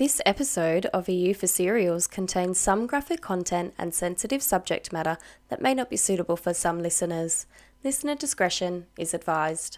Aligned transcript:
This 0.00 0.22
episode 0.24 0.86
of 0.94 1.10
EU 1.10 1.34
for 1.34 1.46
Cereals 1.46 2.06
contains 2.06 2.58
some 2.58 2.86
graphic 2.86 3.20
content 3.20 3.74
and 3.76 3.92
sensitive 3.92 4.42
subject 4.42 4.94
matter 4.94 5.18
that 5.50 5.60
may 5.60 5.74
not 5.74 5.90
be 5.90 5.98
suitable 5.98 6.38
for 6.38 6.54
some 6.54 6.82
listeners. 6.82 7.44
Listener 7.84 8.14
discretion 8.14 8.86
is 8.98 9.12
advised. 9.12 9.76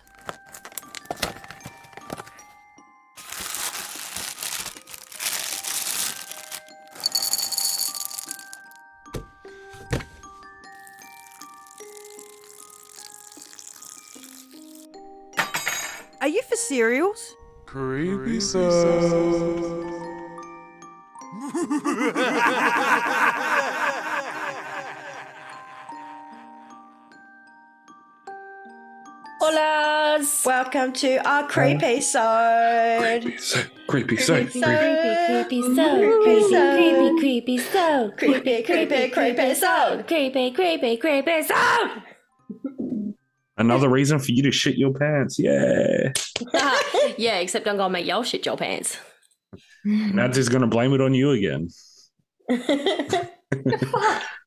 Are 16.20 16.28
you 16.28 16.42
for 16.42 16.54
cereals? 16.54 17.34
Creepy 17.66 18.38
Hola! 29.40 30.20
Welcome 30.44 30.92
to 30.94 31.16
our 31.26 31.48
creepy 31.48 32.02
sode. 32.02 33.22
Creepy 33.22 33.38
so 33.38 33.62
creepy 33.88 34.16
so 34.18 34.34
Creepy 34.34 34.60
Creepy, 34.60 35.12
creepy, 35.42 35.62
Creepy 35.62 35.62
so 35.74 36.02
creepy, 36.20 36.42
so. 36.50 36.76
creepy, 36.76 37.20
creepy, 37.20 37.58
so 37.58 38.10
Creepy, 38.18 38.62
creepy, 38.62 39.08
creepy 39.08 39.54
sode. 39.54 40.06
creepy, 40.06 40.50
creepy, 40.50 40.96
creepy, 40.98 41.42
so. 41.42 41.88
Another 43.56 43.88
reason 43.88 44.18
for 44.18 44.32
you 44.32 44.42
to 44.42 44.50
shit 44.52 44.76
your 44.76 44.92
pants. 44.92 45.38
Yeah. 45.38 46.12
yeah, 47.16 47.38
except 47.38 47.66
I'm 47.66 47.78
gonna 47.78 47.90
make 47.90 48.06
y'all 48.06 48.22
shit 48.24 48.44
your 48.44 48.58
pants. 48.58 48.98
Nads 49.86 50.36
is 50.36 50.48
gonna 50.48 50.66
blame 50.66 50.92
it 50.92 51.00
on 51.00 51.14
you 51.14 51.30
again. 51.32 51.68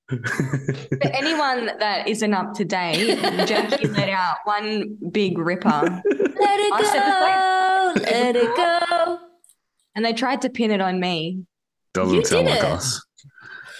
For 0.07 1.07
anyone 1.13 1.71
that 1.79 2.07
isn't 2.07 2.33
up 2.33 2.53
to 2.55 2.65
date, 2.65 3.17
Jackie 3.47 3.87
let 3.87 4.09
out 4.09 4.37
one 4.43 4.97
big 5.11 5.37
ripper 5.37 5.69
Let 5.69 6.59
it 6.59 6.73
I 6.73 7.93
go, 7.95 8.01
let 8.01 8.35
it 8.35 8.55
go. 8.55 9.19
and 9.95 10.05
they 10.05 10.13
tried 10.13 10.41
to 10.43 10.49
pin 10.49 10.71
it 10.71 10.79
on 10.81 10.99
me. 10.99 11.43
Doesn't 11.93 12.13
You 12.15 12.23
sound 12.25 12.45
did 12.47 12.51
like 12.55 12.59
it. 12.63 12.65
us. 12.65 13.04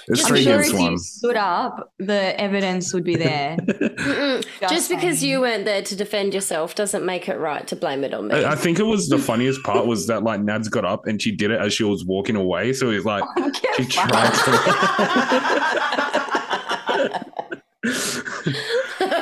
It's 0.08 0.24
I'm 0.24 0.28
three 0.30 0.44
sure 0.44 0.62
if 0.62 0.72
one. 0.74 0.92
you 0.94 0.98
stood 1.00 1.36
up, 1.36 1.92
the 1.98 2.40
evidence 2.40 2.94
would 2.94 3.04
be 3.04 3.16
there. 3.28 3.58
Just, 3.66 4.48
Just 4.70 4.90
because 4.90 5.24
you 5.24 5.42
weren't 5.42 5.66
there 5.66 5.82
to 5.82 5.96
defend 5.96 6.34
yourself 6.34 6.76
doesn't 6.76 7.04
make 7.06 7.28
it 7.28 7.38
right 7.40 7.66
to 7.68 7.76
blame 7.76 8.04
it 8.04 8.14
on 8.14 8.28
me. 8.28 8.36
I 8.36 8.52
I 8.52 8.56
think 8.56 8.78
it 8.80 8.84
was 8.84 9.08
the 9.10 9.18
funniest 9.18 9.64
part 9.64 9.88
was 9.88 10.06
that 10.08 10.24
like 10.24 10.42
Nads 10.42 10.70
got 10.70 10.86
up 10.86 11.08
and 11.08 11.20
she 11.22 11.32
did 11.36 11.50
it 11.52 11.60
as 11.60 11.74
she 11.74 11.84
was 11.84 12.06
walking 12.06 12.36
away. 12.36 12.72
So 12.74 12.92
he's 12.92 13.04
like, 13.06 13.24
Get 13.36 13.76
she 13.78 13.84
fucked. 13.86 14.12
tried 14.12 14.32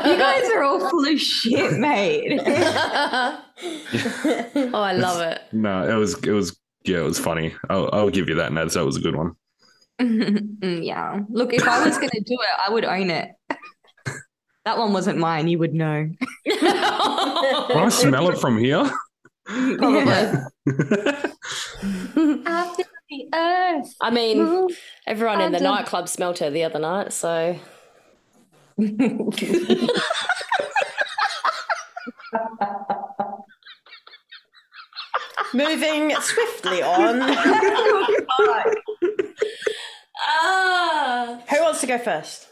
You 0.06 0.18
guys 0.18 0.50
are 0.50 0.64
all 0.64 0.90
full 0.90 1.06
of 1.06 1.20
shit, 1.20 1.74
mate. 1.80 2.40
oh, 2.46 3.40
I 4.74 4.94
love 4.94 5.22
it. 5.22 5.42
no, 5.52 5.90
it 5.90 5.96
was 5.96 6.16
it 6.24 6.32
was 6.32 6.58
yeah, 6.86 6.98
it 7.00 7.04
was 7.04 7.20
funny. 7.20 7.54
I'll, 7.70 7.90
I'll 7.94 8.10
give 8.10 8.28
you 8.28 8.36
that, 8.36 8.52
Nads. 8.52 8.74
That 8.74 8.86
was 8.86 8.98
a 8.98 9.02
good 9.02 9.16
one. 9.16 9.36
Mm, 10.02 10.86
yeah. 10.86 11.20
Look, 11.30 11.54
if 11.54 11.68
I 11.68 11.86
was 11.86 11.98
going 11.98 12.10
to 12.10 12.22
do 12.22 12.34
it, 12.34 12.50
I 12.68 12.72
would 12.72 12.86
own 12.86 13.10
it. 13.10 13.30
That 14.66 14.78
one 14.78 14.94
wasn't 14.94 15.18
mine. 15.20 15.50
You 15.50 15.60
would 15.60 15.74
know. 15.74 16.10
Can 16.48 16.58
I 16.66 17.90
smell 17.92 18.30
it 18.30 18.38
from 18.38 18.58
here? 18.58 18.90
Probably. 19.46 20.02
I 22.46 22.74
feel 22.74 22.86
the 23.10 23.28
earth. 23.36 23.94
I 24.00 24.10
mean, 24.10 24.38
move 24.38 24.80
everyone 25.06 25.42
in 25.42 25.52
the 25.52 25.58
under- 25.58 25.70
nightclub 25.70 26.08
smelt 26.08 26.40
her 26.40 26.50
the 26.50 26.64
other 26.64 26.80
night, 26.80 27.12
so 27.12 27.60
Moving 35.54 36.16
swiftly 36.20 36.82
on. 36.82 37.20
Ah, 40.28 41.42
Who 41.50 41.62
wants 41.62 41.82
to 41.82 41.88
go 41.88 41.98
first? 41.98 42.48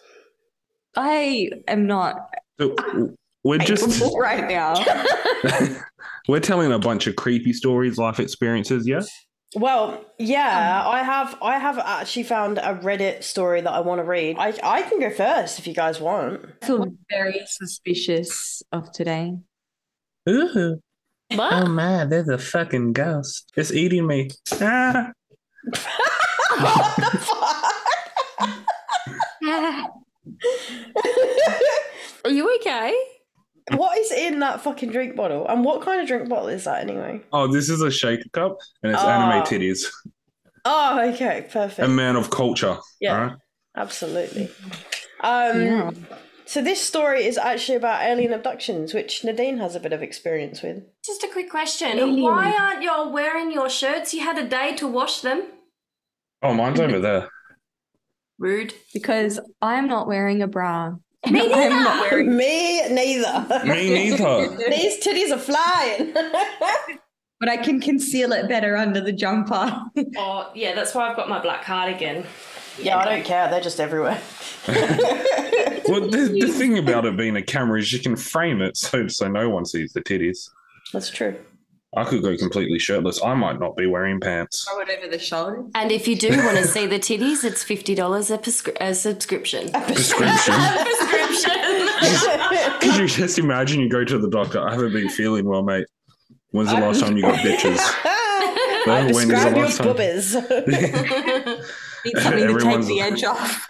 I 0.95 1.49
am 1.67 1.87
not 1.87 2.17
So 2.59 2.75
we're 3.43 3.59
just 3.59 4.01
right 4.17 4.47
now. 4.47 4.75
we're 6.27 6.39
telling 6.39 6.71
a 6.71 6.79
bunch 6.79 7.07
of 7.07 7.15
creepy 7.15 7.53
stories, 7.53 7.97
life 7.97 8.19
experiences. 8.19 8.87
Yeah. 8.87 9.01
Well, 9.53 10.05
yeah, 10.17 10.83
I 10.87 11.03
have. 11.03 11.37
I 11.41 11.57
have 11.57 11.77
actually 11.77 12.23
found 12.23 12.57
a 12.57 12.79
Reddit 12.81 13.23
story 13.23 13.59
that 13.59 13.71
I 13.71 13.81
want 13.81 13.99
to 13.99 14.05
read. 14.05 14.37
I 14.39 14.53
I 14.63 14.81
can 14.83 14.99
go 14.99 15.09
first 15.09 15.59
if 15.59 15.67
you 15.67 15.73
guys 15.73 15.99
want. 15.99 16.45
I 16.61 16.65
feel 16.65 16.85
very 17.09 17.41
suspicious 17.47 18.63
of 18.71 18.91
today. 18.93 19.33
Ooh. 20.29 20.79
what? 21.33 21.53
Oh 21.53 21.65
my, 21.65 22.05
there's 22.05 22.29
a 22.29 22.37
fucking 22.37 22.93
ghost. 22.93 23.51
It's 23.57 23.73
eating 23.73 24.07
me. 24.07 24.29
Ah. 24.61 25.11
what 25.65 26.95
the 26.95 27.17
fuck? 27.17 27.60
Are 32.25 32.31
you 32.31 32.56
okay? 32.57 32.96
what 33.75 33.97
is 33.97 34.12
in 34.12 34.40
that 34.40 34.62
fucking 34.62 34.91
drink 34.91 35.16
bottle? 35.16 35.47
And 35.47 35.63
what 35.63 35.81
kind 35.81 36.02
of 36.02 36.07
drink 36.07 36.28
bottle 36.29 36.47
is 36.50 36.66
that 36.66 36.81
anyway? 36.81 37.22
Oh, 37.31 37.47
this 37.47 37.69
is 37.69 37.81
a 37.81 37.91
shaker 37.91 38.28
cup 38.34 38.57
and 38.84 38.91
it's 38.91 39.02
Oh. 39.02 39.07
anime 39.07 39.44
titties. 39.46 39.85
Oh, 40.66 41.09
okay, 41.09 41.47
perfect. 41.50 41.88
A 41.88 41.88
man 41.88 42.16
of 42.16 42.29
culture. 42.29 42.78
Yeah. 43.00 43.13
alright? 43.13 43.38
Absolutely. 43.75 44.50
Um, 45.22 45.62
Yeah. 45.62 45.91
So 46.46 46.62
this 46.62 46.81
story 46.81 47.25
is 47.25 47.38
actually 47.38 47.78
about 47.78 48.02
alien 48.03 48.34
abductions, 48.34 48.94
which 48.94 49.23
Nadine 49.23 49.58
has 49.59 49.73
a 49.75 49.79
bit 49.79 49.94
of 49.94 50.03
experience 50.03 50.62
with. 50.62 50.84
Just 51.02 51.23
a 51.23 51.29
quick 51.29 51.50
question. 51.50 51.88
Alien. 51.97 52.23
Why 52.23 52.52
aren't 52.52 52.84
y'all 52.84 53.09
wearing 53.09 53.53
your 53.53 53.69
shirts? 53.69 54.13
You 54.13 54.19
had 54.22 54.38
a 54.38 54.46
day 54.46 54.75
to 54.75 54.85
wash 54.88 55.22
them. 55.22 55.44
Oh, 56.44 56.53
mine's 56.53 56.79
over 56.81 57.00
there. 57.00 57.29
Rude. 58.41 58.74
Because 58.91 59.40
I'm 59.62 59.88
not 59.88 60.07
wearing 60.07 60.41
a 60.41 60.47
bra. 60.47 60.96
Me 61.29 61.41
I'm 61.41 61.50
neither. 61.52 61.69
not 61.69 62.12
wearing 62.12 62.35
Me 62.35 62.81
neither. 62.90 63.63
Me 63.66 63.90
neither. 63.94 64.57
These 64.69 65.06
titties 65.06 65.31
are 65.31 65.38
flying. 65.38 66.12
but 67.40 67.50
I 67.50 67.57
can 67.57 67.79
conceal 67.79 68.31
it 68.34 68.50
better 68.50 68.75
under 68.75 69.00
the 69.00 69.12
jumper. 69.12 69.79
Oh, 70.18 70.50
yeah, 70.56 70.74
that's 70.74 70.96
why 70.96 71.07
I've 71.07 71.16
got 71.16 71.29
my 71.29 71.40
black 71.40 71.63
cardigan. 71.63 72.25
yeah, 72.81 72.97
I 72.97 73.06
don't 73.06 73.24
care. 73.24 73.47
They're 73.52 73.62
just 73.62 73.79
everywhere. 73.79 74.19
Well, 74.68 76.09
the, 76.09 76.38
the 76.40 76.47
thing 76.47 76.79
about 76.79 77.06
it 77.06 77.16
being 77.18 77.35
a 77.35 77.41
camera 77.44 77.79
is 77.79 77.94
you 77.94 78.00
can 78.00 78.16
frame 78.16 78.62
it 78.62 78.78
so 78.78 79.08
so 79.08 79.28
no 79.28 79.50
one 79.50 79.66
sees 79.66 79.94
the 79.94 80.02
titties. 80.02 80.50
That's 80.94 81.09
true. 81.09 81.35
I 81.96 82.06
could 82.06 82.22
go 82.22 82.38
completely 82.38 82.79
shirtless. 82.79 83.22
I 83.22 83.34
might 83.34 83.59
not 83.59 83.75
be 83.75 83.85
wearing 83.85 84.22
pants. 84.22 84.63
Throw 84.63 84.79
it 84.81 84.90
over 84.97 85.09
the 85.09 85.19
shoulder. 85.19 85.66
And 85.75 85.91
if 85.91 86.07
you 86.07 86.16
do 86.16 86.29
want 86.38 86.57
to 86.57 86.66
see 86.66 86.88
the 86.88 86.97
titties, 87.00 87.44
it's 87.44 87.66
$50 87.66 88.34
a, 88.34 88.38
prescri- 88.38 88.78
a 88.79 88.96
subscription. 88.96 89.69
Prescription. 89.72 90.53
Prescription. 90.85 92.79
Could 92.79 92.96
you 92.97 93.07
just 93.07 93.38
imagine 93.40 93.81
you 93.81 93.90
go 93.90 94.06
to 94.06 94.18
the 94.18 94.29
doctor? 94.29 94.66
I 94.66 94.72
haven't 94.72 94.94
been 94.94 95.09
feeling 95.09 95.46
well, 95.46 95.63
mate. 95.63 95.85
When's 96.52 96.69
the 96.69 96.79
last 96.79 97.02
time 97.02 97.18
you 97.18 97.24
got 97.24 97.40
bitches? 97.40 97.78
I 98.88 99.09
When 99.12 99.12
is 99.12 99.28
the 99.28 99.34
describe 99.34 99.56
your 99.56 99.66
last 99.66 99.78
time? 99.78 99.88
boobies. 99.88 100.35
Need 102.03 102.18
something 102.18 102.47
to 102.47 102.59
take 102.63 102.85
the 102.88 103.00
edge 103.02 103.23
off. 103.25 103.68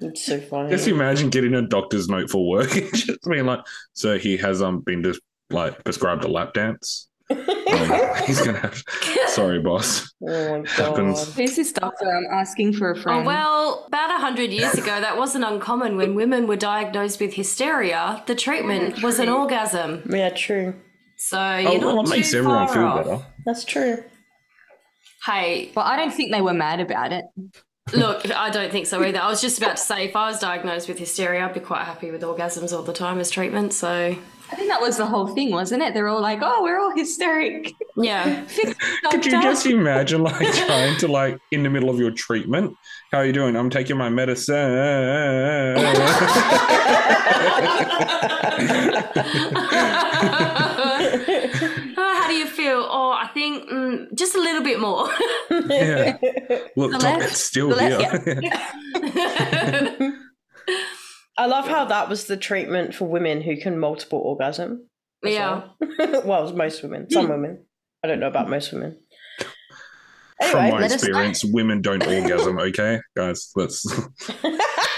it's 0.00 0.24
so 0.24 0.38
funny. 0.42 0.70
Just 0.70 0.86
imagine 0.86 1.28
getting 1.30 1.54
a 1.54 1.62
doctor's 1.62 2.08
note 2.08 2.30
for 2.30 2.46
work. 2.48 2.70
just 2.70 3.18
being 3.28 3.46
like, 3.46 3.60
so 3.94 4.16
he 4.18 4.36
has 4.36 4.62
um 4.62 4.80
been 4.80 5.02
just 5.02 5.20
like 5.50 5.82
prescribed 5.84 6.24
a 6.24 6.28
lap 6.28 6.54
dance. 6.54 7.08
Um, 7.74 7.90
he's 8.26 8.40
gonna 8.40 8.58
have. 8.60 8.80
Sorry, 9.28 9.58
boss. 9.58 10.12
oh 10.22 10.62
my 10.62 10.68
Happens. 10.76 11.24
god. 11.24 11.34
Who's 11.34 11.56
this 11.56 11.72
doctor? 11.72 12.06
I'm 12.06 12.26
asking 12.32 12.74
for 12.74 12.92
a 12.92 12.96
Oh, 12.96 13.02
friend. 13.02 13.26
well, 13.26 13.84
about 13.88 14.10
100 14.10 14.52
years 14.52 14.74
ago, 14.82 15.00
that 15.00 15.16
wasn't 15.16 15.44
uncommon 15.44 15.96
when 15.96 16.14
women 16.14 16.46
were 16.46 16.54
diagnosed 16.56 17.20
with 17.20 17.34
hysteria. 17.34 18.22
The 18.26 18.36
treatment 18.36 19.02
was 19.02 19.18
an 19.18 19.28
orgasm. 19.28 20.08
Yeah, 20.08 20.28
true. 20.30 20.74
So 21.16 21.36
Oh, 21.40 21.56
you're 21.56 21.80
well, 21.80 22.00
it 22.04 22.10
makes 22.10 22.32
everyone 22.32 22.66
far 22.68 22.74
feel 22.76 22.84
off. 22.84 23.04
better. 23.04 23.26
That's 23.44 23.64
true. 23.64 24.04
Hey, 25.26 25.72
Well, 25.74 25.84
I 25.86 25.96
don't 25.96 26.12
think 26.12 26.30
they 26.32 26.42
were 26.42 26.54
mad 26.54 26.80
about 26.80 27.12
it. 27.12 27.24
look, 27.92 28.30
I 28.30 28.50
don't 28.50 28.70
think 28.70 28.86
so 28.86 29.02
either. 29.02 29.20
I 29.20 29.28
was 29.28 29.40
just 29.40 29.58
about 29.58 29.78
to 29.78 29.82
say, 29.82 30.04
if 30.04 30.14
I 30.14 30.28
was 30.28 30.38
diagnosed 30.38 30.86
with 30.88 30.98
hysteria, 30.98 31.44
I'd 31.44 31.54
be 31.54 31.60
quite 31.60 31.84
happy 31.84 32.10
with 32.10 32.22
orgasms 32.22 32.72
all 32.72 32.82
the 32.82 32.92
time 32.92 33.18
as 33.18 33.30
treatment. 33.30 33.72
So, 33.72 34.16
I 34.54 34.56
think 34.56 34.68
that 34.68 34.80
was 34.80 34.96
the 34.98 35.06
whole 35.06 35.26
thing, 35.26 35.50
wasn't 35.50 35.82
it? 35.82 35.94
They're 35.94 36.06
all 36.06 36.20
like, 36.20 36.38
"Oh, 36.40 36.62
we're 36.62 36.78
all 36.78 36.94
hysteric." 36.94 37.72
yeah. 37.96 38.44
Could 39.10 39.26
you 39.26 39.42
just 39.42 39.66
imagine 39.66 40.22
like 40.22 40.54
trying 40.66 40.96
to 40.98 41.08
like 41.08 41.40
in 41.50 41.64
the 41.64 41.70
middle 41.70 41.90
of 41.90 41.98
your 41.98 42.12
treatment? 42.12 42.76
How 43.10 43.18
are 43.18 43.26
you 43.26 43.32
doing? 43.32 43.56
I'm 43.56 43.68
taking 43.68 43.96
my 43.96 44.10
medicine. 44.10 44.54
oh, 50.86 52.14
how 52.16 52.28
do 52.28 52.34
you 52.34 52.46
feel? 52.46 52.86
Oh, 52.88 53.10
I 53.10 53.26
think 53.34 53.68
mm, 53.68 54.14
just 54.14 54.36
a 54.36 54.40
little 54.40 54.62
bit 54.62 54.78
more. 54.78 55.08
Yeah. 55.50 56.16
Look, 56.76 56.92
The 56.92 56.98
Tom, 56.98 57.18
left. 57.18 57.32
it's 57.32 57.40
still 57.40 57.70
The 57.70 57.88
here. 60.00 60.13
Left, 61.46 61.54
I 61.54 61.60
love 61.60 61.68
how 61.68 61.84
that 61.86 62.08
was 62.08 62.24
the 62.26 62.36
treatment 62.36 62.94
for 62.94 63.06
women 63.06 63.40
who 63.40 63.56
can 63.56 63.78
multiple 63.78 64.18
orgasm. 64.18 64.88
yeah. 65.22 65.68
well. 65.80 66.22
well, 66.24 66.52
most 66.52 66.82
women, 66.82 67.10
some 67.10 67.28
women. 67.28 67.64
I 68.02 68.08
don't 68.08 68.20
know 68.20 68.28
about 68.28 68.48
most 68.48 68.72
women. 68.72 68.98
From 70.50 70.70
my 70.70 70.70
let 70.70 70.92
us 70.92 70.94
experience, 70.94 71.44
women 71.44 71.80
don't 71.80 72.04
orgasm. 72.06 72.58
Okay, 72.58 73.00
guys, 73.16 73.50
let's 73.56 73.84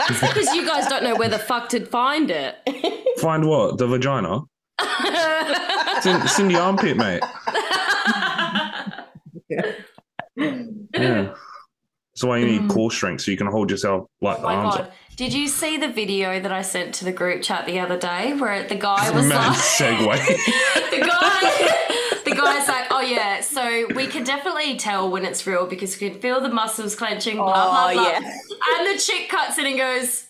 Because 0.09 0.55
you 0.55 0.67
guys 0.67 0.87
don't 0.87 1.03
know 1.03 1.17
where 1.17 1.29
the 1.29 1.39
fuck 1.39 1.69
to 1.71 1.85
find 1.85 2.31
it. 2.31 2.57
find 3.19 3.49
what 3.49 3.79
the 3.79 3.87
vagina. 3.87 4.41
It's 4.81 6.07
in, 6.07 6.17
it's 6.23 6.39
in 6.39 6.49
the 6.49 6.59
armpit, 6.61 6.97
mate. 6.97 7.23
Yeah. 9.49 11.33
That's 12.17 12.25
why 12.25 12.39
you 12.39 12.47
need 12.47 12.63
mm. 12.63 12.71
core 12.71 12.91
strength 12.91 13.23
so 13.23 13.31
you 13.31 13.37
can 13.37 13.47
hold 13.47 13.71
yourself 13.71 14.09
like 14.23 14.39
Oh 14.39 14.41
the 14.41 14.47
my 14.47 14.55
arms 14.55 14.77
god! 14.77 14.93
Up. 15.17 15.19
Did 15.19 15.33
you 15.35 15.49
see 15.49 15.77
the 15.79 15.89
video 15.89 16.39
that 16.41 16.53
I 16.53 16.63
sent 16.63 16.95
to 16.97 17.05
the 17.05 17.13
group 17.13 17.43
chat 17.43 17.67
the 17.67 17.81
other 17.81 17.99
day 17.99 18.35
where 18.35 18.67
the 18.69 18.75
guy 18.75 19.11
was 19.11 19.27
Mad 19.27 19.49
like, 19.49 19.57
segue. 19.59 20.91
the 20.91 20.99
guy, 21.07 22.21
the 22.25 22.31
guy's 22.35 22.69
like, 22.69 22.87
oh 22.91 23.01
yeah, 23.01 23.41
so 23.41 23.87
we 23.95 24.07
can 24.07 24.25
definitely 24.25 24.77
tell 24.77 25.11
when 25.11 25.25
it's 25.25 25.47
real 25.47 25.67
because 25.67 25.99
we 26.01 26.11
can 26.11 26.19
feel 26.21 26.41
the 26.41 26.49
muscles 26.51 26.95
clenching, 26.95 27.37
blah 27.37 27.47
blah 27.47 27.89
Oh, 27.91 27.93
blah. 27.95 28.03
yeah. 28.03 28.19
And 28.19 28.87
the 28.95 28.99
chick 29.01 29.29
cuts 29.29 29.59
in 29.59 29.67
and 29.67 29.77
goes, 29.79 30.27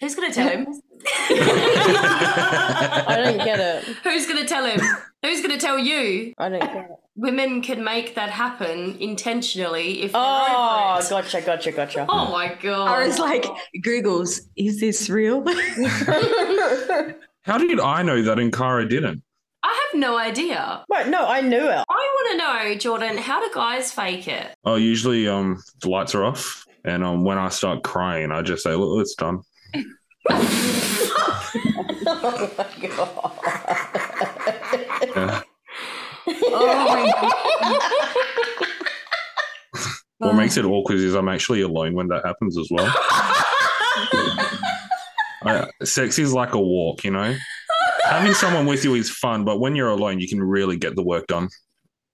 "Who's 0.00 0.14
gonna 0.14 0.32
tell 0.32 0.48
him? 0.48 0.66
I 1.30 3.20
don't 3.22 3.38
get 3.38 3.60
it. 3.60 3.84
Who's 4.04 4.26
gonna 4.26 4.46
tell 4.46 4.64
him? 4.64 4.80
Who's 5.22 5.42
gonna 5.42 5.58
tell 5.58 5.78
you? 5.78 6.32
I 6.38 6.48
don't 6.48 6.60
get 6.60 6.76
it. 6.76 6.90
Women 7.18 7.62
can 7.62 7.82
make 7.82 8.14
that 8.14 8.30
happen 8.30 8.96
intentionally 9.00 10.02
if 10.02 10.12
they're 10.12 10.20
Oh, 10.22 10.94
over 10.98 11.04
it. 11.04 11.10
gotcha, 11.10 11.40
gotcha, 11.40 11.72
gotcha. 11.72 12.06
Oh 12.08 12.30
my 12.30 12.54
god! 12.62 12.88
I 12.88 13.04
was 13.08 13.18
like, 13.18 13.44
Google's, 13.82 14.42
is 14.54 14.78
this 14.78 15.10
real? 15.10 15.44
How 17.42 17.58
did 17.58 17.80
I 17.80 18.02
know 18.02 18.22
that 18.22 18.38
and 18.38 18.52
Cara 18.52 18.88
didn't? 18.88 19.24
I 19.64 19.88
have 19.92 19.98
no 20.00 20.16
idea. 20.16 20.84
Right, 20.88 21.08
no, 21.08 21.26
I 21.26 21.40
knew 21.40 21.66
it. 21.68 21.84
I 21.88 21.92
want 22.14 22.30
to 22.30 22.36
know, 22.38 22.74
Jordan, 22.78 23.18
how 23.18 23.40
do 23.44 23.50
guys 23.52 23.90
fake 23.90 24.28
it? 24.28 24.54
Oh, 24.64 24.76
usually 24.76 25.26
um 25.26 25.60
the 25.82 25.90
lights 25.90 26.14
are 26.14 26.22
off, 26.24 26.64
and 26.84 27.02
um 27.02 27.24
when 27.24 27.36
I 27.36 27.48
start 27.48 27.82
crying, 27.82 28.30
I 28.30 28.42
just 28.42 28.62
say, 28.62 28.76
"Look, 28.76 29.00
it's 29.00 29.16
done." 29.16 29.40
oh 32.06 32.50
my 32.56 32.66
god. 32.86 33.32
Yeah. 35.16 35.42
Oh 36.28 36.86
my 36.88 37.12
What 40.28 40.34
makes 40.34 40.56
it 40.56 40.64
awkward 40.64 40.98
is 40.98 41.14
I'm 41.14 41.28
actually 41.28 41.62
alone 41.62 41.94
when 41.94 42.08
that 42.08 42.26
happens 42.26 42.58
as 42.58 42.66
well. 42.72 42.92
I, 45.42 45.42
uh, 45.44 45.66
sex 45.84 46.18
is 46.18 46.32
like 46.32 46.54
a 46.54 46.60
walk, 46.60 47.04
you 47.04 47.12
know. 47.12 47.36
Having 48.04 48.34
someone 48.34 48.66
with 48.66 48.84
you 48.84 48.94
is 48.94 49.10
fun, 49.10 49.44
but 49.44 49.60
when 49.60 49.76
you're 49.76 49.90
alone, 49.90 50.18
you 50.18 50.28
can 50.28 50.42
really 50.42 50.76
get 50.76 50.96
the 50.96 51.04
work 51.04 51.28
done. 51.28 51.48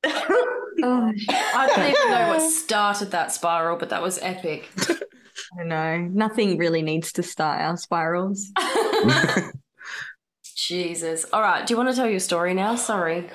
Oh, 0.04 0.52
I 0.82 1.66
don't 1.66 1.88
even 1.88 2.10
know 2.10 2.28
what 2.28 2.40
started 2.40 3.12
that 3.12 3.32
spiral, 3.32 3.78
but 3.78 3.88
that 3.88 4.02
was 4.02 4.18
epic. 4.20 4.68
I 5.54 5.58
don't 5.58 5.68
know. 5.68 5.98
Nothing 5.98 6.58
really 6.58 6.82
needs 6.82 7.12
to 7.12 7.22
start 7.22 7.60
our 7.60 7.76
spirals. 7.76 8.50
Jesus. 10.56 11.26
All 11.32 11.40
right. 11.40 11.64
Do 11.66 11.72
you 11.72 11.78
want 11.78 11.90
to 11.90 11.94
tell 11.94 12.08
your 12.08 12.20
story 12.20 12.54
now? 12.54 12.76
Sorry. 12.76 13.30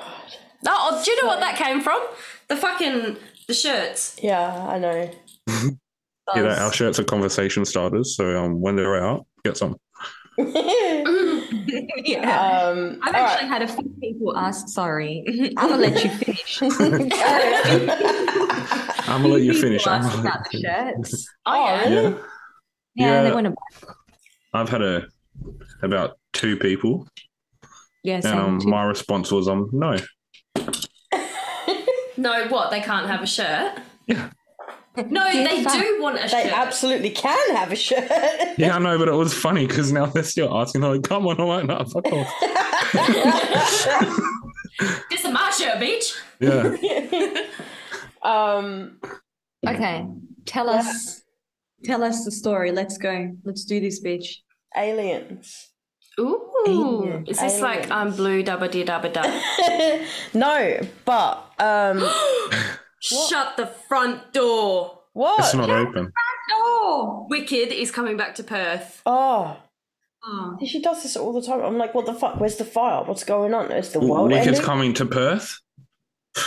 Oh, 0.68 1.02
do 1.04 1.12
you 1.12 1.22
know 1.22 1.28
what 1.28 1.40
that 1.40 1.56
came 1.58 1.82
from? 1.82 2.00
The 2.48 2.56
fucking 2.58 3.18
the 3.48 3.54
shirts. 3.54 4.18
Yeah, 4.22 4.68
I 4.68 4.80
know. 4.80 5.10
yeah, 5.48 5.70
know, 6.42 6.50
our 6.50 6.74
shirts 6.74 7.00
are 7.00 7.04
conversation 7.04 7.66
starters, 7.66 8.16
so 8.16 8.44
um, 8.44 8.62
when 8.62 8.76
they're 8.76 9.02
out, 9.04 9.26
get 9.44 9.58
some. 9.58 9.76
yeah. 10.38 11.04
um, 12.72 13.00
I've 13.04 13.16
all 13.16 13.22
actually 13.22 13.48
had 13.50 13.62
a 13.62 13.68
few 13.68 13.94
people 14.00 14.38
ask, 14.38 14.68
sorry, 14.70 15.24
I'm 15.58 15.70
going 15.70 15.82
to 15.82 15.90
let 15.90 16.04
you 16.04 16.10
finish. 16.12 16.62
I'm 16.62 16.70
gonna 19.24 19.28
let 19.34 19.42
you 19.42 19.54
finish. 19.60 19.86
I'm 19.88 20.02
ask 20.02 20.16
gonna- 20.16 20.30
about 20.30 20.50
the 20.52 20.62
shirts. 20.62 21.28
Oh, 21.46 21.52
Oh, 21.54 21.66
yeah. 21.66 21.90
really? 21.90 22.16
yeah, 22.96 22.98
Yeah, 23.08 23.24
they 23.24 23.32
want 23.32 23.48
to 23.48 23.56
I've 24.54 24.70
had 24.70 24.82
a 24.82 25.08
about 25.82 26.18
two 26.34 26.58
people, 26.58 27.08
Yeah, 28.04 28.18
and 28.24 28.26
um, 28.28 28.60
my 28.66 28.84
response 28.86 29.32
was 29.32 29.48
um, 29.48 29.70
no. 29.74 29.98
No, 32.20 32.48
what? 32.50 32.70
They 32.72 32.82
can't 32.82 33.08
have 33.08 33.22
a 33.22 33.28
shirt? 33.28 33.80
Yeah. 34.08 34.30
No, 35.10 35.32
Get 35.32 35.50
they 35.50 35.64
fucked. 35.64 35.80
do 35.80 36.02
want 36.02 36.18
a 36.18 36.22
They 36.24 36.28
shirt. 36.44 36.52
absolutely 36.52 37.12
can 37.12 37.56
have 37.56 37.72
a 37.72 37.76
shirt. 37.76 38.12
Yeah, 38.58 38.76
I 38.76 38.80
know, 38.80 38.98
but 38.98 39.08
it 39.08 39.14
was 39.14 39.34
funny 39.34 39.66
because 39.66 39.94
now 39.94 40.08
they're 40.08 40.24
still 40.24 40.54
asking. 40.60 40.82
They're 40.82 40.92
like, 40.92 41.04
"Come 41.04 41.26
on, 41.28 41.40
I'm 41.40 41.48
like, 41.48 41.66
no, 41.68 41.86
fuck 41.86 42.06
off." 42.12 42.28
This 45.10 45.26
is 45.26 45.32
my 45.32 45.50
shirt, 45.52 45.78
bitch. 45.80 46.18
Yeah, 46.40 46.76
um, 48.24 49.00
Okay, 49.68 50.06
tell 50.46 50.68
Yeah. 50.68 50.80
us, 50.80 51.22
tell 51.84 52.04
us 52.04 52.24
the 52.26 52.32
story. 52.32 52.72
Let's 52.72 52.98
go. 52.98 53.32
Let's 53.44 53.66
do 53.66 53.80
this, 53.80 54.02
bitch. 54.04 54.38
aliens. 54.76 55.70
Ooh. 56.20 56.50
Alien. 56.68 57.26
Is 57.28 57.40
this 57.40 57.60
like 57.62 57.90
Aliens. 57.90 57.92
um 57.92 58.12
blue 58.16 58.44
dabba 58.44 58.70
dee 58.72 58.84
dabba 58.84 59.12
da? 59.14 59.24
no, 60.34 60.80
but 61.06 61.49
um, 61.60 62.04
Shut 63.02 63.56
the 63.58 63.68
front 63.88 64.34
door. 64.34 65.00
what? 65.14 65.40
it's 65.40 65.54
not 65.54 65.70
open. 65.70 66.12
Oh, 66.52 67.28
Wicked 67.30 67.72
is 67.72 67.92
coming 67.92 68.18
back 68.18 68.36
to 68.36 68.44
Perth. 68.44 69.02
Oh, 69.06 69.58
oh. 70.26 70.58
she 70.66 70.82
does 70.82 71.04
this 71.04 71.16
all 71.16 71.32
the 71.34 71.42
time. 71.42 71.62
I'm 71.62 71.78
like, 71.78 71.94
what 71.94 72.06
the 72.06 72.14
fuck? 72.14 72.40
Where's 72.40 72.58
the 72.58 72.66
file? 72.66 73.06
What's 73.06 73.24
going 73.24 73.54
on? 73.54 73.72
Is 73.72 73.92
the 73.92 74.00
world 74.00 74.32
Wicked's 74.32 74.48
ending? 74.48 74.64
coming 74.64 74.94
to 74.96 75.06
Perth. 75.06 75.60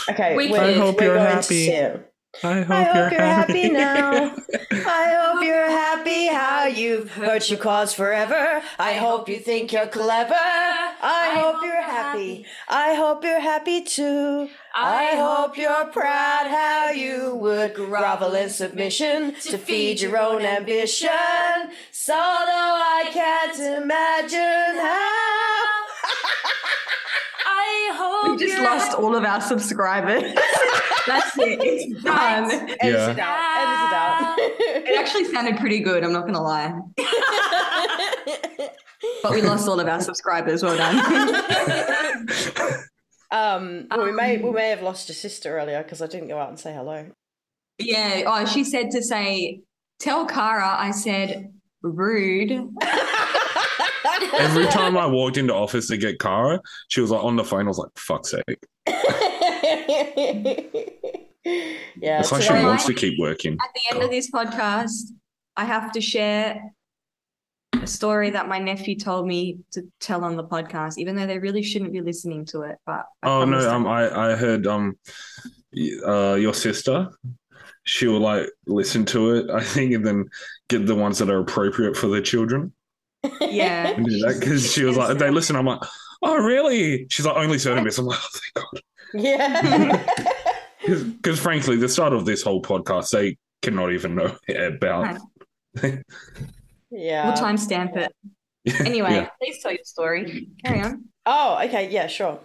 Okay, 0.09 0.35
Wicked. 0.35 0.51
we're, 0.51 0.61
I 0.61 0.73
hope 0.73 0.97
we're 0.97 1.05
you're 1.05 1.15
going 1.15 1.27
to 1.27 1.33
happy. 1.35 1.65
see 1.65 1.69
it. 1.71 2.09
I 2.43 2.61
hope, 2.61 2.69
I 2.71 2.83
hope 2.83 2.95
you're, 2.95 3.11
you're 3.11 3.21
happy 3.29 3.69
now. 3.69 4.35
I 4.71 5.15
hope 5.19 5.43
you're 5.43 5.69
happy 6.13 6.27
how 6.27 6.65
you've 6.65 7.11
hurt 7.11 7.49
your 7.49 7.59
cause 7.59 7.93
forever. 7.93 8.61
I 8.77 8.93
hope 8.93 9.27
you 9.29 9.39
think 9.39 9.71
you're 9.71 9.87
clever. 9.87 10.33
I 10.35 11.31
hope 11.35 11.63
you're 11.63 11.81
happy. 11.81 12.45
I 12.67 12.93
hope 12.93 13.23
you're 13.23 13.39
happy 13.39 13.81
too. 13.81 14.49
I 14.75 15.15
hope 15.15 15.57
you're 15.57 15.85
proud 15.85 16.47
how 16.49 16.91
you 16.91 17.35
would 17.35 17.73
grovel 17.73 18.33
in 18.35 18.49
submission 18.49 19.35
to 19.41 19.57
feed 19.57 20.01
your 20.01 20.17
own 20.17 20.43
ambition. 20.43 21.09
So 21.91 22.13
though 22.13 22.17
I 22.17 23.09
can't 23.11 23.59
imagine 23.83 24.77
how. 24.81 25.69
I 27.65 27.91
hope 27.95 28.31
We 28.31 28.45
just 28.45 28.55
you're 28.57 28.63
lost 28.65 28.93
all 28.97 29.15
of 29.15 29.23
our 29.23 29.39
subscribers. 29.41 30.23
That's 31.07 31.37
it. 31.37 31.59
It's 31.61 32.03
done. 32.03 32.51
Edit 32.51 32.77
Yeah. 32.81 33.11
it 33.11 33.19
out. 33.19 34.39
Edit 34.39 34.87
It 34.89 34.97
actually 34.99 35.25
sounded 35.25 35.57
pretty 35.57 35.79
good. 35.79 36.03
I'm 36.03 36.11
not 36.13 36.25
gonna 36.25 36.41
lie, 36.41 36.73
but 39.21 39.31
we 39.33 39.41
lost 39.41 39.67
all 39.67 39.79
of 39.79 39.87
our 39.87 40.01
subscribers. 40.01 40.63
Well 40.63 40.77
done. 40.77 40.97
Um, 43.31 43.87
well, 43.89 44.03
we 44.05 44.11
may 44.11 44.37
we 44.37 44.51
may 44.51 44.69
have 44.69 44.81
lost 44.83 45.07
your 45.09 45.15
sister 45.15 45.57
earlier 45.57 45.81
because 45.81 46.01
I 46.01 46.07
didn't 46.07 46.27
go 46.27 46.37
out 46.37 46.49
and 46.49 46.59
say 46.59 46.73
hello. 46.73 47.07
yeah. 47.79 48.23
Oh, 48.27 48.45
she 48.45 48.63
said 48.63 48.91
to 48.91 49.01
say, 49.01 49.61
tell 49.99 50.25
Cara. 50.27 50.75
I 50.77 50.91
said 50.91 51.51
rude. 51.81 52.51
Every 54.39 54.65
time 54.67 54.97
I 54.97 55.05
walked 55.05 55.37
into 55.37 55.53
office 55.53 55.87
to 55.87 55.97
get 55.97 56.19
Cara, 56.19 56.59
she 56.89 57.01
was 57.01 57.11
like 57.11 57.23
on 57.23 57.35
the 57.35 57.43
phone. 57.43 57.65
I 57.65 57.67
was 57.67 57.77
like, 57.77 57.91
"Fuck's 57.95 58.31
sake!" 58.31 58.67
yeah, 61.95 62.19
It's 62.19 62.31
like 62.31 62.41
she 62.41 62.47
today- 62.49 62.63
wants 62.63 62.85
to 62.85 62.93
keep 62.93 63.19
working. 63.19 63.53
At 63.53 63.69
the 63.73 63.95
end 63.95 64.03
of 64.03 64.09
this 64.11 64.29
podcast, 64.31 65.11
I 65.55 65.65
have 65.65 65.91
to 65.93 66.01
share 66.01 66.61
a 67.81 67.87
story 67.87 68.29
that 68.31 68.47
my 68.47 68.59
nephew 68.59 68.97
told 68.97 69.27
me 69.27 69.57
to 69.71 69.83
tell 69.99 70.23
on 70.23 70.35
the 70.35 70.43
podcast, 70.43 70.97
even 70.97 71.15
though 71.15 71.25
they 71.25 71.39
really 71.39 71.63
shouldn't 71.63 71.91
be 71.91 72.01
listening 72.01 72.45
to 72.45 72.61
it. 72.61 72.77
But 72.85 73.05
I 73.21 73.29
Oh 73.29 73.45
no, 73.45 73.69
um. 73.69 73.87
I 73.87 74.31
I 74.31 74.35
heard 74.35 74.67
um, 74.67 74.97
uh, 76.05 76.35
your 76.35 76.53
sister. 76.53 77.09
She 77.85 78.07
will 78.07 78.21
like 78.21 78.49
listen 78.65 79.03
to 79.07 79.35
it, 79.35 79.49
I 79.49 79.61
think, 79.61 79.93
and 79.93 80.05
then 80.05 80.25
get 80.69 80.85
the 80.85 80.95
ones 80.95 81.17
that 81.19 81.29
are 81.29 81.39
appropriate 81.39 81.97
for 81.97 82.07
the 82.07 82.21
children. 82.21 82.71
Yeah. 83.41 83.93
Because 83.95 84.71
she 84.71 84.83
was 84.83 84.97
like, 84.97 85.17
they 85.17 85.29
listen. 85.29 85.55
I'm 85.55 85.65
like, 85.65 85.81
oh 86.21 86.37
really? 86.37 87.05
She's 87.09 87.25
like, 87.25 87.35
only 87.37 87.57
certain 87.59 87.83
bits. 87.83 87.97
I'm 87.97 88.05
like, 88.05 88.19
oh 88.21 88.27
thank 88.53 88.65
God. 88.65 88.81
yeah. 89.23 90.05
Because 90.85 91.39
frankly, 91.39 91.77
the 91.77 91.87
start 91.87 92.11
of 92.11 92.25
this 92.25 92.41
whole 92.43 92.61
podcast, 92.61 93.11
they 93.11 93.37
cannot 93.61 93.93
even 93.93 94.15
know 94.15 94.35
about. 94.49 95.17
yeah. 95.81 97.25
We'll 97.25 97.37
timestamp 97.37 97.95
it. 97.95 98.13
Anyway, 98.81 99.11
Yeah. 99.13 99.29
please 99.41 99.61
tell 99.63 99.71
your 99.71 99.83
story. 99.85 100.49
Carry 100.65 100.81
on. 100.81 101.05
Oh, 101.25 101.57
okay, 101.63 101.89
yeah, 101.89 102.07
sure. 102.07 102.37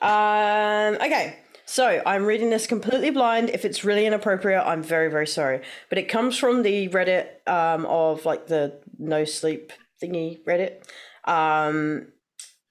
Um, 0.00 0.94
okay, 0.96 1.36
So 1.66 2.00
I'm 2.06 2.24
reading 2.24 2.48
this 2.48 2.66
completely 2.66 3.10
blind. 3.10 3.50
If 3.50 3.64
it's 3.66 3.84
really 3.84 4.06
inappropriate, 4.06 4.62
I'm 4.64 4.82
very, 4.82 5.10
very 5.10 5.26
sorry. 5.26 5.60
But 5.90 5.98
it 5.98 6.08
comes 6.08 6.38
from 6.38 6.62
the 6.62 6.88
Reddit 6.88 7.46
um, 7.46 7.84
of 7.86 8.24
like 8.24 8.46
the 8.46 8.78
no 8.98 9.24
sleep 9.26 9.72
thingy 10.04 10.42
Reddit. 10.44 10.82
Um, 11.24 12.08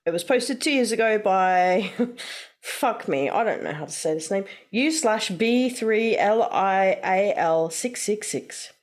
it 0.06 0.12
was 0.12 0.24
posted 0.24 0.62
two 0.62 0.72
years 0.72 0.92
ago 0.92 1.18
by 1.18 1.92
fuck 2.62 3.08
me, 3.08 3.30
I 3.30 3.44
don't 3.44 3.64
know 3.64 3.74
how 3.74 3.86
to 3.86 3.92
say 3.92 4.14
this 4.14 4.32
name. 4.32 4.46
U 4.72 4.92
slash 4.92 5.30
B 5.30 5.70
three 5.70 6.18
L 6.18 6.44
I 6.44 7.00
A 7.04 7.34
L 7.36 7.70
six 7.70 8.02
six 8.02 8.28
six. 8.30 8.74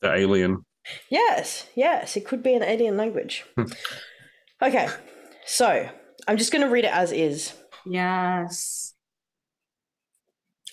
The 0.00 0.14
alien. 0.14 0.64
Yes, 1.10 1.68
yes, 1.74 2.16
it 2.16 2.26
could 2.26 2.42
be 2.42 2.54
an 2.54 2.62
alien 2.62 2.96
language. 2.96 3.44
okay, 4.60 4.88
so 5.46 5.88
I'm 6.26 6.36
just 6.36 6.52
going 6.52 6.62
to 6.62 6.72
read 6.72 6.84
it 6.84 6.92
as 6.92 7.12
is. 7.12 7.52
Yes. 7.86 8.94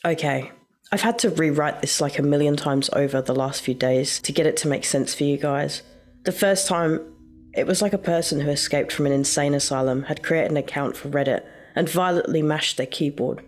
Okay. 0.03 0.51
I've 0.91 1.01
had 1.01 1.19
to 1.19 1.29
rewrite 1.29 1.81
this 1.81 2.01
like 2.01 2.17
a 2.17 2.23
million 2.23 2.55
times 2.55 2.89
over 2.93 3.21
the 3.21 3.35
last 3.35 3.61
few 3.61 3.75
days 3.75 4.19
to 4.21 4.31
get 4.31 4.47
it 4.47 4.57
to 4.57 4.67
make 4.67 4.85
sense 4.85 5.13
for 5.13 5.23
you 5.23 5.37
guys. 5.37 5.83
The 6.23 6.31
first 6.31 6.67
time, 6.67 7.13
it 7.53 7.65
was 7.65 7.81
like 7.81 7.93
a 7.93 7.97
person 7.97 8.41
who 8.41 8.49
escaped 8.49 8.91
from 8.91 9.05
an 9.05 9.11
insane 9.11 9.53
asylum 9.53 10.03
had 10.03 10.23
created 10.23 10.51
an 10.51 10.57
account 10.57 10.97
for 10.97 11.09
Reddit 11.09 11.45
and 11.75 11.89
violently 11.89 12.41
mashed 12.41 12.77
their 12.77 12.85
keyboard. 12.85 13.43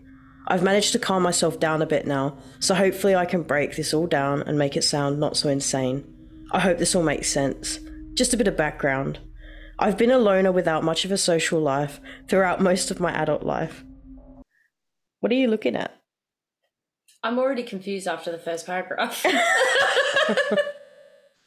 I've 0.48 0.64
managed 0.64 0.92
to 0.94 1.00
calm 1.00 1.22
myself 1.22 1.60
down 1.60 1.82
a 1.82 1.86
bit 1.86 2.08
now, 2.08 2.38
so 2.60 2.74
hopefully 2.74 3.16
I 3.16 3.26
can 3.26 3.44
break 3.44 3.76
this 3.76 3.94
all 3.94 4.08
down 4.08 4.42
and 4.44 4.58
make 4.58 4.76
it 4.76 4.84
sound 4.84 5.20
not 5.20 5.38
so 5.38 5.50
insane. 5.50 6.06
I 6.52 6.60
hope 6.60 6.78
this 6.78 6.96
all 6.96 7.04
makes 7.04 7.30
sense. 7.30 7.80
Just 8.14 8.34
a 8.34 8.38
bit 8.38 8.48
of 8.48 8.58
background. 8.58 9.20
I've 9.78 9.98
been 9.98 10.12
a 10.12 10.18
loner 10.18 10.52
without 10.52 10.84
much 10.84 11.06
of 11.06 11.12
a 11.12 11.18
social 11.18 11.60
life 11.60 12.00
throughout 12.28 12.62
most 12.62 12.92
of 12.92 13.00
my 13.00 13.12
adult 13.12 13.44
life. 13.44 13.84
What 15.20 15.32
are 15.32 15.36
you 15.36 15.48
looking 15.48 15.76
at? 15.76 15.96
I'm 17.24 17.38
already 17.38 17.64
confused 17.64 18.08
after 18.08 18.32
the 18.32 18.40
first 18.40 18.66
paragraph. 18.66 19.26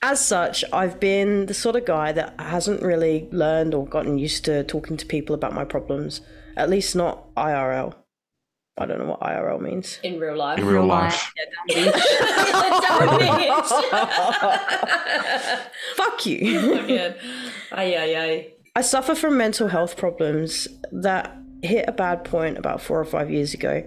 As 0.07 0.23
such, 0.23 0.67
I've 0.71 1.01
been 1.01 1.47
the 1.47 1.55
sort 1.55 1.77
of 1.77 1.87
guy 1.87 2.13
that 2.13 2.39
hasn't 2.39 2.83
really 2.83 3.27
learned 3.33 3.73
or 3.73 3.87
gotten 3.87 4.19
used 4.19 4.45
to 4.45 4.63
talking 4.63 4.99
to 4.99 5.07
people 5.07 5.35
about 5.35 5.55
my 5.55 5.65
problems, 5.65 6.21
at 6.59 6.69
least 6.69 6.95
not 6.95 7.35
IRL. 7.37 7.95
I 8.77 8.85
don't 8.85 8.99
know 8.99 9.07
what 9.07 9.21
IRL 9.21 9.63
means. 9.63 10.01
In 10.03 10.21
real 10.21 10.37
life. 10.37 10.59
In 10.59 10.67
real 10.67 10.85
life. 10.85 11.33
Fuck 15.97 16.27
you. 16.27 16.61
Oh, 16.61 16.85
Again. 16.85 17.15
Aye, 17.73 17.97
aye, 17.97 18.21
aye. 18.21 18.53
I 18.77 18.83
suffer 18.83 19.15
from 19.15 19.39
mental 19.39 19.69
health 19.69 19.97
problems 19.97 20.69
that 20.93 21.35
hit 21.63 21.87
a 21.89 21.93
bad 21.93 22.25
point 22.25 22.59
about 22.59 22.83
four 22.83 23.01
or 23.01 23.07
five 23.07 23.31
years 23.31 23.55
ago. 23.55 23.83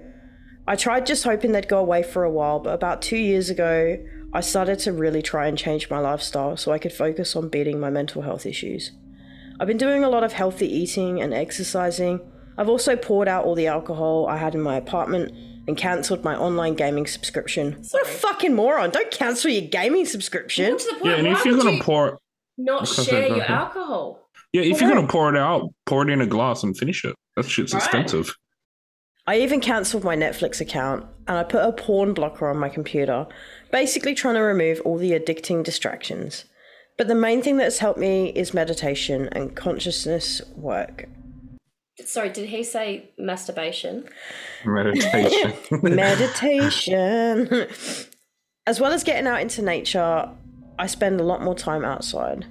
I 0.68 0.78
tried 0.78 1.06
just 1.06 1.26
hoping 1.26 1.52
they'd 1.52 1.68
go 1.68 1.78
away 1.78 2.02
for 2.02 2.24
a 2.24 2.32
while, 2.32 2.60
but 2.60 2.74
about 2.74 3.04
two 3.04 3.18
years 3.18 3.52
ago, 3.52 4.00
I 4.34 4.41
started 4.41 4.79
to 4.79 4.91
really 4.93 5.22
try 5.22 5.48
and 5.48 5.57
change 5.57 5.89
my 5.89 6.00
lifestyle 6.00 6.57
so 6.57 6.72
I 6.72 6.77
could 6.79 6.93
focus 6.93 7.36
on 7.36 7.50
beating 7.50 7.79
my 7.79 7.89
mental 7.89 8.22
health 8.22 8.46
issues. 8.46 8.91
I've 9.60 9.67
been 9.67 9.77
doing 9.77 10.03
a 10.03 10.10
lot 10.10 10.24
of 10.24 10.34
healthy 10.34 10.67
eating 10.67 11.22
and 11.22 11.34
exercising. 11.34 12.19
I've 12.57 12.69
also 12.69 12.96
poured 12.96 13.27
out 13.27 13.46
all 13.46 13.55
the 13.55 13.67
alcohol 13.67 14.27
I 14.27 14.38
had 14.38 14.53
in 14.53 14.62
my 14.62 14.75
apartment 14.75 15.31
and 15.67 15.75
cancelled 15.77 16.24
my 16.24 16.36
online 16.36 16.75
gaming 16.75 17.07
subscription. 17.07 17.81
What 17.91 18.03
a 18.03 18.10
fucking 18.10 18.53
moron! 18.53 18.89
Don't 18.91 19.12
cancel 19.12 19.51
your 19.51 19.67
gaming 19.67 20.05
subscription. 20.05 20.69
More 20.72 20.79
to 20.79 20.86
the 20.86 20.93
point, 20.93 21.05
Yeah, 21.05 21.13
and 21.15 21.27
why 21.27 21.34
if 21.34 21.46
you're 21.46 21.57
gonna 21.57 21.72
you 21.74 21.81
pour, 21.81 22.19
not 22.57 22.88
share 22.88 23.27
your 23.27 23.43
okay. 23.43 23.53
alcohol? 23.53 24.29
yeah, 24.53 24.62
if 24.62 24.79
you're 24.79 24.89
Alright. 24.89 24.96
gonna 24.96 25.07
pour 25.07 25.29
it 25.34 25.38
out, 25.38 25.69
pour 25.86 26.07
it 26.07 26.12
in 26.12 26.22
a 26.22 26.27
glass 26.27 26.63
and 26.63 26.77
finish 26.77 27.03
it. 27.03 27.15
That 27.36 27.46
shit's 27.46 27.74
Right. 27.74 27.84
expensive. 27.84 28.34
I 29.25 29.39
even 29.39 29.60
cancelled 29.60 30.03
my 30.03 30.15
Netflix 30.15 30.62
account 30.62 31.05
and 31.27 31.38
I 31.38 31.43
put 31.43 31.63
a 31.63 31.72
porn 31.72 32.13
blocker 32.13 32.48
on 32.48 32.57
my 32.57 32.69
computer, 32.69 33.27
basically 33.72 34.15
trying 34.15 34.36
to 34.36 34.41
remove 34.41 34.81
all 34.81 34.98
the 34.98 35.12
addicting 35.12 35.63
distractions. 35.63 36.46
But 36.98 37.07
the 37.07 37.15
main 37.15 37.41
thing 37.41 37.57
that's 37.57 37.79
helped 37.79 38.00
me 38.00 38.29
is 38.29 38.53
meditation 38.53 39.29
and 39.31 39.55
consciousness 39.55 40.41
work. 40.55 41.07
Sorry, 42.03 42.29
did 42.29 42.50
he 42.50 42.63
say 42.63 43.12
masturbation? 43.17 44.07
Meditation. 44.65 45.53
Meditation. 45.84 47.67
as 48.65 48.79
well 48.79 48.93
as 48.93 49.03
getting 49.03 49.27
out 49.27 49.41
into 49.41 49.62
nature, 49.62 50.29
I 50.79 50.88
spend 50.88 51.19
a 51.19 51.24
lot 51.24 51.43
more 51.43 51.55
time 51.55 51.84
outside. 51.84 52.46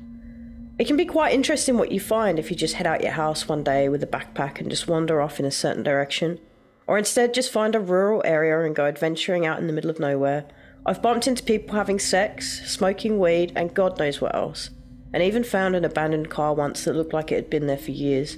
It 0.78 0.86
can 0.86 0.96
be 0.96 1.06
quite 1.06 1.32
interesting 1.32 1.78
what 1.78 1.92
you 1.92 2.00
find 2.00 2.38
if 2.38 2.50
you 2.50 2.56
just 2.56 2.74
head 2.74 2.86
out 2.86 3.02
your 3.02 3.12
house 3.12 3.48
one 3.48 3.62
day 3.64 3.88
with 3.88 4.02
a 4.02 4.06
backpack 4.06 4.60
and 4.60 4.68
just 4.68 4.88
wander 4.88 5.22
off 5.22 5.40
in 5.40 5.46
a 5.46 5.50
certain 5.50 5.82
direction, 5.82 6.38
or 6.86 6.98
instead 6.98 7.34
just 7.34 7.52
find 7.52 7.74
a 7.74 7.80
rural 7.80 8.22
area 8.24 8.64
and 8.64 8.76
go 8.76 8.86
adventuring 8.86 9.44
out 9.44 9.58
in 9.58 9.66
the 9.66 9.72
middle 9.72 9.90
of 9.90 9.98
nowhere. 9.98 10.44
I've 10.84 11.02
bumped 11.02 11.26
into 11.26 11.42
people 11.42 11.74
having 11.74 11.98
sex, 11.98 12.62
smoking 12.70 13.18
weed, 13.18 13.52
and 13.56 13.74
God 13.74 13.98
knows 13.98 14.20
what 14.20 14.34
else, 14.34 14.70
and 15.12 15.22
even 15.22 15.42
found 15.42 15.74
an 15.74 15.84
abandoned 15.84 16.30
car 16.30 16.54
once 16.54 16.84
that 16.84 16.94
looked 16.94 17.12
like 17.12 17.32
it 17.32 17.36
had 17.36 17.50
been 17.50 17.66
there 17.66 17.76
for 17.76 17.90
years. 17.90 18.36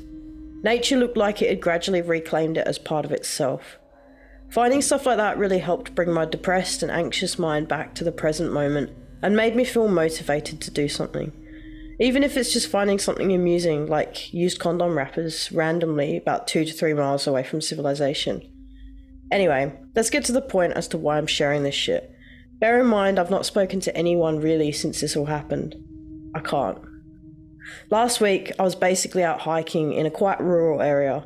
Nature 0.62 0.96
looked 0.96 1.16
like 1.16 1.42
it 1.42 1.50
had 1.50 1.60
gradually 1.60 2.00
reclaimed 2.00 2.56
it 2.56 2.66
as 2.66 2.78
part 2.78 3.04
of 3.04 3.12
itself. 3.12 3.78
Finding 4.48 4.80
stuff 4.80 5.04
like 5.04 5.18
that 5.18 5.36
really 5.36 5.58
helped 5.58 5.94
bring 5.94 6.10
my 6.10 6.24
depressed 6.24 6.82
and 6.82 6.90
anxious 6.90 7.38
mind 7.38 7.68
back 7.68 7.94
to 7.94 8.02
the 8.02 8.10
present 8.10 8.50
moment 8.50 8.90
and 9.20 9.36
made 9.36 9.54
me 9.54 9.64
feel 9.64 9.88
motivated 9.88 10.60
to 10.62 10.70
do 10.70 10.88
something. 10.88 11.32
Even 12.00 12.22
if 12.22 12.36
it's 12.36 12.52
just 12.52 12.70
finding 12.70 12.98
something 12.98 13.32
amusing, 13.32 13.86
like 13.86 14.32
used 14.32 14.60
condom 14.60 14.96
wrappers 14.96 15.50
randomly 15.50 16.16
about 16.16 16.46
two 16.46 16.64
to 16.64 16.72
three 16.72 16.94
miles 16.94 17.26
away 17.26 17.42
from 17.42 17.60
civilization. 17.60 18.42
Anyway, 19.32 19.76
let's 19.94 20.10
get 20.10 20.24
to 20.24 20.32
the 20.32 20.40
point 20.40 20.74
as 20.74 20.88
to 20.88 20.98
why 20.98 21.18
I'm 21.18 21.26
sharing 21.26 21.64
this 21.64 21.74
shit. 21.74 22.10
Bear 22.60 22.80
in 22.80 22.86
mind, 22.86 23.18
I've 23.18 23.30
not 23.30 23.46
spoken 23.46 23.80
to 23.80 23.96
anyone 23.96 24.40
really 24.40 24.72
since 24.72 25.00
this 25.00 25.16
all 25.16 25.26
happened. 25.26 25.74
I 26.34 26.40
can't. 26.40 26.78
Last 27.90 28.20
week, 28.20 28.52
I 28.58 28.62
was 28.62 28.74
basically 28.74 29.24
out 29.24 29.40
hiking 29.40 29.92
in 29.92 30.06
a 30.06 30.10
quite 30.10 30.40
rural 30.40 30.80
area. 30.80 31.24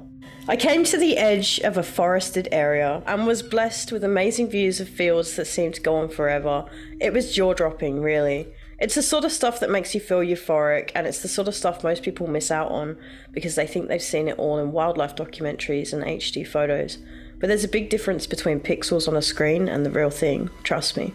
I 0.48 0.56
came 0.56 0.82
to 0.84 0.98
the 0.98 1.16
edge 1.16 1.60
of 1.60 1.76
a 1.76 1.84
forested 1.84 2.48
area 2.50 3.02
and 3.06 3.26
was 3.26 3.42
blessed 3.42 3.92
with 3.92 4.02
amazing 4.02 4.48
views 4.48 4.80
of 4.80 4.88
fields 4.88 5.36
that 5.36 5.46
seemed 5.46 5.74
to 5.74 5.80
go 5.80 5.94
on 5.96 6.08
forever. 6.08 6.64
It 7.00 7.12
was 7.12 7.34
jaw 7.34 7.54
dropping, 7.54 8.00
really. 8.00 8.52
It's 8.82 8.96
the 8.96 9.02
sort 9.02 9.24
of 9.24 9.30
stuff 9.30 9.60
that 9.60 9.70
makes 9.70 9.94
you 9.94 10.00
feel 10.00 10.18
euphoric, 10.18 10.90
and 10.96 11.06
it's 11.06 11.22
the 11.22 11.28
sort 11.28 11.46
of 11.46 11.54
stuff 11.54 11.84
most 11.84 12.02
people 12.02 12.26
miss 12.26 12.50
out 12.50 12.68
on 12.72 12.98
because 13.30 13.54
they 13.54 13.64
think 13.64 13.86
they've 13.86 14.02
seen 14.02 14.26
it 14.26 14.36
all 14.40 14.58
in 14.58 14.72
wildlife 14.72 15.14
documentaries 15.14 15.92
and 15.92 16.02
HD 16.02 16.44
photos. 16.44 16.98
But 17.38 17.46
there's 17.46 17.62
a 17.62 17.68
big 17.68 17.90
difference 17.90 18.26
between 18.26 18.58
pixels 18.58 19.06
on 19.06 19.16
a 19.16 19.22
screen 19.22 19.68
and 19.68 19.86
the 19.86 19.90
real 19.90 20.10
thing, 20.10 20.50
trust 20.64 20.96
me. 20.96 21.14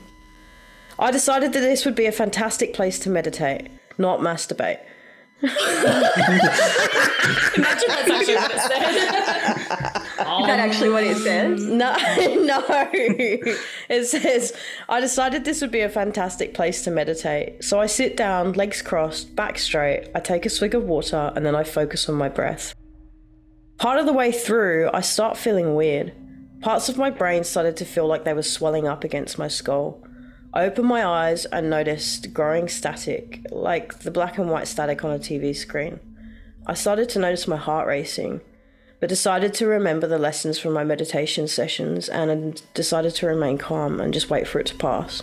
I 0.98 1.12
decided 1.12 1.52
that 1.52 1.60
this 1.60 1.84
would 1.84 1.94
be 1.94 2.06
a 2.06 2.12
fantastic 2.14 2.74
place 2.74 3.00
to 3.00 3.10
meditate, 3.10 3.68
not 3.98 4.22
masturbate. 4.22 4.80
Imagine 5.42 5.54
that's 7.58 8.10
actually 8.10 8.36
what 8.36 8.52
it 8.52 8.60
said. 8.60 8.96
Is 10.40 10.48
that 10.48 10.60
actually 10.60 10.90
what 10.90 11.04
it 11.04 11.18
says? 11.18 11.64
Um, 11.64 11.78
no, 11.78 11.96
no. 12.48 12.64
It 13.90 14.06
says, 14.06 14.54
I 14.90 15.00
decided 15.00 15.46
this 15.46 15.62
would 15.62 15.72
be 15.72 15.82
a 15.82 15.90
fantastic 15.90 16.54
place 16.54 16.84
to 16.84 16.92
meditate. 16.92 17.64
So 17.64 17.80
I 17.80 17.86
sit 17.86 18.18
down, 18.18 18.54
legs 18.54 18.82
crossed, 18.82 19.36
back 19.36 19.60
straight, 19.60 20.10
I 20.16 20.20
take 20.20 20.46
a 20.46 20.50
swig 20.50 20.74
of 20.74 20.84
water, 20.84 21.32
and 21.36 21.46
then 21.46 21.56
I 21.56 21.64
focus 21.64 22.10
on 22.10 22.16
my 22.16 22.30
breath. 22.30 22.74
Part 23.78 24.00
of 24.00 24.06
the 24.08 24.14
way 24.14 24.32
through, 24.32 24.90
I 24.94 25.02
start 25.02 25.38
feeling 25.38 25.76
weird. 25.76 26.14
Parts 26.62 26.90
of 26.90 26.98
my 26.98 27.12
brain 27.12 27.44
started 27.44 27.78
to 27.78 27.86
feel 27.86 28.08
like 28.08 28.24
they 28.26 28.34
were 28.34 28.42
swelling 28.42 28.88
up 28.88 29.04
against 29.04 29.38
my 29.38 29.48
skull. 29.48 30.04
I 30.54 30.64
opened 30.66 30.88
my 30.88 31.06
eyes 31.06 31.46
and 31.46 31.70
noticed 31.70 32.34
growing 32.34 32.68
static, 32.68 33.46
like 33.52 34.00
the 34.00 34.12
black 34.12 34.38
and 34.38 34.50
white 34.50 34.68
static 34.68 35.04
on 35.04 35.12
a 35.12 35.20
TV 35.20 35.56
screen. 35.56 36.00
I 36.66 36.74
started 36.74 37.10
to 37.10 37.20
notice 37.20 37.48
my 37.48 37.58
heart 37.58 37.88
racing 37.88 38.42
but 39.00 39.10
decided 39.10 39.54
to 39.54 39.68
remember 39.68 40.08
the 40.08 40.18
lessons 40.18 40.58
from 40.58 40.74
my 40.74 40.84
meditation 40.84 41.48
sessions 41.48 42.10
and 42.10 42.62
decided 42.74 43.14
to 43.16 43.28
remain 43.28 43.58
calm 43.58 44.00
and 44.00 44.14
just 44.14 44.30
wait 44.30 44.48
for 44.48 44.60
it 44.60 44.66
to 44.68 44.76
pass. 44.76 45.22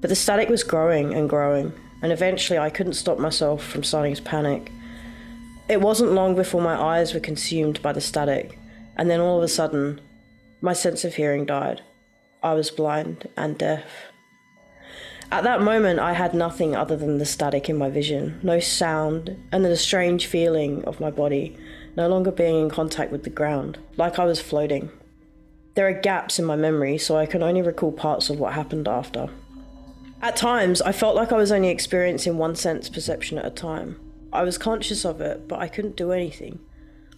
But 0.00 0.10
the 0.10 0.16
static 0.16 0.48
was 0.48 0.62
growing 0.62 1.14
and 1.14 1.28
growing, 1.28 1.72
and 2.02 2.12
eventually 2.12 2.58
I 2.58 2.70
couldn't 2.70 2.94
stop 2.94 3.18
myself 3.18 3.64
from 3.64 3.82
starting 3.82 4.14
to 4.14 4.22
panic. 4.22 4.70
It 5.68 5.80
wasn't 5.80 6.12
long 6.12 6.34
before 6.34 6.60
my 6.60 6.78
eyes 6.78 7.14
were 7.14 7.20
consumed 7.20 7.80
by 7.80 7.92
the 7.92 8.00
static, 8.00 8.58
and 8.96 9.08
then 9.08 9.20
all 9.20 9.38
of 9.38 9.44
a 9.44 9.48
sudden, 9.48 10.00
my 10.60 10.72
sense 10.74 11.04
of 11.04 11.14
hearing 11.14 11.46
died. 11.46 11.80
I 12.42 12.54
was 12.54 12.70
blind 12.70 13.28
and 13.36 13.56
deaf. 13.56 14.11
At 15.32 15.44
that 15.44 15.62
moment, 15.62 15.98
I 15.98 16.12
had 16.12 16.34
nothing 16.34 16.76
other 16.76 16.94
than 16.94 17.16
the 17.16 17.24
static 17.24 17.70
in 17.70 17.78
my 17.78 17.88
vision, 17.88 18.38
no 18.42 18.60
sound, 18.60 19.34
and 19.50 19.64
then 19.64 19.72
a 19.72 19.76
strange 19.76 20.26
feeling 20.26 20.84
of 20.84 21.00
my 21.00 21.10
body 21.10 21.56
no 21.96 22.06
longer 22.06 22.30
being 22.30 22.60
in 22.60 22.68
contact 22.68 23.10
with 23.10 23.24
the 23.24 23.30
ground, 23.30 23.78
like 23.96 24.18
I 24.18 24.26
was 24.26 24.42
floating. 24.42 24.90
There 25.74 25.88
are 25.88 25.98
gaps 25.98 26.38
in 26.38 26.44
my 26.44 26.54
memory, 26.54 26.98
so 26.98 27.16
I 27.16 27.24
can 27.24 27.42
only 27.42 27.62
recall 27.62 27.92
parts 27.92 28.28
of 28.28 28.38
what 28.38 28.52
happened 28.52 28.86
after. 28.86 29.30
At 30.20 30.36
times, 30.36 30.82
I 30.82 30.92
felt 30.92 31.16
like 31.16 31.32
I 31.32 31.38
was 31.38 31.50
only 31.50 31.70
experiencing 31.70 32.36
one 32.36 32.54
sense 32.54 32.90
perception 32.90 33.38
at 33.38 33.46
a 33.46 33.50
time. 33.50 33.98
I 34.34 34.42
was 34.42 34.58
conscious 34.58 35.02
of 35.02 35.22
it, 35.22 35.48
but 35.48 35.60
I 35.60 35.66
couldn't 35.66 35.96
do 35.96 36.12
anything. 36.12 36.58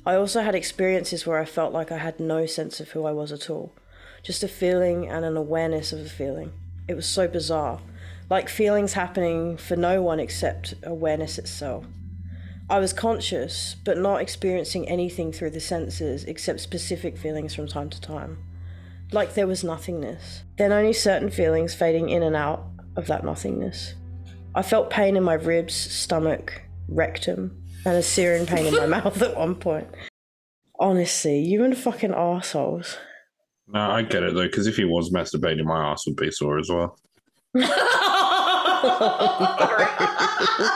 I 0.07 0.15
also 0.15 0.41
had 0.41 0.55
experiences 0.55 1.27
where 1.27 1.41
I 1.41 1.45
felt 1.45 1.73
like 1.73 1.91
I 1.91 1.99
had 1.99 2.21
no 2.21 2.47
sense 2.47 2.79
of 2.79 2.91
who 2.91 3.07
I 3.07 3.11
was 3.11 3.33
at 3.33 3.51
all. 3.51 3.73
Just 4.23 4.45
a 4.45 4.49
feeling 4.49 5.09
and 5.09 5.25
an 5.25 5.37
awareness 5.37 5.93
of 5.93 5.99
a 5.99 6.09
feeling. 6.09 6.53
It 6.87 6.95
was 6.95 7.07
so 7.07 7.27
bizarre. 7.27 7.81
Like 8.31 8.49
feelings 8.49 8.95
happening 8.95 9.57
for 9.57 9.77
no 9.77 10.03
one 10.03 10.19
except 10.19 10.75
awareness 10.83 11.39
itself. 11.39 11.85
I 12.71 12.79
was 12.79 12.95
conscious, 12.95 13.77
but 13.85 13.99
not 13.99 14.23
experiencing 14.23 14.89
anything 14.89 15.33
through 15.33 15.51
the 15.51 15.61
senses 15.61 16.25
except 16.25 16.61
specific 16.61 17.19
feelings 17.19 17.55
from 17.55 17.69
time 17.69 17.91
to 17.91 18.01
time. 18.01 18.39
Like 19.13 19.35
there 19.35 19.47
was 19.47 19.63
nothingness. 19.63 20.43
Then 20.57 20.73
only 20.73 20.95
certain 20.95 21.31
feelings 21.31 21.75
fading 21.75 22.09
in 22.09 22.23
and 22.23 22.35
out 22.35 22.65
of 22.97 23.07
that 23.09 23.25
nothingness. 23.25 23.95
I 24.55 24.63
felt 24.63 24.89
pain 24.89 25.17
in 25.17 25.23
my 25.23 25.35
ribs, 25.35 25.75
stomach, 25.75 26.63
rectum, 26.89 27.63
and 27.85 27.97
a 27.97 28.03
searing 28.03 28.47
pain 28.47 28.67
in 28.67 28.75
my 28.75 28.87
mouth 29.01 29.21
at 29.21 29.37
one 29.37 29.57
point. 29.57 29.89
Honestly, 30.81 31.41
you 31.41 31.65
and 31.65 31.77
fucking 31.77 32.15
assholes. 32.15 32.97
No, 33.69 33.81
I 33.81 34.03
get 34.03 34.23
it 34.23 34.35
though, 34.35 34.47
because 34.47 34.67
if 34.67 34.77
he 34.77 34.85
was 34.85 35.13
masturbating, 35.13 35.65
my 35.65 35.91
ass 35.91 36.07
would 36.07 36.17
be 36.17 36.31
sore 36.31 36.59
as 36.59 36.71
well. 36.71 36.99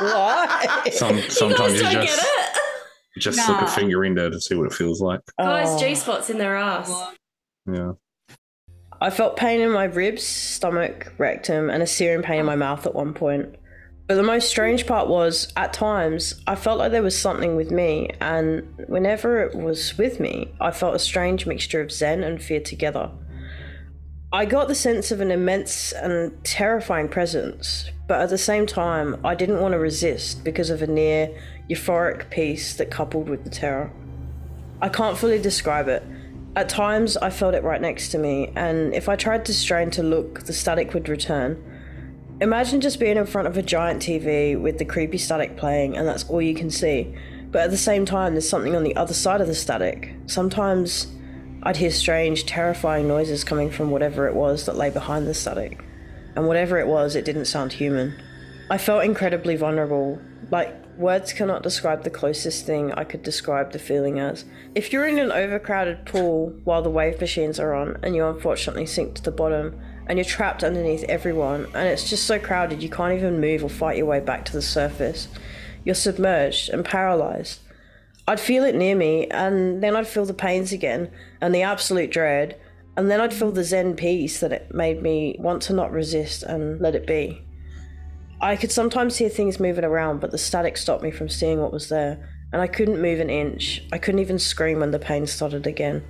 Why? 0.01 0.83
Some 0.93 1.21
sometimes 1.29 1.75
you, 1.75 1.83
don't 1.83 2.07
just 2.07 2.27
just 3.19 3.45
slip 3.45 3.61
Nah. 3.61 3.67
a 3.67 3.71
finger 3.71 4.05
in 4.05 4.15
there 4.15 4.31
to 4.31 4.41
see 4.41 4.55
what 4.55 4.67
it 4.67 4.73
feels 4.73 5.01
like. 5.01 5.21
Guys, 5.39 5.69
Oh. 5.71 5.79
G 5.79 5.95
spots 5.95 6.31
in 6.31 6.39
their 6.39 6.57
ass. 6.57 6.91
Yeah. 7.71 7.93
I 9.01 9.11
felt 9.11 9.37
pain 9.37 9.61
in 9.61 9.71
my 9.71 9.85
ribs, 9.85 10.23
stomach, 10.25 11.13
rectum, 11.19 11.71
and 11.71 11.83
a 11.83 11.87
searing 11.87 12.23
pain 12.23 12.41
in 12.41 12.47
my 12.47 12.57
mouth 12.57 12.85
at 12.87 12.95
one 12.95 13.15
point. 13.15 13.55
But 14.09 14.15
the 14.17 14.23
most 14.23 14.49
strange 14.49 14.87
part 14.87 15.07
was, 15.09 15.53
at 15.57 15.73
times, 15.73 16.35
I 16.47 16.55
felt 16.57 16.79
like 16.79 16.93
there 16.93 17.03
was 17.03 17.17
something 17.17 17.57
with 17.57 17.71
me, 17.71 18.11
and 18.21 18.63
whenever 18.89 19.41
it 19.43 19.55
was 19.55 19.97
with 19.99 20.19
me, 20.19 20.51
I 20.61 20.71
felt 20.71 20.95
a 20.97 20.99
strange 20.99 21.47
mixture 21.47 21.81
of 21.83 21.93
zen 21.93 22.25
and 22.25 22.43
fear 22.43 22.59
together. 22.61 23.11
I 24.31 24.45
got 24.45 24.69
the 24.69 24.75
sense 24.75 25.11
of 25.11 25.23
an 25.23 25.31
immense 25.31 25.91
and 25.93 26.45
terrifying 26.45 27.09
presence, 27.09 27.91
but 28.07 28.21
at 28.21 28.29
the 28.29 28.37
same 28.37 28.67
time, 28.67 29.19
I 29.25 29.35
didn't 29.35 29.63
want 29.63 29.73
to 29.73 29.79
resist 29.79 30.45
because 30.45 30.69
of 30.69 30.83
a 30.83 30.87
near 30.87 31.35
euphoric 31.71 32.29
peace 32.29 32.77
that 32.77 32.91
coupled 32.91 33.31
with 33.31 33.45
the 33.45 33.49
terror. 33.49 33.91
I 34.83 34.91
can't 34.91 35.17
fully 35.17 35.41
describe 35.41 35.89
it. 35.89 36.03
At 36.57 36.69
times, 36.69 37.17
I 37.17 37.31
felt 37.31 37.55
it 37.55 37.63
right 37.63 37.81
next 37.81 38.11
to 38.11 38.19
me, 38.19 38.53
and 38.55 38.93
if 38.93 39.09
I 39.09 39.17
tried 39.17 39.47
to 39.47 39.55
strain 39.55 39.91
to 39.93 40.03
look, 40.03 40.45
the 40.45 40.53
static 40.53 40.93
would 40.93 41.09
return. 41.09 41.57
Imagine 42.43 42.83
just 42.83 43.01
being 43.01 43.17
in 43.17 43.25
front 43.25 43.49
of 43.49 43.57
a 43.57 43.63
giant 43.63 44.03
TV 44.03 44.61
with 44.61 44.77
the 44.77 44.85
creepy 44.85 45.17
static 45.17 45.57
playing, 45.57 45.97
and 45.97 46.07
that's 46.07 46.29
all 46.29 46.43
you 46.43 46.55
can 46.55 46.71
see. 46.71 47.15
But 47.51 47.63
at 47.63 47.71
the 47.71 47.79
same 47.79 48.05
time, 48.05 48.35
there's 48.35 48.49
something 48.49 48.77
on 48.77 48.85
the 48.85 48.95
other 48.95 49.15
side 49.15 49.41
of 49.41 49.47
the 49.47 49.55
static. 49.55 50.13
Sometimes 50.27 51.07
I'd 51.63 51.77
hear 51.77 51.91
strange, 51.91 52.47
terrifying 52.47 53.09
noises 53.09 53.43
coming 53.43 53.71
from 53.71 53.91
whatever 53.91 54.29
it 54.29 54.35
was 54.35 54.67
that 54.67 54.77
lay 54.77 54.91
behind 54.91 55.27
the 55.27 55.35
static. 55.35 55.85
And 56.37 56.47
whatever 56.47 56.79
it 56.79 56.87
was, 56.87 57.17
it 57.17 57.25
didn't 57.25 57.47
sound 57.47 57.73
human. 57.73 58.15
I 58.71 58.79
felt 58.79 59.05
incredibly 59.05 59.57
vulnerable. 59.57 60.21
Like, 60.51 60.73
words 60.97 61.33
cannot 61.33 61.63
describe 61.63 62.05
the 62.05 62.11
closest 62.11 62.65
thing 62.65 62.93
I 62.93 63.05
could 63.05 63.23
describe 63.23 63.73
the 63.73 63.79
feeling 63.79 64.21
as. 64.21 64.45
If 64.75 64.93
you're 64.93 65.07
in 65.07 65.19
an 65.19 65.33
overcrowded 65.33 66.07
pool 66.07 66.55
while 66.65 66.83
the 66.83 66.91
wave 66.91 67.21
machines 67.21 67.59
are 67.59 67.75
on 67.75 67.99
and 68.03 68.15
you 68.15 68.27
unfortunately 68.27 68.87
sink 68.87 69.15
to 69.17 69.23
the 69.23 69.31
bottom 69.33 69.81
and 70.07 70.19
you're 70.19 70.25
trapped 70.25 70.63
underneath 70.63 71.05
everyone 71.05 71.67
and 71.75 71.89
it's 71.89 72.09
just 72.09 72.27
so 72.27 72.39
crowded 72.39 72.83
you 72.83 72.89
can't 72.89 73.15
even 73.15 73.41
move 73.41 73.65
or 73.65 73.69
fight 73.69 73.97
your 73.97 74.07
way 74.07 74.21
back 74.21 74.45
to 74.47 74.53
the 74.53 74.63
surface, 74.63 75.29
you're 75.85 75.95
submerged 75.95 76.71
and 76.71 76.85
paralyzed. 76.85 77.61
I'd 78.29 78.39
feel 78.39 78.65
it 78.65 78.75
near 78.75 78.95
me, 78.95 79.27
and 79.29 79.83
then 79.83 79.97
I'd 79.97 80.07
feel 80.07 80.27
the 80.27 80.35
pains 80.35 80.71
again, 80.71 81.11
and 81.41 81.55
the 81.55 81.63
absolute 81.63 82.11
dread, 82.11 82.59
and 82.97 83.11
then 83.11 83.21
I'd 83.21 83.33
feel 83.33 83.53
the 83.53 83.65
Zen 83.65 83.95
peace 83.95 84.41
that 84.41 84.53
it 84.53 84.75
made 84.75 85.03
me 85.03 85.37
want 85.39 85.63
to 85.63 85.73
not 85.73 85.93
resist 85.93 86.43
and 86.43 86.81
let 86.81 86.95
it 86.95 87.07
be. 87.07 87.41
I 88.41 88.57
could 88.57 88.73
sometimes 88.73 89.17
hear 89.17 89.29
things 89.29 89.61
moving 89.61 89.85
around, 89.85 90.21
but 90.21 90.31
the 90.31 90.39
static 90.39 90.77
stopped 90.77 91.03
me 91.03 91.11
from 91.11 91.29
seeing 91.29 91.61
what 91.61 91.73
was 91.73 91.89
there, 91.89 92.29
and 92.53 92.63
I 92.63 92.67
couldn't 92.67 93.03
move 93.03 93.21
an 93.21 93.31
inch. 93.31 93.83
I 93.93 93.99
couldn't 93.99 94.21
even 94.21 94.39
scream 94.39 94.81
when 94.81 94.91
the 94.91 94.99
pain 94.99 95.27
started 95.27 95.67
again. 95.67 96.05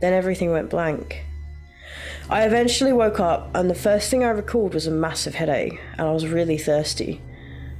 Then 0.00 0.12
everything 0.12 0.50
went 0.50 0.70
blank. 0.70 1.24
I 2.30 2.44
eventually 2.44 2.92
woke 2.92 3.20
up, 3.20 3.50
and 3.54 3.68
the 3.68 3.74
first 3.74 4.10
thing 4.10 4.24
I 4.24 4.28
recalled 4.28 4.74
was 4.74 4.86
a 4.86 4.90
massive 4.90 5.34
headache, 5.34 5.80
and 5.98 6.08
I 6.08 6.12
was 6.12 6.26
really 6.26 6.58
thirsty. 6.58 7.20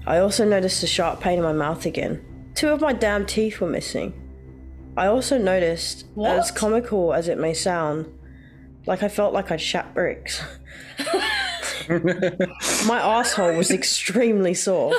I 0.07 0.19
also 0.19 0.45
noticed 0.45 0.83
a 0.83 0.87
sharp 0.87 1.21
pain 1.21 1.39
in 1.39 1.45
my 1.45 1.53
mouth 1.53 1.87
again. 1.87 2.25
Two 2.55 2.69
of 2.69 2.81
my 2.81 2.93
damn 2.93 3.27
teeth 3.27 3.61
were 3.61 3.69
missing. 3.69 4.13
I 4.97 5.07
also 5.07 5.39
noticed, 5.39 6.05
as 6.25 6.51
comical 6.51 7.13
as 7.15 7.29
it 7.29 7.39
may 7.39 7.55
sound, 7.55 8.07
like 8.87 9.03
I 9.03 9.09
felt 9.09 9.33
like 9.33 9.51
I'd 9.51 9.61
shat 9.61 9.95
bricks. 9.95 10.43
my 12.87 13.01
asshole 13.01 13.57
was 13.57 13.71
extremely 13.71 14.55
sore. 14.55 14.93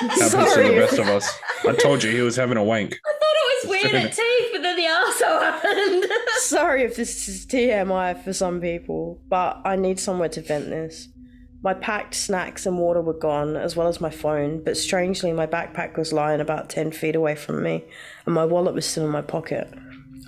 Happens 0.00 0.30
to 0.30 0.36
the 0.36 0.46
Sorry. 0.46 0.74
best 0.74 0.98
of 0.98 1.08
us. 1.08 1.38
I 1.66 1.72
told 1.74 2.02
you 2.02 2.10
he 2.10 2.20
was 2.20 2.36
having 2.36 2.56
a 2.56 2.64
wank. 2.64 2.98
I 3.06 3.12
thought 3.12 3.36
it 3.36 3.66
was 3.66 3.70
weird 3.82 3.94
at 3.94 4.12
teeth, 4.12 4.48
but 4.52 4.62
then 4.62 4.76
the 4.76 4.82
arsehole 4.84 5.40
happened. 5.40 6.06
Sorry 6.38 6.82
if 6.82 6.96
this 6.96 7.28
is 7.28 7.46
TMI 7.46 8.22
for 8.22 8.32
some 8.32 8.60
people, 8.60 9.20
but 9.28 9.60
I 9.64 9.76
need 9.76 10.00
somewhere 10.00 10.28
to 10.30 10.42
vent 10.42 10.66
this. 10.68 11.08
My 11.64 11.72
packed 11.72 12.14
snacks 12.14 12.66
and 12.66 12.76
water 12.76 13.00
were 13.00 13.14
gone, 13.14 13.56
as 13.56 13.74
well 13.74 13.88
as 13.88 13.98
my 13.98 14.10
phone, 14.10 14.62
but 14.62 14.76
strangely, 14.76 15.32
my 15.32 15.46
backpack 15.46 15.96
was 15.96 16.12
lying 16.12 16.42
about 16.42 16.68
10 16.68 16.92
feet 16.92 17.16
away 17.16 17.34
from 17.34 17.62
me, 17.62 17.84
and 18.26 18.34
my 18.34 18.44
wallet 18.44 18.74
was 18.74 18.84
still 18.84 19.06
in 19.06 19.10
my 19.10 19.22
pocket. 19.22 19.72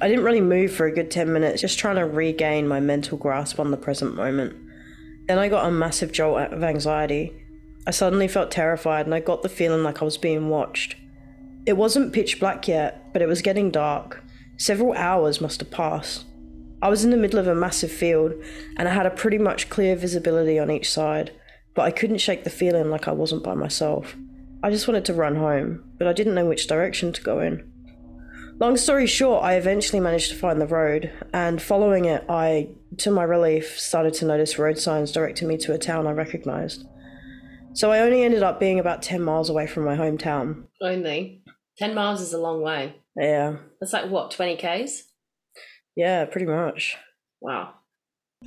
I 0.01 0.09
didn't 0.09 0.25
really 0.25 0.41
move 0.41 0.73
for 0.73 0.87
a 0.87 0.91
good 0.91 1.11
10 1.11 1.31
minutes, 1.31 1.61
just 1.61 1.79
trying 1.79 1.97
to 1.97 2.07
regain 2.07 2.67
my 2.67 2.81
mental 2.81 3.19
grasp 3.19 3.61
on 3.61 3.71
the 3.71 3.77
present 3.77 4.15
moment. 4.15 4.57
Then 5.27 5.39
I 5.39 5.51
got 5.51 5.67
a 5.67 5.71
massive 5.71 6.11
jolt 6.11 6.41
of 6.55 6.65
anxiety. 6.65 7.35
I 7.87 7.91
suddenly 7.91 8.29
felt 8.29 8.51
terrified, 8.51 9.05
and 9.05 9.15
I 9.15 9.21
got 9.21 9.43
the 9.43 9.51
feeling 9.51 9.83
like 9.83 10.01
I 10.01 10.07
was 10.07 10.17
being 10.17 10.49
watched. 10.49 10.97
It 11.67 11.77
wasn't 11.77 12.15
pitch 12.15 12.41
black 12.41 12.67
yet, 12.67 13.13
but 13.13 13.21
it 13.21 13.29
was 13.29 13.43
getting 13.43 13.71
dark. 13.71 14.25
Several 14.57 14.95
hours 14.95 15.43
must 15.43 15.61
have 15.61 15.71
passed. 15.71 16.25
I 16.83 16.89
was 16.89 17.05
in 17.05 17.11
the 17.11 17.17
middle 17.17 17.39
of 17.39 17.47
a 17.47 17.55
massive 17.55 17.91
field, 17.91 18.35
and 18.77 18.89
I 18.89 18.93
had 18.93 19.07
a 19.07 19.11
pretty 19.11 19.39
much 19.39 19.69
clear 19.71 19.97
visibility 19.97 20.59
on 20.59 20.71
each 20.71 20.91
side, 20.91 21.33
but 21.75 21.83
I 21.83 21.91
couldn't 21.91 22.19
shake 22.19 22.45
the 22.45 22.51
feeling 22.51 22.91
like 22.91 23.09
I 23.09 23.13
wasn't 23.13 23.43
by 23.43 23.55
myself. 23.55 24.15
I 24.63 24.71
just 24.71 24.87
wanted 24.89 25.05
to 25.07 25.15
run 25.15 25.37
home, 25.37 25.85
but 25.99 26.07
I 26.07 26.13
didn't 26.13 26.35
know 26.35 26.47
which 26.47 26.67
direction 26.67 27.13
to 27.13 27.23
go 27.23 27.41
in. 27.41 27.71
Long 28.59 28.77
story 28.77 29.07
short, 29.07 29.45
I 29.45 29.55
eventually 29.55 30.01
managed 30.01 30.31
to 30.31 30.37
find 30.37 30.61
the 30.61 30.67
road, 30.67 31.13
and 31.33 31.61
following 31.61 32.07
it, 32.07 32.25
I, 32.29 32.69
to 32.99 33.11
my 33.11 33.23
relief, 33.23 33.79
started 33.79 34.15
to 34.15 34.25
notice 34.27 34.59
road 34.59 34.79
signs 34.79 35.13
directing 35.13 35.49
me 35.49 35.57
to 35.59 35.75
a 35.75 35.79
town 35.79 36.07
I 36.07 36.13
recognised. 36.13 36.87
So 37.75 37.93
I 37.93 38.01
only 38.01 38.23
ended 38.23 38.43
up 38.43 38.59
being 38.59 38.81
about 38.81 39.03
10 39.03 39.21
miles 39.21 39.51
away 39.51 39.67
from 39.67 39.85
my 39.85 39.97
hometown. 39.97 40.65
Only. 40.81 41.43
10 41.79 41.95
miles 41.95 42.23
is 42.23 42.33
a 42.33 42.39
long 42.41 42.63
way. 42.63 42.97
Yeah, 43.15 43.57
That's 43.81 43.93
like 43.93 44.11
what, 44.11 44.31
20 44.31 44.57
Ks? 44.57 45.03
Yeah, 45.97 46.25
pretty 46.27 46.47
much. 46.47 46.97
Wow. 47.41 47.73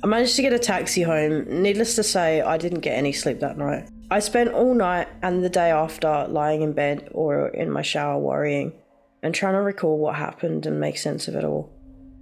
I 0.02 0.06
managed 0.06 0.36
to 0.36 0.42
get 0.42 0.52
a 0.52 0.58
taxi 0.58 1.02
home. 1.02 1.62
Needless 1.62 1.96
to 1.96 2.02
say, 2.02 2.40
I 2.40 2.56
didn't 2.56 2.80
get 2.80 2.96
any 2.96 3.12
sleep 3.12 3.40
that 3.40 3.58
night. 3.58 3.90
I 4.10 4.20
spent 4.20 4.52
all 4.52 4.74
night 4.74 5.08
and 5.22 5.44
the 5.44 5.50
day 5.50 5.70
after 5.70 6.26
lying 6.28 6.62
in 6.62 6.72
bed 6.72 7.10
or 7.12 7.48
in 7.48 7.70
my 7.70 7.82
shower 7.82 8.18
worrying 8.18 8.72
and 9.22 9.34
trying 9.34 9.54
to 9.54 9.60
recall 9.60 9.98
what 9.98 10.14
happened 10.14 10.64
and 10.64 10.80
make 10.80 10.96
sense 10.96 11.28
of 11.28 11.34
it 11.34 11.44
all. 11.44 11.70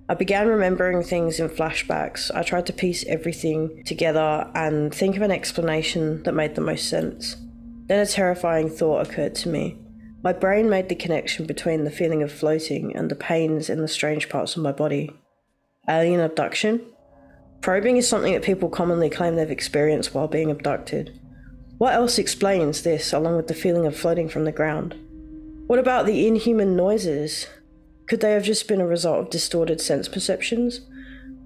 I 0.09 0.15
began 0.15 0.49
remembering 0.49 1.03
things 1.03 1.39
in 1.39 1.51
flashbacks. 1.51 2.35
I 2.35 2.43
tried 2.43 2.67
to 2.67 2.73
piece 2.73 3.05
everything 3.05 3.85
together 3.85 4.51
and 4.55 4.93
think 4.93 5.17
of 5.17 5.23
an 5.23 5.31
explanation 5.31 6.23
that 6.23 6.33
made 6.33 6.55
the 6.55 6.63
most 6.63 6.89
sense. 6.89 7.37
Then 7.87 8.01
a 8.01 8.07
terrifying 8.07 8.71
thought 8.71 9.07
occurred 9.07 9.35
to 9.37 9.51
me. 9.51 9.77
My 10.29 10.35
brain 10.35 10.69
made 10.69 10.91
the 10.91 10.95
connection 10.95 11.47
between 11.47 11.85
the 11.85 11.91
feeling 11.91 12.23
of 12.23 12.31
floating 12.31 12.95
and 12.95 13.11
the 13.11 13.15
pains 13.15 13.71
in 13.71 13.81
the 13.81 13.89
strange 13.89 14.29
parts 14.29 14.55
of 14.55 14.63
my 14.63 14.73
body. 14.73 15.11
Alien 15.89 16.21
abduction? 16.21 16.83
Probing 17.63 17.97
is 17.97 18.07
something 18.07 18.35
that 18.35 18.43
people 18.43 18.69
commonly 18.69 19.09
claim 19.09 19.37
they've 19.37 19.51
experienced 19.51 20.13
while 20.13 20.29
being 20.29 20.51
abducted. 20.51 21.19
What 21.79 21.95
else 21.95 22.19
explains 22.19 22.83
this, 22.83 23.15
along 23.15 23.37
with 23.37 23.49
the 23.49 23.55
feeling 23.55 23.87
of 23.87 23.97
floating 23.97 24.29
from 24.29 24.45
the 24.45 24.53
ground? 24.53 24.95
What 25.67 25.79
about 25.79 26.05
the 26.05 26.27
inhuman 26.27 26.77
noises? 26.77 27.47
Could 28.07 28.21
they 28.21 28.33
have 28.33 28.45
just 28.45 28.69
been 28.69 28.83
a 28.83 28.87
result 28.87 29.21
of 29.21 29.31
distorted 29.31 29.81
sense 29.81 30.09
perceptions? 30.09 30.83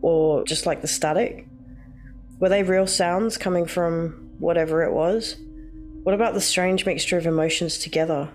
Or 0.00 0.42
just 0.42 0.66
like 0.66 0.80
the 0.80 0.88
static? 0.88 1.46
Were 2.40 2.48
they 2.48 2.64
real 2.64 2.88
sounds 2.88 3.38
coming 3.38 3.66
from 3.66 4.32
whatever 4.40 4.82
it 4.82 4.92
was? 4.92 5.36
What 6.02 6.16
about 6.16 6.34
the 6.34 6.40
strange 6.40 6.84
mixture 6.84 7.16
of 7.16 7.28
emotions 7.28 7.78
together? 7.78 8.30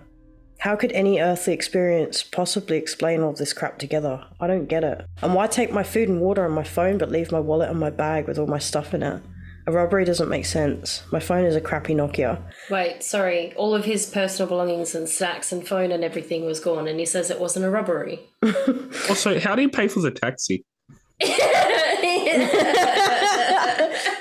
How 0.59 0.75
could 0.75 0.91
any 0.91 1.19
earthly 1.19 1.53
experience 1.53 2.23
possibly 2.23 2.77
explain 2.77 3.21
all 3.21 3.33
this 3.33 3.53
crap 3.53 3.77
together? 3.77 4.25
I 4.39 4.47
don't 4.47 4.65
get 4.67 4.83
it. 4.83 5.05
And 5.21 5.33
why 5.33 5.47
take 5.47 5.71
my 5.71 5.83
food 5.83 6.09
and 6.09 6.19
water 6.19 6.45
and 6.45 6.53
my 6.53 6.63
phone 6.63 6.97
but 6.97 7.11
leave 7.11 7.31
my 7.31 7.39
wallet 7.39 7.69
and 7.69 7.79
my 7.79 7.89
bag 7.91 8.27
with 8.27 8.39
all 8.39 8.47
my 8.47 8.57
stuff 8.59 8.93
in 8.93 9.03
it? 9.03 9.21
A 9.67 9.71
robbery 9.71 10.05
doesn't 10.05 10.29
make 10.29 10.45
sense. 10.45 11.03
My 11.11 11.19
phone 11.19 11.43
is 11.43 11.55
a 11.55 11.61
crappy 11.61 11.93
Nokia. 11.93 12.41
Wait, 12.69 13.03
sorry. 13.03 13.53
All 13.55 13.75
of 13.75 13.83
his 13.85 14.05
personal 14.05 14.47
belongings 14.47 14.95
and 14.95 15.09
snacks 15.09 15.51
and 15.51 15.67
phone 15.67 15.91
and 15.91 16.05
everything 16.05 16.45
was 16.45 16.61
gone, 16.61 16.87
and 16.87 16.99
he 16.99 17.05
says 17.05 17.29
it 17.29 17.39
wasn't 17.39 17.65
a 17.65 17.69
robbery. 17.69 18.21
Also, 19.09 19.39
how 19.39 19.55
do 19.55 19.61
you 19.61 19.69
pay 19.69 19.87
for 19.87 19.99
the 19.99 20.11
taxi? 20.11 20.65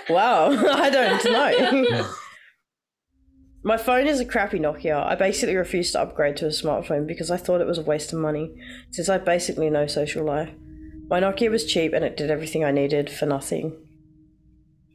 Wow, 0.09 0.51
I 0.51 0.89
don't 0.89 1.25
know. 1.25 2.09
My 3.67 3.77
phone 3.77 4.07
is 4.07 4.21
a 4.21 4.25
crappy 4.25 4.61
Nokia. 4.61 5.05
I 5.05 5.17
basically 5.17 5.57
refused 5.57 5.91
to 5.95 6.01
upgrade 6.01 6.37
to 6.37 6.47
a 6.47 6.51
smartphone 6.51 7.05
because 7.05 7.33
I 7.33 7.37
thought 7.37 7.61
it 7.61 7.67
was 7.67 7.79
a 7.79 7.83
waste 7.83 8.13
of 8.13 8.21
money, 8.21 8.55
since 8.93 9.09
I 9.09 9.19
basically 9.19 9.69
no 9.71 9.89
social 9.89 10.25
life. 10.25 10.51
My 11.11 11.21
Nokia 11.21 11.51
was 11.51 11.65
cheap 11.65 11.93
and 11.93 12.05
it 12.05 12.17
did 12.17 12.31
everything 12.31 12.65
I 12.65 12.71
needed 12.71 13.11
for 13.11 13.27
nothing. 13.27 13.77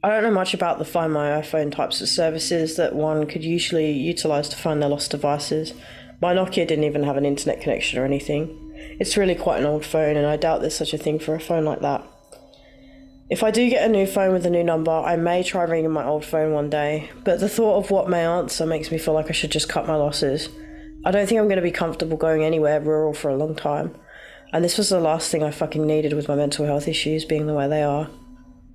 I 0.02 0.08
don't 0.08 0.22
know 0.22 0.30
much 0.30 0.54
about 0.54 0.78
the 0.78 0.86
Find 0.86 1.12
My 1.12 1.38
iPhone 1.38 1.70
types 1.70 2.00
of 2.00 2.08
services 2.08 2.76
that 2.76 2.94
one 2.94 3.26
could 3.26 3.44
usually 3.44 3.92
utilize 3.92 4.48
to 4.48 4.56
find 4.56 4.80
their 4.80 4.88
lost 4.88 5.10
devices. 5.10 5.74
My 6.22 6.32
Nokia 6.32 6.66
didn't 6.66 6.84
even 6.84 7.02
have 7.02 7.18
an 7.18 7.26
internet 7.26 7.60
connection 7.60 7.98
or 7.98 8.06
anything. 8.06 8.72
It's 8.98 9.18
really 9.18 9.34
quite 9.34 9.60
an 9.60 9.66
old 9.66 9.84
phone, 9.84 10.16
and 10.16 10.26
I 10.26 10.38
doubt 10.38 10.62
there's 10.62 10.74
such 10.74 10.94
a 10.94 10.98
thing 10.98 11.18
for 11.18 11.34
a 11.34 11.40
phone 11.40 11.66
like 11.66 11.80
that. 11.82 12.06
If 13.32 13.42
I 13.42 13.50
do 13.50 13.66
get 13.70 13.88
a 13.88 13.90
new 13.90 14.06
phone 14.06 14.34
with 14.34 14.44
a 14.44 14.50
new 14.50 14.62
number, 14.62 14.90
I 14.90 15.16
may 15.16 15.42
try 15.42 15.62
ringing 15.62 15.90
my 15.90 16.04
old 16.04 16.22
phone 16.22 16.52
one 16.52 16.68
day, 16.68 17.10
but 17.24 17.40
the 17.40 17.48
thought 17.48 17.78
of 17.78 17.90
what 17.90 18.10
may 18.10 18.26
answer 18.26 18.66
makes 18.66 18.90
me 18.90 18.98
feel 18.98 19.14
like 19.14 19.30
I 19.30 19.32
should 19.32 19.50
just 19.50 19.70
cut 19.70 19.86
my 19.86 19.94
losses. 19.94 20.50
I 21.02 21.12
don't 21.12 21.26
think 21.26 21.40
I'm 21.40 21.46
going 21.46 21.56
to 21.56 21.62
be 21.62 21.70
comfortable 21.70 22.18
going 22.18 22.44
anywhere 22.44 22.78
rural 22.78 23.14
for 23.14 23.30
a 23.30 23.34
long 23.34 23.56
time, 23.56 23.94
and 24.52 24.62
this 24.62 24.76
was 24.76 24.90
the 24.90 25.00
last 25.00 25.30
thing 25.30 25.42
I 25.42 25.50
fucking 25.50 25.86
needed 25.86 26.12
with 26.12 26.28
my 26.28 26.34
mental 26.34 26.66
health 26.66 26.86
issues 26.86 27.24
being 27.24 27.46
the 27.46 27.54
way 27.54 27.66
they 27.68 27.82
are. 27.82 28.10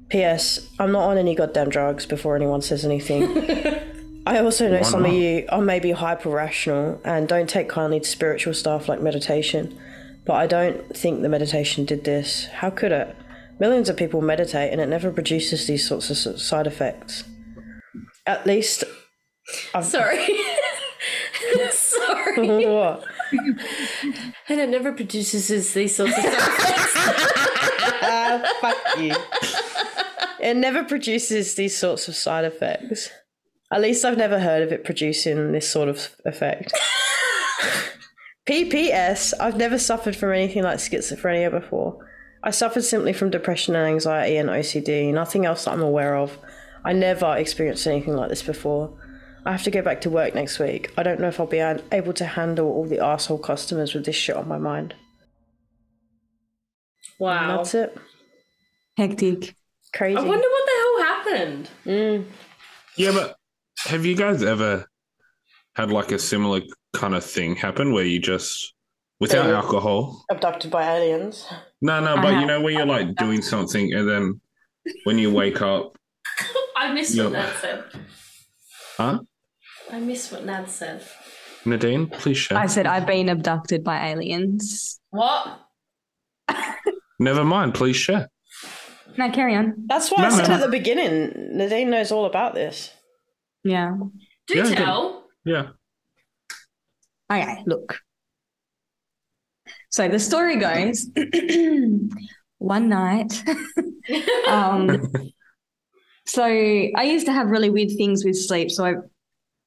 P.S. 0.10 0.68
I'm 0.80 0.92
not 0.92 1.08
on 1.08 1.20
any 1.20 1.36
goddamn 1.36 1.70
drugs 1.70 2.08
before 2.08 2.36
anyone 2.36 2.64
says 2.64 2.84
anything. 2.84 3.26
I 4.26 4.40
also 4.40 4.70
know 4.70 4.78
Why 4.78 4.82
some 4.82 5.06
of 5.06 5.14
you 5.14 5.46
are 5.50 5.62
maybe 5.62 5.92
hyper 5.92 6.30
rational 6.30 7.00
and 7.06 7.28
don't 7.28 7.48
take 7.48 7.70
kindly 7.70 8.00
to 8.00 8.08
spiritual 8.08 8.56
stuff 8.56 8.90
like 8.90 9.02
meditation, 9.02 9.80
but 10.26 10.34
I 10.34 10.48
don't 10.48 10.98
think 10.98 11.22
the 11.22 11.30
meditation 11.30 11.86
did 11.86 12.06
this. 12.06 12.48
How 12.48 12.72
could 12.72 12.92
it? 12.92 13.16
Millions 13.60 13.90
of 13.90 13.98
people 13.98 14.22
meditate 14.22 14.72
and 14.72 14.80
it 14.80 14.90
never 14.90 15.12
produces 15.12 15.68
these 15.68 15.88
sorts 15.88 16.26
of 16.26 16.40
side 16.40 16.68
effects. 16.68 17.24
At 18.26 18.46
least. 18.46 18.84
Sorry. 19.82 20.28
Sorry. 21.72 22.66
what? 22.68 23.04
And 24.50 24.60
it 24.60 24.70
never 24.70 24.92
produces 24.92 25.74
these 25.74 25.96
sorts 25.96 26.18
of 26.18 26.24
stuff. 26.24 26.34
Ah, 28.02 28.54
fuck 28.62 28.78
you. 29.00 29.16
It 30.40 30.56
never 30.56 30.84
produces 30.84 31.56
these 31.56 31.78
sorts 31.78 32.08
of 32.08 32.16
side 32.16 32.46
effects. 32.46 33.10
At 33.72 33.82
least 33.82 34.06
I've 34.06 34.18
never 34.18 34.40
heard 34.40 34.64
of 34.64 34.72
it 34.72 34.84
producing 34.84 35.52
this 35.52 35.70
sort 35.70 35.90
of 35.90 36.16
effect. 36.26 36.74
PPS, 38.48 39.34
I've 39.40 39.58
never 39.58 39.78
suffered 39.78 40.16
from 40.16 40.32
anything 40.32 40.64
like 40.64 40.78
schizophrenia 40.78 41.52
before. 41.52 42.07
I 42.48 42.52
suffered 42.52 42.86
simply 42.86 43.12
from 43.12 43.30
depression 43.30 43.76
and 43.76 43.86
anxiety 43.86 44.38
and 44.38 44.48
OCD, 44.50 45.14
nothing 45.14 45.46
else 45.46 45.66
that 45.66 45.74
I'm 45.74 45.82
aware 45.82 46.16
of. 46.16 46.38
I 46.86 46.94
never 46.94 47.36
experienced 47.36 47.86
anything 47.86 48.16
like 48.16 48.30
this 48.30 48.42
before. 48.42 48.98
I 49.46 49.52
have 49.52 49.64
to 49.64 49.72
go 49.72 49.82
back 49.82 50.00
to 50.02 50.10
work 50.10 50.34
next 50.34 50.58
week. 50.58 50.94
I 50.98 51.04
don't 51.04 51.20
know 51.20 51.28
if 51.28 51.42
I'll 51.42 51.46
be 51.46 51.60
able 51.60 52.14
to 52.14 52.26
handle 52.26 52.68
all 52.68 52.86
the 52.86 53.04
asshole 53.04 53.40
customers 53.40 53.94
with 53.94 54.06
this 54.06 54.16
shit 54.16 54.38
on 54.38 54.48
my 54.48 54.58
mind. 54.58 54.94
And 54.94 55.02
Wow. 57.20 57.58
That's 57.58 57.76
it. 57.76 57.98
Hectic. 58.98 59.54
Crazy. 59.94 60.16
I 60.18 60.22
wonder 60.22 60.48
what 60.48 60.66
the 60.66 60.72
hell 60.80 61.04
happened. 61.04 61.70
Mm. 61.86 62.26
Yeah, 62.96 63.12
but 63.12 63.36
have 63.88 64.06
you 64.06 64.16
guys 64.16 64.42
ever 64.42 64.88
had 65.76 65.92
like 65.92 66.14
a 66.14 66.20
similar 66.20 66.62
kind 66.94 67.14
of 67.14 67.26
thing 67.26 67.58
happen 67.58 67.92
where 67.92 68.06
you 68.06 68.20
just 68.20 68.74
without 69.20 69.48
Yeah. 69.48 69.58
alcohol? 69.58 70.24
abducted 70.32 70.72
by 70.72 70.96
aliens. 70.96 71.46
No, 71.82 72.00
no, 72.00 72.16
I 72.16 72.22
but 72.22 72.40
you 72.40 72.46
know 72.48 72.62
when 72.62 72.74
you're 72.76 72.86
like 72.88 73.16
doing 73.16 73.42
something 73.42 73.94
and 73.94 74.10
then 74.10 74.42
when 75.04 75.18
you 75.20 75.32
wake 75.34 75.62
up, 75.62 75.98
I 76.78 76.92
miss 76.94 77.14
Yeah. 77.16 77.26
what 77.26 77.34
Nad 77.34 77.56
said. 77.62 77.84
huh? 78.98 79.20
I 79.92 80.00
miss 80.00 80.32
what 80.32 80.46
Nad 80.46 80.70
said. 80.70 81.04
Nadine, 81.66 82.08
please 82.08 82.38
share. 82.38 82.58
I 82.58 82.66
said 82.68 82.88
I've 82.88 83.06
been 83.06 83.30
abducted 83.30 83.84
by 83.84 84.10
aliens. 84.10 85.00
What? 85.12 85.60
Never 87.20 87.44
mind, 87.44 87.74
please 87.74 87.96
share. 87.96 88.30
No, 89.18 89.30
carry 89.32 89.56
on. 89.56 89.74
That's 89.88 90.12
why 90.12 90.26
I 90.26 90.30
No, 90.30 90.36
said 90.36 90.48
no. 90.50 90.56
at 90.56 90.62
the 90.62 90.70
beginning, 90.70 91.58
Nadine 91.58 91.90
knows 91.90 92.12
all 92.12 92.26
about 92.26 92.54
this. 92.54 92.92
Yeah. 93.64 93.96
Do 94.48 94.58
Yeah, 94.58 94.64
good. 94.64 94.78
tell. 94.78 95.26
Yeah. 95.46 95.68
Okay, 97.32 97.64
look. 97.66 98.00
So 99.90 100.08
the 100.08 100.20
story 100.20 100.58
goes 100.58 101.10
one 102.58 102.90
night. 102.90 103.44
um, 104.48 105.12
so 106.26 106.44
I 106.44 107.04
used 107.04 107.26
to 107.28 107.34
have 107.34 107.50
really 107.50 107.70
weird 107.70 107.92
things 107.98 108.26
with 108.26 108.36
sleep. 108.36 108.72
So 108.72 108.86
I, 108.86 108.94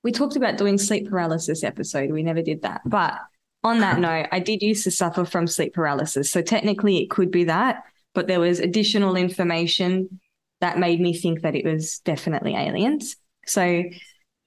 we 0.02 0.12
talked 0.12 0.37
about 0.37 0.59
doing 0.59 0.78
sleep 0.78 1.09
paralysis 1.09 1.64
episode. 1.64 2.11
We 2.11 2.22
never 2.22 2.42
did 2.42 2.62
that. 2.62 2.83
But 2.85 3.14
on 3.62 3.80
that 3.80 3.98
note, 4.00 4.26
I 4.33 4.40
did 4.40 4.62
used 4.62 4.85
to 4.85 4.90
suffer 4.90 5.24
from 5.24 5.46
sleep 5.46 5.74
paralysis. 5.74 6.30
So 6.30 6.42
technically 6.42 6.98
it 6.98 7.11
could 7.11 7.30
be 7.30 7.44
that, 7.44 7.83
but 8.14 8.26
there 8.26 8.40
was 8.40 8.61
additional 8.61 9.16
information 9.16 10.20
that 10.61 10.78
made 10.78 11.00
me 11.00 11.14
think 11.14 11.40
that 11.40 11.54
it 11.54 11.64
was 11.64 12.00
definitely 12.00 12.54
aliens. 12.54 13.16
So 13.46 13.85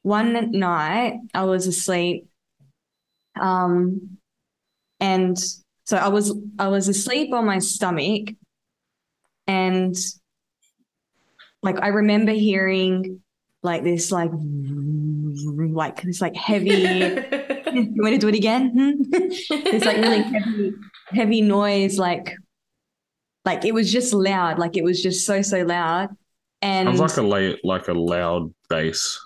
one 0.03 0.51
night 0.51 1.13
I 1.33 1.45
was 1.45 1.65
asleep 1.65 2.27
um 3.39 4.19
and 4.99 5.37
so 5.85 5.97
I 5.97 6.07
was 6.07 6.33
I 6.59 6.67
was 6.69 6.87
asleep 6.87 7.33
on 7.33 7.45
my 7.45 7.59
stomach 7.59 8.29
and 9.47 9.95
like 11.61 11.79
I 11.81 11.87
remember 11.89 12.31
hearing 12.31 13.21
like 13.63 13.83
this 13.83 14.11
like 14.11 14.31
like 14.33 16.01
this 16.03 16.21
like 16.21 16.35
heavy 16.35 16.69
you 17.73 17.93
want 17.97 18.13
to 18.13 18.17
do 18.17 18.27
it 18.27 18.35
again 18.35 19.05
this 19.11 19.85
like 19.85 19.97
really 19.97 20.21
heavy 20.23 20.73
heavy 21.07 21.41
noise 21.41 21.97
like 21.97 22.35
like 23.45 23.65
it 23.65 23.73
was 23.73 23.91
just 23.91 24.13
loud 24.13 24.59
like 24.59 24.77
it 24.77 24.83
was 24.83 25.01
just 25.01 25.25
so 25.25 25.41
so 25.41 25.63
loud 25.63 26.09
and 26.61 26.87
Sounds 26.97 26.99
like 26.99 27.17
a 27.17 27.21
la- 27.21 27.57
like 27.63 27.87
a 27.89 27.93
loud 27.93 28.53
bass. 28.69 29.19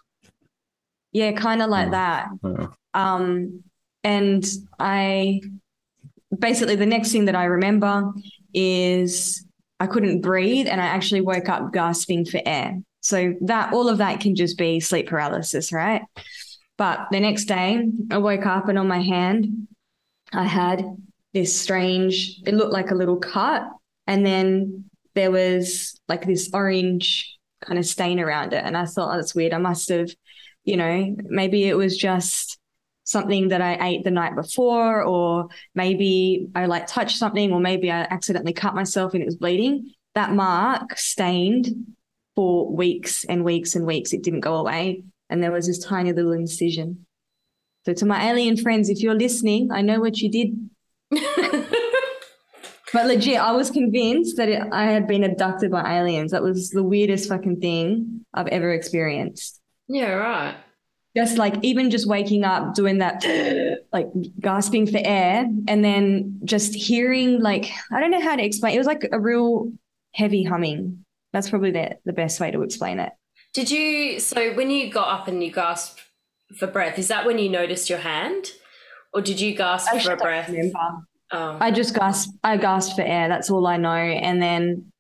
yeah 1.12 1.32
kind 1.34 1.62
of 1.62 1.70
like 1.70 1.90
Mm. 1.90 1.92
that 1.92 2.28
Yeah. 2.44 2.68
Um, 2.94 3.64
and 4.04 4.44
I 4.80 5.42
basically 6.38 6.76
the 6.76 6.86
next 6.86 7.12
thing 7.12 7.26
that 7.26 7.36
I 7.36 7.46
remember 7.46 8.12
is 8.54 9.46
I 9.80 9.88
couldn't 9.88 10.22
breathe 10.22 10.68
and 10.68 10.82
I 10.82 10.86
actually 10.86 11.22
woke 11.22 11.50
up 11.50 11.72
gasping 11.72 12.26
for 12.26 12.42
air. 12.46 12.78
So 13.02 13.36
that 13.42 13.74
all 13.74 13.88
of 13.88 14.00
that 14.00 14.20
can 14.20 14.36
just 14.36 14.58
be 14.58 14.80
sleep 14.80 15.08
paralysis, 15.08 15.72
right? 15.72 16.02
But 16.78 17.08
the 17.12 17.20
next 17.20 17.46
day 17.46 17.88
I 18.12 18.18
woke 18.18 18.46
up 18.46 18.68
and 18.68 18.78
on 18.78 18.88
my 18.88 19.02
hand 19.02 19.68
I 20.34 20.44
had 20.44 20.84
this 21.34 21.60
strange, 21.60 22.42
it 22.46 22.54
looked 22.54 22.74
like 22.74 22.92
a 22.92 22.96
little 22.96 23.18
cut, 23.18 23.64
and 24.08 24.26
then 24.26 24.86
there 25.14 25.32
was 25.32 26.00
like 26.08 26.26
this 26.26 26.50
orange 26.54 27.38
kind 27.62 27.80
of 27.80 27.86
stain 27.86 28.20
around 28.20 28.54
it. 28.54 28.64
And 28.64 28.78
I 28.78 28.86
thought, 28.86 29.14
oh, 29.14 29.18
that's 29.18 29.36
weird. 29.36 29.54
I 29.54 29.58
must 29.58 29.90
have, 29.90 30.10
you 30.64 30.78
know, 30.78 31.16
maybe 31.24 31.66
it 31.66 31.76
was 31.76 31.98
just 31.98 32.57
something 33.08 33.48
that 33.48 33.62
I 33.62 33.88
ate 33.88 34.04
the 34.04 34.12
night 34.12 34.36
before, 34.36 35.02
or 35.02 35.48
maybe 35.74 36.48
I 36.54 36.66
like 36.66 36.88
touched 36.88 37.18
something, 37.18 37.52
or 37.52 37.60
maybe 37.60 37.90
I 37.90 38.02
accidentally 38.02 38.54
cut 38.54 38.76
myself 38.76 39.14
and 39.14 39.24
it 39.24 39.26
was 39.26 39.38
bleeding. 39.38 39.92
That 40.16 40.32
mark 40.32 40.98
stained 40.98 41.68
for 42.36 42.70
weeks 42.70 43.24
and 43.24 43.46
weeks 43.46 43.76
and 43.76 43.86
weeks. 43.86 44.14
It 44.14 44.24
didn't 44.24 44.42
go 44.42 44.56
away. 44.56 45.04
And 45.30 45.42
there 45.42 45.52
was 45.52 45.68
this 45.68 45.80
tiny 45.80 46.12
little 46.12 46.34
incision. 46.34 47.06
So, 47.86 47.94
to 47.94 48.06
my 48.06 48.30
alien 48.30 48.58
friends, 48.58 48.90
if 48.90 49.00
you're 49.00 49.16
listening, 49.16 49.72
I 49.72 49.82
know 49.82 50.00
what 50.00 50.18
you 50.20 50.30
did. 50.30 50.70
But 52.94 53.08
legit, 53.08 53.38
I 53.38 53.52
was 53.52 53.70
convinced 53.70 54.38
that 54.38 54.48
it, 54.48 54.64
I 54.72 54.86
had 54.86 55.10
been 55.10 55.26
abducted 55.26 55.70
by 55.70 55.98
aliens. 55.98 56.32
That 56.32 56.42
was 56.42 56.70
the 56.70 56.84
weirdest 56.84 57.28
fucking 57.28 57.60
thing 57.60 58.26
I've 58.34 58.48
ever 58.48 58.72
experienced 58.72 59.60
yeah, 59.88 60.12
right. 60.12 60.56
Just 61.18 61.38
like 61.38 61.56
even 61.64 61.90
just 61.90 62.08
waking 62.08 62.44
up 62.54 62.74
doing 62.76 62.98
that 63.00 63.26
like 63.98 64.08
gasping 64.40 64.86
for 64.94 65.00
air 65.04 65.46
and 65.68 65.84
then 65.84 66.40
just 66.54 66.72
hearing 66.76 67.42
like 67.42 67.66
i 67.92 68.00
don't 68.00 68.12
know 68.16 68.22
how 68.30 68.36
to 68.36 68.44
explain 68.44 68.76
it 68.76 68.78
was 68.78 68.92
like 68.94 69.04
a 69.12 69.20
real 69.20 69.72
heavy 70.14 70.44
humming 70.44 71.04
that's 71.34 71.50
probably 71.50 71.72
the, 71.72 71.88
the 72.06 72.14
best 72.14 72.40
way 72.40 72.50
to 72.52 72.62
explain 72.62 73.00
it 73.00 73.12
Did 73.54 73.70
you? 73.72 74.20
So 74.20 74.54
when 74.54 74.70
you 74.70 74.90
got 74.92 75.08
up 75.16 75.28
and 75.28 75.44
you 75.44 75.52
gasped 75.52 76.02
for 76.60 76.68
breath, 76.68 76.98
is 77.00 77.08
that 77.08 77.26
when 77.26 77.38
you 77.40 77.50
noticed 77.50 77.90
your 77.90 78.00
hand, 78.00 78.44
or 79.14 79.22
did 79.22 79.40
you 79.42 79.56
gasp 79.56 79.90
for 79.90 79.96
I 79.96 80.00
a 80.00 80.04
don't 80.04 80.20
breath? 80.22 80.50
Oh, 81.32 81.58
i 81.60 81.72
just 81.72 81.94
gasped 81.94 82.34
i 82.44 82.56
gasped 82.56 82.96
for 82.96 83.02
air 83.02 83.28
that's 83.28 83.50
all 83.52 83.68
i 83.68 83.78
know 83.78 83.90
and 84.28 84.42
then 84.42 84.92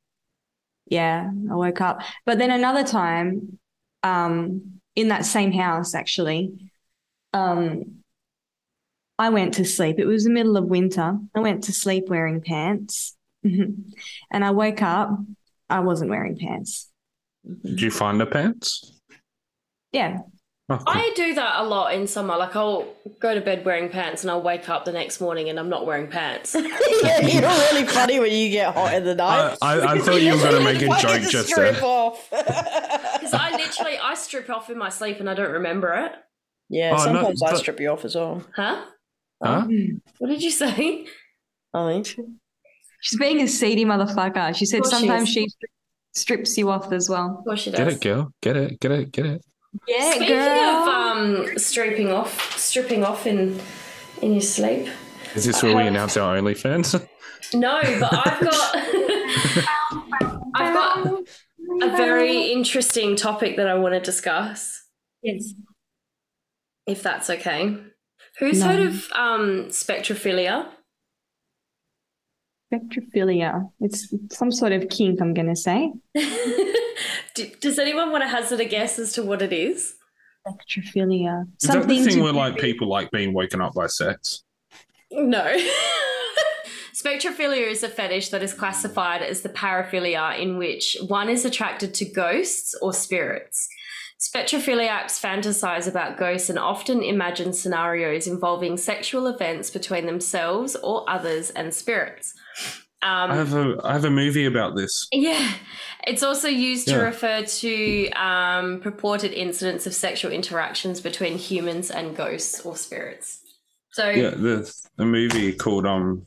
Yeah, 0.89 1.30
I 1.51 1.56
woke 1.56 1.82
up. 1.82 2.01
But 2.25 2.38
then 2.39 2.51
another 2.51 2.84
time, 2.84 3.60
um, 4.03 4.76
in 4.97 5.10
that 5.10 5.25
same 5.25 5.51
house, 5.51 5.93
actually, 5.93 6.71
um, 7.31 7.99
I 9.19 9.29
went 9.29 9.53
to 9.53 9.63
sleep. 9.63 9.99
It 9.99 10.07
was 10.07 10.23
the 10.23 10.31
middle 10.31 10.57
of 10.57 10.65
winter. 10.65 11.19
I 11.36 11.39
went 11.39 11.65
to 11.65 11.71
sleep 11.71 12.05
wearing 12.07 12.41
pants. 12.41 13.15
and 13.43 13.93
I 14.31 14.49
woke 14.49 14.81
up, 14.81 15.12
I 15.69 15.81
wasn't 15.81 16.10
wearing 16.10 16.39
pants. 16.39 16.89
Did 17.63 17.79
you 17.79 17.91
find 17.91 18.19
the 18.19 18.25
pants? 18.25 18.91
Yeah. 19.91 20.21
Oh, 20.69 20.75
cool. 20.77 20.84
I 20.88 21.13
do 21.15 21.34
that 21.36 21.62
a 21.62 21.63
lot 21.63 21.93
in 21.93 22.08
summer. 22.08 22.36
Like 22.36 22.53
I'll 22.56 22.93
go 23.21 23.34
to 23.34 23.39
bed 23.39 23.63
wearing 23.63 23.88
pants 23.89 24.23
and 24.23 24.32
I'll 24.32 24.41
wake 24.41 24.67
up 24.67 24.84
the 24.84 24.91
next 24.91 25.21
morning 25.21 25.47
and 25.49 25.58
I'm 25.58 25.69
not 25.69 25.86
wearing 25.86 26.08
pants. 26.10 26.56
yeah, 27.03 27.21
you're 27.21 27.41
really 27.41 27.86
funny 27.88 28.19
when 28.19 28.34
you 28.34 28.49
get 28.49 28.73
hot 28.73 28.93
in 28.93 29.06
the 29.06 29.12
I, 29.12 29.15
night. 29.49 29.58
I, 29.62 29.80
I 29.93 29.99
thought 29.99 30.21
you 30.21 30.34
were 30.34 30.39
going 30.41 30.56
to 30.56 30.63
make 30.63 30.82
a 30.82 30.88
joke 31.01 31.21
just 31.30 31.47
strip 31.49 31.75
there. 31.75 31.84
off. 31.86 32.30
Because 33.17 33.34
I 33.34 33.51
literally 33.51 33.97
I 33.97 34.13
strip 34.13 34.49
off 34.49 34.69
in 34.69 34.77
my 34.77 34.89
sleep 34.89 35.19
and 35.19 35.30
I 35.30 35.34
don't 35.34 35.51
remember 35.51 35.93
it. 35.93 36.12
yeah, 36.69 36.91
Oh, 36.93 36.97
no, 36.97 37.03
sometimes 37.23 37.43
I 37.43 37.53
strip 37.56 37.80
you 37.80 37.89
off 37.89 38.06
as 38.06 38.15
well. 38.15 38.43
Huh? 38.56 38.86
Huh? 39.43 39.49
Um, 39.65 40.01
what 40.19 40.27
did 40.30 40.43
you 40.43 40.51
say? 40.51 41.08
I 41.73 41.91
think. 42.03 42.19
She's 43.01 43.19
being 43.19 43.41
a 43.41 43.47
seedy 43.47 43.86
motherfucker. 43.86 44.56
She 44.56 44.65
said 44.65 44.77
Of 44.80 44.84
course 44.84 44.99
she 44.99 45.08
sometimes 45.08 45.30
she 45.30 45.47
strips 46.13 46.58
you 46.58 46.69
off 46.69 46.91
as 46.91 47.10
well. 47.10 47.38
Of 47.39 47.45
course 47.45 47.62
she 47.62 47.71
does. 47.71 47.80
Get 47.80 47.88
it, 47.88 48.01
girl. 48.01 48.32
Get 48.41 48.58
it, 48.58 48.80
get 48.80 48.91
it, 48.91 49.12
get 49.12 49.25
it. 49.25 49.45
Yeah, 49.87 50.11
Speaking 50.11 50.37
of 50.37 50.87
um, 50.87 51.57
stripping 51.57 52.11
off, 52.11 52.57
stripping 52.57 53.03
off 53.03 53.27
in 53.27 53.59
in 54.21 54.33
your 54.33 54.41
sleep. 54.41 54.87
Is 55.35 55.45
this 55.45 55.61
where 55.61 55.75
we 55.75 55.83
announce 55.83 56.17
our 56.17 56.35
OnlyFans? 56.37 57.05
No, 57.53 57.79
but 57.99 58.13
I've 58.13 58.41
got 58.41 58.75
I've 60.55 60.73
got 60.73 61.23
a 61.81 61.95
very 61.95 62.51
interesting 62.51 63.15
topic 63.15 63.55
that 63.55 63.69
I 63.69 63.75
want 63.75 63.93
to 63.93 64.01
discuss, 64.01 64.83
yes. 65.21 65.53
if 66.85 67.01
that's 67.03 67.29
okay. 67.29 67.77
Who's 68.39 68.59
No. 68.59 68.65
heard 68.67 68.87
of 68.87 68.95
um, 69.13 69.65
spectrophilia? 69.69 70.67
Spectrophilia. 72.73 73.71
It's 73.79 74.13
some 74.31 74.51
sort 74.51 74.73
of 74.73 74.89
kink, 74.89 75.21
I'm 75.21 75.33
going 75.33 75.47
to 75.47 75.55
say. 75.55 75.93
D- 77.38 77.54
Does 77.62 77.78
anyone 77.78 78.12
want 78.12 78.23
to 78.23 78.28
hazard 78.28 78.60
a 78.60 78.65
guess 78.65 78.97
as 78.97 79.13
to 79.13 79.21
what 79.23 79.41
it 79.43 79.54
is? 79.54 79.93
Spectrophilia. 80.47 81.45
Is 81.62 81.67
that 81.69 81.73
the 81.73 81.80
Something 81.82 82.04
thing 82.06 82.23
where 82.23 82.34
like 82.34 82.56
with- 82.56 82.63
people 82.63 82.88
like 82.89 83.12
being 83.12 83.34
woken 83.34 83.62
up 83.62 83.73
by 83.76 83.86
sex? 83.88 84.43
No. 85.12 85.56
Spectrophilia 86.95 87.69
is 87.69 87.84
a 87.84 87.89
fetish 87.89 88.30
that 88.30 88.41
is 88.41 88.54
classified 88.56 89.21
as 89.21 89.41
the 89.41 89.50
paraphilia 89.50 90.38
in 90.39 90.58
which 90.58 90.97
one 91.08 91.30
is 91.30 91.45
attracted 91.45 91.93
to 91.93 92.06
ghosts 92.06 92.73
or 92.82 92.91
spirits. 92.91 93.69
Spectrophiliacs 94.19 95.21
fantasize 95.21 95.88
about 95.88 96.17
ghosts 96.17 96.50
and 96.50 96.58
often 96.58 97.04
imagine 97.04 97.54
scenarios 97.54 98.26
involving 98.26 98.76
sexual 98.76 99.28
events 99.28 99.69
between 99.69 100.08
themselves 100.08 100.76
or 100.78 101.08
others 101.08 101.52
and 101.52 101.71
spirits. 101.71 102.34
Um, 103.03 103.31
I 103.31 103.36
have 103.36 103.53
a 103.53 103.79
I 103.83 103.93
have 103.93 104.05
a 104.05 104.10
movie 104.10 104.45
about 104.45 104.75
this. 104.75 105.07
yeah, 105.12 105.53
it's 106.07 106.23
also 106.23 106.47
used 106.47 106.88
to 106.88 106.97
refer 106.97 107.43
to 107.43 108.10
um, 108.12 108.79
purported 108.79 109.33
incidents 109.33 109.86
of 109.86 109.93
sexual 109.93 110.31
interactions 110.31 110.99
between 110.99 111.38
humans 111.38 111.91
and 111.91 112.15
ghosts 112.15 112.65
or 112.65 112.75
spirits. 112.75 113.41
So, 113.91 114.10
Yeah, 114.10 114.31
the 114.31 114.71
the 114.95 115.05
movie 115.05 115.53
called 115.53 115.86
um, 115.86 116.25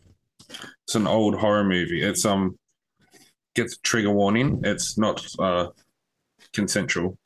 it's 0.85 0.94
an 0.94 1.06
old 1.06 1.35
horror 1.37 1.64
movie. 1.64 2.02
It's 2.02 2.24
um, 2.24 2.56
gets 3.54 3.78
trigger 3.78 4.12
warning. 4.12 4.61
It's 4.64 4.96
not 4.96 5.26
uh, 5.38 5.68
consensual, 6.52 7.18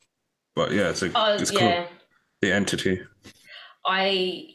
but 0.55 0.71
yeah, 0.71 0.89
it's 0.89 1.03
a 1.03 1.11
oh, 1.15 1.35
it's 1.35 1.51
yeah. 1.51 1.59
called 1.59 1.87
the 2.41 2.51
entity. 2.51 3.01
I 3.85 4.54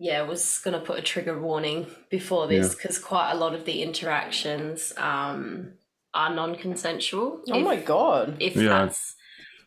yeah 0.00 0.22
was 0.22 0.60
gonna 0.64 0.80
put 0.80 0.98
a 0.98 1.02
trigger 1.02 1.38
warning 1.38 1.86
before 2.10 2.48
this 2.48 2.74
because 2.74 2.98
quite 2.98 3.30
a 3.30 3.36
lot 3.36 3.54
of 3.54 3.64
the 3.66 3.82
interactions 3.82 4.92
um, 4.96 5.74
are 6.14 6.34
non-consensual. 6.34 7.42
Oh 7.50 7.58
if, 7.58 7.64
my 7.64 7.76
god. 7.76 8.36
If 8.40 8.56
Yeah. 8.56 8.68
that's 8.68 9.14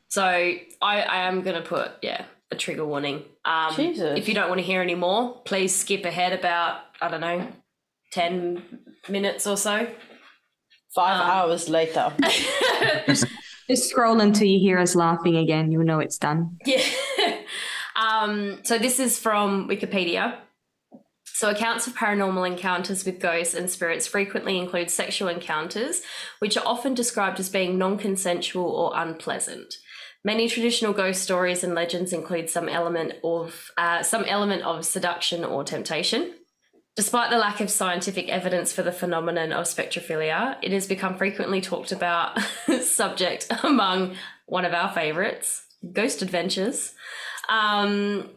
so, 0.10 0.24
I 0.24 0.58
I 0.82 1.28
am 1.30 1.42
gonna 1.44 1.62
put 1.62 1.92
yeah 2.02 2.26
a 2.52 2.56
trigger 2.56 2.86
warning. 2.86 3.24
Um, 3.46 3.74
Jesus. 3.76 4.18
If 4.20 4.28
you 4.28 4.34
don't 4.34 4.50
want 4.50 4.60
to 4.60 4.66
hear 4.66 4.82
any 4.82 4.96
more, 4.96 5.42
please 5.46 5.74
skip 5.76 6.04
ahead 6.06 6.34
about 6.34 6.82
I 7.02 7.10
don't 7.10 7.22
know 7.22 7.48
ten 8.12 8.64
minutes 9.10 9.48
or 9.48 9.58
so. 9.58 9.88
Five 10.96 11.20
Um, 11.22 11.30
hours 11.30 11.70
later. 11.70 12.14
Just 13.70 13.90
scroll 13.90 14.20
until 14.20 14.46
you 14.48 14.60
hear 14.60 14.78
us 14.78 14.94
laughing 14.96 15.38
again. 15.38 15.72
You'll 15.72 15.86
know 15.86 16.00
it's 16.00 16.18
done. 16.18 16.58
Yeah. 16.66 16.84
um, 17.96 18.60
so 18.64 18.78
this 18.78 19.00
is 19.00 19.20
from 19.20 19.68
Wikipedia. 19.68 20.38
So 21.26 21.50
accounts 21.50 21.88
of 21.88 21.96
paranormal 21.96 22.48
encounters 22.48 23.06
with 23.06 23.20
ghosts 23.20 23.56
and 23.56 23.70
spirits 23.70 24.06
frequently 24.06 24.58
include 24.58 24.92
sexual 24.92 25.28
encounters, 25.28 26.02
which 26.40 26.56
are 26.58 26.66
often 26.66 26.94
described 26.94 27.40
as 27.40 27.50
being 27.50 27.78
non-consensual 27.78 28.66
or 28.66 28.92
unpleasant. 28.96 29.76
Many 30.24 30.48
traditional 30.48 30.94
ghost 30.94 31.22
stories 31.22 31.64
and 31.64 31.76
legends 31.76 32.14
include 32.14 32.50
some 32.50 32.70
element 32.70 33.14
of 33.24 33.72
uh, 33.78 34.04
some 34.04 34.24
element 34.26 34.64
of 34.64 34.86
seduction 34.86 35.44
or 35.44 35.64
temptation. 35.64 36.36
Despite 36.96 37.32
the 37.32 37.40
lack 37.40 37.60
of 37.60 37.72
scientific 37.72 38.30
evidence 38.30 38.72
for 38.72 38.84
the 38.84 38.92
phenomenon 38.92 39.52
of 39.52 39.66
spectrophilia, 39.66 40.58
it 40.62 40.72
has 40.72 40.86
become 40.86 41.18
frequently 41.18 41.60
talked 41.60 41.92
about 41.92 42.40
subject 42.82 43.48
among 43.64 44.16
one 44.46 44.64
of 44.64 44.74
our 44.74 44.94
favorites, 44.94 45.66
Ghost 45.92 46.22
Adventures. 46.22 46.94
Um, 47.50 48.30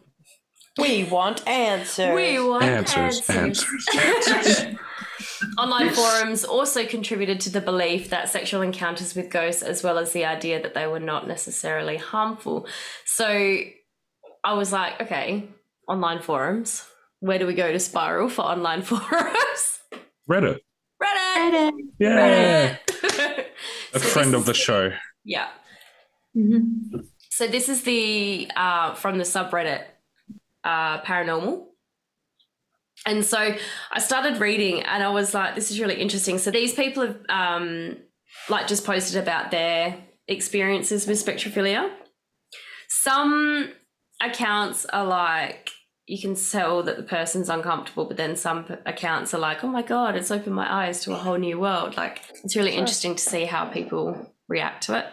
we 0.77 1.03
want 1.05 1.47
answers. 1.47 2.15
we 2.15 2.39
want 2.39 2.63
Answers, 2.63 3.27
answers. 3.29 4.65
Online 5.57 5.89
forums 5.89 6.43
also 6.43 6.85
contributed 6.85 7.39
to 7.41 7.49
the 7.49 7.61
belief 7.61 8.09
that 8.09 8.29
sexual 8.29 8.61
encounters 8.61 9.15
with 9.15 9.29
ghosts, 9.29 9.63
as 9.63 9.83
well 9.83 9.97
as 9.97 10.13
the 10.13 10.25
idea 10.25 10.61
that 10.61 10.73
they 10.73 10.85
were 10.87 10.99
not 10.99 11.27
necessarily 11.27 11.97
harmful. 11.97 12.67
So 13.05 13.25
I 14.43 14.53
was 14.53 14.71
like, 14.71 15.01
okay, 15.01 15.47
online 15.87 16.21
forums. 16.21 16.85
Where 17.19 17.39
do 17.39 17.47
we 17.47 17.55
go 17.55 17.71
to 17.71 17.79
spiral 17.79 18.29
for 18.29 18.43
online 18.43 18.81
forums? 18.83 19.79
Reddit. 20.29 20.59
Reddit. 21.01 21.71
Yeah, 21.99 22.77
Reddit. 22.87 23.45
a 23.93 23.99
So 23.99 24.07
friend 24.07 24.35
of 24.35 24.45
the 24.45 24.53
show. 24.53 24.91
Yeah. 25.23 25.47
Mm-hmm. 26.35 26.99
So 27.37 27.45
this 27.45 27.69
is 27.69 27.83
the 27.83 28.49
uh, 28.55 28.95
from 28.95 29.19
the 29.19 29.23
subreddit 29.23 29.83
uh, 30.63 31.01
paranormal. 31.01 31.65
And 33.05 33.23
so 33.23 33.53
I 33.91 33.99
started 33.99 34.41
reading 34.41 34.81
and 34.81 35.03
I 35.03 35.09
was 35.09 35.35
like, 35.35 35.53
this 35.53 35.69
is 35.69 35.79
really 35.79 36.01
interesting. 36.01 36.39
So 36.39 36.49
these 36.49 36.73
people 36.73 37.05
have 37.05 37.19
um, 37.29 37.97
like 38.49 38.65
just 38.65 38.85
posted 38.85 39.21
about 39.21 39.51
their 39.51 39.97
experiences 40.27 41.05
with 41.05 41.23
spectrophilia. 41.23 41.91
Some 42.89 43.71
accounts 44.19 44.87
are 44.87 45.05
like, 45.05 45.69
you 46.07 46.19
can 46.19 46.33
tell 46.33 46.81
that 46.81 46.97
the 46.97 47.03
person's 47.03 47.49
uncomfortable, 47.49 48.05
but 48.05 48.17
then 48.17 48.35
some 48.35 48.65
accounts 48.87 49.35
are 49.35 49.39
like, 49.39 49.63
oh 49.63 49.67
my 49.67 49.83
God, 49.83 50.15
it's 50.15 50.31
opened 50.31 50.55
my 50.55 50.87
eyes 50.87 51.01
to 51.01 51.13
a 51.13 51.17
whole 51.17 51.37
new 51.37 51.59
world. 51.59 51.97
Like, 51.97 52.23
it's 52.43 52.55
really 52.55 52.73
interesting 52.73 53.13
to 53.13 53.21
see 53.21 53.45
how 53.45 53.65
people 53.65 54.33
react 54.47 54.87
to 54.87 54.97
it. 54.97 55.05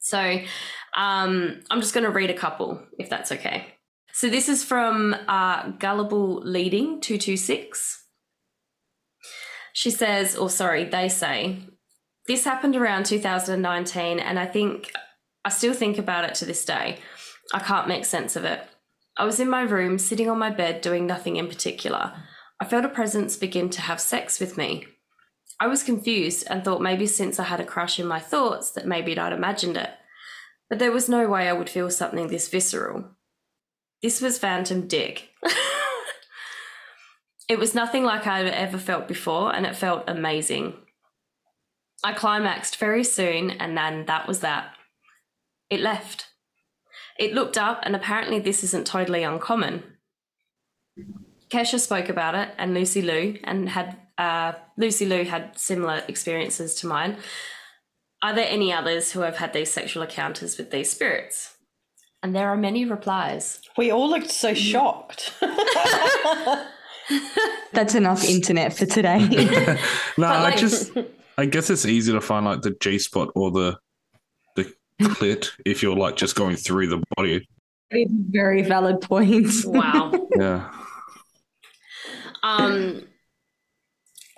So 0.00 0.40
um, 0.96 1.60
I'm 1.70 1.80
just 1.80 1.94
going 1.94 2.04
to 2.04 2.10
read 2.10 2.30
a 2.30 2.34
couple, 2.34 2.82
if 2.98 3.08
that's 3.08 3.32
okay. 3.32 3.74
So 4.12 4.28
this 4.28 4.48
is 4.48 4.64
from 4.64 5.14
uh, 5.28 5.70
Gullible 5.78 6.40
Leading 6.42 7.00
226. 7.00 8.04
She 9.74 9.90
says, 9.90 10.34
or 10.34 10.50
sorry, 10.50 10.84
they 10.84 11.08
say, 11.08 11.60
this 12.26 12.44
happened 12.44 12.74
around 12.74 13.06
2019, 13.06 14.18
and 14.18 14.38
I 14.38 14.46
think 14.46 14.92
I 15.44 15.50
still 15.50 15.72
think 15.72 15.98
about 15.98 16.24
it 16.24 16.34
to 16.36 16.44
this 16.44 16.64
day. 16.64 16.98
I 17.54 17.60
can't 17.60 17.88
make 17.88 18.04
sense 18.04 18.36
of 18.36 18.44
it. 18.44 18.60
I 19.16 19.24
was 19.24 19.40
in 19.40 19.48
my 19.48 19.62
room, 19.62 19.98
sitting 19.98 20.28
on 20.28 20.38
my 20.38 20.50
bed, 20.50 20.80
doing 20.80 21.06
nothing 21.06 21.36
in 21.36 21.48
particular. 21.48 22.12
I 22.60 22.64
felt 22.64 22.84
a 22.84 22.88
presence 22.88 23.36
begin 23.36 23.70
to 23.70 23.80
have 23.82 24.00
sex 24.00 24.40
with 24.40 24.56
me. 24.58 24.86
I 25.60 25.66
was 25.66 25.82
confused 25.82 26.46
and 26.50 26.64
thought 26.64 26.82
maybe 26.82 27.06
since 27.06 27.40
I 27.40 27.44
had 27.44 27.60
a 27.60 27.64
crush 27.64 27.98
in 27.98 28.06
my 28.06 28.20
thoughts 28.20 28.72
that 28.72 28.86
maybe 28.86 29.18
I'd 29.18 29.32
imagined 29.32 29.76
it. 29.76 29.90
But 30.68 30.78
there 30.78 30.92
was 30.92 31.08
no 31.08 31.28
way 31.28 31.48
I 31.48 31.52
would 31.52 31.70
feel 31.70 31.90
something 31.90 32.28
this 32.28 32.48
visceral. 32.48 33.04
This 34.02 34.20
was 34.20 34.38
Phantom 34.38 34.86
Dick. 34.86 35.30
it 37.48 37.58
was 37.58 37.74
nothing 37.74 38.04
like 38.04 38.26
I'd 38.26 38.46
ever 38.46 38.78
felt 38.78 39.08
before, 39.08 39.54
and 39.54 39.66
it 39.66 39.76
felt 39.76 40.04
amazing. 40.06 40.74
I 42.04 42.12
climaxed 42.12 42.76
very 42.76 43.02
soon, 43.02 43.50
and 43.50 43.76
then 43.76 44.06
that 44.06 44.28
was 44.28 44.40
that. 44.40 44.72
It 45.70 45.80
left. 45.80 46.26
It 47.18 47.34
looked 47.34 47.58
up, 47.58 47.80
and 47.82 47.96
apparently, 47.96 48.38
this 48.38 48.62
isn't 48.62 48.86
totally 48.86 49.24
uncommon. 49.24 49.82
Kesha 51.50 51.80
spoke 51.80 52.08
about 52.08 52.34
it, 52.34 52.50
and 52.58 52.74
Lucy 52.74 53.02
Liu, 53.02 53.38
and 53.42 53.68
had 53.68 53.96
uh, 54.18 54.52
Lucy 54.76 55.06
Liu 55.06 55.24
had 55.24 55.58
similar 55.58 56.02
experiences 56.08 56.74
to 56.76 56.86
mine. 56.86 57.16
Are 58.22 58.34
there 58.34 58.48
any 58.48 58.72
others 58.72 59.12
who 59.12 59.20
have 59.20 59.36
had 59.36 59.52
these 59.52 59.70
sexual 59.70 60.02
encounters 60.02 60.58
with 60.58 60.70
these 60.70 60.90
spirits? 60.90 61.54
And 62.22 62.34
there 62.34 62.48
are 62.48 62.56
many 62.56 62.84
replies. 62.84 63.60
We 63.76 63.92
all 63.92 64.08
looked 64.10 64.30
so 64.30 64.52
shocked. 64.54 65.34
That's 67.72 67.94
enough 67.94 68.24
internet 68.24 68.72
for 68.76 68.86
today. 68.86 69.78
No, 70.18 70.26
I 70.26 70.54
just 70.56 70.90
I 71.38 71.46
guess 71.46 71.70
it's 71.70 71.86
easy 71.86 72.12
to 72.12 72.20
find 72.20 72.44
like 72.44 72.62
the 72.62 72.72
G 72.80 72.98
spot 72.98 73.30
or 73.36 73.52
the 73.52 73.78
the 74.56 74.74
clit 75.00 75.50
if 75.64 75.80
you're 75.80 75.94
like 75.96 76.16
just 76.16 76.34
going 76.34 76.56
through 76.56 76.88
the 76.88 77.00
body. 77.16 77.46
it's 77.92 78.10
a 78.10 78.14
very 78.30 78.62
valid 78.62 79.00
point. 79.00 79.46
Wow. 79.64 80.12
Yeah. 80.36 80.70
um, 82.42 83.02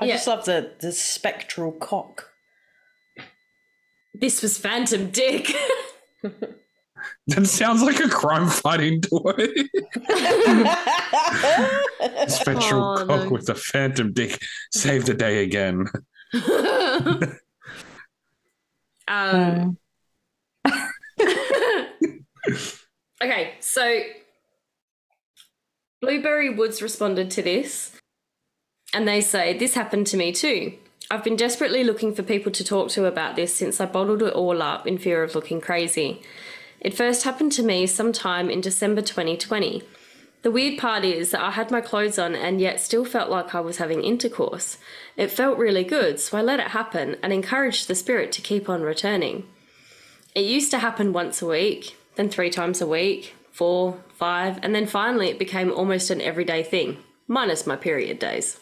I 0.01 0.05
Yeah. 0.05 0.15
just 0.17 0.27
love 0.27 0.45
the, 0.45 0.73
the 0.81 0.93
spectral 0.93 1.73
cock. 1.73 2.30
This 4.15 4.43
was 4.43 4.59
Phantom 4.59 5.11
Dick. 5.11 5.53
That 7.29 7.47
sounds 7.47 7.83
like 7.83 7.99
a 8.01 8.09
crime 8.11 8.47
fighting 8.49 9.01
toy. 9.01 9.33
Spectral 12.29 12.99
Oh, 12.99 13.07
cock 13.07 13.25
no. 13.25 13.31
with 13.31 13.49
a 13.49 13.55
phantom 13.55 14.13
dick. 14.13 14.39
Save 14.73 15.07
the 15.07 15.15
day 15.15 15.43
again. 15.43 15.87
um, 19.09 19.79
okay, 23.23 23.55
so 23.61 24.01
Blueberry 26.03 26.51
Woods 26.55 26.83
responded 26.83 27.31
to 27.33 27.43
this, 27.43 27.97
and 28.93 29.09
they 29.09 29.21
say, 29.23 29.57
This 29.57 29.75
happened 29.75 30.07
to 30.09 30.17
me 30.17 30.33
too. 30.33 30.75
I've 31.13 31.25
been 31.25 31.35
desperately 31.35 31.83
looking 31.83 32.15
for 32.15 32.23
people 32.23 32.53
to 32.53 32.63
talk 32.63 32.91
to 32.91 33.07
about 33.07 33.35
this 33.35 33.53
since 33.53 33.81
I 33.81 33.87
bottled 33.87 34.23
it 34.23 34.33
all 34.33 34.63
up 34.63 34.87
in 34.87 34.97
fear 34.97 35.25
of 35.25 35.35
looking 35.35 35.61
crazy. 35.61 36.23
It 36.79 36.95
first 36.95 37.25
happened 37.25 37.51
to 37.53 37.65
me 37.65 37.89
sometime 37.89 38.49
in 38.49 38.61
December 38.61 39.03
2020. 39.03 39.83
The 40.43 40.53
weird 40.53 40.79
part 40.79 41.05
is 41.05 41.33
that 41.33 41.43
I 41.43 41.51
had 41.51 41.73
my 41.73 41.81
clothes 41.81 42.17
on 42.17 42.37
and 42.37 42.61
yet 42.61 42.81
still 42.81 43.05
felt 43.05 43.29
like 43.29 43.57
I 43.57 43.61
was 43.61 43.79
having 43.79 44.05
intercourse. 44.05 44.79
It 45.17 45.33
felt 45.33 45.59
really 45.59 45.83
good, 45.83 46.21
so 46.21 46.39
I 46.39 46.43
let 46.43 46.61
it 46.61 46.69
happen 46.69 47.17
and 47.25 47.33
encouraged 47.33 47.89
the 47.89 47.97
spirit 47.97 48.31
to 48.33 48.41
keep 48.41 48.69
on 48.69 48.83
returning. 48.83 49.49
It 50.37 50.43
used 50.43 50.71
to 50.71 50.79
happen 50.79 51.13
once 51.13 51.43
a 51.43 51.47
week, 51.47 51.97
then 52.15 52.31
three 52.31 52.51
times 52.51 52.81
a 52.81 52.87
week, 52.87 53.35
four, 53.51 53.99
five, 54.15 54.61
and 54.63 54.77
then 54.77 54.87
finally 54.87 55.29
it 55.29 55.41
became 55.41 55.73
almost 55.73 56.11
an 56.11 56.21
everyday 56.21 56.63
thing, 56.63 56.99
minus 57.27 57.67
my 57.67 57.75
period 57.75 58.21
days. 58.21 58.60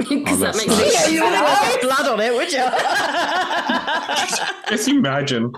Because 0.08 0.40
oh, 0.42 0.44
that 0.46 0.54
makes 0.56 0.66
nice. 0.66 0.76
sense. 0.78 0.94
Yeah, 0.94 1.08
you 1.14 1.22
wouldn't 1.22 1.46
have 1.46 1.80
blood 1.82 2.06
on 2.08 2.20
it, 2.20 2.32
would 2.34 2.50
you? 2.52 2.64
Just 4.70 4.88
imagine 4.88 5.52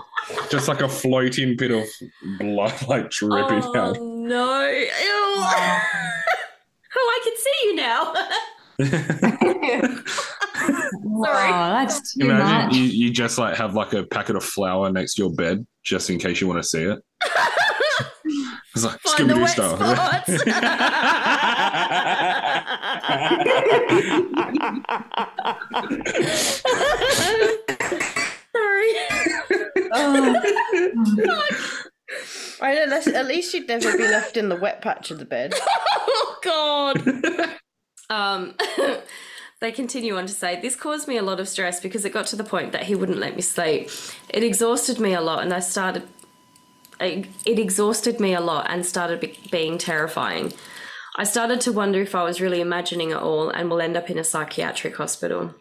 just 0.49 0.67
like 0.67 0.81
a 0.81 0.89
floating 0.89 1.55
bit 1.57 1.71
of 1.71 1.85
blood 2.39 2.73
like 2.87 3.09
dripping 3.09 3.61
Oh 3.63 3.75
out. 3.77 3.97
no! 4.01 4.67
Ew. 4.69 4.87
oh, 6.95 6.95
I 6.95 7.19
can 7.23 7.35
see 7.37 7.57
you 7.63 7.75
now. 7.75 8.13
oh, 10.65 11.23
that's 11.25 12.13
too 12.13 12.25
Imagine 12.25 12.67
much. 12.67 12.75
you, 12.75 12.83
you 12.83 13.11
just 13.11 13.37
like 13.37 13.55
have 13.57 13.75
like 13.75 13.93
a 13.93 14.03
packet 14.03 14.35
of 14.35 14.43
flour 14.43 14.91
next 14.91 15.15
to 15.15 15.23
your 15.23 15.31
bed 15.33 15.65
just 15.83 16.09
in 16.09 16.19
case 16.19 16.41
you 16.41 16.47
want 16.47 16.61
to 16.61 16.67
see 16.67 16.83
it. 16.83 16.99
It's 18.75 18.83
like 18.83 18.99
Find 19.01 19.29
the 19.29 19.33
Scooby-Doo 19.35 19.41
wet 19.41 19.49
style. 19.51 19.77
Sorry. 28.55 28.91
I 32.61 32.75
know, 32.75 32.89
that's, 32.89 33.07
at 33.07 33.27
least 33.27 33.53
you'd 33.53 33.67
never 33.67 33.95
be 33.97 34.03
left 34.03 34.37
in 34.37 34.49
the 34.49 34.55
wet 34.55 34.81
patch 34.81 35.11
of 35.11 35.19
the 35.19 35.25
bed. 35.25 35.53
oh 35.97 36.37
God. 36.43 37.03
um, 38.09 38.55
they 39.61 39.71
continue 39.71 40.17
on 40.17 40.25
to 40.27 40.33
say 40.33 40.59
this 40.61 40.75
caused 40.75 41.07
me 41.07 41.17
a 41.17 41.23
lot 41.23 41.39
of 41.39 41.47
stress 41.47 41.79
because 41.79 42.05
it 42.05 42.11
got 42.11 42.27
to 42.27 42.35
the 42.35 42.43
point 42.43 42.71
that 42.71 42.83
he 42.83 42.95
wouldn't 42.95 43.17
let 43.17 43.35
me 43.35 43.41
sleep. 43.41 43.89
It 44.29 44.43
exhausted 44.43 44.99
me 44.99 45.13
a 45.13 45.21
lot, 45.21 45.43
and 45.43 45.53
I 45.53 45.59
started. 45.59 46.03
It 46.99 47.27
it 47.45 47.59
exhausted 47.59 48.19
me 48.19 48.33
a 48.33 48.41
lot 48.41 48.67
and 48.69 48.85
started 48.85 49.19
be- 49.19 49.39
being 49.51 49.77
terrifying. 49.77 50.53
I 51.15 51.23
started 51.23 51.61
to 51.61 51.71
wonder 51.71 52.01
if 52.01 52.15
I 52.15 52.23
was 52.23 52.41
really 52.41 52.61
imagining 52.61 53.11
it 53.11 53.17
all 53.17 53.49
and 53.49 53.69
will 53.69 53.81
end 53.81 53.95
up 53.95 54.09
in 54.09 54.17
a 54.17 54.23
psychiatric 54.23 54.95
hospital. 54.95 55.53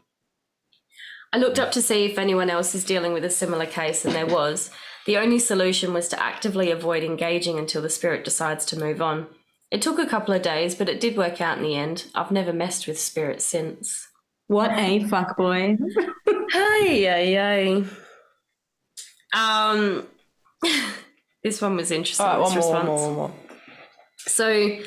I 1.33 1.38
looked 1.38 1.59
up 1.59 1.73
to 1.73 1.83
see 1.83 2.05
if 2.05 2.19
anyone 2.19 2.51
else 2.51 2.75
is 2.75 2.85
dealing 2.85 3.12
with 3.12 3.25
a 3.25 3.31
similar 3.31 3.67
case, 3.67 4.05
and 4.05 4.15
there 4.15 4.27
was. 4.27 4.71
The 5.07 5.17
only 5.17 5.38
solution 5.38 5.93
was 5.93 6.09
to 6.09 6.23
actively 6.23 6.71
avoid 6.71 7.03
engaging 7.03 7.59
until 7.59 7.83
the 7.83 7.88
spirit 7.88 8.25
decides 8.25 8.65
to 8.67 8.79
move 8.79 9.01
on. 9.01 9.27
It 9.71 9.81
took 9.81 9.99
a 9.99 10.07
couple 10.07 10.35
of 10.35 10.43
days, 10.43 10.75
but 10.75 10.88
it 10.88 11.01
did 11.01 11.17
work 11.17 11.41
out 11.41 11.57
in 11.57 11.65
the 11.65 11.75
end. 11.75 12.05
I've 12.15 12.31
never 12.31 12.53
messed 12.53 12.87
with 12.87 13.01
spirits 13.01 13.47
since. 13.47 14.07
What 14.47 14.71
a 14.73 15.01
fuckboy. 15.01 15.79
Hey, 16.51 17.03
hey, 17.05 17.33
yay. 17.33 17.85
Um, 19.33 20.07
this 21.43 21.62
one 21.62 21.77
was 21.77 21.91
interesting. 21.91 22.27
All 22.27 22.41
right, 22.41 22.43
one 22.43 22.59
more, 22.59 22.73
one 22.75 22.87
more, 22.87 23.07
one 23.07 23.15
more. 23.15 23.35
So, 24.19 24.79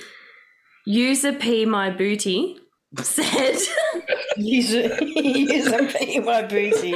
user 0.86 1.34
P 1.34 1.65
my 1.65 1.89
booty 1.89 2.60
said, 3.04 3.58
user, 4.38 4.82
it, 4.84 5.26
use 5.26 5.67
and 5.67 5.89
pee 5.89 6.19
my 6.19 6.43
booty. 6.43 6.95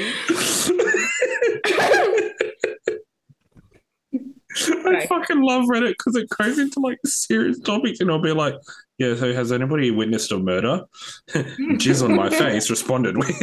I 4.61 5.05
fucking 5.07 5.41
love 5.41 5.65
Reddit 5.65 5.89
because 5.97 6.15
it 6.15 6.29
goes 6.29 6.59
into 6.59 6.79
like 6.79 6.99
serious 7.05 7.59
topics 7.59 7.99
and 7.99 8.09
I'll 8.09 8.19
be 8.19 8.31
like, 8.31 8.55
yeah, 8.97 9.15
so 9.15 9.33
has 9.33 9.51
anybody 9.51 9.91
witnessed 9.91 10.31
a 10.31 10.39
murder? 10.39 10.85
Jizz 11.29 12.03
on 12.03 12.15
my 12.15 12.29
face 12.37 12.69
responded 12.69 13.17
with. 13.17 13.41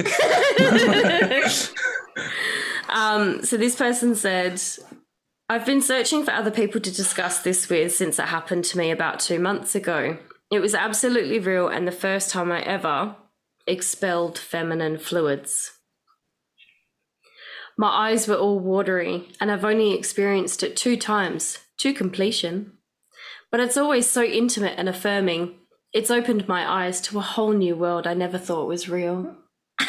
um, 2.89 3.43
so 3.45 3.57
this 3.57 3.77
person 3.77 4.15
said, 4.15 4.61
I've 5.49 5.65
been 5.65 5.81
searching 5.81 6.25
for 6.25 6.33
other 6.33 6.51
people 6.51 6.81
to 6.81 6.93
discuss 6.93 7.39
this 7.41 7.69
with 7.69 7.95
since 7.95 8.19
it 8.19 8.27
happened 8.27 8.65
to 8.67 8.79
me 8.79 8.91
about 8.91 9.21
two 9.21 9.39
months 9.39 9.75
ago. 9.75 10.19
It 10.51 10.61
was 10.61 10.75
absolutely 10.75 11.39
real 11.39 11.69
and 11.69 11.87
the 11.87 11.93
first 11.93 12.31
time 12.31 12.53
I 12.53 12.63
ever 12.63 13.17
expelled 13.67 14.39
feminine 14.39 14.99
fluids. 14.99 15.73
My 17.77 17.89
eyes 17.89 18.27
were 18.27 18.37
all 18.37 18.59
watery, 18.59 19.29
and 19.41 19.51
I've 19.51 19.65
only 19.65 19.93
experienced 19.93 20.63
it 20.63 20.77
two 20.77 20.97
times 20.97 21.59
to 21.79 21.93
completion. 21.93 22.73
But 23.51 23.61
it's 23.61 23.77
always 23.77 24.09
so 24.09 24.23
intimate 24.23 24.79
and 24.79 24.89
affirming. 24.89 25.57
It's 25.93 26.11
opened 26.11 26.49
my 26.49 26.85
eyes 26.87 27.01
to 27.03 27.19
a 27.19 27.23
whole 27.23 27.53
new 27.53 27.77
world 27.77 28.07
I 28.07 28.15
never 28.15 28.39
thought 28.39 28.69
was 28.69 28.89
real. 28.89 29.37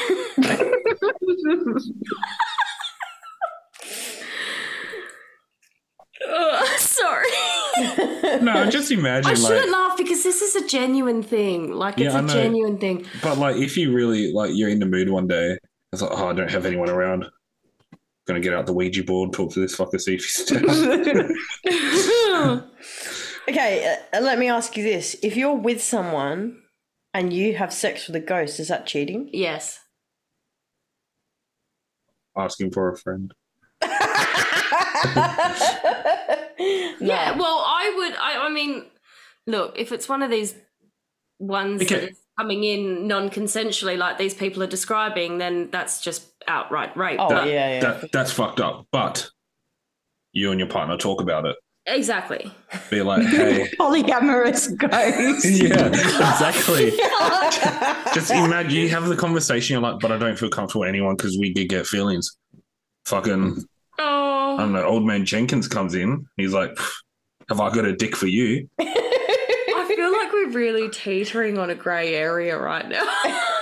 Ugh, 6.29 6.67
sorry. 6.79 7.27
no, 8.41 8.69
just 8.69 8.91
imagine. 8.91 9.27
I 9.27 9.31
imagine 9.31 9.35
shouldn't 9.35 9.71
like, 9.71 9.89
laugh 9.89 9.97
because 9.97 10.23
this 10.23 10.41
is 10.41 10.55
a 10.55 10.67
genuine 10.67 11.23
thing. 11.23 11.71
Like, 11.71 11.99
it's 11.99 12.11
Yeah, 12.13 12.17
I 12.17 12.19
a 12.19 12.23
know. 12.23 12.33
genuine 12.33 12.77
thing. 12.77 13.05
but 13.21 13.37
like 13.37 13.55
if 13.57 13.77
you 13.77 13.93
really 13.93 14.31
like 14.33 14.51
you're 14.53 14.69
in 14.69 14.79
the 14.79 14.85
mood 14.85 15.09
one 15.09 15.27
day, 15.27 15.57
it's 15.93 16.01
like, 16.01 16.11
oh, 16.13 16.27
I 16.27 16.33
don't 16.33 16.51
have 16.51 16.65
anyone 16.65 16.89
around. 16.89 17.23
I'm 17.93 17.99
Gonna 18.25 18.39
get 18.41 18.53
out 18.53 18.65
the 18.65 18.73
Ouija 18.73 19.03
board, 19.03 19.31
talk 19.31 19.53
to 19.53 19.61
this 19.61 19.75
fucker, 19.75 20.01
see 20.01 20.15
if 20.15 20.25
he's 20.25 20.43
down. 20.45 21.33
Okay, 23.49 23.95
uh, 24.13 24.19
let 24.19 24.39
me 24.39 24.49
ask 24.49 24.75
you 24.75 24.83
this: 24.83 25.15
If 25.23 25.37
you're 25.37 25.55
with 25.55 25.81
someone 25.81 26.61
and 27.13 27.31
you 27.31 27.55
have 27.55 27.71
sex 27.71 28.05
with 28.07 28.17
a 28.17 28.19
ghost, 28.19 28.59
is 28.59 28.67
that 28.67 28.85
cheating? 28.85 29.29
yes. 29.31 29.79
Asking 32.35 32.71
for 32.71 32.91
a 32.91 32.97
friend. 32.97 33.33
Yeah, 36.99 37.37
well, 37.37 37.63
I 37.65 37.93
would. 37.95 38.13
I, 38.15 38.47
I 38.47 38.49
mean, 38.49 38.85
look, 39.45 39.73
if 39.77 39.91
it's 39.91 40.09
one 40.09 40.23
of 40.23 40.31
these 40.31 40.55
ones 41.39 41.81
Okay. 41.83 42.07
is 42.07 42.17
coming 42.39 42.63
in 42.63 43.07
non-consensually, 43.07 43.97
like 43.97 44.17
these 44.17 44.33
people 44.33 44.63
are 44.63 44.67
describing, 44.67 45.37
then 45.37 45.69
that's 45.71 46.01
just 46.01 46.23
outright 46.47 46.97
rape. 46.97 47.19
Oh 47.19 47.29
But- 47.29 47.47
yeah, 47.47 47.73
yeah. 47.75 47.79
That 47.81 48.11
that's 48.11 48.31
fucked 48.31 48.59
up. 48.59 48.87
But 48.91 49.29
you 50.33 50.49
and 50.51 50.59
your 50.59 50.67
partner 50.69 50.97
talk 50.97 51.21
about 51.21 51.45
it. 51.45 51.55
exactly. 51.85 52.51
Be 52.89 53.01
like, 53.03 53.25
hey, 53.27 53.69
Polyamorous 53.79 54.75
ghost. 54.77 55.45
yeah, 55.61 55.87
exactly. 55.87 56.91
Just 58.13 58.31
imagine 58.31 58.71
you 58.71 58.89
have 58.89 59.05
the 59.07 59.15
conversation. 59.15 59.75
You're 59.75 59.81
like, 59.81 59.99
but 59.99 60.11
I 60.11 60.17
don't 60.17 60.37
feel 60.37 60.49
comfortable 60.49 60.81
with 60.81 60.89
anyone 60.89 61.15
because 61.15 61.37
we 61.37 61.53
did 61.53 61.69
get 61.69 61.85
feelings. 61.87 62.35
Fucking, 63.05 63.63
oh, 63.99 64.26
I 64.51 64.53
Oh, 64.53 64.57
don't 64.57 64.73
know. 64.73 64.83
Old 64.85 65.05
man 65.05 65.25
Jenkins 65.25 65.67
comes 65.67 65.95
in. 65.95 66.27
He's 66.37 66.53
like, 66.53 66.77
have 67.49 67.59
I 67.59 67.69
got 67.73 67.85
a 67.85 67.95
dick 67.95 68.15
for 68.15 68.27
you? 68.27 68.69
I 68.79 69.85
feel 69.87 70.11
like 70.11 70.31
we're 70.31 70.49
really 70.49 70.89
teetering 70.89 71.57
on 71.57 71.69
a 71.69 71.75
grey 71.75 72.13
area 72.15 72.57
right 72.57 72.87
now. 72.87 73.03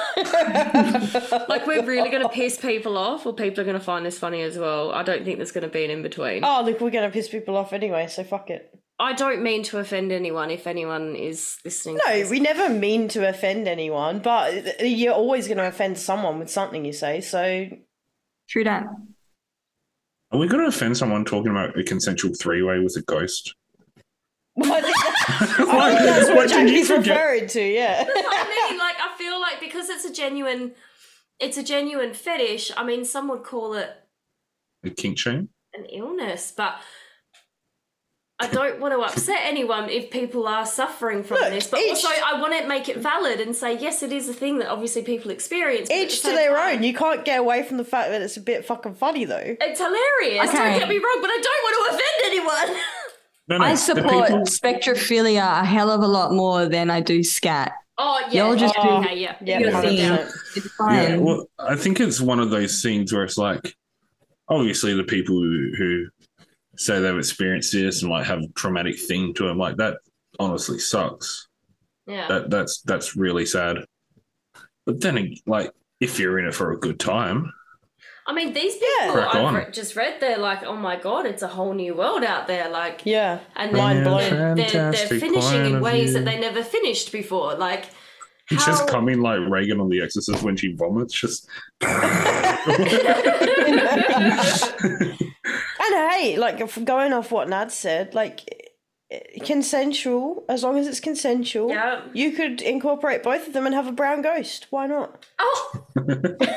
Like 1.49 1.67
we're 1.67 1.83
really 1.85 2.09
going 2.09 2.23
to 2.23 2.29
piss 2.29 2.57
people 2.57 2.97
off, 2.97 3.25
or 3.25 3.33
people 3.33 3.59
are 3.61 3.63
going 3.65 3.77
to 3.77 3.83
find 3.83 4.05
this 4.05 4.17
funny 4.17 4.41
as 4.41 4.57
well. 4.57 4.91
I 4.91 5.03
don't 5.03 5.25
think 5.25 5.37
there's 5.37 5.51
going 5.51 5.63
to 5.63 5.69
be 5.69 5.83
an 5.83 5.91
in 5.91 6.01
between. 6.03 6.43
oh, 6.43 6.61
look, 6.65 6.79
we're 6.79 6.89
gonna 6.89 7.09
piss 7.11 7.27
people 7.29 7.57
off 7.57 7.73
anyway, 7.73 8.07
so 8.07 8.23
fuck 8.23 8.49
it. 8.49 8.73
I 8.97 9.11
don't 9.13 9.43
mean 9.43 9.63
to 9.63 9.77
offend 9.79 10.13
anyone 10.13 10.51
if 10.51 10.67
anyone 10.67 11.15
is 11.17 11.57
listening. 11.65 11.97
to 11.97 12.03
No, 12.07 12.13
this. 12.17 12.29
we 12.29 12.39
never 12.39 12.69
mean 12.69 13.09
to 13.09 13.27
offend 13.27 13.67
anyone, 13.67 14.19
but 14.19 14.79
you're 14.81 15.13
always 15.13 15.47
going 15.47 15.57
to 15.57 15.67
offend 15.67 15.97
someone 15.97 16.39
with 16.39 16.49
something 16.49 16.85
you 16.85 16.93
say. 16.93 17.19
So 17.19 17.67
True 18.47 18.63
that. 18.63 18.85
Are 20.31 20.39
we 20.39 20.47
going 20.47 20.61
to 20.61 20.67
offend 20.67 20.97
someone 20.97 21.23
talking 21.25 21.51
about 21.51 21.77
a 21.77 21.83
consensual 21.83 22.33
three 22.33 22.61
way 22.61 22.79
with 22.79 22.95
a 22.97 23.01
ghost? 23.01 23.55
I 24.61 24.81
think 24.81 24.95
that- 24.95 25.55
I 25.59 25.65
What- 25.65 25.89
think 25.97 26.01
oh, 26.01 26.05
that's 26.05 26.27
what 26.27 26.35
what 26.37 26.49
did 26.49 26.69
you 26.69 26.85
forget? 26.85 27.15
referring 27.17 27.47
to. 27.47 27.61
Yeah. 27.61 28.05
I 28.07 28.69
mean. 28.69 28.79
Like, 28.79 28.95
I 28.99 29.15
feel 29.17 29.39
like 29.39 29.59
because 29.59 29.89
it's 29.89 30.05
a 30.05 30.13
genuine, 30.13 30.73
it's 31.39 31.57
a 31.57 31.63
genuine 31.63 32.13
fetish. 32.13 32.71
I 32.75 32.83
mean, 32.83 33.05
some 33.05 33.27
would 33.29 33.43
call 33.43 33.73
it 33.75 33.89
A 34.83 34.89
kink 34.89 35.17
chain? 35.17 35.49
an 35.73 35.85
illness, 35.85 36.53
but 36.55 36.75
I 38.37 38.47
don't 38.47 38.81
want 38.81 38.93
to 38.93 38.99
upset 38.99 39.39
anyone 39.43 39.89
if 39.89 40.11
people 40.11 40.45
are 40.45 40.65
suffering 40.65 41.23
from 41.23 41.37
Look, 41.37 41.49
this. 41.51 41.67
But 41.67 41.79
each- 41.79 41.91
also, 41.91 42.09
I 42.25 42.39
want 42.41 42.53
to 42.59 42.67
make 42.67 42.89
it 42.89 42.97
valid 42.97 43.39
and 43.39 43.55
say 43.55 43.77
yes, 43.77 44.03
it 44.03 44.11
is 44.11 44.27
a 44.27 44.33
thing 44.33 44.59
that 44.59 44.67
obviously 44.69 45.03
people 45.03 45.31
experience. 45.31 45.87
but 45.87 45.95
Each 45.97 46.21
the 46.21 46.29
to 46.29 46.35
their 46.35 46.53
time, 46.55 46.77
own. 46.79 46.83
You 46.83 46.93
can't 46.93 47.23
get 47.23 47.39
away 47.39 47.63
from 47.63 47.77
the 47.77 47.85
fact 47.85 48.09
that 48.09 48.21
it's 48.21 48.35
a 48.35 48.41
bit 48.41 48.65
fucking 48.65 48.95
funny, 48.95 49.23
though. 49.23 49.55
It's 49.61 49.79
hilarious. 49.79 50.49
Okay. 50.49 50.57
Don't 50.57 50.79
get 50.79 50.89
me 50.89 50.97
wrong, 50.97 51.17
but 51.21 51.29
I 51.29 51.41
don't 51.41 51.63
want 51.63 51.75
to 51.91 51.95
offend 51.95 52.25
anyone. 52.25 52.81
No, 53.47 53.59
no. 53.59 53.63
I 53.65 53.75
support 53.75 54.25
people- 54.29 54.39
spectrophilia 54.45 55.61
a 55.61 55.63
hell 55.63 55.91
of 55.91 56.01
a 56.01 56.07
lot 56.07 56.31
more 56.33 56.65
than 56.65 56.89
I 56.89 56.99
do 56.99 57.21
scat. 57.23 57.73
Oh 57.97 58.19
yeah, 58.31 58.47
You'll 58.47 58.55
just 58.57 58.73
oh, 58.75 58.83
do- 59.01 59.05
okay, 59.07 59.19
yeah, 59.19 59.35
Yeah, 59.39 59.59
Your 59.59 59.69
You're 59.69 59.81
thing. 59.81 59.97
down. 59.97 60.17
100%. 60.17 60.31
It's 60.57 60.67
Yeah, 60.79 61.15
well, 61.17 61.47
I 61.59 61.75
think 61.75 61.99
it's 61.99 62.19
one 62.19 62.39
of 62.39 62.49
those 62.49 62.81
things 62.81 63.13
where 63.13 63.23
it's 63.23 63.37
like, 63.37 63.75
obviously, 64.49 64.95
the 64.95 65.03
people 65.03 65.35
who, 65.35 65.71
who 65.77 66.05
say 66.77 66.99
they've 66.99 67.17
experienced 67.17 67.73
this 67.73 68.01
and 68.01 68.11
like 68.11 68.25
have 68.25 68.39
a 68.39 68.47
traumatic 68.55 68.99
thing 68.99 69.33
to 69.35 69.47
them, 69.47 69.57
like 69.57 69.77
that, 69.77 69.97
honestly 70.39 70.79
sucks. 70.79 71.47
Yeah. 72.07 72.27
That 72.27 72.49
that's 72.49 72.81
that's 72.81 73.15
really 73.15 73.45
sad. 73.45 73.77
But 74.85 75.01
then, 75.01 75.33
like, 75.47 75.71
if 75.99 76.19
you're 76.19 76.37
in 76.37 76.45
it 76.45 76.53
for 76.53 76.71
a 76.71 76.79
good 76.79 76.99
time, 76.99 77.51
I 78.27 78.33
mean, 78.33 78.53
these 78.53 78.73
people 78.73 78.87
Yeah. 78.99 79.29
I've 79.33 79.53
re- 79.53 79.71
just 79.71 79.95
read, 79.95 80.19
they're 80.19 80.37
like, 80.37 80.63
oh 80.63 80.75
my 80.75 80.95
god, 80.95 81.25
it's 81.25 81.43
a 81.43 81.47
whole 81.47 81.73
new 81.73 81.93
world 81.93 82.23
out 82.23 82.47
there. 82.47 82.69
Like, 82.69 83.01
Yeah. 83.05 83.39
and 83.55 83.71
Mind 83.71 83.99
then 83.99 84.03
blowing. 84.05 84.29
they're, 84.29 84.55
they're, 84.55 84.91
they're 84.91 85.19
finishing 85.19 85.65
in 85.65 85.81
ways 85.81 86.13
that 86.13 86.25
they 86.25 86.39
never 86.39 86.63
finished 86.63 87.11
before. 87.11 87.55
Like, 87.55 87.85
it's 88.51 88.63
how... 88.63 88.71
just 88.71 88.87
coming 88.87 89.21
like 89.21 89.39
Regan 89.47 89.79
on 89.79 89.89
The 89.89 90.01
Exorcist 90.01 90.43
when 90.43 90.55
she 90.55 90.73
vomits. 90.73 91.13
Just 91.13 91.47
And 95.87 96.11
hey, 96.11 96.37
like 96.37 96.59
if 96.61 96.83
going 96.83 97.13
off 97.13 97.31
what 97.31 97.47
Nad 97.49 97.71
said, 97.71 98.13
like 98.15 98.41
consensual, 99.43 100.43
as 100.49 100.63
long 100.63 100.77
as 100.79 100.87
it's 100.87 100.99
consensual, 100.99 101.69
Yeah. 101.69 102.01
you 102.13 102.31
could 102.31 102.61
incorporate 102.61 103.21
both 103.23 103.47
of 103.47 103.53
them 103.53 103.65
and 103.65 103.75
have 103.75 103.87
a 103.87 103.91
brown 103.91 104.21
ghost. 104.21 104.67
Why 104.71 104.87
not? 104.87 105.25
Oh. 105.39 105.85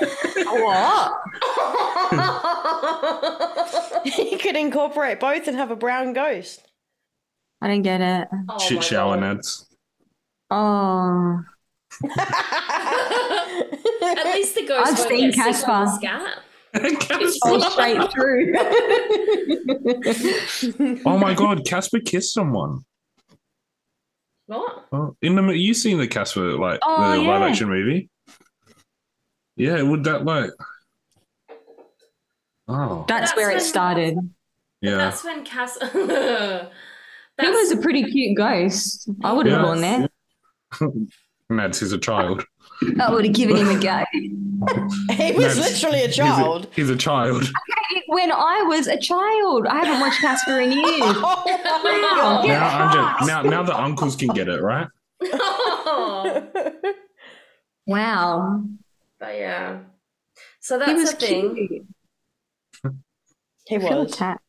What? 0.50 1.12
you 4.04 4.38
could 4.38 4.56
incorporate 4.56 5.20
both 5.20 5.46
and 5.48 5.56
have 5.56 5.70
a 5.70 5.76
brown 5.76 6.12
ghost. 6.14 6.62
I 7.60 7.68
didn't 7.68 7.84
get 7.84 8.00
it. 8.00 8.28
Oh 8.48 8.58
shit 8.58 8.76
my 8.78 8.82
shower 8.82 9.16
God. 9.20 9.38
nads. 9.38 9.64
Oh. 10.50 11.42
At 14.02 14.24
least 14.34 14.54
the 14.54 14.66
ghost 14.66 14.92
I've 14.92 14.98
seen 14.98 15.30
get 15.32 15.54
sick 15.54 15.68
on 15.68 15.84
the 15.84 15.90
Casper. 15.90 15.96
scat. 16.00 16.38
Oh, 17.44 17.58
straight 17.70 18.12
through. 18.12 18.52
oh 21.06 21.18
my 21.18 21.34
god, 21.34 21.64
Casper 21.66 22.00
kissed 22.00 22.32
someone. 22.34 22.84
What? 24.46 24.86
Oh, 24.92 25.16
in 25.22 25.34
the 25.36 25.42
you 25.52 25.74
seen 25.74 25.98
the 25.98 26.08
Casper 26.08 26.52
like 26.58 26.80
Oh, 26.82 27.10
the 27.16 27.22
yeah. 27.22 27.28
live 27.28 27.42
action 27.42 27.68
movie? 27.68 28.08
Yeah, 29.56 29.82
would 29.82 30.04
that 30.04 30.24
like? 30.24 30.50
Oh, 32.68 33.04
That's, 33.08 33.30
That's 33.30 33.36
where 33.36 33.50
it 33.50 33.60
started. 33.62 34.16
yeah. 34.80 34.96
That's 34.96 35.24
when 35.24 35.44
Cass. 35.44 35.78
He 37.40 37.48
was 37.48 37.70
a 37.70 37.76
pretty 37.76 38.02
cute 38.02 38.36
ghost. 38.36 39.08
I 39.22 39.32
would 39.32 39.46
have 39.46 39.60
Yeah. 39.60 39.62
gone 39.62 39.80
there. 39.80 40.08
Nads 41.50 41.82
is 41.82 41.92
a 41.92 41.98
child. 41.98 42.44
I 43.00 43.10
would 43.10 43.24
have 43.24 43.34
given 43.34 43.56
him 43.56 43.68
a 43.68 43.80
go. 43.80 44.04
he 44.12 45.32
was 45.32 45.56
Nads- 45.56 45.60
literally 45.60 46.02
a 46.02 46.06
he's 46.06 46.16
child. 46.16 46.66
He's 46.74 46.90
a, 46.90 46.96
child. 46.96 47.48
When 48.08 48.30
I 48.30 48.62
was 48.62 48.86
a 48.86 48.98
child, 48.98 49.66
I 49.66 49.84
haven't 49.84 50.00
watched 50.00 50.20
Casper 50.20 50.60
in 50.60 50.72
years. 50.72 50.84
Oh 51.00 51.42
Wow. 51.44 52.42
Now, 52.46 52.68
I'm 52.78 52.92
just, 52.92 53.26
now, 53.28 53.42
now 53.42 53.62
the 53.62 53.76
uncles 53.76 54.16
can 54.16 54.28
get 54.28 54.48
it, 54.48 54.60
right? 54.62 54.86
Wow. 57.86 58.62
but 59.18 59.34
yeah. 59.36 59.78
So 60.60 60.78
He 60.78 60.84
that's 60.86 61.00
was 61.00 61.10
the 61.12 61.16
thing. 61.16 61.54
cute. 62.82 62.94
He 63.66 63.78
Little 63.78 64.04
was. 64.04 64.12
tat. 64.16 64.40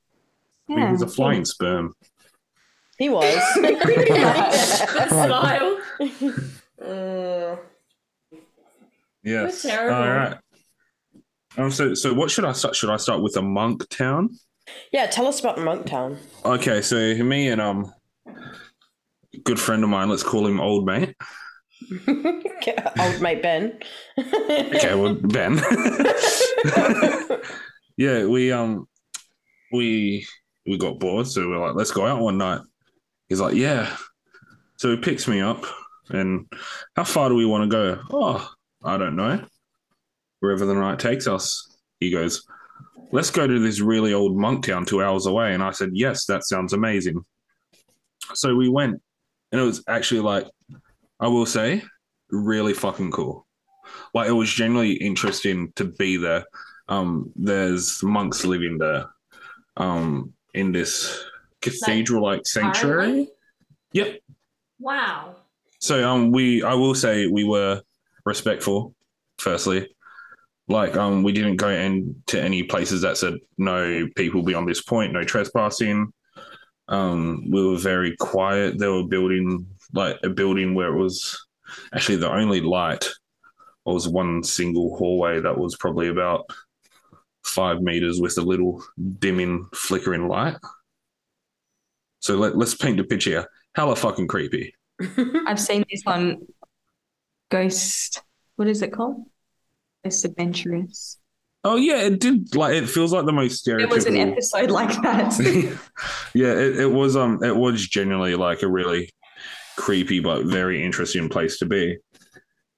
I 0.69 0.71
mean, 0.73 0.79
Yeah. 0.79 0.91
he's 0.91 1.01
a 1.01 1.07
flying 1.07 1.45
sperm. 1.45 1.95
He 2.97 3.07
was. 3.09 3.41
smile. 5.09 5.77
Uh, 6.81 7.55
Yes. 9.23 9.63
We're 9.65 9.71
terrible. 9.71 9.95
All 9.97 10.07
right. 10.07 10.37
Um, 11.57 11.71
so, 11.71 11.93
so 11.93 12.13
what 12.13 12.31
should 12.31 12.45
I 12.45 12.53
start? 12.53 12.75
Should 12.75 12.89
I 12.89 12.97
start 12.97 13.21
with 13.21 13.35
a 13.37 13.41
monk 13.41 13.87
town? 13.89 14.29
yeah, 14.93 15.07
tell 15.07 15.27
us 15.27 15.39
about 15.39 15.57
Monktown. 15.57 16.17
Okay, 16.45 16.81
so 16.81 16.95
me 17.15 17.49
and 17.49 17.59
um, 17.59 17.91
good 19.43 19.59
friend 19.59 19.83
of 19.83 19.89
mine. 19.89 20.09
Let's 20.09 20.23
call 20.23 20.45
him 20.45 20.59
old 20.59 20.85
mate. 20.85 21.15
Old 22.99 23.21
mate 23.21 23.41
Ben. 23.41 23.79
Okay, 24.17 24.93
well 24.95 25.15
Ben. 25.15 25.55
yeah, 27.97 28.25
we 28.25 28.51
um, 28.51 28.87
we 29.71 30.27
we 30.67 30.77
got 30.77 30.99
bored, 30.99 31.25
so 31.27 31.47
we're 31.47 31.57
like, 31.57 31.75
let's 31.75 31.91
go 31.91 32.05
out 32.05 32.21
one 32.21 32.37
night. 32.37 32.61
He's 33.27 33.39
like, 33.39 33.55
yeah. 33.55 33.95
So 34.77 34.91
he 34.91 34.97
picks 34.97 35.27
me 35.27 35.41
up, 35.41 35.65
and 36.09 36.45
how 36.95 37.03
far 37.03 37.29
do 37.29 37.35
we 37.35 37.45
want 37.45 37.63
to 37.63 37.69
go? 37.69 38.01
Oh, 38.11 38.49
I 38.83 38.97
don't 38.97 39.15
know. 39.15 39.43
Wherever 40.39 40.65
the 40.65 40.73
night 40.73 40.99
takes 40.99 41.27
us. 41.27 41.77
He 41.99 42.11
goes, 42.11 42.45
let's 43.11 43.29
go 43.29 43.45
to 43.45 43.59
this 43.59 43.81
really 43.81 44.13
old 44.13 44.37
monk 44.37 44.65
town 44.65 44.85
two 44.85 45.03
hours 45.03 45.25
away. 45.25 45.53
And 45.53 45.61
I 45.61 45.71
said, 45.71 45.89
yes, 45.93 46.25
that 46.25 46.45
sounds 46.45 46.73
amazing. 46.73 47.25
So 48.33 48.55
we 48.55 48.69
went, 48.69 49.01
and 49.51 49.59
it 49.59 49.63
was 49.63 49.83
actually 49.87 50.21
like, 50.21 50.47
I 51.19 51.27
will 51.27 51.45
say, 51.45 51.83
really 52.29 52.73
fucking 52.73 53.11
cool. 53.11 53.45
Like 54.13 54.29
it 54.29 54.33
was 54.33 54.49
genuinely 54.49 54.93
interesting 54.93 55.73
to 55.75 55.85
be 55.85 56.17
there. 56.17 56.45
Um, 56.87 57.31
there's 57.35 58.01
monks 58.01 58.45
living 58.45 58.77
there, 58.77 59.07
um, 59.77 60.33
in 60.53 60.71
this 60.71 61.23
cathedral-like 61.61 62.47
sanctuary. 62.47 63.27
Yep. 63.93 64.21
Wow. 64.79 65.35
So 65.79 66.07
um, 66.07 66.31
we 66.31 66.63
I 66.63 66.73
will 66.73 66.95
say 66.95 67.27
we 67.27 67.43
were 67.43 67.81
respectful. 68.25 68.95
Firstly, 69.37 69.87
like 70.67 70.97
um, 70.97 71.23
we 71.23 71.31
didn't 71.31 71.55
go 71.55 71.69
into 71.69 72.41
any 72.41 72.63
places 72.63 73.01
that 73.01 73.17
said 73.17 73.35
no 73.57 74.07
people 74.15 74.43
beyond 74.43 74.67
this 74.67 74.81
point, 74.81 75.13
no 75.13 75.23
trespassing. 75.23 76.11
Um, 76.89 77.49
we 77.49 77.65
were 77.65 77.77
very 77.77 78.15
quiet. 78.17 78.77
They 78.77 78.87
were 78.87 79.07
building 79.07 79.65
like 79.93 80.17
a 80.23 80.29
building 80.29 80.75
where 80.75 80.93
it 80.93 80.97
was 80.97 81.39
actually 81.93 82.17
the 82.17 82.31
only 82.31 82.61
light 82.61 83.07
was 83.85 84.07
one 84.07 84.43
single 84.43 84.95
hallway 84.97 85.39
that 85.39 85.57
was 85.57 85.75
probably 85.75 86.09
about 86.09 86.45
five 87.43 87.81
meters 87.81 88.19
with 88.21 88.37
a 88.37 88.41
little 88.41 88.83
dimming, 89.17 89.67
flickering 89.73 90.27
light. 90.27 90.57
So 92.19 92.35
let, 92.35 92.57
let's 92.57 92.75
paint 92.75 92.99
a 92.99 93.03
picture. 93.03 93.47
Hella 93.75 93.95
fucking 93.95 94.27
creepy. 94.27 94.73
I've 95.47 95.59
seen 95.59 95.85
this 95.89 96.03
on 96.05 96.47
Ghost. 97.49 98.21
What 98.55 98.67
is 98.67 98.81
it 98.81 98.91
called? 98.91 99.25
Ghost 100.03 100.25
Adventures. 100.25 101.17
Oh 101.63 101.75
yeah, 101.75 102.01
it 102.01 102.19
did. 102.19 102.55
Like 102.55 102.73
it 102.73 102.87
feels 102.87 103.11
like 103.11 103.25
the 103.25 103.33
most 103.33 103.65
stereotypical. 103.65 103.79
There 103.79 103.87
was 103.89 104.05
an 104.05 104.17
episode 104.17 104.71
like 104.71 105.01
that. 105.01 105.37
yeah, 106.33 106.53
it, 106.53 106.79
it 106.79 106.91
was. 106.91 107.17
Um, 107.17 107.43
it 107.43 107.55
was 107.55 107.85
genuinely 107.87 108.35
like 108.35 108.61
a 108.63 108.67
really 108.67 109.09
creepy 109.75 110.19
but 110.19 110.45
very 110.45 110.83
interesting 110.83 111.27
place 111.27 111.59
to 111.59 111.65
be, 111.65 111.97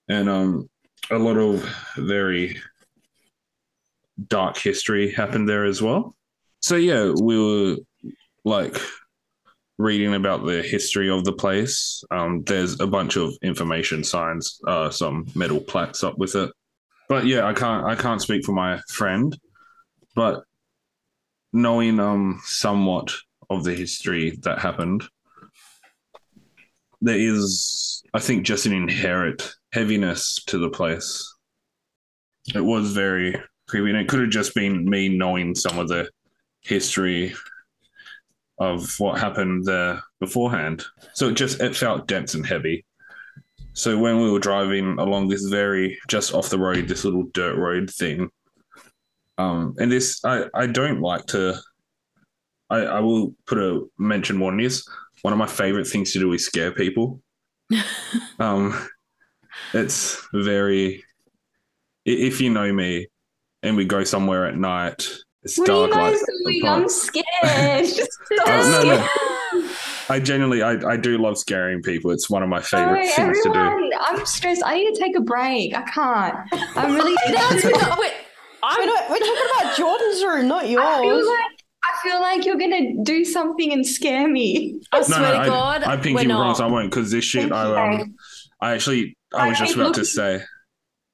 and 0.10 0.28
um, 0.28 0.70
a 1.12 1.18
lot 1.18 1.38
of 1.38 1.64
very 1.96 2.60
dark 4.28 4.58
history 4.58 5.12
happened 5.12 5.48
there 5.48 5.66
as 5.66 5.82
well. 5.82 6.16
So 6.62 6.76
yeah, 6.76 7.12
we 7.12 7.40
were 7.40 7.78
like 8.44 8.78
reading 9.82 10.14
about 10.14 10.46
the 10.46 10.62
history 10.62 11.10
of 11.10 11.26
the 11.26 11.34
place. 11.34 12.04
Um, 12.12 12.44
there's 12.44 12.80
a 12.80 12.88
bunch 12.88 13.16
of 13.18 13.34
information 13.42 14.04
signs, 14.04 14.60
uh, 14.68 14.90
some 14.90 15.26
metal 15.36 15.60
plaques 15.60 16.04
up 16.04 16.18
with 16.18 16.36
it. 16.36 16.52
But 17.10 17.26
yeah, 17.26 17.46
I 17.46 17.54
can't 17.54 17.86
I 17.86 17.96
can't 17.96 18.22
speak 18.22 18.46
for 18.46 18.54
my 18.54 18.80
friend, 18.90 19.38
but 20.16 20.44
knowing 21.52 22.00
um 22.00 22.40
somewhat 22.46 23.14
of 23.50 23.64
the 23.66 23.74
history 23.74 24.38
that 24.44 24.60
happened, 24.60 25.04
there 27.02 27.20
is 27.20 28.02
I 28.14 28.20
think 28.20 28.46
just 28.46 28.66
an 28.66 28.74
inherent 28.74 29.56
heaviness 29.74 30.42
to 30.46 30.58
the 30.58 30.70
place. 30.70 31.36
It 32.56 32.62
was 32.62 32.94
very 32.94 33.36
creepy, 33.68 33.90
and 33.90 34.00
it 34.00 34.08
could 34.08 34.22
have 34.22 34.30
just 34.30 34.56
been 34.56 34.90
me 34.90 35.10
knowing 35.10 35.56
some 35.56 35.80
of 35.80 35.88
the 35.88 36.10
history 36.62 37.34
of 38.62 38.94
what 39.00 39.20
happened 39.20 39.66
there 39.66 40.04
beforehand. 40.20 40.86
So 41.16 41.30
it 41.30 41.34
just 41.34 41.60
it 41.60 41.76
felt 41.76 42.08
dense 42.08 42.36
and 42.36 42.46
heavy. 42.46 42.86
So 43.74 43.98
when 43.98 44.22
we 44.22 44.30
were 44.30 44.40
driving 44.40 45.00
along 45.00 45.30
this 45.30 45.44
very 45.46 45.98
just 46.08 46.36
off 46.36 46.50
the 46.50 46.60
road, 46.60 46.88
this 46.88 47.04
little 47.04 47.24
dirt 47.34 47.58
road 47.58 47.90
thing, 47.90 48.30
um, 49.40 49.74
and 49.80 49.92
this 49.92 50.24
I 50.24 50.46
I 50.54 50.68
don't 50.68 51.02
like 51.02 51.26
to. 51.28 51.60
I 52.70 52.82
I 52.82 53.00
will 53.00 53.34
put 53.48 53.58
a 53.58 53.82
mention 53.98 54.38
more 54.38 54.52
on 54.52 54.58
this. 54.58 54.88
One 55.24 55.34
of 55.34 55.40
my 55.40 55.48
favorite 55.48 55.88
things 55.88 56.14
to 56.14 56.20
do 56.20 56.32
is 56.34 56.46
scare 56.46 56.72
people. 56.72 57.20
um, 58.40 58.80
it's 59.74 60.22
very. 60.34 61.04
If 62.06 62.42
you 62.42 62.52
know 62.52 62.72
me, 62.72 63.08
and 63.64 63.76
we 63.76 63.86
go 63.86 64.04
somewhere 64.04 64.46
at 64.46 64.56
night, 64.56 65.08
it's 65.44 65.58
What 65.58 65.70
are 65.70 65.88
you 65.88 65.94
dark. 65.94 66.02
like 66.04 66.14
guys 66.14 66.24
doing? 66.44 66.66
I'm 66.68 66.90
scared. 66.90 67.86
Stop. 67.88 68.48
Oh, 68.48 68.82
no, 69.54 69.60
no. 69.62 69.70
I 70.10 70.20
genuinely, 70.20 70.62
I, 70.62 70.72
I 70.92 70.98
do 70.98 71.18
love 71.18 71.38
scaring 71.38 71.82
people. 71.82 72.12
It's 72.12 72.30
one 72.30 72.44
of 72.44 72.50
my 72.50 72.62
favorite 72.62 73.04
No, 73.06 73.08
things 73.16 73.42
to 73.44 73.50
do. 73.54 73.92
I'm 74.00 74.26
stressed. 74.26 74.62
I 74.66 74.76
need 74.78 74.94
to 74.94 75.00
take 75.02 75.16
a 75.18 75.22
break. 75.22 75.76
I 75.76 75.82
can't. 75.84 76.36
I'm 76.78 76.94
really. 76.96 77.16
That's 77.32 77.64
what, 77.64 78.00
wait, 78.00 78.12
We're, 78.12 78.14
I'm, 78.64 78.86
not, 78.86 79.10
we're 79.10 79.18
talking 79.20 79.48
about 79.60 79.78
Jordan's 79.78 80.24
room, 80.24 80.48
not 80.48 80.70
yours. 80.70 80.84
I 80.86 81.02
feel 81.02 81.16
yours. 81.16 81.28
like 81.28 81.64
I 81.84 82.04
feel 82.04 82.22
like 82.22 82.46
you're 82.46 82.58
gonna 82.58 83.04
do 83.04 83.26
something 83.26 83.74
and 83.74 83.86
scare 83.86 84.28
me. 84.28 84.80
I 84.92 84.98
No, 85.00 85.04
swear 85.04 85.20
no, 85.22 85.44
to 85.44 85.50
God, 85.50 85.84
I 85.84 85.98
pinky 85.98 86.28
we're 86.28 86.36
promise 86.36 86.60
I 86.60 86.68
won't 86.68 86.92
because 86.92 87.10
this 87.10 87.24
shit. 87.26 87.50
Thank 87.50 87.54
I 87.54 88.02
um, 88.02 88.16
I 88.62 88.74
actually, 88.74 89.18
I 89.34 89.48
was 89.50 89.58
I 89.60 89.66
just 89.66 89.76
about 89.76 89.96
to 89.96 90.06
say. 90.06 90.44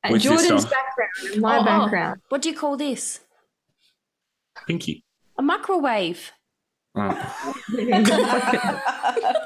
At 0.03 0.11
this 0.13 0.23
Jordan's 0.23 0.65
background 0.65 1.34
and 1.34 1.41
my 1.41 1.57
Oh, 1.57 1.61
oh. 1.61 1.65
background. 1.65 2.21
What 2.30 2.41
do 2.41 2.49
you 2.49 2.55
call 2.55 2.75
this? 2.78 3.21
Pinky. 4.66 5.03
A 5.38 5.41
microwave. 5.41 6.32
Oh. 6.95 7.34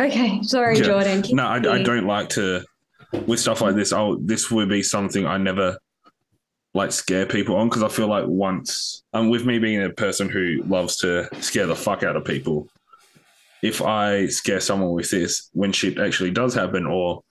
Okay, 0.00 0.42
sorry, 0.42 0.78
Yeah. 0.78 0.84
Jordan. 0.84 1.22
Keep 1.22 1.36
No, 1.36 1.46
I, 1.46 1.56
I 1.56 1.82
don't 1.82 2.06
like 2.06 2.30
to 2.30 2.64
with 3.26 3.38
stuff 3.38 3.60
like 3.60 3.76
this. 3.76 3.92
Oh, 3.92 4.16
this 4.20 4.50
would 4.50 4.68
be 4.68 4.82
something 4.82 5.26
I 5.26 5.36
never 5.36 5.76
like 6.74 6.90
scare 6.92 7.26
people 7.26 7.56
on 7.56 7.68
because 7.68 7.82
I 7.82 7.88
feel 7.88 8.08
like 8.08 8.24
once, 8.26 9.04
um, 9.12 9.28
with 9.28 9.44
me 9.44 9.58
being 9.58 9.82
a 9.82 9.90
person 9.90 10.28
who 10.28 10.62
loves 10.66 10.96
to 10.98 11.28
scare 11.40 11.66
the 11.66 11.76
fuck 11.76 12.02
out 12.02 12.16
of 12.16 12.24
people, 12.24 12.68
if 13.62 13.82
I 13.82 14.26
scare 14.26 14.60
someone 14.60 14.92
with 14.92 15.10
this 15.10 15.50
when 15.52 15.72
shit 15.72 15.98
actually 15.98 16.30
does 16.30 16.54
happen, 16.54 16.86
or 16.86 17.22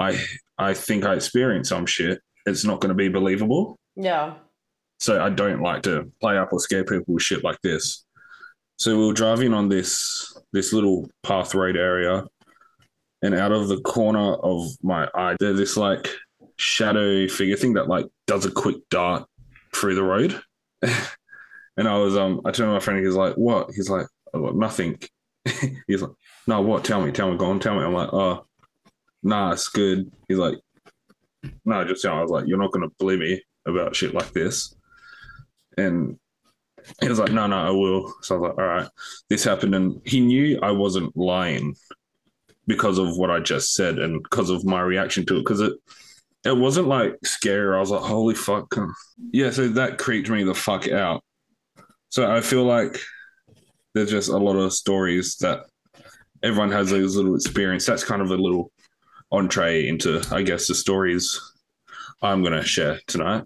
I 0.00 0.24
I 0.58 0.74
think 0.74 1.04
I 1.04 1.14
experience 1.14 1.68
some 1.68 1.86
shit, 1.86 2.20
it's 2.46 2.64
not 2.64 2.80
going 2.80 2.88
to 2.88 2.94
be 2.94 3.08
believable. 3.08 3.78
yeah. 3.94 4.34
So 5.02 5.20
I 5.20 5.30
don't 5.30 5.60
like 5.60 5.82
to 5.82 6.08
play 6.20 6.38
up 6.38 6.52
or 6.52 6.60
scare 6.60 6.84
people 6.84 7.14
with 7.14 7.24
shit 7.24 7.42
like 7.42 7.60
this. 7.60 8.04
So 8.78 8.96
we 8.96 9.04
were 9.04 9.12
driving 9.12 9.52
on 9.52 9.68
this 9.68 10.32
this 10.52 10.72
little 10.72 11.10
path 11.24 11.56
road 11.56 11.76
area, 11.76 12.24
and 13.20 13.34
out 13.34 13.50
of 13.50 13.66
the 13.66 13.80
corner 13.80 14.34
of 14.34 14.68
my 14.80 15.08
eye, 15.12 15.34
there's 15.40 15.56
this 15.56 15.76
like 15.76 16.08
shadow 16.56 17.26
figure 17.26 17.56
thing 17.56 17.72
that 17.72 17.88
like 17.88 18.06
does 18.28 18.46
a 18.46 18.50
quick 18.52 18.76
dart 18.90 19.26
through 19.74 19.96
the 19.96 20.04
road. 20.04 20.40
and 20.82 21.88
I 21.88 21.98
was 21.98 22.16
um 22.16 22.40
I 22.44 22.52
turned 22.52 22.68
to 22.68 22.74
my 22.74 22.78
friend, 22.78 23.04
he's 23.04 23.16
like, 23.16 23.34
What? 23.34 23.70
He's 23.74 23.90
like, 23.90 24.06
"Oh, 24.32 24.50
nothing. 24.50 25.00
he's 25.88 26.02
like, 26.02 26.12
No, 26.46 26.60
what? 26.60 26.84
Tell 26.84 27.04
me, 27.04 27.10
tell 27.10 27.28
me, 27.28 27.36
go 27.36 27.46
on, 27.46 27.58
tell 27.58 27.74
me. 27.74 27.82
I'm 27.82 27.92
like, 27.92 28.12
Oh, 28.12 28.46
nah, 29.24 29.50
it's 29.50 29.68
good. 29.68 30.12
He's 30.28 30.38
like, 30.38 30.58
No, 31.64 31.84
just 31.84 32.02
tell 32.02 32.12
me. 32.12 32.20
I 32.20 32.22
was 32.22 32.30
like, 32.30 32.46
You're 32.46 32.58
not 32.58 32.70
gonna 32.70 32.90
believe 33.00 33.18
me 33.18 33.42
about 33.66 33.96
shit 33.96 34.14
like 34.14 34.32
this. 34.32 34.76
And 35.76 36.18
he 37.00 37.08
was 37.08 37.18
like, 37.18 37.32
no, 37.32 37.46
no, 37.46 37.56
I 37.56 37.70
will. 37.70 38.12
So 38.22 38.34
I 38.34 38.38
was 38.38 38.48
like, 38.48 38.58
all 38.58 38.66
right, 38.66 38.88
this 39.28 39.44
happened. 39.44 39.74
And 39.74 40.00
he 40.04 40.20
knew 40.20 40.58
I 40.62 40.72
wasn't 40.72 41.16
lying 41.16 41.74
because 42.66 42.98
of 42.98 43.16
what 43.16 43.30
I 43.30 43.40
just 43.40 43.74
said 43.74 43.98
and 43.98 44.22
because 44.22 44.50
of 44.50 44.64
my 44.64 44.80
reaction 44.80 45.24
to 45.26 45.36
it. 45.36 45.40
Because 45.40 45.60
it, 45.60 45.72
it 46.44 46.56
wasn't 46.56 46.88
like 46.88 47.16
scary. 47.24 47.76
I 47.76 47.80
was 47.80 47.90
like, 47.90 48.02
holy 48.02 48.34
fuck. 48.34 48.74
Yeah, 49.32 49.50
so 49.50 49.68
that 49.68 49.98
creeped 49.98 50.28
me 50.28 50.42
the 50.44 50.54
fuck 50.54 50.88
out. 50.88 51.22
So 52.08 52.30
I 52.30 52.40
feel 52.40 52.64
like 52.64 52.98
there's 53.94 54.10
just 54.10 54.28
a 54.28 54.36
lot 54.36 54.56
of 54.56 54.72
stories 54.72 55.36
that 55.36 55.60
everyone 56.42 56.72
has 56.72 56.90
those 56.90 57.16
little 57.16 57.36
experience. 57.36 57.86
That's 57.86 58.04
kind 58.04 58.22
of 58.22 58.30
a 58.30 58.36
little 58.36 58.72
entree 59.30 59.86
into, 59.86 60.22
I 60.30 60.42
guess, 60.42 60.66
the 60.66 60.74
stories 60.74 61.40
I'm 62.20 62.42
going 62.42 62.54
to 62.54 62.64
share 62.64 63.00
tonight. 63.06 63.44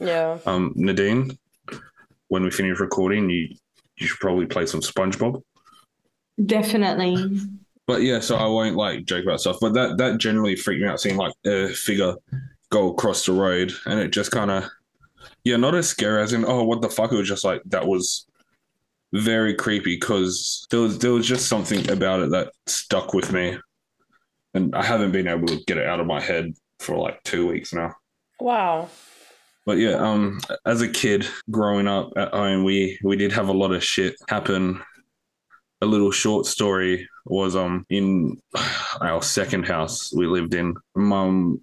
Yeah. 0.00 0.38
Um, 0.46 0.72
Nadine, 0.76 1.38
when 2.30 2.44
we 2.44 2.50
finish 2.50 2.80
recording, 2.80 3.28
you 3.28 3.48
you 3.98 4.06
should 4.06 4.18
probably 4.18 4.46
play 4.46 4.64
some 4.64 4.80
SpongeBob. 4.80 5.42
Definitely. 6.46 7.38
But 7.86 8.02
yeah, 8.02 8.20
so 8.20 8.36
I 8.36 8.46
won't 8.46 8.76
like 8.76 9.04
joke 9.04 9.24
about 9.24 9.40
stuff. 9.40 9.58
But 9.60 9.74
that 9.74 9.98
that 9.98 10.18
generally 10.18 10.56
freaked 10.56 10.80
me 10.80 10.88
out 10.88 11.00
seeing 11.00 11.16
like 11.16 11.34
a 11.44 11.68
figure 11.68 12.14
go 12.70 12.92
across 12.92 13.26
the 13.26 13.32
road, 13.32 13.72
and 13.84 14.00
it 14.00 14.12
just 14.12 14.30
kind 14.30 14.50
of 14.50 14.64
yeah, 15.44 15.56
not 15.56 15.74
as 15.74 15.88
scary 15.88 16.22
as 16.22 16.32
in 16.32 16.44
oh 16.46 16.64
what 16.64 16.80
the 16.80 16.88
fuck. 16.88 17.12
It 17.12 17.16
was 17.16 17.28
just 17.28 17.44
like 17.44 17.62
that 17.66 17.86
was 17.86 18.26
very 19.12 19.54
creepy 19.54 19.96
because 19.96 20.66
there 20.70 20.80
was 20.80 20.98
there 20.98 21.12
was 21.12 21.26
just 21.26 21.48
something 21.48 21.90
about 21.90 22.20
it 22.20 22.30
that 22.30 22.52
stuck 22.66 23.12
with 23.12 23.32
me, 23.32 23.58
and 24.54 24.74
I 24.74 24.84
haven't 24.84 25.12
been 25.12 25.28
able 25.28 25.48
to 25.48 25.62
get 25.66 25.78
it 25.78 25.86
out 25.86 26.00
of 26.00 26.06
my 26.06 26.20
head 26.20 26.54
for 26.78 26.96
like 26.96 27.22
two 27.24 27.48
weeks 27.48 27.72
now. 27.72 27.94
Wow. 28.38 28.88
But 29.66 29.78
yeah, 29.78 29.94
um, 29.96 30.40
as 30.66 30.80
a 30.80 30.88
kid 30.88 31.26
growing 31.50 31.86
up 31.86 32.12
at 32.16 32.32
home, 32.32 32.64
we 32.64 32.98
we 33.04 33.16
did 33.16 33.32
have 33.32 33.48
a 33.48 33.52
lot 33.52 33.72
of 33.72 33.84
shit 33.84 34.16
happen. 34.28 34.82
A 35.82 35.86
little 35.86 36.10
short 36.10 36.46
story 36.46 37.08
was 37.26 37.56
um 37.56 37.84
in 37.90 38.36
our 39.00 39.22
second 39.22 39.66
house 39.66 40.12
we 40.14 40.26
lived 40.26 40.54
in. 40.54 40.74
Mum 40.94 41.62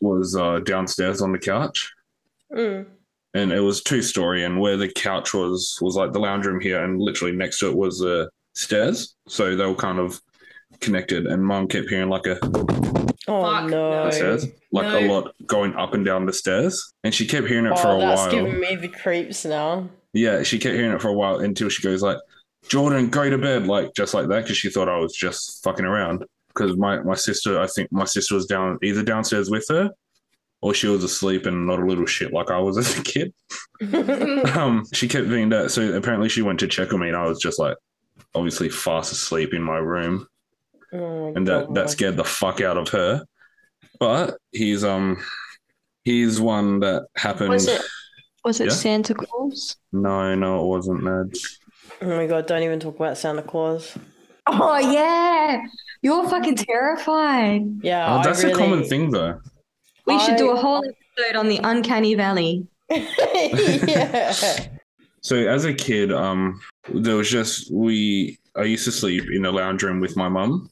was 0.00 0.34
uh, 0.36 0.60
downstairs 0.60 1.20
on 1.20 1.32
the 1.32 1.38
couch, 1.38 1.92
Mm. 2.52 2.86
and 3.34 3.52
it 3.52 3.60
was 3.60 3.82
two 3.82 4.02
story. 4.02 4.44
And 4.44 4.60
where 4.60 4.76
the 4.76 4.88
couch 4.88 5.34
was 5.34 5.78
was 5.80 5.96
like 5.96 6.12
the 6.12 6.20
lounge 6.20 6.46
room 6.46 6.60
here, 6.60 6.82
and 6.84 7.00
literally 7.00 7.36
next 7.36 7.58
to 7.58 7.68
it 7.68 7.76
was 7.76 7.98
the 7.98 8.30
stairs. 8.54 9.14
So 9.28 9.54
they 9.56 9.66
were 9.66 9.74
kind 9.74 9.98
of 9.98 10.20
connected. 10.80 11.26
And 11.26 11.44
Mum 11.44 11.66
kept 11.68 11.88
hearing 11.90 12.08
like 12.08 12.26
a 12.26 12.38
Oh 13.28 13.42
Fuck 13.42 13.70
no. 13.70 14.04
the 14.06 14.12
stairs, 14.12 14.46
like 14.72 14.86
a 15.02 15.08
lot 15.12 15.34
going 15.46 15.74
up 15.74 15.94
and 15.94 16.04
down 16.04 16.26
the 16.26 16.32
stairs, 16.32 16.92
and 17.04 17.12
she 17.14 17.26
kept 17.26 17.46
hearing 17.48 17.66
it 17.66 17.78
for 17.78 17.88
Oh, 17.88 17.96
a 17.96 18.00
that's 18.00 18.20
while. 18.22 18.30
giving 18.30 18.60
me 18.60 18.76
the 18.76 18.88
creeps 18.88 19.44
now. 19.44 19.88
Yeah, 20.12 20.42
she 20.44 20.58
kept 20.58 20.74
hearing 20.76 20.92
it 20.92 21.02
for 21.02 21.08
a 21.08 21.12
while 21.12 21.40
until 21.40 21.68
she 21.68 21.82
goes 21.82 22.02
like, 22.02 22.18
"Jordan, 22.68 23.08
go 23.10 23.28
to 23.28 23.36
bed," 23.38 23.66
like 23.66 23.94
just 23.94 24.14
like 24.14 24.28
that, 24.28 24.42
because 24.44 24.56
she 24.56 24.70
thought 24.70 24.88
I 24.88 24.98
was 24.98 25.12
just 25.14 25.62
fucking 25.64 25.84
around. 25.84 26.24
Because 26.48 26.76
my 26.76 27.00
my 27.02 27.14
sister, 27.16 27.60
I 27.60 27.66
think 27.66 27.90
my 27.92 28.04
sister 28.04 28.34
was 28.34 28.46
down 28.46 28.78
either 28.82 29.02
downstairs 29.02 29.50
with 29.50 29.66
her, 29.70 29.90
or 30.62 30.72
she 30.72 30.86
was 30.86 31.02
asleep 31.04 31.46
and 31.46 31.66
not 31.66 31.80
a 31.80 31.84
little 31.84 32.06
shit 32.06 32.32
like 32.32 32.50
I 32.50 32.58
was 32.60 32.78
as 32.78 32.96
a 32.98 33.02
kid. 33.02 33.34
um, 34.56 34.84
she 34.92 35.08
kept 35.08 35.28
being 35.28 35.48
that. 35.50 35.70
So 35.70 35.92
apparently 35.94 36.28
she 36.28 36.42
went 36.42 36.60
to 36.60 36.68
check 36.68 36.92
on 36.94 37.00
me, 37.00 37.08
and 37.08 37.16
I 37.16 37.26
was 37.26 37.40
just 37.40 37.58
like, 37.58 37.76
obviously 38.34 38.68
fast 38.68 39.12
asleep 39.12 39.52
in 39.52 39.62
my 39.62 39.76
room, 39.78 40.26
Oh, 40.92 41.32
and 41.34 41.46
that 41.48 41.66
God. 41.66 41.74
that 41.74 41.90
scared 41.90 42.16
the 42.16 42.24
fuck 42.24 42.60
out 42.60 42.76
of 42.76 42.88
her. 42.90 43.24
But 43.98 44.38
he's 44.52 44.84
um, 44.84 45.22
he's 46.04 46.40
one 46.40 46.80
that 46.80 47.06
happened. 47.16 47.50
Was 47.50 47.66
it 47.68 47.82
was 48.44 48.60
it 48.60 48.66
Yeah. 48.68 48.72
Santa 48.72 49.14
Claus? 49.14 49.76
No, 49.92 50.34
no, 50.34 50.64
it 50.64 50.66
wasn't, 50.68 51.02
Ned. 51.04 51.34
Oh 52.02 52.16
my 52.16 52.26
god, 52.26 52.46
don't 52.46 52.62
even 52.62 52.78
talk 52.80 52.96
about 52.96 53.18
Santa 53.18 53.42
Claus. 53.42 53.96
Oh 54.46 54.78
yeah. 54.78 55.62
You're 56.02 56.28
fucking 56.28 56.56
terrified. 56.56 57.62
Yeah, 57.82 58.14
Oh, 58.14 58.18
I 58.18 58.22
that's 58.22 58.42
really... 58.44 58.52
a 58.52 58.56
common 58.56 58.84
thing, 58.84 59.10
though. 59.10 59.40
We 60.06 60.20
should 60.20 60.36
do 60.36 60.52
a 60.52 60.56
whole 60.56 60.84
episode 60.84 61.36
on 61.36 61.48
the 61.48 61.58
uncanny 61.64 62.14
valley. 62.14 62.66
yeah. 62.90 64.32
So 65.22 65.36
as 65.36 65.64
a 65.64 65.74
kid, 65.74 66.12
um, 66.12 66.60
there 66.94 67.16
was 67.16 67.28
just 67.28 67.72
we. 67.72 68.38
I 68.54 68.62
used 68.62 68.84
to 68.84 68.92
sleep 68.92 69.24
in 69.32 69.42
the 69.42 69.50
lounge 69.50 69.82
room 69.82 69.98
with 70.00 70.16
my 70.16 70.28
mum 70.28 70.70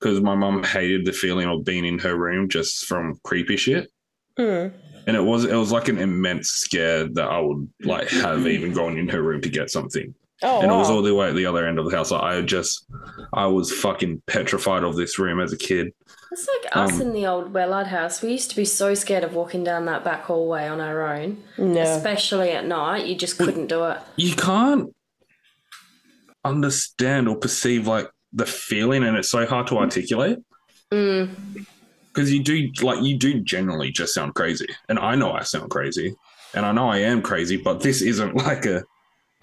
because 0.00 0.20
my 0.20 0.34
mum 0.34 0.62
hated 0.62 1.04
the 1.04 1.12
feeling 1.12 1.48
of 1.48 1.64
being 1.64 1.84
in 1.84 1.98
her 2.00 2.16
room 2.16 2.48
just 2.48 2.86
from 2.86 3.18
creepy 3.24 3.56
shit, 3.56 3.90
Mm. 4.38 4.72
and 5.06 5.16
it 5.16 5.22
was 5.22 5.44
it 5.44 5.54
was 5.54 5.72
like 5.72 5.88
an 5.88 5.98
immense 5.98 6.50
scare 6.50 7.08
that 7.08 7.28
I 7.30 7.40
would 7.40 7.68
like 7.82 8.08
have 8.10 8.46
even 8.46 8.72
gone 8.72 8.98
in 8.98 9.08
her 9.08 9.22
room 9.22 9.40
to 9.42 9.48
get 9.48 9.70
something. 9.70 10.14
Oh, 10.42 10.60
and 10.60 10.70
it 10.70 10.74
was 10.74 10.90
all 10.90 11.00
the 11.00 11.14
way 11.14 11.30
at 11.30 11.34
the 11.34 11.46
other 11.46 11.66
end 11.66 11.78
of 11.78 11.88
the 11.90 11.96
house. 11.96 12.10
Like, 12.10 12.22
I 12.22 12.42
just, 12.42 12.84
I 13.32 13.46
was 13.46 13.72
fucking 13.72 14.20
petrified 14.26 14.82
of 14.82 14.94
this 14.94 15.18
room 15.18 15.40
as 15.40 15.50
a 15.54 15.56
kid. 15.56 15.94
It's 16.30 16.46
like 16.46 16.76
us 16.76 16.92
Um, 16.92 17.00
in 17.00 17.12
the 17.14 17.26
old 17.26 17.54
Wellard 17.54 17.86
house. 17.86 18.20
We 18.20 18.32
used 18.32 18.50
to 18.50 18.56
be 18.56 18.66
so 18.66 18.92
scared 18.92 19.24
of 19.24 19.32
walking 19.32 19.64
down 19.64 19.86
that 19.86 20.04
back 20.04 20.24
hallway 20.24 20.66
on 20.68 20.78
our 20.82 21.06
own, 21.16 21.42
no. 21.56 21.80
especially 21.80 22.50
at 22.50 22.66
night. 22.66 23.06
You 23.06 23.14
just 23.14 23.38
couldn't 23.38 23.68
do 23.68 23.86
it. 23.86 23.98
You 24.16 24.34
can't 24.36 24.94
understand 26.44 27.28
or 27.28 27.36
perceive 27.36 27.86
like 27.86 28.08
the 28.36 28.46
feeling, 28.46 29.02
and 29.02 29.16
it's 29.16 29.30
so 29.30 29.44
hard 29.46 29.66
to 29.68 29.78
articulate 29.78 30.38
Mm. 30.92 31.34
because 32.06 32.32
you 32.32 32.44
do, 32.44 32.70
like, 32.82 33.02
you 33.02 33.16
do 33.18 33.40
generally 33.40 33.90
just 33.90 34.14
sound 34.14 34.34
crazy, 34.36 34.68
and 34.88 34.98
I 35.00 35.16
know 35.16 35.32
I 35.32 35.42
sound 35.42 35.70
crazy, 35.70 36.14
and 36.54 36.64
I 36.64 36.70
know 36.70 36.88
I 36.88 36.98
am 36.98 37.22
crazy, 37.22 37.56
but 37.56 37.80
this 37.80 38.02
isn't 38.02 38.36
like 38.46 38.66
a 38.66 38.84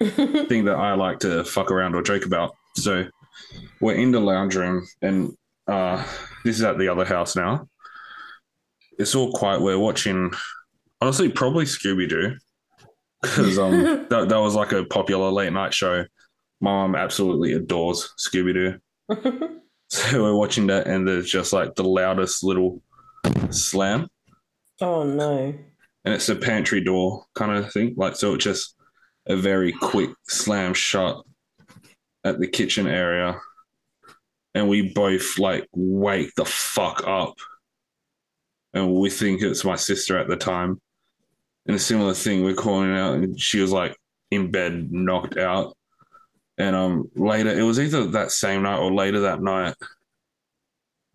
thing 0.00 0.64
that 0.64 0.76
I 0.76 0.94
like 0.94 1.18
to 1.20 1.44
fuck 1.44 1.70
around 1.70 1.94
or 1.94 2.02
joke 2.02 2.24
about. 2.24 2.54
So 2.76 3.04
we're 3.80 3.94
in 3.96 4.10
the 4.10 4.20
lounge 4.20 4.56
room, 4.56 4.86
and 5.02 5.36
uh, 5.66 6.02
this 6.44 6.56
is 6.56 6.62
at 6.62 6.78
the 6.78 6.88
other 6.88 7.04
house 7.04 7.36
now. 7.36 7.68
It's 8.98 9.14
all 9.14 9.32
quiet. 9.32 9.60
We're 9.60 9.78
watching, 9.78 10.32
honestly, 11.00 11.28
probably 11.28 11.64
Scooby 11.64 12.08
Doo, 12.08 12.36
because 13.22 13.58
um, 13.64 14.06
that, 14.08 14.28
that 14.28 14.40
was 14.40 14.54
like 14.54 14.72
a 14.72 14.84
popular 14.84 15.30
late 15.30 15.52
night 15.52 15.74
show. 15.74 16.04
My 16.60 16.70
mom 16.70 16.94
absolutely 16.94 17.52
adores 17.52 18.14
Scooby 18.18 18.54
Doo. 18.54 18.78
So 19.88 20.22
we're 20.22 20.34
watching 20.34 20.66
that, 20.68 20.86
and 20.86 21.06
there's 21.06 21.30
just 21.30 21.52
like 21.52 21.74
the 21.74 21.84
loudest 21.84 22.42
little 22.42 22.82
slam 23.50 24.08
oh 24.80 25.04
no. 25.04 25.54
and 26.04 26.14
it's 26.14 26.28
a 26.28 26.36
pantry 26.36 26.82
door 26.82 27.24
kind 27.34 27.52
of 27.52 27.72
thing. 27.72 27.94
Like 27.96 28.16
so, 28.16 28.34
it's 28.34 28.44
just 28.44 28.76
a 29.26 29.36
very 29.36 29.72
quick 29.72 30.10
slam 30.28 30.74
shut 30.74 31.22
at 32.24 32.38
the 32.38 32.46
kitchen 32.46 32.86
area, 32.86 33.38
and 34.54 34.68
we 34.68 34.92
both 34.92 35.38
like 35.38 35.66
wake 35.74 36.34
the 36.36 36.44
fuck 36.44 37.06
up, 37.06 37.34
and 38.72 38.94
we 38.94 39.10
think 39.10 39.42
it's 39.42 39.64
my 39.64 39.76
sister 39.76 40.18
at 40.18 40.28
the 40.28 40.36
time. 40.36 40.80
And 41.66 41.76
a 41.76 41.78
similar 41.78 42.12
thing, 42.12 42.44
we're 42.44 42.54
calling 42.54 42.94
out, 42.94 43.14
and 43.14 43.40
she 43.40 43.60
was 43.60 43.72
like 43.72 43.96
in 44.30 44.50
bed, 44.50 44.92
knocked 44.92 45.38
out. 45.38 45.76
And 46.56 46.76
um, 46.76 47.10
later, 47.16 47.50
it 47.50 47.62
was 47.62 47.80
either 47.80 48.06
that 48.08 48.30
same 48.30 48.62
night 48.62 48.78
or 48.78 48.92
later 48.92 49.20
that 49.20 49.42
night. 49.42 49.74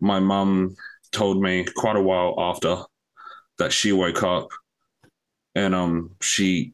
My 0.00 0.20
mum 0.20 0.76
told 1.12 1.40
me 1.40 1.66
quite 1.76 1.96
a 1.96 2.02
while 2.02 2.34
after 2.38 2.76
that 3.58 3.72
she 3.72 3.92
woke 3.92 4.22
up 4.22 4.48
and 5.54 5.74
um 5.74 6.12
she 6.20 6.72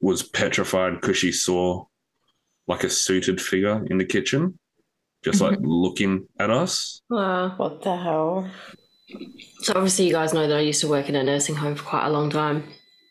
was 0.00 0.22
petrified 0.22 0.94
because 0.94 1.16
she 1.18 1.30
saw 1.30 1.84
like 2.66 2.82
a 2.82 2.88
suited 2.88 3.40
figure 3.40 3.84
in 3.90 3.98
the 3.98 4.04
kitchen 4.04 4.58
just 5.22 5.42
like 5.42 5.58
looking 5.60 6.26
at 6.40 6.50
us 6.50 7.02
Wow. 7.10 7.54
What 7.56 7.82
the 7.82 7.96
hell? 7.96 8.50
So 9.60 9.74
obviously, 9.74 10.06
you 10.06 10.12
guys 10.12 10.32
know 10.32 10.48
that 10.48 10.56
I 10.56 10.60
used 10.60 10.80
to 10.80 10.88
work 10.88 11.08
in 11.08 11.14
a 11.14 11.22
nursing 11.22 11.54
home 11.54 11.74
for 11.74 11.84
quite 11.84 12.06
a 12.06 12.10
long 12.10 12.30
time. 12.30 12.64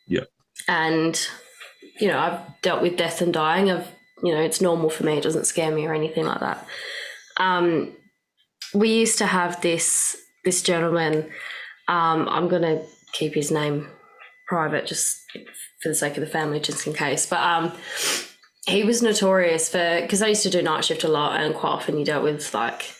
Yeah. 0.07 0.25
And 0.67 1.19
you 1.99 2.07
know, 2.07 2.19
I've 2.19 2.61
dealt 2.61 2.81
with 2.81 2.97
death 2.97 3.21
and 3.21 3.33
dying. 3.33 3.69
Of 3.69 3.87
you 4.23 4.33
know, 4.33 4.41
it's 4.41 4.61
normal 4.61 4.89
for 4.89 5.03
me. 5.03 5.17
It 5.17 5.23
doesn't 5.23 5.45
scare 5.45 5.71
me 5.71 5.85
or 5.85 5.93
anything 5.93 6.25
like 6.25 6.39
that. 6.39 6.65
Um, 7.37 7.93
we 8.73 8.89
used 8.89 9.17
to 9.19 9.25
have 9.25 9.61
this 9.61 10.17
this 10.45 10.61
gentleman. 10.61 11.29
Um, 11.87 12.27
I'm 12.29 12.47
gonna 12.47 12.81
keep 13.11 13.33
his 13.33 13.51
name 13.51 13.89
private 14.47 14.87
just 14.87 15.21
for 15.81 15.89
the 15.89 15.95
sake 15.95 16.17
of 16.17 16.21
the 16.21 16.29
family, 16.29 16.59
just 16.59 16.87
in 16.87 16.93
case. 16.93 17.25
But 17.25 17.41
um, 17.41 17.73
he 18.65 18.83
was 18.83 19.01
notorious 19.01 19.69
for 19.69 19.99
because 20.01 20.21
I 20.21 20.27
used 20.27 20.43
to 20.43 20.49
do 20.49 20.61
night 20.61 20.85
shift 20.85 21.03
a 21.03 21.09
lot, 21.09 21.39
and 21.39 21.53
quite 21.53 21.71
often 21.71 21.97
you 21.97 22.05
dealt 22.05 22.23
with 22.23 22.53
like 22.53 22.93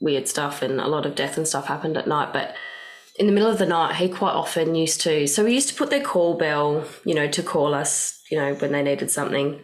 weird 0.00 0.26
stuff 0.26 0.62
and 0.62 0.80
a 0.80 0.88
lot 0.88 1.06
of 1.06 1.14
death 1.14 1.36
and 1.36 1.46
stuff 1.46 1.66
happened 1.66 1.96
at 1.96 2.08
night. 2.08 2.32
But 2.32 2.54
in 3.18 3.26
the 3.26 3.32
middle 3.32 3.50
of 3.50 3.58
the 3.58 3.66
night, 3.66 3.96
he 3.96 4.08
quite 4.08 4.32
often 4.32 4.74
used 4.74 5.02
to. 5.02 5.26
So 5.26 5.44
we 5.44 5.54
used 5.54 5.68
to 5.68 5.74
put 5.74 5.90
their 5.90 6.02
call 6.02 6.34
bell, 6.34 6.86
you 7.04 7.14
know, 7.14 7.28
to 7.28 7.42
call 7.42 7.74
us, 7.74 8.20
you 8.30 8.38
know, 8.38 8.54
when 8.54 8.72
they 8.72 8.82
needed 8.82 9.10
something, 9.10 9.60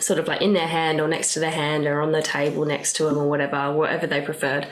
sort 0.00 0.18
of 0.18 0.26
like 0.28 0.42
in 0.42 0.52
their 0.52 0.66
hand 0.66 1.00
or 1.00 1.08
next 1.08 1.32
to 1.34 1.40
their 1.40 1.50
hand 1.50 1.86
or 1.86 2.00
on 2.00 2.12
the 2.12 2.22
table 2.22 2.64
next 2.64 2.94
to 2.96 3.04
them 3.04 3.16
or 3.18 3.28
whatever, 3.28 3.72
whatever 3.72 4.06
they 4.06 4.20
preferred. 4.20 4.66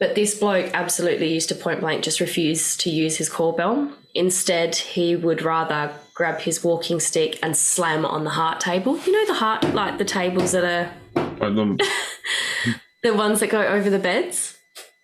But 0.00 0.14
this 0.14 0.38
bloke 0.38 0.70
absolutely 0.74 1.32
used 1.32 1.48
to 1.48 1.54
point 1.56 1.80
blank 1.80 2.04
just 2.04 2.20
refuse 2.20 2.76
to 2.78 2.90
use 2.90 3.16
his 3.16 3.28
call 3.28 3.52
bell. 3.52 3.92
Instead, 4.14 4.74
he 4.76 5.16
would 5.16 5.42
rather 5.42 5.92
grab 6.14 6.40
his 6.40 6.62
walking 6.62 7.00
stick 7.00 7.38
and 7.42 7.56
slam 7.56 8.04
on 8.04 8.24
the 8.24 8.30
heart 8.30 8.60
table. 8.60 8.96
You 8.98 9.12
know, 9.12 9.26
the 9.26 9.38
heart, 9.38 9.74
like 9.74 9.98
the 9.98 10.04
tables 10.04 10.52
that 10.52 10.64
are 10.64 10.92
uh, 11.40 11.50
the- 11.50 11.84
the 13.02 13.14
ones 13.14 13.40
that 13.40 13.50
go 13.50 13.60
over 13.62 13.90
the 13.90 13.98
beds. 13.98 14.56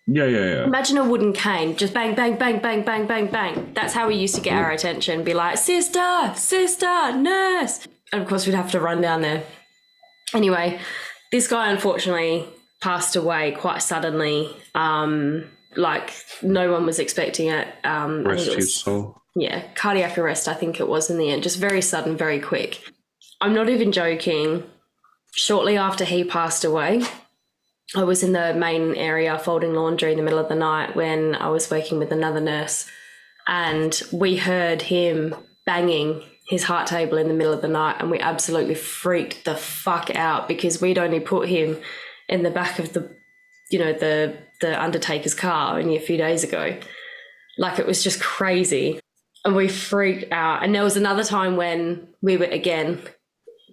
yeah 0.07 0.27
yeah 0.27 0.45
yeah 0.45 0.65
Imagine 0.65 0.99
a 0.99 1.05
wooden 1.05 1.33
cane, 1.33 1.77
just 1.77 1.93
bang, 1.95 2.15
bang, 2.15 2.37
bang, 2.37 2.59
bang, 2.61 2.83
bang, 2.83 3.07
bang, 3.07 3.27
bang. 3.27 3.73
That's 3.75 3.95
how 3.95 4.07
we 4.09 4.15
used 4.15 4.35
to 4.37 4.41
get 4.41 4.55
our 4.57 4.71
attention. 4.71 5.25
Be 5.25 5.35
like, 5.35 5.59
sister, 5.59 6.33
sister, 6.37 7.13
nurse. 7.17 7.87
And 8.15 8.23
of 8.23 8.29
course, 8.29 8.47
we'd 8.47 8.55
have 8.55 8.71
to 8.71 8.81
run 8.81 9.01
down 9.01 9.23
there. 9.23 9.43
Anyway, 10.33 10.81
this 11.33 11.49
guy 11.49 11.71
unfortunately 11.71 12.47
passed 12.81 13.17
away 13.17 13.53
quite 13.53 13.83
suddenly. 13.83 14.49
Um, 14.75 15.51
like 15.77 16.13
no 16.43 16.73
one 16.73 16.87
was 16.87 16.99
expecting 16.99 17.49
it. 17.49 17.69
Um, 17.85 18.25
rest 18.25 18.49
it 18.49 18.57
his 18.57 18.75
soul 18.75 19.21
yeah, 19.37 19.63
cardiac 19.75 20.17
arrest, 20.17 20.49
I 20.49 20.55
think 20.55 20.79
it 20.79 20.89
was 20.89 21.11
in 21.11 21.19
the 21.19 21.31
end. 21.31 21.43
Just 21.43 21.59
very 21.59 21.83
sudden, 21.83 22.17
very 22.17 22.39
quick. 22.39 22.81
I'm 23.41 23.55
not 23.55 23.69
even 23.69 23.93
joking. 23.93 24.65
Shortly 25.35 25.77
after 25.77 26.05
he 26.05 26.23
passed 26.23 26.65
away, 26.65 27.03
I 27.97 28.05
was 28.05 28.23
in 28.23 28.33
the 28.33 28.55
main 28.55 28.95
area 28.95 29.37
folding 29.39 29.75
laundry 29.75 30.13
in 30.13 30.17
the 30.17 30.23
middle 30.23 30.39
of 30.39 30.49
the 30.49 30.55
night 30.55 30.95
when 30.95 31.35
I 31.35 31.49
was 31.49 31.71
working 31.71 31.99
with 31.99 32.13
another 32.13 32.41
nurse, 32.41 32.89
and 33.49 34.01
we 34.13 34.37
heard 34.37 34.83
him 34.83 35.35
banging 35.67 36.23
his 36.47 36.65
heart 36.65 36.87
table 36.87 37.19
in 37.19 37.29
the 37.29 37.35
middle 37.35 37.53
of 37.53 37.63
the 37.63 37.69
night, 37.69 37.97
and 38.01 38.11
we 38.11 38.19
absolutely 38.19 38.75
freaked 38.75 39.45
the 39.45 39.57
fuck 39.57 40.15
out 40.15 40.49
because 40.49 40.81
we'd 40.81 40.99
only 40.99 41.21
put 41.21 41.49
him 41.49 41.79
in 42.29 42.43
the 42.43 42.51
back 42.51 42.79
of 42.79 42.93
the, 42.93 43.11
you 43.71 43.79
know, 43.79 43.93
the 43.93 44.37
the 44.61 44.81
undertaker's 44.81 45.35
car 45.35 45.79
only 45.79 45.97
a 45.97 46.01
few 46.01 46.17
days 46.17 46.45
ago. 46.45 46.79
Like 47.59 47.79
it 47.79 47.87
was 47.87 48.03
just 48.03 48.21
crazy 48.21 49.01
and 49.45 49.55
we 49.55 49.69
freaked 49.69 50.33
out. 50.33 50.63
And 50.63 50.75
there 50.75 50.83
was 50.83 50.97
another 50.97 51.25
time 51.25 51.57
when 51.57 52.09
we 52.23 52.37
were 52.37 52.47
again 52.47 53.01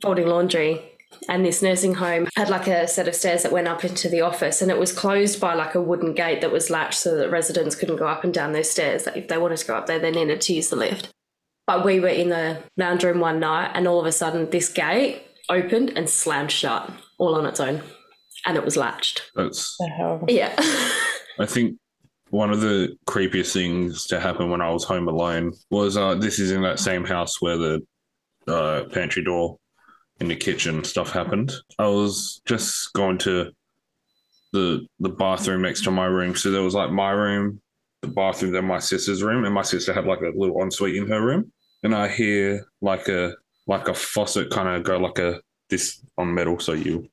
folding 0.01 0.27
laundry, 0.27 0.81
and 1.29 1.45
this 1.45 1.61
nursing 1.61 1.95
home 1.95 2.27
had 2.35 2.49
like 2.49 2.67
a 2.67 2.87
set 2.87 3.07
of 3.07 3.15
stairs 3.15 3.43
that 3.43 3.51
went 3.51 3.67
up 3.67 3.83
into 3.83 4.09
the 4.09 4.21
office, 4.21 4.61
and 4.61 4.71
it 4.71 4.79
was 4.79 4.91
closed 4.91 5.39
by 5.39 5.53
like 5.53 5.75
a 5.75 5.81
wooden 5.81 6.13
gate 6.13 6.41
that 6.41 6.51
was 6.51 6.69
latched 6.69 6.99
so 6.99 7.15
that 7.15 7.29
residents 7.29 7.75
couldn't 7.75 7.97
go 7.97 8.07
up 8.07 8.23
and 8.23 8.33
down 8.33 8.53
those 8.53 8.69
stairs. 8.69 9.05
Like 9.05 9.17
if 9.17 9.27
they 9.27 9.37
wanted 9.37 9.57
to 9.57 9.67
go 9.67 9.75
up 9.75 9.87
there, 9.87 9.99
they 9.99 10.11
needed 10.11 10.41
to 10.41 10.53
use 10.53 10.69
the 10.69 10.75
lift. 10.75 11.09
But 11.71 11.85
we 11.85 12.01
were 12.01 12.09
in 12.09 12.27
the 12.27 12.61
lounge 12.75 13.05
room 13.05 13.21
one 13.21 13.39
night, 13.39 13.71
and 13.73 13.87
all 13.87 13.97
of 13.97 14.05
a 14.05 14.11
sudden, 14.11 14.49
this 14.49 14.67
gate 14.67 15.23
opened 15.47 15.93
and 15.95 16.09
slammed 16.09 16.51
shut 16.51 16.91
all 17.17 17.33
on 17.35 17.45
its 17.45 17.61
own, 17.61 17.81
and 18.45 18.57
it 18.57 18.65
was 18.65 18.75
latched. 18.75 19.21
that's 19.35 19.77
The 19.79 19.87
hell? 19.87 20.25
Yeah. 20.27 20.53
I 21.39 21.45
think 21.45 21.77
one 22.29 22.51
of 22.51 22.59
the 22.59 22.97
creepiest 23.07 23.53
things 23.53 24.05
to 24.07 24.19
happen 24.19 24.49
when 24.49 24.59
I 24.59 24.69
was 24.69 24.83
home 24.83 25.07
alone 25.07 25.53
was 25.69 25.95
uh, 25.95 26.15
this 26.15 26.39
is 26.39 26.51
in 26.51 26.61
that 26.63 26.77
same 26.77 27.05
house 27.05 27.41
where 27.41 27.55
the 27.55 27.81
uh, 28.49 28.83
pantry 28.91 29.23
door 29.23 29.55
in 30.19 30.27
the 30.27 30.35
kitchen 30.35 30.83
stuff 30.83 31.13
happened. 31.13 31.53
I 31.79 31.87
was 31.87 32.41
just 32.45 32.91
going 32.91 33.17
to 33.19 33.49
the 34.51 34.85
the 34.99 35.07
bathroom 35.07 35.61
next 35.61 35.85
to 35.85 35.91
my 35.91 36.07
room, 36.07 36.35
so 36.35 36.51
there 36.51 36.63
was 36.63 36.75
like 36.75 36.91
my 36.91 37.11
room, 37.11 37.61
the 38.01 38.09
bathroom, 38.09 38.51
then 38.51 38.65
my 38.65 38.79
sister's 38.79 39.23
room, 39.23 39.45
and 39.45 39.55
my 39.55 39.61
sister 39.61 39.93
had 39.93 40.05
like 40.05 40.19
a 40.19 40.37
little 40.37 40.61
ensuite 40.61 40.97
in 40.97 41.07
her 41.07 41.25
room, 41.25 41.49
and 41.83 41.95
I 41.95 42.07
hear 42.07 42.65
like 42.81 43.07
a 43.07 43.33
like 43.67 43.87
a 43.87 43.93
faucet 43.93 44.49
kind 44.51 44.67
of 44.69 44.83
go 44.83 44.97
like 44.97 45.19
a 45.19 45.41
this 45.69 46.03
on 46.17 46.33
metal, 46.33 46.59
so 46.59 46.73
you 46.73 47.09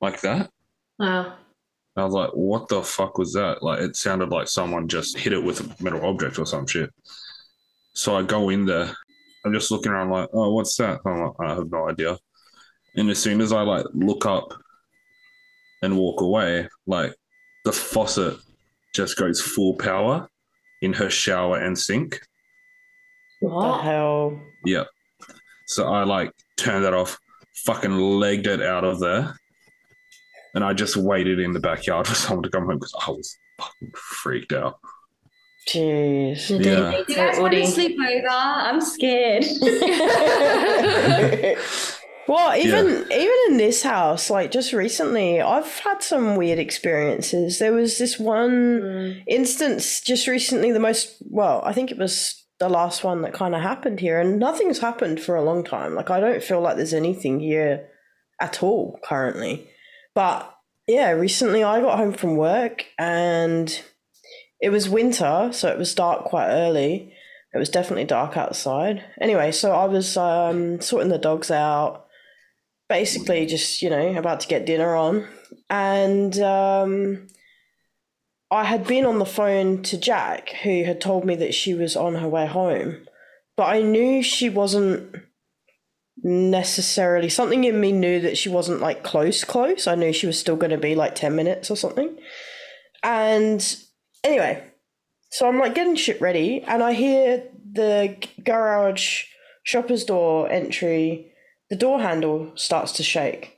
like 0.00 0.20
that. 0.22 0.50
wow. 0.98 1.34
I 1.94 2.04
was 2.04 2.14
like, 2.14 2.30
what 2.30 2.68
the 2.68 2.82
fuck 2.82 3.18
was 3.18 3.34
that? 3.34 3.62
Like, 3.62 3.80
it 3.80 3.96
sounded 3.96 4.30
like 4.30 4.48
someone 4.48 4.88
just 4.88 5.18
hit 5.18 5.34
it 5.34 5.44
with 5.44 5.60
a 5.60 5.82
metal 5.82 6.04
object 6.06 6.38
or 6.38 6.46
some 6.46 6.66
shit. 6.66 6.90
So 7.92 8.16
I 8.16 8.22
go 8.22 8.48
in 8.48 8.64
there. 8.64 8.90
I'm 9.44 9.52
just 9.52 9.70
looking 9.70 9.92
around, 9.92 10.08
like, 10.08 10.30
oh, 10.32 10.54
what's 10.54 10.74
that? 10.76 11.00
I'm 11.04 11.20
like, 11.20 11.32
I 11.40 11.54
have 11.54 11.70
no 11.70 11.90
idea. 11.90 12.16
And 12.96 13.10
as 13.10 13.18
soon 13.18 13.42
as 13.42 13.52
I 13.52 13.60
like 13.60 13.84
look 13.92 14.24
up 14.24 14.54
and 15.82 15.98
walk 15.98 16.22
away, 16.22 16.66
like 16.86 17.14
the 17.64 17.72
faucet 17.72 18.38
just 18.94 19.18
goes 19.18 19.40
full 19.40 19.74
power 19.74 20.28
in 20.80 20.94
her 20.94 21.10
shower 21.10 21.58
and 21.58 21.78
sink. 21.78 22.20
What 23.42 23.78
the 23.78 23.82
hell? 23.82 24.40
Yeah. 24.64 24.84
So 25.66 25.86
I 25.86 26.04
like 26.04 26.32
turned 26.56 26.84
that 26.84 26.94
off, 26.94 27.18
fucking 27.64 27.96
legged 27.96 28.46
it 28.46 28.62
out 28.62 28.84
of 28.84 29.00
there. 29.00 29.34
And 30.54 30.62
I 30.62 30.74
just 30.74 30.96
waited 30.96 31.38
in 31.38 31.52
the 31.52 31.60
backyard 31.60 32.06
for 32.08 32.14
someone 32.14 32.42
to 32.44 32.50
come 32.50 32.66
home 32.66 32.78
because 32.78 32.94
I 33.06 33.10
was 33.10 33.36
fucking 33.58 33.92
freaked 33.94 34.52
out. 34.52 34.78
Jeez. 35.68 36.64
Yeah. 36.64 37.02
You 37.08 37.14
guys 37.14 37.38
want 37.38 37.54
to 37.54 37.66
sleep 37.66 37.98
over? 37.98 38.28
I'm 38.28 38.80
scared. 38.80 39.44
Well, 42.28 42.56
even 42.56 43.12
even 43.12 43.36
in 43.48 43.56
this 43.56 43.82
house, 43.82 44.30
like 44.30 44.50
just 44.50 44.72
recently, 44.72 45.40
I've 45.40 45.78
had 45.80 46.02
some 46.02 46.36
weird 46.36 46.58
experiences. 46.58 47.58
There 47.58 47.72
was 47.72 47.98
this 47.98 48.18
one 48.18 48.80
mm. 48.80 49.22
instance 49.26 50.00
just 50.00 50.28
recently, 50.28 50.72
the 50.72 50.80
most 50.80 51.16
well, 51.28 51.62
I 51.64 51.72
think 51.72 51.90
it 51.90 51.98
was 51.98 52.41
the 52.62 52.68
last 52.68 53.02
one 53.02 53.22
that 53.22 53.34
kind 53.34 53.56
of 53.56 53.60
happened 53.60 53.98
here, 53.98 54.20
and 54.20 54.38
nothing's 54.38 54.78
happened 54.78 55.20
for 55.20 55.34
a 55.34 55.42
long 55.42 55.64
time. 55.64 55.96
Like 55.96 56.10
I 56.10 56.20
don't 56.20 56.44
feel 56.44 56.60
like 56.60 56.76
there's 56.76 56.94
anything 56.94 57.40
here 57.40 57.88
at 58.40 58.62
all 58.62 59.00
currently. 59.02 59.68
But 60.14 60.48
yeah, 60.86 61.10
recently 61.10 61.64
I 61.64 61.80
got 61.80 61.98
home 61.98 62.12
from 62.12 62.36
work 62.36 62.86
and 63.00 63.82
it 64.60 64.70
was 64.70 64.88
winter, 64.88 65.50
so 65.52 65.70
it 65.70 65.78
was 65.78 65.92
dark 65.92 66.26
quite 66.26 66.50
early. 66.50 67.12
It 67.52 67.58
was 67.58 67.68
definitely 67.68 68.04
dark 68.04 68.36
outside. 68.36 69.02
Anyway, 69.20 69.50
so 69.50 69.72
I 69.72 69.86
was 69.86 70.16
um, 70.16 70.80
sorting 70.80 71.10
the 71.10 71.18
dogs 71.18 71.50
out, 71.50 72.06
basically 72.88 73.44
just, 73.44 73.82
you 73.82 73.90
know, 73.90 74.16
about 74.16 74.38
to 74.40 74.48
get 74.48 74.66
dinner 74.66 74.94
on. 74.94 75.26
And 75.68 76.38
um, 76.38 77.26
I 78.52 78.64
had 78.64 78.86
been 78.86 79.06
on 79.06 79.18
the 79.18 79.24
phone 79.24 79.82
to 79.84 79.96
Jac, 79.96 80.50
who 80.62 80.84
had 80.84 81.00
told 81.00 81.24
me 81.24 81.34
that 81.36 81.54
she 81.54 81.72
was 81.72 81.96
on 81.96 82.16
her 82.16 82.28
way 82.28 82.46
home. 82.46 83.06
But 83.56 83.64
I 83.64 83.80
knew 83.80 84.22
she 84.22 84.50
wasn't 84.50 85.16
necessarily 86.22 87.30
something 87.30 87.64
in 87.64 87.80
me 87.80 87.90
knew 87.90 88.20
that 88.20 88.36
she 88.36 88.48
wasn't 88.48 88.80
like 88.80 89.02
close 89.02 89.42
close 89.42 89.88
i 89.88 89.94
knew 89.94 90.12
she 90.12 90.26
was 90.26 90.38
still 90.38 90.54
going 90.54 90.70
to 90.70 90.78
be 90.78 90.94
like 90.94 91.16
10 91.16 91.34
minutes 91.34 91.68
or 91.68 91.76
something 91.76 92.16
and 93.02 93.76
anyway 94.22 94.62
so 95.30 95.48
i'm 95.48 95.58
like 95.58 95.74
getting 95.74 95.96
shit 95.96 96.20
ready 96.20 96.62
and 96.62 96.82
i 96.82 96.92
hear 96.92 97.42
the 97.72 98.16
garage 98.44 99.24
shopper's 99.64 100.04
door 100.04 100.48
entry 100.48 101.32
the 101.70 101.76
door 101.76 102.00
handle 102.00 102.52
starts 102.54 102.92
to 102.92 103.02
shake 103.02 103.51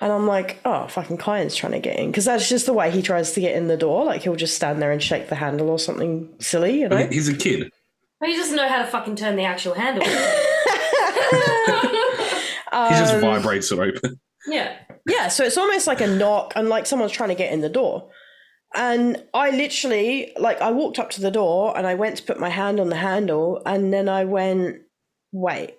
and 0.00 0.12
i'm 0.12 0.26
like 0.26 0.58
oh 0.64 0.86
fucking 0.88 1.18
Kyan's 1.18 1.54
trying 1.56 1.72
to 1.72 1.78
get 1.78 1.98
in 1.98 2.10
because 2.10 2.24
that's 2.24 2.48
just 2.48 2.66
the 2.66 2.72
way 2.72 2.90
he 2.90 3.02
tries 3.02 3.32
to 3.32 3.40
get 3.40 3.54
in 3.56 3.68
the 3.68 3.76
door 3.76 4.04
like 4.04 4.22
he'll 4.22 4.36
just 4.36 4.54
stand 4.56 4.80
there 4.80 4.92
and 4.92 5.02
shake 5.02 5.28
the 5.28 5.34
handle 5.34 5.68
or 5.70 5.78
something 5.78 6.28
silly 6.38 6.80
you 6.80 6.88
know 6.88 7.06
He's 7.06 7.28
a 7.28 7.36
kid. 7.36 7.70
He 8.24 8.36
doesn't 8.36 8.56
know 8.56 8.68
how 8.68 8.78
to 8.82 8.86
fucking 8.86 9.16
turn 9.16 9.36
the 9.36 9.44
actual 9.44 9.74
handle. 9.74 10.04
He 12.72 12.90
just 12.90 13.14
Um, 13.14 13.20
vibrates 13.20 13.72
it 13.72 13.78
open. 13.78 14.20
yeah. 14.46 14.76
Yeah, 15.08 15.28
so 15.28 15.44
it's 15.44 15.56
almost 15.58 15.86
like 15.86 16.00
a 16.00 16.06
knock 16.06 16.52
and 16.54 16.68
like 16.68 16.86
someone's 16.86 17.10
trying 17.12 17.30
to 17.30 17.34
get 17.34 17.52
in 17.52 17.62
the 17.62 17.68
door. 17.68 18.10
And 18.74 19.24
I 19.34 19.50
literally, 19.50 20.32
like, 20.38 20.60
I 20.60 20.70
walked 20.70 21.00
up 21.00 21.10
to 21.10 21.20
the 21.20 21.32
door 21.32 21.76
and 21.76 21.84
I 21.86 21.94
went 21.96 22.18
to 22.18 22.22
put 22.22 22.38
my 22.38 22.48
hand 22.50 22.78
on 22.78 22.88
the 22.90 22.96
handle 22.96 23.60
and 23.66 23.92
then 23.92 24.08
I 24.08 24.24
went, 24.24 24.82
wait, 25.32 25.74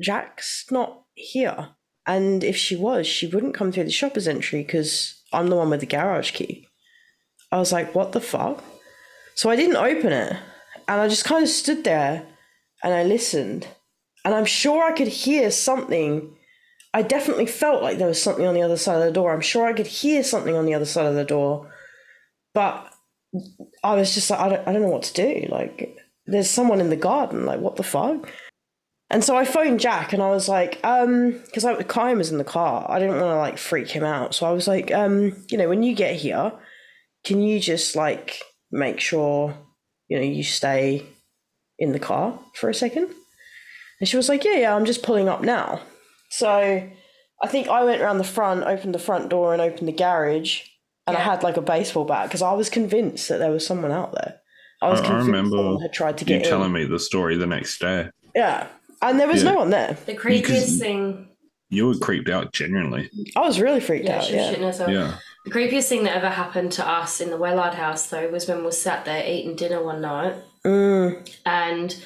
Jac's 0.00 0.66
not 0.70 1.02
here. 1.14 1.70
And 2.08 2.42
if 2.42 2.56
she 2.56 2.74
was, 2.74 3.06
she 3.06 3.28
wouldn't 3.28 3.54
come 3.54 3.70
through 3.70 3.84
the 3.84 3.90
shopper's 3.92 4.26
entry 4.26 4.62
because 4.62 5.22
I'm 5.32 5.48
the 5.48 5.56
one 5.56 5.70
with 5.70 5.80
the 5.80 5.86
garage 5.86 6.32
key. 6.32 6.66
I 7.52 7.58
was 7.58 7.70
like, 7.70 7.94
what 7.94 8.10
the 8.10 8.20
fuck? 8.20 8.64
So 9.36 9.50
I 9.50 9.56
didn't 9.56 9.76
open 9.76 10.12
it 10.12 10.36
and 10.88 11.00
I 11.00 11.06
just 11.06 11.24
kind 11.24 11.44
of 11.44 11.48
stood 11.48 11.84
there 11.84 12.26
and 12.82 12.92
I 12.92 13.04
listened. 13.04 13.68
And 14.24 14.34
I'm 14.34 14.46
sure 14.46 14.82
I 14.82 14.92
could 14.92 15.08
hear 15.08 15.50
something 15.52 16.34
I 16.94 17.02
definitely 17.02 17.46
felt 17.46 17.82
like 17.82 17.98
there 17.98 18.08
was 18.08 18.22
something 18.22 18.46
on 18.46 18.54
the 18.54 18.62
other 18.62 18.76
side 18.76 18.96
of 18.98 19.04
the 19.04 19.12
door. 19.12 19.32
I'm 19.32 19.40
sure 19.40 19.66
I 19.66 19.72
could 19.72 19.86
hear 19.86 20.22
something 20.22 20.56
on 20.56 20.66
the 20.66 20.74
other 20.74 20.86
side 20.86 21.06
of 21.06 21.14
the 21.14 21.24
door, 21.24 21.72
but 22.54 22.92
I 23.84 23.94
was 23.94 24.14
just 24.14 24.30
like, 24.30 24.40
I 24.40 24.48
don't, 24.48 24.68
I 24.68 24.72
don't 24.72 24.82
know 24.82 24.88
what 24.88 25.02
to 25.04 25.14
do. 25.14 25.46
Like, 25.50 25.96
there's 26.26 26.50
someone 26.50 26.80
in 26.80 26.90
the 26.90 26.96
garden. 26.96 27.44
Like, 27.44 27.60
what 27.60 27.76
the 27.76 27.82
fuck? 27.82 28.28
And 29.10 29.24
so 29.24 29.36
I 29.36 29.44
phoned 29.46 29.80
Jac 29.80 30.12
and 30.12 30.22
I 30.22 30.28
was 30.30 30.48
like, 30.48 30.78
um, 30.84 31.32
because 31.46 31.64
I 31.64 31.82
Kyan 31.82 32.18
was 32.18 32.30
in 32.30 32.36
the 32.38 32.44
car. 32.44 32.84
I 32.88 32.98
didn't 32.98 33.14
want 33.20 33.30
to 33.32 33.36
like 33.36 33.56
freak 33.58 33.88
him 33.88 34.04
out. 34.04 34.34
So 34.34 34.46
I 34.46 34.52
was 34.52 34.68
like, 34.68 34.92
um, 34.92 35.34
you 35.50 35.56
know, 35.56 35.68
when 35.68 35.82
you 35.82 35.94
get 35.94 36.16
here, 36.16 36.52
can 37.24 37.40
you 37.40 37.58
just 37.58 37.96
like 37.96 38.40
make 38.70 39.00
sure, 39.00 39.54
you 40.08 40.18
know, 40.18 40.22
you 40.24 40.42
stay 40.42 41.06
in 41.78 41.92
the 41.92 41.98
car 41.98 42.38
for 42.54 42.68
a 42.68 42.74
second? 42.74 43.08
And 44.00 44.08
she 44.08 44.16
was 44.18 44.28
like, 44.28 44.44
yeah, 44.44 44.56
yeah, 44.56 44.76
I'm 44.76 44.84
just 44.84 45.02
pulling 45.02 45.28
up 45.28 45.40
now. 45.40 45.80
So 46.28 46.50
I 47.42 47.46
think 47.46 47.68
I 47.68 47.84
went 47.84 48.02
around 48.02 48.18
the 48.18 48.24
front, 48.24 48.64
opened 48.64 48.94
the 48.94 48.98
front 48.98 49.30
door, 49.30 49.52
and 49.54 49.62
opened 49.62 49.88
the 49.88 49.92
garage. 49.92 50.62
And 51.06 51.16
I 51.16 51.20
had 51.20 51.42
like 51.42 51.56
a 51.56 51.62
baseball 51.62 52.04
bat 52.04 52.26
because 52.28 52.42
I 52.42 52.52
was 52.52 52.68
convinced 52.68 53.30
that 53.30 53.38
there 53.38 53.50
was 53.50 53.66
someone 53.66 53.90
out 53.90 54.12
there. 54.12 54.36
I 54.82 54.90
was 54.90 55.00
I- 55.00 55.04
I 55.04 55.06
convinced 55.06 55.26
remember 55.28 55.56
someone 55.56 55.80
had 55.80 55.92
tried 55.94 56.18
to 56.18 56.24
You 56.26 56.28
get 56.28 56.42
in. 56.42 56.48
telling 56.50 56.72
me 56.72 56.84
the 56.84 56.98
story 56.98 57.38
the 57.38 57.46
next 57.46 57.78
day. 57.78 58.10
Yeah, 58.34 58.66
and 59.02 59.18
there 59.20 59.28
was 59.28 59.42
Yeah. 59.42 59.50
no 59.52 59.56
one 59.58 59.70
there. 59.70 59.96
The 60.06 60.14
creepiest 60.14 60.42
Because- 60.42 60.78
thing. 60.78 61.24
You 61.70 61.86
were 61.88 61.94
creeped 61.96 62.30
out 62.30 62.52
genuinely. 62.54 63.10
I 63.36 63.40
was 63.40 63.60
really 63.60 63.80
freaked 63.80 64.06
Yeah, 64.06 64.18
out. 64.20 64.30
Yeah. 64.30 64.86
Yeah. 64.88 65.12
The 65.44 65.50
creepiest 65.50 65.88
thing 65.88 66.04
that 66.04 66.16
ever 66.16 66.30
happened 66.30 66.72
to 66.72 66.88
us 66.88 67.20
in 67.20 67.28
the 67.30 67.36
Wellard 67.36 67.74
house, 67.74 68.06
though, 68.06 68.26
was 68.28 68.48
when 68.48 68.64
we 68.64 68.70
sat 68.70 69.04
there 69.04 69.22
eating 69.26 69.54
dinner 69.54 69.82
one 69.82 70.00
night. 70.00 70.34
mm, 70.64 71.16
and 71.46 71.96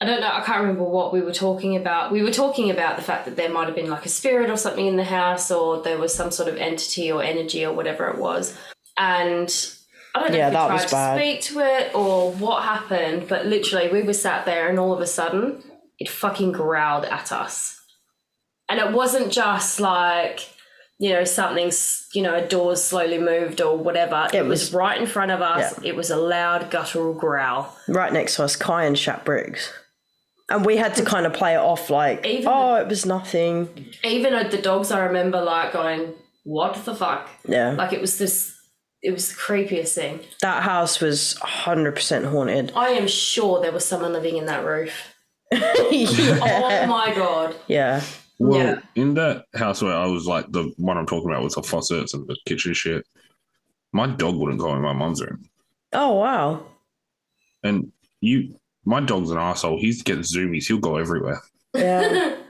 I 0.00 0.04
don't 0.06 0.20
know, 0.20 0.30
I 0.32 0.40
can't 0.40 0.60
remember 0.62 0.82
what 0.84 1.12
we 1.12 1.20
were 1.20 1.32
talking 1.32 1.76
about. 1.76 2.10
We 2.10 2.22
were 2.22 2.30
talking 2.32 2.70
about 2.70 2.96
the 2.96 3.02
fact 3.02 3.24
that 3.26 3.36
there 3.36 3.48
might 3.50 3.66
have 3.66 3.76
been 3.76 3.90
like 3.90 4.06
a 4.06 4.08
spirit 4.08 4.50
or 4.50 4.56
something 4.56 4.86
in 4.86 4.96
the 4.96 5.04
house, 5.04 5.50
or 5.50 5.82
there 5.82 5.98
was 5.98 6.12
some 6.14 6.30
sort 6.32 6.48
of 6.48 6.56
entity 6.56 7.10
or 7.12 7.22
energy 7.22 7.64
or 7.64 7.72
whatever 7.72 8.08
it 8.08 8.18
was. 8.18 8.56
And 8.96 9.48
I 10.14 10.20
don't 10.20 10.32
know 10.32 10.38
Yeah, 10.38 10.46
if 10.48 10.52
we 10.52 10.54
that 10.56 10.66
tried 10.66 10.72
was 10.74 10.84
to 10.86 10.90
bad. 10.92 11.18
speak 11.18 11.40
to 11.42 11.60
it 11.60 11.94
or 11.94 12.32
what 12.32 12.62
happened, 12.64 13.28
but 13.28 13.46
literally 13.46 13.88
we 13.90 14.02
were 14.02 14.12
sat 14.14 14.44
there 14.44 14.68
and 14.68 14.78
all 14.78 14.92
of 14.92 15.00
a 15.00 15.06
sudden 15.06 15.62
it 16.02 16.08
fucking 16.08 16.52
growled 16.52 17.04
at 17.04 17.32
us. 17.32 17.80
And 18.68 18.80
it 18.80 18.92
wasn't 18.92 19.32
just 19.32 19.80
like, 19.80 20.40
you 20.98 21.10
know, 21.10 21.24
something's, 21.24 22.06
you 22.14 22.22
know, 22.22 22.34
a 22.34 22.46
door's 22.46 22.82
slowly 22.82 23.18
moved 23.18 23.60
or 23.60 23.76
whatever. 23.76 24.26
It, 24.32 24.36
It 24.38 24.46
was, 24.46 24.60
was- 24.60 24.74
right 24.74 25.00
in 25.00 25.06
front 25.06 25.30
of 25.30 25.40
us. 25.42 25.78
It 25.82 25.94
was 25.96 26.10
a 26.10 26.16
loud 26.16 26.70
guttural 26.70 27.12
growl. 27.14 27.76
right 27.88 28.12
next 28.12 28.36
to 28.36 28.44
us, 28.44 28.56
Kyan 28.56 28.94
Shat 28.94 29.24
Briggs, 29.24 29.72
and 30.50 30.64
we 30.64 30.76
had 30.76 30.94
to 30.96 31.04
kind 31.04 31.26
of 31.26 31.32
play 31.32 31.54
it 31.54 31.58
off 31.58 31.90
like, 31.90 32.24
Even- 32.26 32.48
oh, 32.48 32.76
it 32.76 32.88
was 32.88 33.04
nothing. 33.06 33.86
even 34.04 34.32
at 34.34 34.50
the 34.50 34.58
dogs 34.58 34.90
i 34.90 35.00
remember 35.04 35.40
like 35.42 35.72
going 35.72 36.14
what 36.44 36.74
the 36.84 36.94
fuck 36.94 37.28
Yeah, 37.46 37.70
like 37.72 37.92
it 37.92 38.00
was 38.00 38.18
this 38.18 38.54
it 39.02 39.12
was 39.12 39.28
the 39.30 39.34
creepiest 39.36 39.94
thing 39.94 40.20
that 40.40 40.62
house 40.62 41.00
was 41.00 41.36
hundred 41.38 41.94
percent 41.94 42.24
haunted. 42.26 42.72
i 42.76 42.88
am 42.90 43.06
sure 43.08 43.60
there 43.60 43.72
was 43.72 43.84
someone 43.84 44.12
living 44.12 44.36
in 44.36 44.46
that 44.46 44.64
roof 44.64 45.11
oh 45.52 46.86
my 46.88 47.12
god 47.14 47.54
yeah. 47.68 48.02
Well, 48.38 48.58
Yeah. 48.58 48.80
in 48.96 49.14
that 49.14 49.44
house 49.54 49.82
where 49.82 49.94
I 49.96 50.06
was 50.06 50.26
like 50.26 50.50
the 50.50 50.72
one 50.76 50.98
I'm 50.98 51.06
talking 51.06 51.30
about 51.30 51.44
with 51.44 51.54
the 51.54 51.62
faucets 51.62 52.12
and 52.14 52.26
the 52.26 52.36
kitchen 52.46 52.74
shit, 52.74 53.06
my 53.92 54.06
dog 54.08 54.36
wouldn't 54.36 54.58
go 54.60 54.74
in 54.74 54.82
my 54.82 54.92
mum's 54.92 55.22
room. 55.22 55.48
Oh 55.92 56.14
wow. 56.14 56.66
And 57.62 57.92
you, 58.20 58.56
my 58.84 59.00
dog's 59.00 59.30
an 59.30 59.38
asshole. 59.38 59.78
He's 59.78 60.02
gets 60.02 60.34
zoomies. 60.36 60.66
He'll 60.66 60.78
go 60.78 60.96
everywhere. 60.96 61.40
Yeah. 61.74 62.36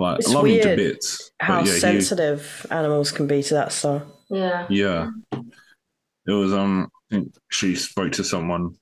Like, 0.00 0.20
It's 0.20 0.28
I 0.30 0.34
love 0.34 0.46
him 0.46 0.60
to 0.60 0.64
weird 0.68 0.76
bits. 0.76 1.32
How 1.40 1.58
but 1.58 1.66
yeah, 1.66 1.72
he- 1.74 1.78
sensitive 1.80 2.64
animals 2.70 3.10
can 3.10 3.26
be 3.26 3.42
to 3.42 3.54
that 3.54 3.72
stuff. 3.72 4.02
yeah 4.30 4.64
yeah. 4.70 5.10
It 5.32 6.30
was 6.32 6.52
um. 6.52 6.88
I 7.10 7.14
think 7.16 7.34
she 7.50 7.74
spoke 7.74 8.12
to 8.12 8.22
someone, 8.22 8.76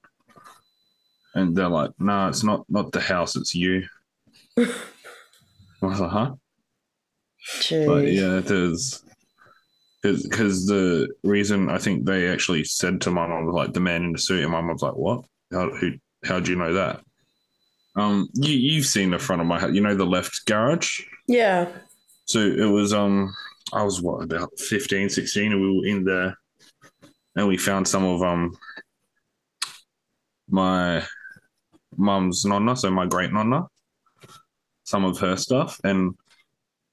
and 1.37 1.55
they're 1.55 1.68
like, 1.68 1.91
"No, 1.99 2.28
it's 2.28 2.43
not. 2.43 2.64
Not 2.68 2.91
the 2.91 3.01
house. 3.01 3.37
It's 3.37 3.55
you." 3.55 3.84
I 4.59 4.66
was 5.82 6.01
like, 6.01 6.11
"Huh?" 6.11 6.34
Jeez. 7.61 7.87
But 7.87 8.09
yeah, 8.11 8.39
it 8.39 8.51
is. 8.51 9.05
because 10.03 10.66
the 10.66 11.09
reason 11.22 11.70
I 11.70 11.78
think 11.78 12.05
they 12.05 12.28
actually 12.28 12.64
said 12.64 13.01
to 13.03 13.11
my 13.11 13.26
mom 13.26 13.47
was 13.47 13.55
like 13.55 13.72
the 13.74 13.80
man 13.80 14.03
in 14.03 14.12
the 14.12 14.18
suit, 14.18 14.43
and 14.43 14.51
my 14.51 14.61
mom 14.61 14.72
was 14.72 14.82
like, 14.82 14.97
"What? 14.97 15.24
How 15.53 15.70
who? 15.70 15.93
How 16.24 16.41
do 16.41 16.51
you 16.51 16.57
know 16.57 16.72
that?" 16.72 17.03
Um, 17.97 18.28
you 18.34 18.55
you've 18.55 18.87
seen 18.87 19.11
the 19.11 19.18
front 19.18 19.41
of 19.43 19.47
my 19.47 19.61
house, 19.61 19.72
you 19.72 19.80
know 19.80 19.95
the 19.95 20.05
left 20.05 20.45
garage. 20.47 21.01
Yeah. 21.28 21.68
So 22.24 22.41
it 22.41 22.70
was 22.70 22.93
um, 22.93 23.32
I 23.72 23.82
was 23.82 24.01
what 24.03 24.22
about 24.22 24.59
15, 24.59 25.09
16, 25.09 25.53
and 25.53 25.61
we 25.61 25.76
were 25.78 25.87
in 25.87 26.05
there, 26.05 26.37
and 27.37 27.47
we 27.47 27.57
found 27.57 27.87
some 27.87 28.05
of 28.05 28.22
um 28.22 28.57
my 30.49 31.05
mum's 31.97 32.45
nonna, 32.45 32.77
so 32.77 32.91
my 32.91 33.07
great 33.07 33.33
nonna, 33.33 33.67
some 34.85 35.05
of 35.05 35.19
her 35.19 35.37
stuff, 35.37 35.81
and 35.85 36.15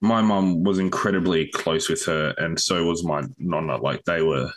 my 0.01 0.21
mum 0.21 0.63
was 0.63 0.79
incredibly 0.79 1.47
close 1.47 1.89
with 1.89 2.03
her, 2.05 2.33
and 2.37 2.59
so 2.59 2.83
was 2.85 3.03
my 3.03 3.23
nonna. 3.37 3.77
Like 3.77 4.03
they 4.05 4.21
were 4.21 4.51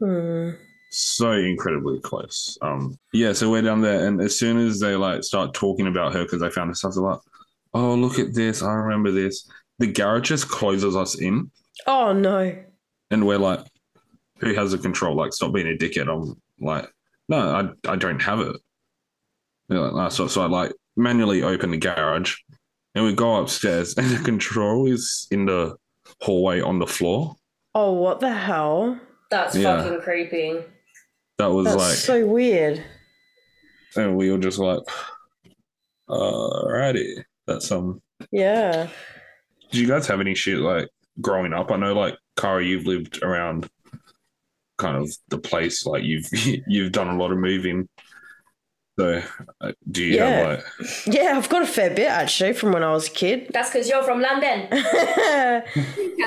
Hmm. 0.00 0.50
so 0.90 1.32
incredibly 1.32 2.00
close. 2.00 2.58
Um, 2.62 2.98
yeah, 3.12 3.32
so 3.32 3.50
we're 3.50 3.62
down 3.62 3.80
there, 3.80 4.06
and 4.06 4.20
as 4.20 4.38
soon 4.38 4.58
as 4.58 4.78
they 4.80 4.94
like 4.96 5.22
start 5.24 5.54
talking 5.54 5.86
about 5.86 6.12
her 6.14 6.24
because 6.24 6.40
they 6.40 6.50
found 6.50 6.70
her 6.70 6.74
stuff, 6.74 6.94
they're 6.94 7.02
like, 7.04 7.20
"Oh, 7.74 7.94
look 7.94 8.18
at 8.18 8.34
this! 8.34 8.62
I 8.62 8.72
remember 8.72 9.10
this." 9.10 9.48
The 9.78 9.86
garage 9.88 10.28
just 10.28 10.48
closes 10.48 10.94
us 10.96 11.18
in, 11.20 11.50
Oh 11.86 12.12
no. 12.12 12.56
and 13.10 13.26
we're 13.26 13.38
like, 13.38 13.60
"Who 14.38 14.54
has 14.54 14.72
the 14.72 14.78
control? 14.78 15.16
Like, 15.16 15.32
stop 15.32 15.52
being 15.52 15.66
a 15.68 15.76
dickhead." 15.76 16.08
I'm 16.08 16.40
like, 16.60 16.88
"No, 17.28 17.72
I, 17.86 17.90
I 17.92 17.96
don't 17.96 18.20
have 18.22 18.40
it." 18.40 18.56
They're 19.72 19.90
like, 19.90 20.12
So, 20.12 20.26
so 20.28 20.42
I 20.42 20.46
like 20.46 20.72
manually 20.96 21.42
open 21.42 21.70
the 21.70 21.78
garage, 21.78 22.36
and 22.94 23.04
we 23.04 23.14
go 23.14 23.36
upstairs, 23.36 23.94
and 23.96 24.10
the 24.10 24.22
control 24.24 24.86
is 24.90 25.26
in 25.30 25.46
the 25.46 25.76
hallway 26.20 26.60
on 26.60 26.78
the 26.78 26.86
floor. 26.86 27.34
Oh, 27.74 27.92
what 27.92 28.20
the 28.20 28.32
hell? 28.32 29.00
That's 29.30 29.56
Yeah. 29.56 29.82
fucking 29.82 30.00
creepy. 30.02 30.60
That 31.38 31.46
was 31.46 31.64
That's 31.66 31.76
like, 31.78 31.94
so 31.94 32.26
weird. 32.26 32.84
and 33.96 34.16
we 34.16 34.30
were 34.30 34.38
just 34.38 34.58
like, 34.58 34.80
alrighty, 36.08 37.24
that's 37.46 37.70
um. 37.72 38.00
Yeah. 38.30 38.88
Did 39.70 39.80
you 39.80 39.88
guys 39.88 40.06
have 40.06 40.20
any 40.20 40.34
shit 40.34 40.58
like 40.58 40.88
growing 41.20 41.52
up? 41.52 41.70
I 41.70 41.76
know, 41.76 41.94
like 41.94 42.16
Cara, 42.36 42.64
you've 42.64 42.86
lived 42.86 43.22
around 43.22 43.68
kind 44.78 44.96
of 44.96 45.10
the 45.28 45.38
place. 45.38 45.86
Like 45.86 46.04
you've 46.04 46.28
you've 46.66 46.92
done 46.92 47.08
a 47.08 47.16
lot 47.16 47.32
of 47.32 47.38
moving. 47.38 47.88
So, 48.98 49.22
uh, 49.60 49.72
do 49.90 50.04
you 50.04 50.16
Yeah. 50.16 50.28
have 50.28 50.46
like? 50.58 50.64
Yeah, 51.06 51.34
I've 51.36 51.48
got 51.48 51.62
a 51.62 51.66
fair 51.66 51.90
bit 51.90 52.08
actually 52.08 52.52
from 52.52 52.72
when 52.72 52.82
I 52.82 52.92
was 52.92 53.08
a 53.08 53.10
kid. 53.10 53.50
That's 53.52 53.70
because 53.70 53.88
you're 53.88 54.02
from 54.02 54.20
London. 54.20 54.68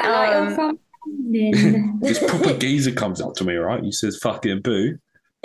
Um, 0.03 0.55
from 0.55 0.79
London. 1.07 1.99
This 2.01 2.19
proper 2.19 2.53
geezer 2.57 2.91
comes 2.91 3.21
up 3.21 3.35
to 3.35 3.43
me, 3.43 3.55
right? 3.55 3.83
He 3.83 3.91
says, 3.91 4.17
"Fucking 4.21 4.61
boo." 4.61 4.97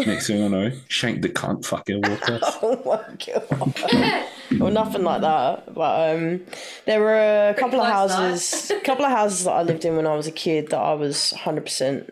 Next 0.06 0.28
thing 0.28 0.42
I 0.42 0.48
know, 0.48 0.70
shank 0.88 1.20
the 1.20 1.28
cunt, 1.28 1.66
fucking 1.66 2.00
walk 2.00 2.26
off. 2.30 2.58
oh 2.62 2.80
my 2.86 3.04
god. 3.26 4.24
well, 4.58 4.70
nothing 4.72 5.02
like 5.04 5.20
that. 5.20 5.74
But 5.74 6.16
um, 6.16 6.40
there 6.86 7.00
were 7.00 7.50
a 7.50 7.54
couple 7.54 7.80
of 7.82 7.86
houses, 7.86 8.70
a 8.70 8.80
couple 8.84 9.04
of 9.04 9.10
houses 9.10 9.44
that 9.44 9.50
I 9.52 9.62
lived 9.62 9.84
in 9.84 9.96
when 9.96 10.06
I 10.06 10.16
was 10.16 10.26
a 10.26 10.32
kid 10.32 10.70
that 10.70 10.78
I 10.80 10.94
was 10.94 11.32
hundred 11.32 11.64
percent, 11.66 12.10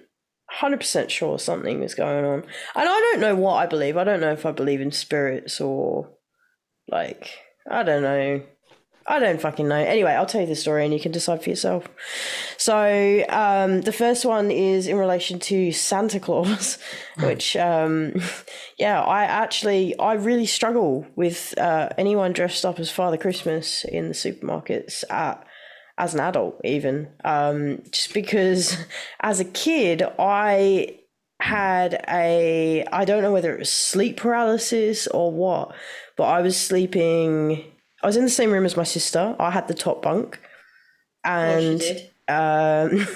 hundred 0.50 0.78
percent 0.80 1.10
sure 1.10 1.38
something 1.38 1.80
was 1.80 1.94
going 1.94 2.24
on. 2.24 2.42
And 2.74 2.88
I 2.88 3.00
don't 3.12 3.20
know 3.20 3.36
what 3.36 3.54
I 3.54 3.66
believe. 3.66 3.96
I 3.96 4.04
don't 4.04 4.20
know 4.20 4.32
if 4.32 4.46
I 4.46 4.52
believe 4.52 4.80
in 4.80 4.92
spirits 4.92 5.60
or 5.60 6.10
like 6.88 7.30
I 7.70 7.82
don't 7.82 8.02
know. 8.02 8.42
I 9.10 9.20
don't 9.20 9.40
fucking 9.40 9.66
know. 9.66 9.76
Anyway, 9.76 10.10
I'll 10.10 10.26
tell 10.26 10.42
you 10.42 10.46
the 10.46 10.54
story 10.54 10.84
and 10.84 10.92
you 10.92 11.00
can 11.00 11.12
decide 11.12 11.42
for 11.42 11.48
yourself. 11.48 11.88
So, 12.58 13.24
um, 13.30 13.80
the 13.80 13.92
first 13.92 14.26
one 14.26 14.50
is 14.50 14.86
in 14.86 14.98
relation 14.98 15.38
to 15.40 15.72
Santa 15.72 16.20
Claus, 16.20 16.78
which, 17.20 17.56
um, 17.56 18.20
yeah, 18.78 19.00
I 19.02 19.24
actually, 19.24 19.98
I 19.98 20.12
really 20.14 20.44
struggle 20.44 21.06
with 21.16 21.54
uh, 21.56 21.88
anyone 21.96 22.34
dressed 22.34 22.66
up 22.66 22.78
as 22.78 22.90
Father 22.90 23.16
Christmas 23.16 23.84
in 23.84 24.08
the 24.08 24.14
supermarkets 24.14 25.04
at, 25.08 25.42
as 25.98 26.14
an 26.14 26.20
adult, 26.20 26.60
even. 26.64 27.08
Um, 27.24 27.82
just 27.90 28.14
because 28.14 28.76
as 29.20 29.40
a 29.40 29.44
kid, 29.44 30.02
I 30.18 30.98
had 31.40 32.04
a, 32.08 32.84
I 32.92 33.04
don't 33.04 33.22
know 33.22 33.32
whether 33.32 33.52
it 33.54 33.58
was 33.58 33.70
sleep 33.70 34.16
paralysis 34.16 35.06
or 35.08 35.30
what, 35.30 35.74
but 36.16 36.24
I 36.24 36.40
was 36.40 36.56
sleeping, 36.56 37.64
I 38.02 38.06
was 38.06 38.16
in 38.16 38.24
the 38.24 38.30
same 38.30 38.50
room 38.50 38.64
as 38.64 38.76
my 38.76 38.84
sister. 38.84 39.36
I 39.38 39.50
had 39.50 39.68
the 39.68 39.74
top 39.74 40.02
bunk. 40.02 40.40
And 41.24 41.82
um, 42.28 43.06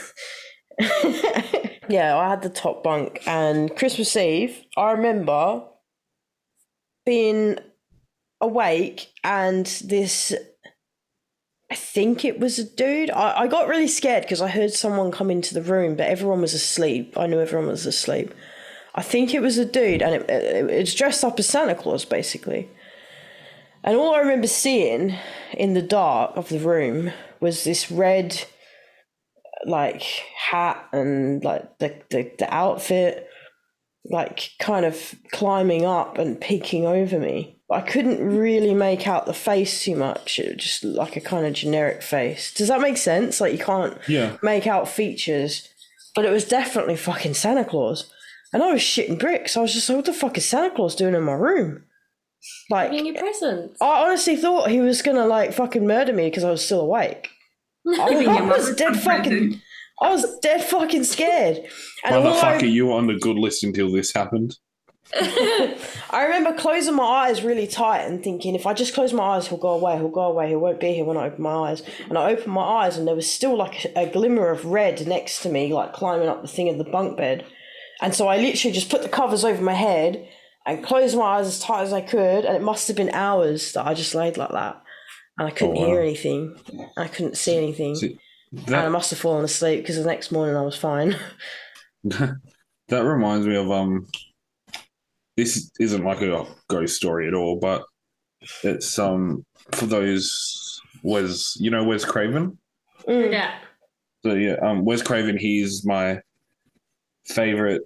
yeah, 1.89 2.17
I 2.17 2.31
had 2.31 2.43
the 2.43 2.53
top 2.53 2.83
bunk, 2.83 3.23
and 3.27 3.75
Christmas 3.77 4.17
Eve, 4.17 4.63
I 4.77 4.93
remember 4.93 5.63
being 7.05 7.59
awake, 8.41 9.13
and 9.23 9.67
this, 9.85 10.35
I 11.73 11.75
think 11.75 12.23
it 12.23 12.39
was 12.39 12.59
a 12.59 12.65
dude. 12.65 13.11
I, 13.11 13.41
I 13.41 13.47
got 13.47 13.67
really 13.67 13.89
scared 13.89 14.25
because 14.25 14.43
I 14.43 14.49
heard 14.49 14.75
someone 14.75 15.11
come 15.11 15.31
into 15.31 15.55
the 15.55 15.63
room, 15.63 15.97
but 15.97 16.07
everyone 16.07 16.43
was 16.43 16.53
asleep. 16.53 17.17
I 17.17 17.27
knew 17.27 17.41
everyone 17.41 17.69
was 17.69 17.87
asleep. 17.87 18.35
I 18.95 19.01
think 19.01 19.33
it 19.33 19.41
was 19.41 19.57
a 19.57 19.65
dude, 19.65 20.03
and 20.03 20.17
it, 20.17 20.29
it, 20.29 20.71
it's 20.71 20.95
dressed 20.95 21.25
up 21.25 21.39
as 21.39 21.49
Santa 21.49 21.75
Claus, 21.75 22.05
basically. 22.05 22.69
And 23.83 23.97
all 23.97 24.15
I 24.15 24.19
remember 24.19 24.49
seeing 24.49 25.17
in 25.55 25.73
the 25.73 25.81
dark 25.81 26.37
of 26.37 26.51
the 26.51 26.59
room 26.59 27.11
was 27.41 27.65
this 27.65 27.91
red 27.91 28.45
like 29.65 30.03
hat 30.03 30.87
and 30.93 31.43
like 31.43 31.79
the, 31.79 31.95
the, 32.11 32.31
the 32.39 32.55
outfit 32.55 33.31
like 34.05 34.51
kind 34.59 34.85
of 34.85 35.15
climbing 35.31 35.87
up 35.87 36.19
and 36.19 36.39
peeking 36.39 36.85
over 36.85 37.19
me. 37.19 37.62
I 37.73 37.81
couldn't 37.81 38.21
really 38.37 38.75
make 38.75 39.07
out 39.07 39.27
the 39.27 39.35
face 39.35 39.85
too 39.85 39.97
much. 39.97 40.39
It 40.39 40.57
was 40.57 40.65
just 40.65 40.85
like 40.85 41.17
a 41.17 41.21
kind 41.21 41.47
of 41.47 41.53
generic 41.53 42.03
face. 42.03 42.53
Does 42.55 42.69
that 42.69 42.81
make 42.81 42.97
sense? 42.97 43.41
Like 43.41 43.53
you 43.53 43.59
can't 43.65 43.97
Yeah. 44.09 44.37
make 44.43 44.67
out 44.67 44.89
features, 44.89 45.69
but 46.15 46.25
it 46.25 46.31
was 46.31 46.45
definitely 46.45 46.97
fucking 46.97 47.35
Santa 47.35 47.65
Claus. 47.65 48.11
And 48.53 48.63
I 48.63 48.73
was 48.73 48.83
shitting 48.83 49.19
bricks. 49.19 49.57
I 49.57 49.61
was 49.61 49.73
just 49.73 49.89
like, 49.89 49.97
what 49.97 50.05
the 50.05 50.13
fuck 50.13 50.37
is 50.37 50.45
Santa 50.45 50.75
Claus 50.75 50.95
doing 50.95 51.15
in 51.15 51.23
my 51.23 51.33
room? 51.33 51.85
Like, 52.71 52.91
Giving 52.91 53.07
you 53.07 53.15
presents. 53.15 53.81
I 53.81 54.03
honestly 54.05 54.37
thought 54.37 54.71
he 54.71 54.81
was 54.81 55.01
gonna 55.03 55.27
like 55.27 55.53
fucking 55.53 55.87
murder 55.87 56.13
me 56.13 56.29
because 56.29 56.45
I 56.45 56.51
was 56.51 56.65
still 56.65 56.81
awake. 56.81 57.31
I, 57.87 58.27
I 58.27 58.41
was 58.43 58.75
dead 58.77 58.97
fucking. 59.01 59.61
I 60.01 60.11
was 60.11 60.39
dead 60.41 60.63
fucking 60.65 61.05
scared. 61.05 61.61
And 62.05 62.15
all 62.15 62.27
I, 62.27 62.59
Motherfucker, 62.59 62.71
you 62.71 62.87
were 62.87 62.95
on 62.95 63.07
the 63.07 63.15
good 63.19 63.37
list 63.37 63.63
until 63.65 63.91
this 63.93 64.13
happened. 64.13 64.57
I 65.15 66.25
remember 66.25 66.55
closing 66.55 66.95
my 66.95 67.05
eyes 67.05 67.43
really 67.43 67.67
tight 67.67 68.03
and 68.03 68.23
thinking, 68.23 68.55
if 68.55 68.67
I 68.67 68.73
just 68.73 68.95
close 68.95 69.13
my 69.13 69.23
eyes, 69.23 69.49
he'll 69.49 69.59
go 69.59 69.71
away. 69.71 69.97
He'll 69.97 70.09
go 70.09 70.23
away. 70.23 70.49
He 70.49 70.57
won't 70.57 70.81
be 70.81 70.95
here 70.95 71.05
when 71.05 71.17
I 71.17 71.27
open 71.27 71.43
my 71.43 71.71
eyes. 71.71 71.83
And 72.09 72.17
I 72.17 72.33
opened 72.33 72.53
my 72.53 72.63
eyes, 72.63 72.97
and 72.97 73.07
there 73.07 73.15
was 73.15 73.31
still 73.31 73.57
like 73.57 73.85
a, 73.85 74.01
a 74.01 74.11
glimmer 74.11 74.49
of 74.49 74.65
red 74.65 75.07
next 75.07 75.43
to 75.43 75.49
me, 75.49 75.73
like 75.73 75.93
climbing 75.93 76.29
up 76.29 76.43
the 76.43 76.49
thing 76.49 76.69
of 76.69 76.79
the 76.79 76.85
bunk 76.85 77.17
bed. 77.17 77.45
And 78.01 78.15
so 78.15 78.29
I 78.29 78.39
literally 78.39 78.73
just 78.73 78.91
put 78.91 79.03
the 79.03 79.09
covers 79.09 79.45
over 79.45 79.63
my 79.63 79.75
head 79.75 80.27
and 80.67 80.85
closed 80.85 81.17
my 81.17 81.23
eyes 81.23 81.47
as 81.47 81.61
tight 81.61 81.83
as 81.83 81.93
I 81.93 82.01
could. 82.01 82.45
And 82.45 82.57
it 82.57 82.63
must 82.63 82.89
have 82.89 82.97
been 82.97 83.11
hours 83.11 83.73
that 83.73 83.87
I 83.87 83.95
just 83.95 84.15
laid 84.15 84.37
like 84.37 84.51
that. 84.51 84.83
And 85.39 85.49
I 85.49 85.51
couldn't 85.51 85.77
wow. 85.77 85.87
hear 85.87 86.01
anything. 86.01 86.57
I 86.97 87.09
couldn't 87.09 87.37
see 87.37 87.57
anything. 87.57 87.97
See, 87.97 88.19
and 88.67 88.77
I 88.77 88.89
must 88.89 89.11
have 89.11 89.19
fallen 89.19 89.45
asleep 89.45 89.81
because 89.81 89.97
the 89.97 90.05
next 90.05 90.31
morning 90.31 90.57
I 90.57 90.63
was 90.63 90.77
fine. 90.77 91.17
that 92.05 92.39
reminds 92.91 93.47
me 93.47 93.57
of 93.57 93.71
um. 93.71 94.07
This 95.37 95.71
isn't 95.81 96.05
like 96.05 96.21
a 96.21 96.47
ghost 96.69 96.97
story 96.97 97.29
at 97.29 97.35
all, 97.35 97.59
but 97.59 97.85
it's 98.63 98.99
um 98.99 99.45
for 99.73 99.87
those 99.87 100.81
Wes, 101.03 101.57
you 101.59 101.71
know 101.71 101.85
Wes 101.85 102.05
Craven. 102.05 102.59
Mm. 103.09 103.33
Yeah. 103.33 103.55
So 104.25 104.35
yeah, 104.35 104.57
um, 104.63 104.85
Wes 104.85 105.03
Craven. 105.03 105.37
He's 105.37 105.85
my 105.85 106.21
favorite 107.27 107.83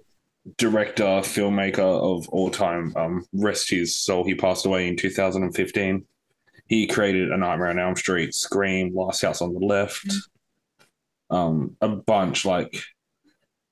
director, 0.57 1.03
filmmaker 1.03 1.79
of 1.79 2.27
all 2.29 2.49
time. 2.49 2.93
Um, 2.95 3.25
rest 3.33 3.69
his 3.69 3.95
soul. 3.95 4.23
He 4.23 4.35
passed 4.35 4.65
away 4.65 4.87
in 4.87 4.95
2015. 4.95 6.05
He 6.67 6.85
created 6.87 7.31
A 7.31 7.37
Nightmare 7.37 7.69
on 7.69 7.79
Elm 7.79 7.95
Street, 7.95 8.33
Scream, 8.33 8.93
Last 8.95 9.21
House 9.21 9.41
on 9.41 9.53
the 9.53 9.59
Left, 9.59 10.05
um, 11.29 11.75
a 11.81 11.87
bunch. 11.87 12.45
Like 12.45 12.83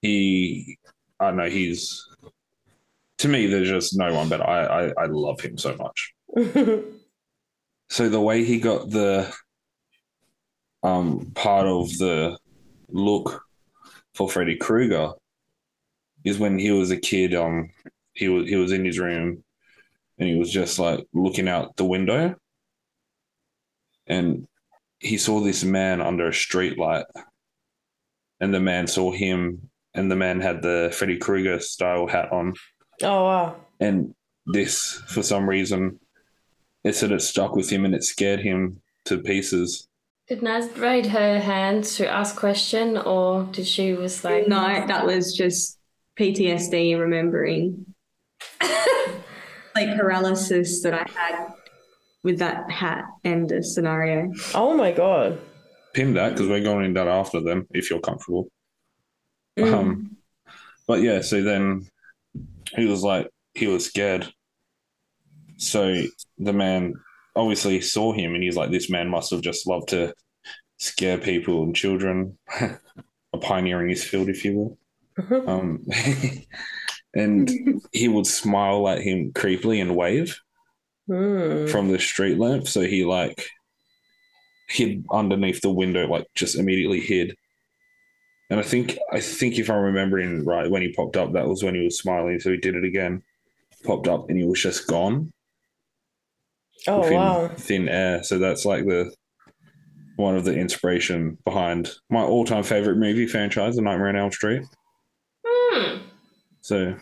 he, 0.01 0.78
I 1.19 1.28
don't 1.28 1.38
know. 1.38 1.49
He's 1.49 2.07
to 3.20 3.28
me, 3.28 3.47
there's 3.47 3.70
just 3.70 3.97
no 3.97 4.13
one, 4.13 4.30
but 4.30 4.41
I, 4.41 4.66
I, 4.66 5.03
I 5.03 5.05
love 5.05 5.39
him 5.41 5.57
so 5.57 5.76
much. 5.76 6.13
So 7.89 8.09
the 8.09 8.22
way 8.22 8.43
he 8.43 8.59
got 8.59 8.89
the 8.89 9.32
um 10.84 11.32
part 11.36 11.66
of 11.66 11.89
the 11.97 12.38
look 12.89 13.43
for 14.13 14.30
Freddy 14.30 14.55
Krueger 14.55 15.11
is 16.24 16.39
when 16.39 16.57
he 16.57 16.72
was 16.72 16.91
a 16.91 16.97
kid. 16.97 17.34
Um, 17.36 17.70
he 18.13 18.28
was 18.28 18.49
he 18.49 18.55
was 18.55 18.72
in 18.72 18.86
his 18.86 18.99
room, 18.99 19.43
and 20.18 20.30
he 20.30 20.36
was 20.36 20.51
just 20.51 20.80
like 20.80 21.05
looking 21.13 21.47
out 21.47 21.76
the 21.76 21.86
window, 21.86 22.36
and 24.07 24.47
he 24.99 25.18
saw 25.18 25.39
this 25.39 25.63
man 25.63 26.01
under 26.01 26.28
a 26.28 26.34
street 26.34 26.80
light, 26.80 27.05
and 28.39 28.53
the 28.53 28.59
man 28.59 28.88
saw 28.88 29.11
him, 29.11 29.70
and 29.93 30.09
the 30.09 30.16
man 30.16 30.41
had 30.41 30.61
the 30.61 30.91
Freddy 30.97 31.18
Krueger 31.18 31.59
style 31.59 32.07
hat 32.07 32.32
on, 32.32 32.53
oh 33.04 33.24
wow. 33.24 33.56
and 33.80 34.14
this 34.46 35.02
for 35.08 35.24
some 35.24 35.50
reason, 35.50 36.00
it 36.84 36.96
said 36.96 37.12
it 37.12 37.22
stuck 37.22 37.56
with 37.56 37.70
him 37.70 37.86
and 37.86 37.96
it 37.96 38.04
scared 38.04 38.41
him 38.41 38.82
to 39.06 39.18
pieces. 39.18 39.88
Did 40.28 40.41
Naz 40.41 40.76
raise 40.78 41.08
her 41.08 41.39
hand 41.39 41.84
to 41.84 42.08
ask 42.08 42.36
question, 42.36 42.98
or 42.98 43.43
did 43.52 43.68
she 43.68 43.93
was 43.93 44.24
like, 44.24 44.48
No, 44.48 44.86
that 44.88 45.06
was 45.06 45.36
just 45.36 45.78
PTSD 46.20 47.00
remembering 47.00 47.86
like 49.76 49.96
paralysis 49.98 50.82
that 50.84 50.93
I 50.93 51.06
had 51.14 51.54
with 52.24 52.39
that 52.39 52.70
hat 52.72 53.06
and 53.24 53.48
the 53.48 53.62
scenario. 53.64 54.32
Oh 54.54 54.76
my 54.76 54.91
god. 54.91 55.39
pin 55.93 56.14
that 56.16 56.34
because 56.34 56.48
we're 56.48 56.64
going 56.64 56.86
in 56.86 56.93
that 56.93 57.08
after 57.08 57.39
them 57.39 57.68
if 57.72 57.89
you're 57.89 58.00
comfortable. 58.00 58.50
Mm. 59.60 59.74
Um, 59.74 60.18
but 60.88 61.02
yeah, 61.02 61.22
so 61.22 61.41
then 61.43 61.88
he 62.76 62.86
was 62.86 63.03
like, 63.03 63.30
he 63.53 63.67
was 63.67 63.86
scared. 63.86 64.28
So 65.57 66.03
the 66.38 66.53
man 66.53 66.93
obviously 67.36 67.82
saw 67.82 68.11
him 68.13 68.34
and 68.36 68.43
he's 68.43 68.57
like, 68.57 68.71
this 68.71 68.89
man 68.89 69.09
must 69.09 69.32
have 69.32 69.41
just 69.41 69.67
loved 69.67 69.89
to 69.89 70.13
scare 70.78 71.17
people 71.17 71.63
and 71.63 71.76
children, 71.76 72.38
a 72.61 73.38
pioneer 73.39 73.82
in 73.82 73.89
his 73.89 74.03
field, 74.03 74.30
if 74.30 74.43
you 74.45 74.53
will. 74.55 74.78
Um, 75.47 75.86
and 77.13 77.49
he 77.93 78.09
would 78.09 78.28
smile 78.28 78.89
at 78.89 79.01
him 79.01 79.32
creepily 79.32 79.82
and 79.82 79.95
wave 79.95 80.38
Mm. 81.07 81.69
from 81.69 81.91
the 81.91 81.99
street 81.99 82.39
lamp. 82.39 82.67
So 82.67 82.82
he 82.82 83.05
like 83.05 83.47
hid 84.67 85.05
underneath 85.11 85.61
the 85.61 85.69
window, 85.69 86.07
like 86.07 86.26
just 86.34 86.55
immediately 86.57 86.99
hid. 86.99 87.36
And 88.50 88.60
I 88.60 88.64
think 88.64 88.98
I 89.12 89.20
think 89.20 89.58
if 89.58 89.70
I'm 89.70 89.82
remembering 89.82 90.46
right, 90.46 90.70
when 90.70 90.82
he 90.82 90.93
popped 90.93 91.18
up, 91.18 91.34
that 91.34 91.48
was 91.48 91.64
when 91.64 91.76
he 91.76 91.84
was 91.84 91.98
smiling. 91.98 92.39
So 92.39 92.52
he 92.52 92.58
did 92.58 92.76
it 92.76 92.84
again, 92.84 93.24
popped 93.84 94.08
up, 94.08 94.30
and 94.30 94.38
he 94.38 94.46
was 94.46 94.62
just 94.62 94.88
gone. 94.88 95.32
Oh 96.88 97.00
within 97.00 97.14
wow. 97.18 97.48
thin 97.58 97.89
air. 97.89 98.24
So 98.24 98.38
that's 98.38 98.66
like 98.66 98.86
the 98.86 99.12
one 100.18 100.36
of 100.38 100.46
the 100.46 100.54
inspiration 100.58 101.38
behind 101.43 101.91
my 102.10 102.22
all-time 102.22 102.64
favorite 102.64 102.98
movie 102.98 103.28
franchise, 103.28 103.76
The 103.76 103.82
Nightmare 103.82 104.10
on 104.10 104.16
Elm 104.16 104.32
Street. 104.32 104.64
Hmm. 105.46 105.98
So 106.62 106.96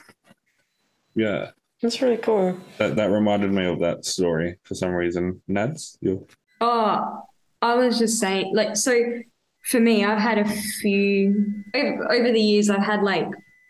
yeah, 1.16 1.52
That's 1.82 2.02
really 2.02 2.18
cool. 2.18 2.58
that 2.78 2.96
that 2.96 3.12
reminded 3.12 3.52
me 3.52 3.66
of 3.66 3.80
that 3.82 4.06
story 4.06 4.58
for 4.64 4.76
some 4.76 4.92
reason. 4.92 5.42
Nads, 5.50 5.98
you 6.02 6.26
Oh, 6.62 7.22
I 7.62 7.76
was 7.76 8.00
just 8.00 8.20
saying, 8.20 8.56
like, 8.56 8.78
so 8.78 9.20
for 9.64 9.80
me, 9.80 10.04
I've 10.04 10.20
had 10.20 10.38
a 10.38 10.46
few 10.46 11.64
over, 11.74 12.32
the 12.32 12.40
years. 12.40 12.70
I've 12.70 12.86
had 12.86 13.02
like 13.02 13.28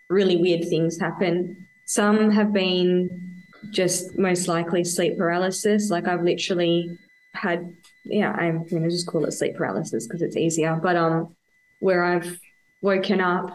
really 0.10 0.38
weird 0.38 0.68
things 0.68 1.00
happen. 1.00 1.68
Some 1.86 2.32
have 2.32 2.52
been 2.52 3.44
just 3.72 4.18
most 4.18 4.48
likely 4.48 4.84
sleep 4.84 5.18
paralysis. 5.18 5.89
Like 5.89 6.08
I've 6.08 6.24
literally 6.24 6.98
had, 7.34 7.74
yeah, 8.06 8.32
I'm 8.32 8.66
gonna 8.68 8.89
just 8.89 9.08
call 9.08 9.26
it 9.26 9.32
sleep 9.32 9.56
paralysis 9.56 10.08
because 10.08 10.22
it's 10.22 10.38
easier. 10.38 10.80
But 10.82 10.96
um, 10.96 11.36
where 11.80 12.04
I've 12.04 12.39
woken 12.82 13.22
up 13.22 13.52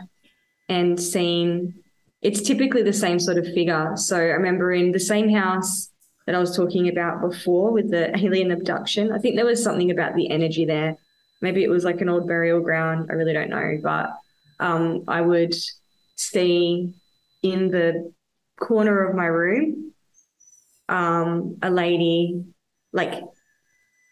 and 0.69 1.01
seen, 1.01 1.75
it's 2.23 2.43
typically 2.43 2.83
the 2.83 2.93
same 2.93 3.19
sort 3.19 3.39
of 3.39 3.47
figure. 3.47 3.93
So 3.97 4.17
I 4.17 4.31
remember 4.31 4.73
in 4.73 4.93
the 4.93 5.01
same 5.01 5.29
house 5.29 5.91
that 6.27 6.35
I 6.35 6.39
was 6.39 6.57
talking 6.57 6.89
about 6.89 7.21
before 7.21 7.73
with 7.73 7.91
the 7.91 8.17
alien 8.17 8.53
abduction. 8.53 9.13
I 9.13 9.19
think 9.19 9.35
there 9.35 9.45
was 9.45 9.63
something 9.63 9.91
about 9.91 10.15
the 10.15 10.31
energy 10.31 10.65
there. 10.65 10.97
Maybe 11.41 11.63
it 11.63 11.71
was 11.71 11.85
like 11.85 12.01
an 12.01 12.09
old 12.09 12.27
burial 12.27 12.61
ground. 12.61 13.09
I 13.11 13.15
really 13.15 13.33
don't 13.33 13.51
know. 13.51 13.79
But 13.83 14.11
um, 14.61 15.05
I 15.07 15.21
would 15.21 15.55
see 16.17 16.95
in 17.43 17.71
the 17.71 18.13
corner 18.59 19.05
of 19.05 19.15
my 19.15 19.27
room 19.27 19.93
um, 20.89 21.59
a 21.63 21.71
lady, 21.71 22.45
like 22.93 23.23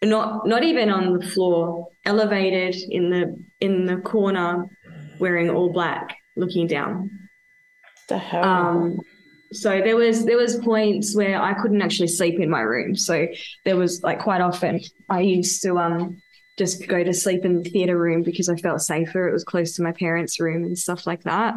not 0.05 0.47
not 0.47 0.63
even 0.63 0.91
on 0.91 1.19
the 1.19 1.27
floor, 1.27 1.89
elevated 2.05 2.77
in 2.91 3.11
the 3.11 3.37
in 3.61 3.87
the 3.87 3.97
corner, 3.97 4.67
wearing 5.19 5.51
all 5.51 5.73
black, 5.73 6.17
looking 6.37 6.67
down. 6.67 7.11
The 8.09 8.19
hell. 8.19 8.45
Um, 8.45 8.99
so 9.53 9.81
there 9.81 9.97
was 9.97 10.25
there 10.25 10.37
was 10.37 10.57
points 10.59 11.15
where 11.15 11.41
I 11.41 11.55
couldn't 11.55 11.83
actually 11.83 12.09
sleep 12.09 12.39
in 12.41 12.51
my 12.51 12.61
room. 12.61 12.95
So 12.95 13.27
there 13.65 13.77
was 13.77 14.03
like 14.03 14.21
quite 14.21 14.41
often 14.41 14.81
I 15.09 15.21
used 15.21 15.63
to 15.63 15.79
um 15.79 16.21
just 16.57 16.87
go 16.87 17.05
to 17.05 17.13
sleep 17.13 17.45
in 17.45 17.63
the 17.63 17.71
theater 17.71 17.99
room 17.99 18.23
because 18.23 18.49
I 18.49 18.57
felt 18.57 18.81
safer. 18.81 19.29
It 19.29 19.33
was 19.33 19.45
close 19.45 19.77
to 19.77 19.83
my 19.83 19.93
parents' 19.93 20.41
room 20.41 20.65
and 20.65 20.79
stuff 20.79 21.07
like 21.07 21.23
that. 21.25 21.57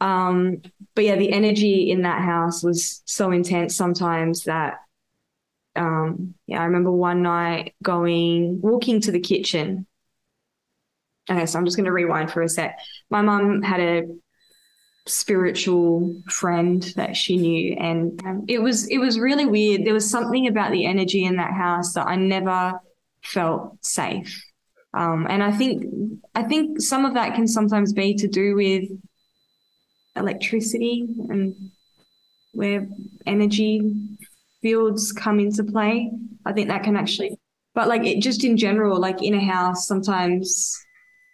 Um, 0.00 0.62
but 0.94 1.04
yeah, 1.04 1.16
the 1.16 1.32
energy 1.32 1.90
in 1.90 2.02
that 2.02 2.22
house 2.22 2.62
was 2.62 3.02
so 3.04 3.30
intense 3.30 3.76
sometimes 3.76 4.44
that 4.44 4.78
um 5.74 6.34
yeah, 6.46 6.60
I 6.60 6.64
remember 6.64 6.92
one 6.92 7.22
night 7.22 7.74
going 7.82 8.60
walking 8.60 9.00
to 9.02 9.12
the 9.12 9.20
kitchen. 9.20 9.86
Okay, 11.30 11.46
so 11.46 11.58
I'm 11.58 11.64
just 11.64 11.76
gonna 11.76 11.92
rewind 11.92 12.30
for 12.30 12.42
a 12.42 12.48
sec. 12.48 12.78
My 13.10 13.22
mum 13.22 13.62
had 13.62 13.80
a 13.80 14.02
spiritual 15.06 16.20
friend 16.28 16.82
that 16.96 17.16
she 17.16 17.36
knew 17.36 17.74
and 17.78 18.20
it 18.48 18.60
was 18.62 18.86
it 18.88 18.98
was 18.98 19.18
really 19.18 19.46
weird 19.46 19.84
there 19.84 19.94
was 19.94 20.08
something 20.08 20.46
about 20.46 20.70
the 20.70 20.86
energy 20.86 21.24
in 21.24 21.36
that 21.36 21.52
house 21.52 21.94
that 21.94 22.06
I 22.06 22.14
never 22.14 22.78
felt 23.22 23.76
safe 23.84 24.44
um, 24.94 25.26
and 25.28 25.42
I 25.42 25.52
think 25.52 25.84
I 26.34 26.42
think 26.42 26.80
some 26.80 27.04
of 27.04 27.14
that 27.14 27.34
can 27.34 27.46
sometimes 27.48 27.92
be 27.92 28.14
to 28.14 28.28
do 28.28 28.54
with 28.54 28.84
electricity 30.14 31.06
and 31.28 31.54
where 32.52 32.86
energy 33.26 33.80
fields 34.60 35.12
come 35.12 35.40
into 35.40 35.64
play 35.64 36.10
I 36.44 36.52
think 36.52 36.68
that 36.68 36.82
can 36.82 36.96
actually 36.96 37.38
but 37.74 37.88
like 37.88 38.04
it 38.04 38.20
just 38.20 38.44
in 38.44 38.56
general 38.56 39.00
like 39.00 39.22
in 39.22 39.34
a 39.34 39.40
house 39.44 39.86
sometimes 39.88 40.78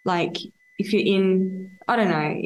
like 0.05 0.37
if 0.77 0.93
you're 0.93 1.01
in 1.17 1.71
I 1.87 1.95
don't 1.97 2.09
know 2.09 2.41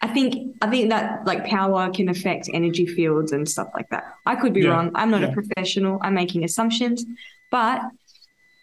I 0.00 0.08
think 0.08 0.56
I 0.62 0.70
think 0.70 0.90
that 0.90 1.26
like 1.26 1.44
power 1.46 1.90
can 1.90 2.08
affect 2.08 2.48
energy 2.54 2.86
fields 2.86 3.32
and 3.32 3.48
stuff 3.48 3.68
like 3.74 3.90
that. 3.90 4.04
I 4.26 4.36
could 4.36 4.52
be 4.52 4.60
Yeah, 4.62 4.70
wrong. 4.70 4.92
I'm 4.94 5.10
not 5.10 5.22
yeah. 5.22 5.28
a 5.28 5.32
professional. 5.32 5.98
I'm 6.02 6.14
making 6.14 6.44
assumptions, 6.44 7.04
but 7.50 7.82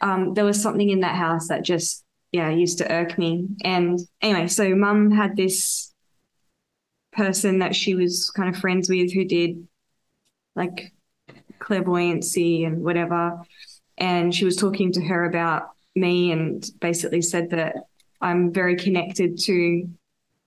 um, 0.06 0.36
there 0.36 0.46
was 0.46 0.62
something 0.62 0.90
in 0.90 1.00
that 1.00 1.16
house 1.16 1.48
that 1.48 1.64
just 1.64 2.04
yeah 2.32 2.50
used 2.50 2.78
to 2.78 2.92
irk 2.92 3.18
me. 3.18 3.48
And 3.64 4.00
anyway, 4.22 4.48
so 4.48 4.76
mum 4.76 5.10
had 5.10 5.36
this 5.36 5.92
person 7.12 7.60
that 7.60 7.76
she 7.76 7.96
was 7.96 8.30
kind 8.30 8.54
of 8.54 8.62
friends 8.62 8.88
with 8.88 9.12
who 9.12 9.26
did 9.26 9.68
like 10.56 10.94
clairvoyancy 11.60 12.66
and 12.66 12.84
whatever, 12.84 13.42
and 13.98 14.34
she 14.34 14.46
was 14.46 14.56
talking 14.56 14.92
to 14.94 15.02
her 15.02 15.26
about 15.26 15.72
me 15.96 16.32
and 16.32 16.70
basically 16.80 17.22
said 17.22 17.50
that 17.50 17.76
I'm 18.22 18.54
very 18.54 18.76
connected 18.76 19.40
to 19.44 19.90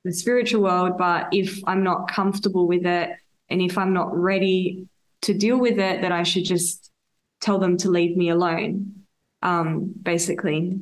the 0.04 0.12
spiritual 0.12 0.62
world, 0.62 0.98
but 0.98 1.28
if 1.32 1.58
I'm 1.66 1.82
not 1.82 2.10
comfortable 2.10 2.68
with 2.68 2.86
it 2.86 3.10
and 3.48 3.60
if 3.60 3.76
I'm 3.76 3.92
not 3.92 4.14
ready 4.16 4.86
to 5.22 5.34
deal 5.34 5.58
with 5.58 5.78
it, 5.78 6.02
that 6.02 6.12
I 6.12 6.22
should 6.22 6.44
just 6.44 6.90
tell 7.40 7.58
them 7.58 7.76
to 7.78 7.90
leave 7.90 8.16
me 8.16 8.28
alone, 8.28 8.97
um, 9.42 9.92
basically. 10.02 10.80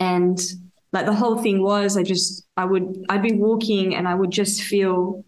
And 0.00 0.38
like 0.92 1.06
the 1.06 1.14
whole 1.14 1.38
thing 1.42 1.62
was, 1.62 1.96
I 1.96 2.02
just, 2.02 2.46
I 2.56 2.64
would, 2.64 3.04
I'd 3.08 3.22
be 3.22 3.34
walking 3.34 3.94
and 3.94 4.06
I 4.06 4.14
would 4.14 4.30
just 4.30 4.62
feel 4.62 5.24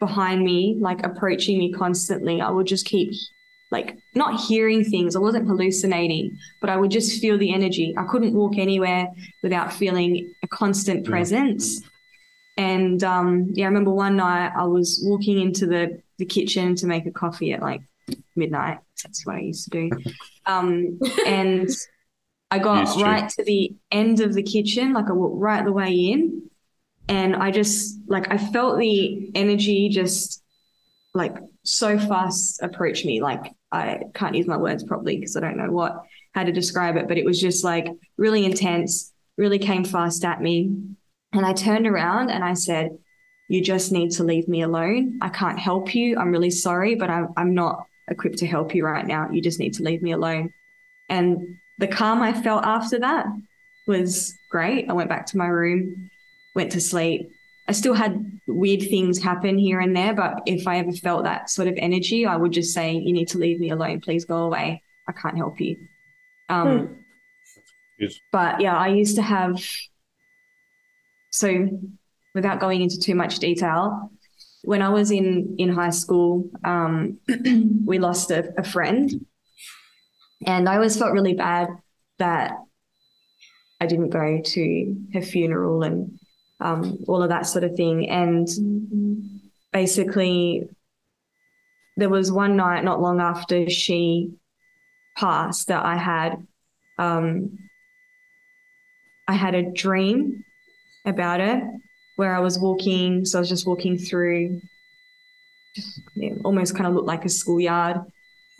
behind 0.00 0.42
me, 0.44 0.76
like 0.80 1.04
approaching 1.04 1.58
me 1.58 1.72
constantly. 1.72 2.40
I 2.40 2.50
would 2.50 2.66
just 2.66 2.86
keep 2.86 3.12
like 3.70 3.98
not 4.14 4.40
hearing 4.40 4.84
things. 4.84 5.16
I 5.16 5.18
wasn't 5.18 5.48
hallucinating, 5.48 6.36
but 6.60 6.70
I 6.70 6.76
would 6.76 6.90
just 6.90 7.20
feel 7.20 7.36
the 7.38 7.52
energy. 7.52 7.94
I 7.98 8.04
couldn't 8.04 8.34
walk 8.34 8.56
anywhere 8.56 9.08
without 9.42 9.72
feeling 9.72 10.32
a 10.42 10.48
constant 10.48 11.04
Yeah. 11.04 11.10
presence. 11.10 11.82
And 12.56 13.02
um, 13.02 13.48
yeah, 13.52 13.64
I 13.64 13.68
remember 13.68 13.90
one 13.90 14.16
night 14.16 14.52
I 14.56 14.64
was 14.64 15.00
walking 15.02 15.40
into 15.40 15.66
the, 15.66 16.00
the 16.18 16.24
kitchen 16.24 16.76
to 16.76 16.86
make 16.86 17.04
a 17.06 17.10
coffee 17.10 17.52
at 17.52 17.62
like 17.62 17.80
midnight. 18.36 18.78
That's 19.02 19.24
what 19.26 19.36
I 19.36 19.40
used 19.40 19.70
to 19.70 19.88
do. 19.88 19.90
Um, 20.46 20.98
and 21.26 21.70
I 22.50 22.58
got 22.58 23.00
right 23.00 23.28
to 23.30 23.44
the 23.44 23.74
end 23.90 24.20
of 24.20 24.34
the 24.34 24.42
kitchen, 24.42 24.92
like 24.92 25.08
I 25.08 25.12
walked 25.12 25.40
right 25.40 25.64
the 25.64 25.72
way 25.72 25.90
in. 25.90 26.50
And 27.08 27.34
I 27.34 27.50
just 27.50 27.98
like 28.06 28.30
I 28.30 28.38
felt 28.38 28.78
the 28.78 29.30
energy 29.34 29.88
just 29.88 30.42
like 31.14 31.36
so 31.64 31.98
fast 31.98 32.62
approach 32.62 33.04
me. 33.04 33.22
Like 33.22 33.52
I 33.72 34.02
can't 34.14 34.34
use 34.34 34.46
my 34.46 34.56
words 34.56 34.84
properly 34.84 35.16
because 35.16 35.36
I 35.36 35.40
don't 35.40 35.56
know 35.56 35.70
what 35.70 36.04
how 36.34 36.44
to 36.44 36.52
describe 36.52 36.96
it, 36.96 37.08
but 37.08 37.18
it 37.18 37.24
was 37.24 37.40
just 37.40 37.64
like 37.64 37.88
really 38.16 38.44
intense, 38.44 39.12
really 39.36 39.58
came 39.58 39.84
fast 39.84 40.24
at 40.24 40.40
me. 40.40 40.76
And 41.32 41.44
I 41.44 41.52
turned 41.52 41.86
around 41.86 42.30
and 42.30 42.44
I 42.44 42.54
said, 42.54 42.96
You 43.48 43.62
just 43.62 43.92
need 43.92 44.12
to 44.12 44.24
leave 44.24 44.48
me 44.48 44.62
alone. 44.62 45.18
I 45.22 45.28
can't 45.28 45.58
help 45.58 45.94
you. 45.94 46.18
I'm 46.18 46.30
really 46.30 46.50
sorry, 46.50 46.94
but 46.94 47.10
I'm, 47.10 47.28
I'm 47.36 47.54
not 47.54 47.86
equipped 48.08 48.38
to 48.38 48.46
help 48.46 48.74
you 48.74 48.84
right 48.84 49.06
now. 49.06 49.30
You 49.30 49.40
just 49.40 49.58
need 49.58 49.74
to 49.74 49.82
leave 49.82 50.02
me 50.02 50.12
alone. 50.12 50.52
And 51.08 51.58
the 51.78 51.88
calm 51.88 52.22
I 52.22 52.32
felt 52.32 52.64
after 52.64 52.98
that 53.00 53.26
was 53.86 54.38
great. 54.50 54.88
I 54.88 54.92
went 54.92 55.08
back 55.08 55.26
to 55.26 55.38
my 55.38 55.46
room, 55.46 56.10
went 56.54 56.72
to 56.72 56.80
sleep. 56.80 57.30
I 57.66 57.72
still 57.72 57.94
had 57.94 58.40
weird 58.46 58.82
things 58.82 59.22
happen 59.22 59.58
here 59.58 59.80
and 59.80 59.96
there, 59.96 60.14
but 60.14 60.42
if 60.46 60.66
I 60.66 60.78
ever 60.78 60.92
felt 60.92 61.24
that 61.24 61.48
sort 61.48 61.68
of 61.68 61.74
energy, 61.78 62.26
I 62.26 62.36
would 62.36 62.52
just 62.52 62.74
say, 62.74 62.92
You 62.92 63.12
need 63.12 63.28
to 63.28 63.38
leave 63.38 63.58
me 63.58 63.70
alone. 63.70 64.00
Please 64.00 64.24
go 64.24 64.38
away. 64.38 64.82
I 65.08 65.12
can't 65.12 65.36
help 65.36 65.60
you. 65.60 65.76
Um, 66.48 67.04
Yes. 67.98 68.18
But 68.32 68.60
yeah, 68.60 68.76
I 68.76 68.88
used 68.88 69.16
to 69.16 69.22
have 69.22 69.64
so 71.30 71.68
without 72.34 72.60
going 72.60 72.82
into 72.82 72.98
too 72.98 73.14
much 73.14 73.38
detail, 73.38 74.10
when 74.64 74.82
I 74.82 74.88
was 74.88 75.10
in 75.10 75.56
in 75.58 75.68
high 75.70 75.90
school, 75.90 76.50
um, 76.64 77.18
we 77.84 77.98
lost 77.98 78.30
a, 78.30 78.52
a 78.58 78.64
friend, 78.64 79.26
and 80.46 80.68
I 80.68 80.76
always 80.76 80.98
felt 80.98 81.12
really 81.12 81.34
bad 81.34 81.68
that 82.18 82.52
I 83.80 83.86
didn't 83.86 84.10
go 84.10 84.40
to 84.42 84.96
her 85.14 85.22
funeral 85.22 85.82
and 85.82 86.18
um, 86.60 86.98
all 87.08 87.22
of 87.22 87.28
that 87.28 87.46
sort 87.46 87.64
of 87.64 87.76
thing. 87.76 88.08
And 88.08 88.48
basically, 89.72 90.68
there 91.96 92.08
was 92.08 92.32
one 92.32 92.56
night 92.56 92.84
not 92.84 93.00
long 93.00 93.20
after 93.20 93.68
she 93.68 94.34
passed 95.16 95.68
that 95.68 95.84
I 95.84 95.96
had 95.96 96.46
um, 96.98 97.58
I 99.26 99.34
had 99.34 99.54
a 99.54 99.70
dream 99.70 100.44
about 101.04 101.40
it 101.40 101.62
where 102.16 102.34
I 102.34 102.40
was 102.40 102.58
walking. 102.58 103.24
So 103.24 103.38
I 103.38 103.40
was 103.40 103.48
just 103.48 103.66
walking 103.66 103.98
through, 103.98 104.60
just, 105.74 106.00
almost 106.44 106.74
kind 106.74 106.86
of 106.86 106.94
looked 106.94 107.08
like 107.08 107.24
a 107.24 107.28
schoolyard. 107.28 108.00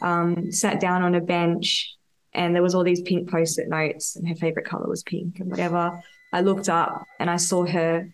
Um, 0.02 0.50
sat 0.52 0.80
down 0.80 1.02
on 1.02 1.14
a 1.14 1.20
bench, 1.20 1.96
and 2.34 2.54
there 2.54 2.62
was 2.62 2.74
all 2.74 2.84
these 2.84 3.00
pink 3.00 3.30
post-it 3.30 3.68
notes, 3.68 4.16
and 4.16 4.28
her 4.28 4.34
favorite 4.34 4.66
color 4.66 4.88
was 4.88 5.02
pink 5.04 5.38
and 5.38 5.48
whatever. 5.48 6.02
I 6.32 6.40
looked 6.40 6.68
up 6.68 7.06
and 7.20 7.30
I 7.30 7.36
saw 7.36 7.64
her 7.64 8.08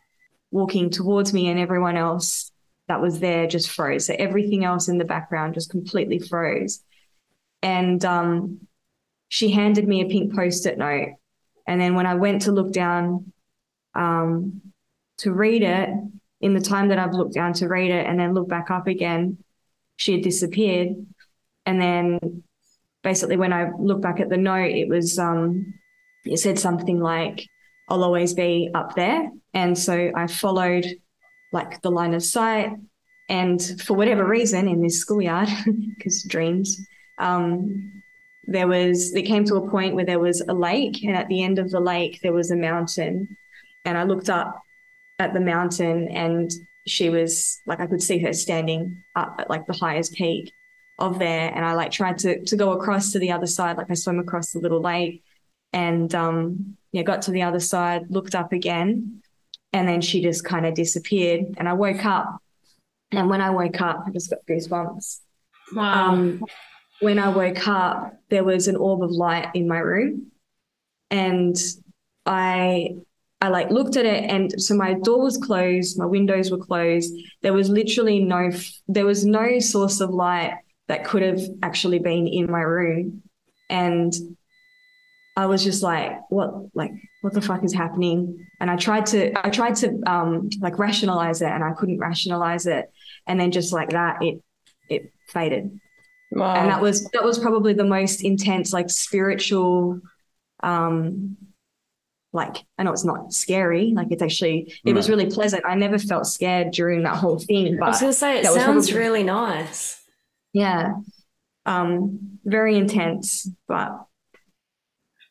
walking 0.50 0.90
towards 0.90 1.32
me, 1.32 1.48
and 1.48 1.58
everyone 1.58 1.96
else 1.96 2.52
that 2.86 3.00
was 3.00 3.18
there 3.18 3.46
just 3.46 3.70
froze. 3.70 4.06
So 4.06 4.14
everything 4.18 4.64
else 4.64 4.88
in 4.88 4.98
the 4.98 5.04
background 5.04 5.54
just 5.54 5.70
completely 5.70 6.18
froze. 6.18 6.84
And 7.62 8.04
um, 8.04 8.66
she 9.28 9.50
handed 9.50 9.88
me 9.88 10.02
a 10.02 10.08
pink 10.08 10.34
post-it 10.34 10.76
note, 10.76 11.14
and 11.66 11.80
then 11.80 11.94
when 11.94 12.06
I 12.06 12.14
went 12.14 12.42
to 12.42 12.52
look 12.52 12.72
down 12.72 13.32
um, 13.94 14.60
to 15.20 15.32
read 15.32 15.62
it, 15.62 15.88
in 16.40 16.54
the 16.54 16.60
time 16.60 16.88
that 16.88 16.98
I've 16.98 17.12
looked 17.12 17.34
down 17.34 17.52
to 17.54 17.68
read 17.68 17.90
it 17.90 18.06
and 18.06 18.18
then 18.18 18.34
look 18.34 18.48
back 18.48 18.70
up 18.70 18.86
again, 18.86 19.38
she 19.96 20.12
had 20.12 20.22
disappeared. 20.22 20.88
And 21.66 21.80
then 21.80 22.42
basically 23.02 23.36
when 23.36 23.52
I 23.52 23.70
look 23.78 24.00
back 24.00 24.20
at 24.20 24.30
the 24.30 24.36
note, 24.36 24.70
it 24.70 24.88
was 24.88 25.18
um 25.18 25.74
it 26.24 26.38
said 26.38 26.58
something 26.58 27.00
like, 27.00 27.46
I'll 27.88 28.04
always 28.04 28.34
be 28.34 28.70
up 28.74 28.94
there. 28.94 29.30
And 29.54 29.76
so 29.76 30.12
I 30.14 30.26
followed 30.26 30.86
like 31.52 31.82
the 31.82 31.90
line 31.90 32.14
of 32.14 32.22
sight. 32.22 32.72
And 33.28 33.62
for 33.82 33.94
whatever 33.94 34.26
reason 34.26 34.68
in 34.68 34.82
this 34.82 34.98
schoolyard, 34.98 35.48
because 35.96 36.24
dreams, 36.24 36.78
um, 37.18 38.02
there 38.46 38.66
was 38.66 39.14
it 39.14 39.22
came 39.22 39.44
to 39.44 39.56
a 39.56 39.70
point 39.70 39.94
where 39.94 40.04
there 40.04 40.18
was 40.18 40.40
a 40.40 40.54
lake, 40.54 41.04
and 41.04 41.14
at 41.14 41.28
the 41.28 41.42
end 41.42 41.58
of 41.58 41.70
the 41.70 41.78
lake 41.80 42.18
there 42.22 42.32
was 42.32 42.50
a 42.50 42.56
mountain. 42.56 43.36
And 43.84 43.96
I 43.96 44.02
looked 44.02 44.28
up 44.28 44.60
at 45.20 45.34
the 45.34 45.40
mountain 45.40 46.08
and 46.08 46.50
she 46.86 47.10
was 47.10 47.60
like 47.66 47.78
I 47.78 47.86
could 47.86 48.02
see 48.02 48.18
her 48.20 48.32
standing 48.32 49.02
up 49.14 49.36
at 49.38 49.50
like 49.50 49.66
the 49.66 49.74
highest 49.74 50.14
peak 50.14 50.50
of 50.98 51.18
there. 51.18 51.52
And 51.54 51.64
I 51.64 51.74
like 51.74 51.92
tried 51.92 52.18
to 52.20 52.42
to 52.44 52.56
go 52.56 52.72
across 52.72 53.12
to 53.12 53.18
the 53.18 53.30
other 53.32 53.46
side. 53.46 53.76
Like 53.76 53.90
I 53.90 53.94
swam 53.94 54.18
across 54.18 54.52
the 54.52 54.60
little 54.60 54.80
lake 54.80 55.22
and 55.72 56.12
um 56.14 56.76
yeah 56.90 57.02
got 57.02 57.22
to 57.22 57.30
the 57.30 57.42
other 57.42 57.60
side 57.60 58.10
looked 58.10 58.34
up 58.34 58.52
again 58.52 59.22
and 59.72 59.86
then 59.86 60.00
she 60.00 60.22
just 60.22 60.42
kind 60.44 60.64
of 60.66 60.74
disappeared. 60.74 61.54
And 61.58 61.68
I 61.68 61.74
woke 61.74 62.04
up. 62.04 62.42
And 63.12 63.28
when 63.28 63.42
I 63.42 63.50
woke 63.50 63.80
up 63.80 64.04
I 64.06 64.10
just 64.10 64.30
got 64.30 64.40
goosebumps. 64.48 65.20
Wow. 65.74 66.10
um, 66.10 66.44
when 67.00 67.18
I 67.18 67.28
woke 67.28 67.66
up, 67.68 68.14
there 68.28 68.44
was 68.44 68.68
an 68.68 68.76
orb 68.76 69.02
of 69.02 69.10
light 69.10 69.48
in 69.54 69.66
my 69.66 69.78
room, 69.78 70.32
and 71.10 71.56
I 72.26 72.96
I 73.40 73.48
like 73.48 73.70
looked 73.70 73.96
at 73.96 74.04
it, 74.04 74.24
and 74.30 74.60
so 74.60 74.74
my 74.74 74.94
door 74.94 75.22
was 75.22 75.38
closed, 75.38 75.98
my 75.98 76.06
windows 76.06 76.50
were 76.50 76.58
closed. 76.58 77.12
There 77.42 77.52
was 77.54 77.68
literally 77.70 78.20
no 78.20 78.50
there 78.88 79.06
was 79.06 79.24
no 79.24 79.58
source 79.60 80.00
of 80.00 80.10
light 80.10 80.54
that 80.88 81.04
could 81.04 81.22
have 81.22 81.40
actually 81.62 82.00
been 82.00 82.26
in 82.26 82.50
my 82.50 82.60
room, 82.60 83.22
and 83.70 84.12
I 85.36 85.46
was 85.46 85.62
just 85.62 85.82
like, 85.82 86.12
what 86.28 86.52
like 86.74 86.90
what 87.22 87.32
the 87.32 87.40
fuck 87.40 87.64
is 87.64 87.72
happening? 87.72 88.46
And 88.60 88.70
I 88.70 88.76
tried 88.76 89.06
to 89.06 89.32
I 89.46 89.50
tried 89.50 89.76
to 89.76 89.98
um 90.06 90.50
like 90.60 90.78
rationalize 90.78 91.40
it, 91.40 91.50
and 91.50 91.64
I 91.64 91.72
couldn't 91.72 91.98
rationalize 91.98 92.66
it, 92.66 92.90
and 93.26 93.40
then 93.40 93.50
just 93.52 93.72
like 93.72 93.90
that, 93.90 94.22
it 94.22 94.42
it 94.88 95.12
faded 95.28 95.80
Wow. 96.32 96.54
and 96.54 96.70
that 96.70 96.80
was 96.80 97.08
that 97.10 97.24
was 97.24 97.38
probably 97.40 97.72
the 97.72 97.84
most 97.84 98.22
intense 98.22 98.72
like 98.72 98.88
spiritual 98.88 100.00
um 100.62 101.36
like 102.32 102.58
i 102.78 102.82
know 102.82 102.92
it's 102.92 103.04
not 103.04 103.32
scary 103.32 103.92
like 103.94 104.06
it's 104.10 104.22
actually 104.22 104.72
it 104.84 104.92
was 104.94 105.08
really 105.10 105.26
pleasant 105.26 105.64
i 105.66 105.74
never 105.74 105.98
felt 105.98 106.26
scared 106.26 106.70
during 106.70 107.02
that 107.02 107.16
whole 107.16 107.38
thing 107.38 107.76
But 107.78 107.86
I 107.86 107.88
was 107.88 108.00
going 108.00 108.12
to 108.12 108.18
say, 108.18 108.38
it 108.40 108.44
sounds 108.46 108.88
probably- 108.90 108.94
really 109.04 109.22
nice. 109.24 110.00
yeah 110.52 110.92
um 111.66 112.18
very 112.44 112.76
intense 112.76 113.48
but 113.68 113.90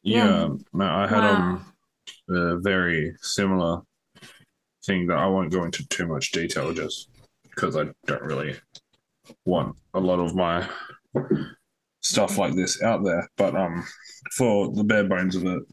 Yeah, 0.04 0.50
no, 0.74 0.86
I 0.86 1.08
had 1.08 1.20
Wow. 1.20 1.36
um 1.36 1.66
a 2.30 2.60
very 2.60 3.16
similar 3.22 3.82
thing 4.86 5.08
that 5.08 5.18
I 5.18 5.26
won't 5.28 5.52
go 5.52 5.64
into 5.64 5.88
too 5.89 6.08
much 6.08 6.32
detail 6.32 6.74
just 6.74 7.10
because 7.43 7.76
I 7.76 7.86
don't 8.06 8.22
really 8.22 8.56
want 9.45 9.76
a 9.93 10.00
lot 10.00 10.20
of 10.20 10.36
my 10.36 10.68
stuff 12.02 12.38
like 12.38 12.56
this 12.56 12.82
out 12.84 13.04
there. 13.04 13.28
But 13.38 13.56
um 13.56 13.84
for 14.38 14.72
the 14.74 14.84
bare 14.84 15.04
bones 15.04 15.36
of 15.36 15.45
it, 15.45 15.64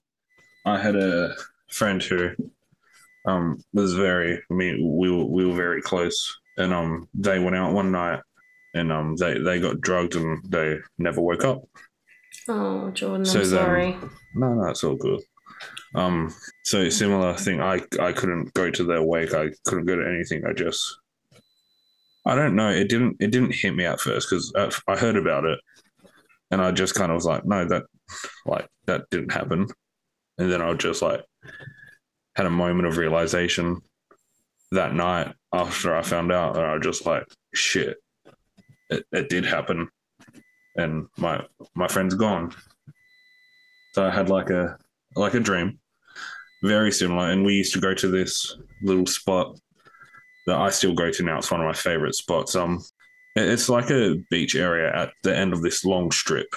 I 0.66 0.78
had 0.78 0.96
a 0.96 1.34
friend 1.70 2.02
who 2.02 2.30
um 3.26 3.58
was 3.72 3.94
very 3.94 4.40
I 4.50 4.54
mean 4.54 4.96
we 4.98 5.10
were 5.10 5.24
we 5.24 5.46
were 5.46 5.54
very 5.54 5.80
close 5.82 6.18
and 6.58 6.72
um 6.72 7.08
they 7.14 7.38
went 7.38 7.56
out 7.56 7.72
one 7.72 7.90
night 7.90 8.20
and 8.74 8.92
um 8.92 9.16
they, 9.16 9.38
they 9.38 9.58
got 9.60 9.80
drugged 9.80 10.14
and 10.16 10.42
they 10.48 10.76
never 10.98 11.20
woke 11.20 11.44
up. 11.44 11.62
Oh, 12.48 12.90
Jordan, 12.90 13.24
So 13.24 13.40
I'm 13.40 13.44
then- 13.44 13.50
sorry. 13.50 13.96
No, 14.34 14.54
no, 14.54 14.68
it's 14.68 14.84
all 14.84 14.96
good. 14.96 15.20
Um, 15.94 16.34
so 16.64 16.88
similar 16.90 17.32
thing. 17.34 17.60
I 17.62 17.80
I 18.00 18.12
couldn't 18.12 18.52
go 18.54 18.70
to 18.70 18.84
their 18.84 19.02
wake. 19.02 19.32
I 19.34 19.48
couldn't 19.64 19.86
go 19.86 19.96
to 19.96 20.06
anything. 20.06 20.44
I 20.46 20.52
just, 20.52 20.82
I 22.26 22.34
don't 22.34 22.54
know. 22.54 22.68
It 22.68 22.88
didn't 22.90 23.16
it 23.18 23.30
didn't 23.30 23.54
hit 23.54 23.74
me 23.74 23.86
at 23.86 24.00
first 24.00 24.28
because 24.28 24.52
I 24.86 24.96
heard 24.96 25.16
about 25.16 25.44
it, 25.46 25.58
and 26.50 26.60
I 26.60 26.70
just 26.72 26.94
kind 26.94 27.10
of 27.10 27.16
was 27.16 27.24
like, 27.24 27.46
no, 27.46 27.64
that 27.64 27.84
like 28.44 28.68
that 28.86 29.08
didn't 29.10 29.32
happen. 29.32 29.66
And 30.38 30.50
then 30.50 30.62
I 30.62 30.72
just 30.74 31.02
like 31.02 31.24
had 32.34 32.46
a 32.46 32.50
moment 32.50 32.86
of 32.86 32.98
realization 32.98 33.80
that 34.72 34.94
night 34.94 35.32
after 35.52 35.96
I 35.96 36.02
found 36.02 36.32
out, 36.32 36.56
and 36.56 36.66
I 36.66 36.74
was 36.74 36.82
just 36.82 37.06
like, 37.06 37.24
shit, 37.54 37.96
it, 38.90 39.04
it 39.12 39.28
did 39.28 39.44
happen, 39.44 39.88
and 40.76 41.06
my 41.16 41.44
my 41.74 41.88
friend's 41.88 42.14
gone. 42.14 42.54
So 43.94 44.04
I 44.04 44.10
had 44.10 44.28
like 44.28 44.50
a 44.50 44.76
like 45.14 45.34
a 45.34 45.40
dream, 45.40 45.78
very 46.62 46.92
similar. 46.92 47.30
And 47.30 47.44
we 47.44 47.54
used 47.54 47.72
to 47.74 47.80
go 47.80 47.94
to 47.94 48.08
this 48.08 48.56
little 48.82 49.06
spot 49.06 49.58
that 50.46 50.58
I 50.58 50.70
still 50.70 50.94
go 50.94 51.10
to 51.10 51.22
now. 51.22 51.38
It's 51.38 51.50
one 51.50 51.60
of 51.60 51.66
my 51.66 51.72
favorite 51.72 52.14
spots. 52.14 52.54
Um, 52.54 52.82
it's 53.34 53.68
like 53.68 53.90
a 53.90 54.22
beach 54.30 54.54
area 54.54 54.94
at 54.94 55.12
the 55.22 55.36
end 55.36 55.52
of 55.52 55.62
this 55.62 55.84
long 55.84 56.10
strip. 56.10 56.48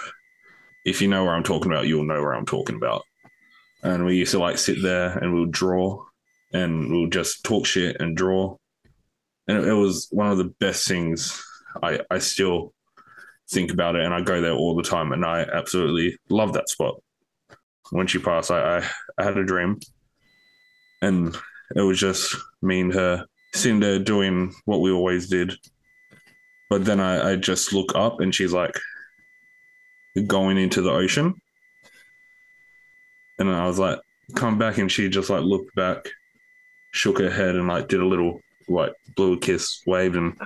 If 0.85 1.01
you 1.01 1.07
know 1.07 1.23
where 1.23 1.33
I'm 1.33 1.43
talking 1.43 1.71
about, 1.71 1.87
you'll 1.87 2.05
know 2.05 2.21
where 2.21 2.33
I'm 2.33 2.45
talking 2.45 2.75
about. 2.75 3.03
And 3.83 4.05
we 4.05 4.17
used 4.17 4.31
to 4.31 4.39
like 4.39 4.57
sit 4.57 4.81
there 4.81 5.17
and 5.17 5.33
we'll 5.33 5.45
draw, 5.45 6.05
and 6.53 6.91
we'll 6.91 7.09
just 7.09 7.43
talk 7.43 7.65
shit 7.65 7.97
and 7.99 8.15
draw. 8.17 8.57
And 9.47 9.57
it, 9.57 9.67
it 9.69 9.73
was 9.73 10.07
one 10.11 10.31
of 10.31 10.37
the 10.37 10.53
best 10.59 10.87
things. 10.87 11.41
I 11.81 12.01
I 12.09 12.19
still 12.19 12.73
think 13.51 13.71
about 13.71 13.95
it, 13.95 14.03
and 14.03 14.13
I 14.13 14.21
go 14.21 14.41
there 14.41 14.53
all 14.53 14.75
the 14.75 14.83
time, 14.83 15.11
and 15.11 15.25
I 15.25 15.41
absolutely 15.41 16.17
love 16.29 16.53
that 16.53 16.69
spot 16.69 17.01
when 17.91 18.07
she 18.07 18.19
passed, 18.19 18.51
I, 18.51 18.77
I, 18.77 18.89
I 19.17 19.23
had 19.23 19.37
a 19.37 19.45
dream, 19.45 19.79
and 21.01 21.35
it 21.75 21.81
was 21.81 21.99
just 21.99 22.35
me 22.61 22.81
and 22.81 22.93
her 22.93 23.25
sitting 23.53 23.79
there 23.79 23.99
doing 23.99 24.53
what 24.65 24.81
we 24.81 24.91
always 24.91 25.27
did. 25.29 25.53
But 26.69 26.85
then 26.85 26.99
I, 26.99 27.31
I 27.31 27.35
just 27.35 27.73
look 27.73 27.95
up, 27.95 28.19
and 28.19 28.33
she's 28.33 28.53
like 28.53 28.77
going 30.27 30.57
into 30.57 30.81
the 30.81 30.91
ocean, 30.91 31.33
and 33.39 33.49
I 33.49 33.65
was 33.65 33.79
like, 33.79 33.99
"Come 34.35 34.57
back," 34.57 34.77
and 34.77 34.91
she 34.91 35.09
just 35.09 35.29
like 35.29 35.43
looked 35.43 35.73
back, 35.75 36.05
shook 36.91 37.19
her 37.19 37.29
head, 37.29 37.55
and 37.55 37.67
like 37.67 37.87
did 37.87 38.01
a 38.01 38.05
little 38.05 38.39
like 38.67 38.93
blew 39.15 39.33
a 39.33 39.39
kiss, 39.39 39.81
waved, 39.87 40.15
and 40.15 40.37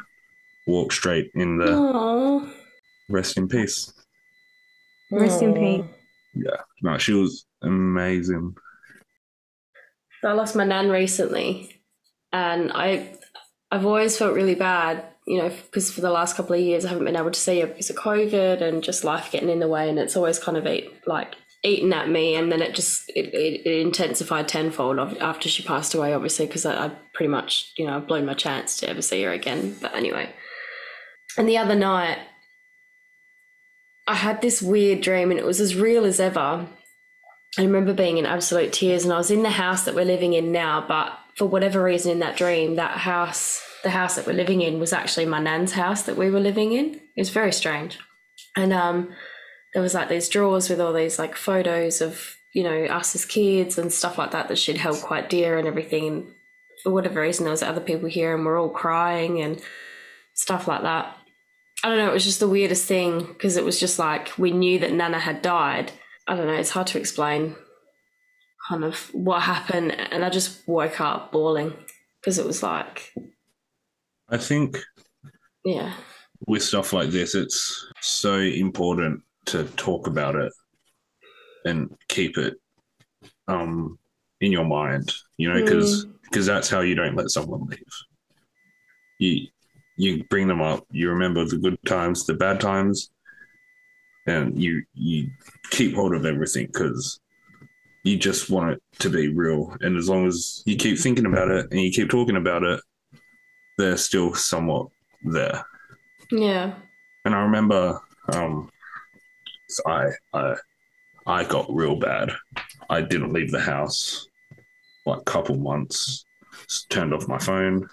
walked 0.67 0.93
straight 0.93 1.29
in 1.35 1.57
the 1.57 1.71
Oh, 1.71 2.53
rest 3.09 3.37
in 3.37 3.47
peace. 3.47 3.93
Rest 5.11 5.41
in 5.41 5.53
peace. 5.53 5.85
Yeah, 6.33 6.61
no, 6.81 6.97
she 6.97 7.13
was 7.13 7.45
amazing. 7.61 8.55
I 10.23 10.31
lost 10.31 10.55
my 10.55 10.63
nan 10.63 10.89
recently, 10.89 11.81
and 12.31 12.71
I, 12.73 13.11
I've 13.69 13.85
always 13.85 14.17
felt 14.17 14.33
really 14.33 14.55
bad, 14.55 15.05
you 15.27 15.37
know, 15.37 15.49
because 15.49 15.91
for 15.91 16.01
the 16.01 16.09
last 16.09 16.37
couple 16.37 16.55
of 16.55 16.61
years 16.61 16.85
I 16.85 16.89
haven't 16.89 17.05
been 17.05 17.17
able 17.17 17.31
to 17.31 17.39
see 17.39 17.59
her 17.59 17.67
because 17.67 17.89
of 17.89 17.97
COVID 17.97 18.61
and 18.61 18.81
just 18.81 19.03
life 19.03 19.31
getting 19.31 19.49
in 19.49 19.59
the 19.59 19.67
way, 19.67 19.89
and 19.89 19.99
it's 19.99 20.15
always 20.15 20.39
kind 20.39 20.57
of 20.57 20.65
eat 20.65 20.89
like 21.05 21.35
eaten 21.63 21.93
at 21.93 22.09
me, 22.09 22.35
and 22.35 22.51
then 22.51 22.61
it 22.61 22.75
just 22.75 23.09
it, 23.09 23.33
it, 23.33 23.65
it 23.65 23.79
intensified 23.79 24.47
tenfold 24.47 24.99
after 24.99 25.49
she 25.49 25.63
passed 25.63 25.93
away, 25.93 26.13
obviously, 26.13 26.45
because 26.45 26.65
I, 26.65 26.85
I 26.85 26.91
pretty 27.13 27.29
much 27.29 27.71
you 27.77 27.85
know 27.85 27.97
I've 27.97 28.07
blown 28.07 28.25
my 28.25 28.33
chance 28.33 28.77
to 28.77 28.89
ever 28.89 29.01
see 29.01 29.23
her 29.23 29.31
again. 29.31 29.75
But 29.81 29.95
anyway, 29.95 30.29
and 31.37 31.47
the 31.47 31.57
other 31.57 31.75
night. 31.75 32.19
I 34.05 34.15
had 34.15 34.41
this 34.41 34.61
weird 34.61 34.99
dream 34.99 35.31
and 35.31 35.39
it 35.39 35.45
was 35.45 35.61
as 35.61 35.75
real 35.77 36.03
as 36.03 36.19
ever. 36.19 36.67
I 37.57 37.61
remember 37.61 37.93
being 37.93 38.17
in 38.17 38.25
absolute 38.25 38.73
tears, 38.73 39.03
and 39.03 39.13
I 39.13 39.17
was 39.17 39.29
in 39.29 39.43
the 39.43 39.49
house 39.51 39.85
that 39.85 39.93
we're 39.93 40.05
living 40.05 40.33
in 40.33 40.51
now. 40.51 40.83
But 40.87 41.17
for 41.35 41.45
whatever 41.45 41.83
reason, 41.83 42.11
in 42.11 42.19
that 42.19 42.35
dream, 42.35 42.75
that 42.75 42.97
house, 42.97 43.63
the 43.83 43.91
house 43.91 44.15
that 44.15 44.25
we're 44.25 44.33
living 44.33 44.61
in, 44.61 44.79
was 44.79 44.91
actually 44.91 45.25
my 45.25 45.39
nan's 45.39 45.73
house 45.73 46.03
that 46.03 46.17
we 46.17 46.29
were 46.31 46.39
living 46.39 46.73
in. 46.73 46.95
It 46.95 47.21
was 47.21 47.29
very 47.29 47.53
strange, 47.53 47.99
and 48.57 48.73
um, 48.73 49.13
there 49.73 49.81
was 49.81 49.93
like 49.93 50.09
these 50.09 50.29
drawers 50.29 50.69
with 50.69 50.79
all 50.79 50.93
these 50.93 51.17
like 51.19 51.35
photos 51.35 52.01
of 52.01 52.35
you 52.53 52.63
know 52.63 52.85
us 52.85 53.15
as 53.15 53.25
kids 53.25 53.77
and 53.77 53.91
stuff 53.91 54.17
like 54.17 54.31
that 54.31 54.47
that 54.47 54.57
she'd 54.57 54.77
held 54.77 55.01
quite 55.01 55.29
dear 55.29 55.57
and 55.57 55.67
everything. 55.67 56.07
And 56.07 56.27
for 56.83 56.91
whatever 56.91 57.21
reason, 57.21 57.45
there 57.45 57.51
was 57.51 57.63
other 57.63 57.81
people 57.81 58.09
here, 58.09 58.35
and 58.35 58.45
we're 58.45 58.59
all 58.59 58.69
crying 58.69 59.41
and 59.41 59.61
stuff 60.33 60.67
like 60.67 60.81
that. 60.83 61.17
I 61.83 61.89
don't 61.89 61.97
know. 61.97 62.09
It 62.09 62.13
was 62.13 62.25
just 62.25 62.39
the 62.39 62.47
weirdest 62.47 62.85
thing 62.85 63.19
because 63.25 63.57
it 63.57 63.65
was 63.65 63.79
just 63.79 63.99
like 63.99 64.37
we 64.37 64.51
knew 64.51 64.79
that 64.79 64.93
Nana 64.93 65.19
had 65.19 65.41
died 65.41 65.91
I 66.27 66.35
don't 66.35 66.47
know, 66.47 66.53
it's 66.53 66.69
hard 66.69 66.87
to 66.87 66.99
explain 66.99 67.55
kind 68.67 68.83
of 68.83 69.09
what 69.13 69.41
happened. 69.41 69.91
And 69.91 70.23
I 70.23 70.29
just 70.29 70.67
woke 70.67 71.01
up 71.01 71.31
bawling 71.31 71.73
because 72.21 72.39
it 72.39 72.45
was 72.45 72.63
like, 72.63 73.13
I 74.29 74.37
think 74.37 74.81
yeah, 75.65 75.93
with 76.47 76.63
stuff 76.63 76.93
like 76.93 77.09
this, 77.09 77.35
it's 77.35 77.85
so 78.01 78.35
important 78.37 79.21
to 79.45 79.65
talk 79.75 80.07
about 80.07 80.35
it 80.35 80.51
and 81.65 81.95
keep 82.07 82.37
it 82.37 82.55
um, 83.47 83.97
in 84.41 84.51
your 84.51 84.65
mind, 84.65 85.11
you 85.37 85.51
know, 85.51 85.61
because 85.63 86.05
because 86.23 86.45
that's 86.45 86.69
how 86.69 86.81
you 86.81 86.95
don't 86.95 87.15
let 87.15 87.29
someone 87.29 87.65
leave. 87.65 87.79
You 89.19 89.47
you 89.97 90.23
bring 90.25 90.47
them 90.47 90.61
up, 90.61 90.85
you 90.91 91.09
remember 91.09 91.45
the 91.45 91.57
good 91.57 91.77
times, 91.85 92.25
the 92.25 92.33
bad 92.33 92.59
times, 92.59 93.11
and 94.27 94.61
you 94.61 94.83
you 94.93 95.29
keep 95.69 95.95
hold 95.95 96.13
of 96.13 96.25
everything 96.25 96.67
because 96.67 97.19
you 98.03 98.17
just 98.17 98.49
want 98.49 98.71
it 98.71 98.81
to 98.99 99.09
be 99.09 99.29
real. 99.29 99.75
And 99.81 99.97
as 99.97 100.09
long 100.09 100.27
as 100.27 100.63
you 100.65 100.75
keep 100.75 100.97
thinking 100.97 101.25
about 101.25 101.49
it 101.51 101.67
and 101.71 101.79
you 101.79 101.91
keep 101.91 102.09
talking 102.09 102.35
about 102.35 102.63
it, 102.63 102.81
they're 103.77 103.97
still 103.97 104.33
somewhat 104.33 104.87
there 105.23 105.63
yeah, 106.31 106.73
and 107.25 107.35
I 107.35 107.41
remember 107.41 107.99
um, 108.31 108.69
I 109.85 110.09
I 110.33 110.55
I 111.25 111.43
got 111.45 111.73
real 111.73 111.95
bad. 111.95 112.31
I 112.89 113.01
didn't 113.01 113.33
leave 113.33 113.51
the 113.51 113.59
house 113.59 114.27
like 115.05 115.21
a 115.21 115.23
couple 115.25 115.57
months. 115.57 116.25
s- 116.69 116.85
Turned 116.89 117.13
off 117.13 117.27
my 117.27 117.37
phone, 117.39 117.87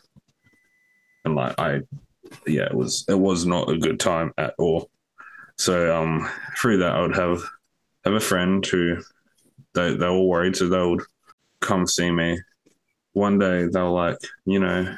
and 1.24 1.34
like 1.34 1.58
I 1.58 1.80
yeah, 2.46 2.64
it 2.64 2.74
was 2.74 3.04
it 3.08 3.18
was 3.18 3.46
not 3.46 3.70
a 3.70 3.78
good 3.78 3.98
time 4.00 4.32
at 4.38 4.54
all. 4.58 4.90
So 5.58 5.94
um, 5.96 6.28
through 6.58 6.78
that, 6.78 6.92
I 6.92 7.00
would 7.02 7.16
have 7.16 7.42
have 8.04 8.14
a 8.14 8.20
friend 8.20 8.64
who 8.64 8.96
they 9.74 9.94
they 9.94 10.06
were 10.06 10.22
worried, 10.22 10.56
so 10.56 10.68
they 10.68 10.82
would 10.84 11.02
come 11.60 11.86
see 11.86 12.10
me. 12.10 12.38
One 13.12 13.38
day 13.38 13.66
they 13.66 13.80
were 13.80 13.88
like, 13.90 14.18
you 14.44 14.58
know, 14.60 14.94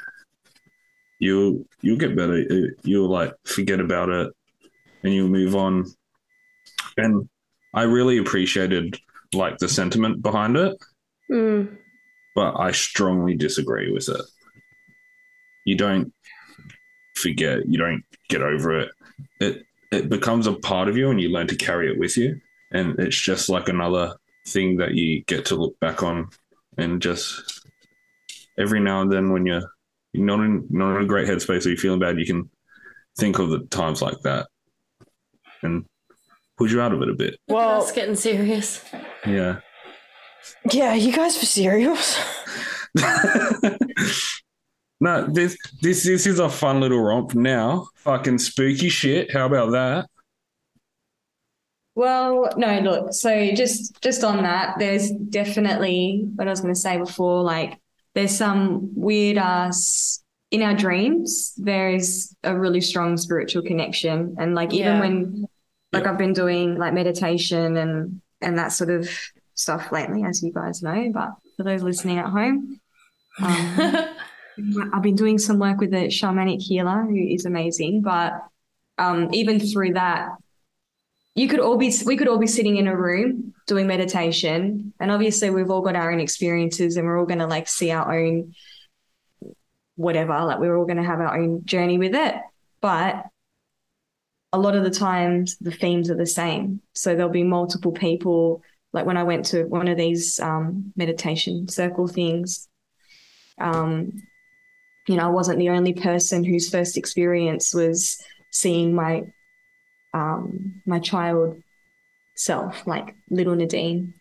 you'll 1.18 1.64
you'll 1.80 1.98
get 1.98 2.16
better. 2.16 2.44
You'll 2.82 3.09
like 3.09 3.32
forget 3.44 3.80
about 3.80 4.09
it, 4.10 4.32
and 5.02 5.12
you'll 5.14 5.28
move 5.28 5.54
on. 5.56 5.86
And 6.97 7.28
I 7.74 7.82
really 7.82 8.19
appreciated 8.19 8.98
like 9.32 9.59
the 9.59 9.69
sentiment 9.69 10.23
behind 10.23 10.56
it, 10.56 10.77
mm. 11.31 11.77
but 12.35 12.59
I 12.59 12.73
strongly 12.73 13.35
disagree 13.35 13.90
with 13.90 14.09
it. 14.09 14.23
You 15.64 15.77
don't 15.77 16.12
forget. 17.14 17.66
You 17.66 17.78
don't 17.78 18.05
get 18.28 18.43
over 18.43 18.81
it. 18.81 18.90
It 19.40 19.62
it 19.90 20.09
becomes 20.09 20.47
a 20.47 20.55
part 20.55 20.89
of 20.89 20.97
you, 20.97 21.10
and 21.10 21.20
you 21.20 21.28
learn 21.28 21.47
to 21.48 21.56
carry 21.56 21.90
it 21.90 21.98
with 21.98 22.16
you. 22.16 22.40
And 22.73 22.98
it's 22.98 23.16
just 23.16 23.48
like 23.48 23.69
another 23.69 24.16
thing 24.48 24.78
that 24.78 24.94
you 24.94 25.23
get 25.24 25.47
to 25.47 25.56
look 25.56 25.78
back 25.81 26.02
on, 26.02 26.28
and 26.77 27.01
just 27.01 27.66
every 28.59 28.81
now 28.81 29.01
and 29.01 29.10
then 29.10 29.32
when 29.32 29.47
you're 29.47 29.73
you're 30.12 30.27
not 30.27 30.40
in 30.40 30.66
not 30.69 30.97
in 30.97 31.02
a 31.02 31.06
great 31.06 31.28
headspace 31.28 31.64
or 31.64 31.70
you're 31.70 31.78
feeling 31.78 32.01
bad, 32.01 32.19
you 32.19 32.27
can 32.27 32.51
think 33.19 33.39
of 33.39 33.51
the 33.51 33.60
times 33.66 34.02
like 34.02 34.19
that 34.23 34.47
and 35.62 35.85
push 36.58 36.72
you 36.72 36.80
out 36.80 36.92
of 36.92 37.02
it 37.02 37.08
a 37.08 37.14
bit. 37.14 37.38
Well, 37.48 37.80
that's 37.80 37.92
getting 37.92 38.14
serious. 38.16 38.84
Yeah. 39.26 39.60
yeah, 40.70 40.94
you 40.94 41.12
guys 41.12 41.36
for 41.36 41.46
serious? 41.46 42.18
no, 45.00 45.26
this 45.28 45.56
this 45.80 46.04
this 46.04 46.26
is 46.26 46.38
a 46.38 46.48
fun 46.48 46.80
little 46.80 47.00
romp 47.00 47.34
now. 47.34 47.86
Fucking 47.96 48.38
spooky 48.38 48.88
shit. 48.88 49.32
How 49.32 49.46
about 49.46 49.72
that? 49.72 50.06
Well, 51.94 52.48
no, 52.56 52.78
look, 52.80 53.12
so 53.12 53.52
just 53.54 54.00
just 54.02 54.24
on 54.24 54.42
that, 54.42 54.78
there's 54.78 55.10
definitely 55.10 56.26
what 56.36 56.46
I 56.46 56.50
was 56.50 56.60
going 56.60 56.74
to 56.74 56.80
say 56.80 56.96
before, 56.98 57.42
like 57.42 57.78
there's 58.14 58.36
some 58.36 58.90
weird 58.94 59.38
ass 59.38 60.22
in 60.50 60.60
our 60.62 60.74
dreams, 60.74 61.54
there 61.56 61.94
is 61.94 62.36
a 62.44 62.54
really 62.58 62.82
strong 62.82 63.16
spiritual 63.16 63.62
connection. 63.62 64.36
And 64.38 64.54
like 64.54 64.74
even 64.74 64.86
Yeah. 64.92 65.00
when 65.00 65.46
like 65.93 66.06
I've 66.06 66.19
been 66.19 66.32
doing 66.32 66.78
like 66.78 66.94
meditation 66.94 67.77
and 67.77 68.20
and 68.40 68.59
that 68.59 68.73
sort 68.73 68.90
of 68.90 69.09
stuff 69.55 69.93
lately, 69.93 70.24
as 70.24 70.43
you 70.43 70.52
guys 70.52 70.82
know, 70.82 71.10
but 71.12 71.31
for 71.56 71.62
those 71.62 71.82
listening 71.82 72.19
at 72.19 72.27
home, 72.27 72.81
um, 73.40 74.06
I've 74.93 75.02
been 75.02 75.16
doing 75.16 75.39
some 75.39 75.59
work 75.59 75.78
with 75.78 75.94
a 75.94 76.09
shamanic 76.09 76.60
healer 76.60 77.02
who 77.02 77.16
is 77.16 77.44
amazing, 77.44 78.02
but 78.02 78.32
um, 78.98 79.28
even 79.32 79.60
through 79.60 79.94
that, 79.94 80.31
you 81.35 81.48
could 81.48 81.60
all 81.60 81.78
be 81.78 81.93
we 82.05 82.16
could 82.16 82.28
all 82.28 82.39
be 82.39 82.47
sitting 82.47 82.77
in 82.77 82.86
a 82.86 82.97
room 82.97 83.55
doing 83.66 83.86
meditation, 83.86 84.93
and 85.01 85.10
obviously 85.10 85.51
we've 85.51 85.70
all 85.70 85.82
got 85.82 85.97
our 85.97 86.12
own 86.12 86.20
experiences, 86.20 86.97
and 86.97 87.06
we're 87.06 87.19
all 87.19 87.27
going 87.27 87.39
to 87.39 87.47
like 87.47 87.69
see 87.69 87.90
our 87.90 88.19
own 88.19 88.55
whatever, 89.97 90.40
like 90.44 90.59
we're 90.59 90.77
all 90.77 90.85
going 90.85 90.97
to 90.97 91.02
have 91.02 91.20
our 91.20 91.39
own 91.39 91.64
journey 91.64 91.98
with 91.98 92.14
it, 92.14 92.35
but 92.81 93.27
a 94.52 94.58
lot 94.58 94.76
of 94.76 94.84
the 94.84 94.90
times 94.90 95.56
the 95.58 95.70
themes 95.70 96.10
are 96.10 96.16
the 96.16 96.26
same. 96.26 96.80
So 96.94 97.14
there'll 97.14 97.30
be 97.30 97.42
multiple 97.42 97.92
people. 97.92 98.62
Like 98.92 99.06
when 99.06 99.16
I 99.16 99.22
went 99.22 99.46
to 99.46 99.64
one 99.64 99.88
of 99.88 99.96
these 99.96 100.38
um, 100.40 100.92
meditation 100.96 101.68
circle 101.68 102.06
things, 102.06 102.68
um, 103.58 104.12
you 105.08 105.16
know, 105.16 105.26
I 105.26 105.30
wasn't 105.30 105.58
the 105.58 105.70
only 105.70 105.94
person 105.94 106.44
whose 106.44 106.70
first 106.70 106.96
experience 106.96 107.74
was 107.74 108.22
seeing 108.50 108.94
my 108.94 109.22
um, 110.14 110.82
my 110.86 110.98
child 110.98 111.56
self, 112.36 112.86
like 112.86 113.14
little 113.30 113.54
Nadine. 113.54 114.14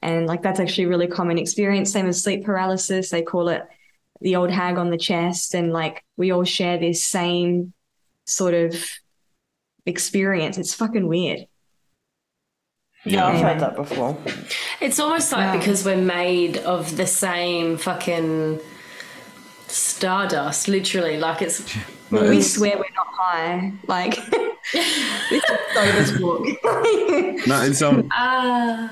And 0.00 0.26
like 0.26 0.42
that's 0.42 0.60
actually 0.60 0.84
a 0.84 0.88
really 0.88 1.06
common 1.06 1.38
experience. 1.38 1.92
Same 1.92 2.06
as 2.06 2.22
sleep 2.22 2.44
paralysis. 2.44 3.10
They 3.10 3.22
call 3.22 3.48
it 3.48 3.62
the 4.20 4.36
old 4.36 4.50
hag 4.50 4.78
on 4.78 4.90
the 4.90 4.98
chest. 4.98 5.54
And 5.54 5.72
like 5.72 6.02
we 6.16 6.32
all 6.32 6.44
share 6.44 6.78
this 6.78 7.04
same 7.04 7.74
sort 8.24 8.54
of 8.54 8.82
experience. 9.86 10.58
It's 10.58 10.74
fucking 10.74 11.06
weird. 11.08 11.46
Yeah, 13.04 13.26
I've 13.26 13.34
Yeah. 13.38 13.48
heard 13.52 13.60
that 13.60 13.76
before. 13.76 14.18
It's 14.80 14.98
almost 14.98 15.30
like 15.32 15.40
Yeah. 15.54 15.58
because 15.58 15.84
we're 15.84 15.96
made 15.96 16.56
of 16.58 16.96
the 16.96 17.06
same 17.06 17.76
fucking 17.78 18.58
stardust, 19.68 20.68
literally. 20.68 21.16
Like 21.18 21.42
it's 21.42 21.62
No, 22.10 22.20
We 22.22 22.26
it's- 22.38 22.52
swear 22.52 22.76
we're 22.76 22.84
not 22.94 23.06
high. 23.10 23.72
Like 23.86 24.16
this 24.72 24.86
is 25.30 25.42
sober 25.74 26.52
talk. 26.60 27.46
no, 27.46 27.62
it's 27.62 27.82
um 27.82 28.08
ah, 28.12 28.90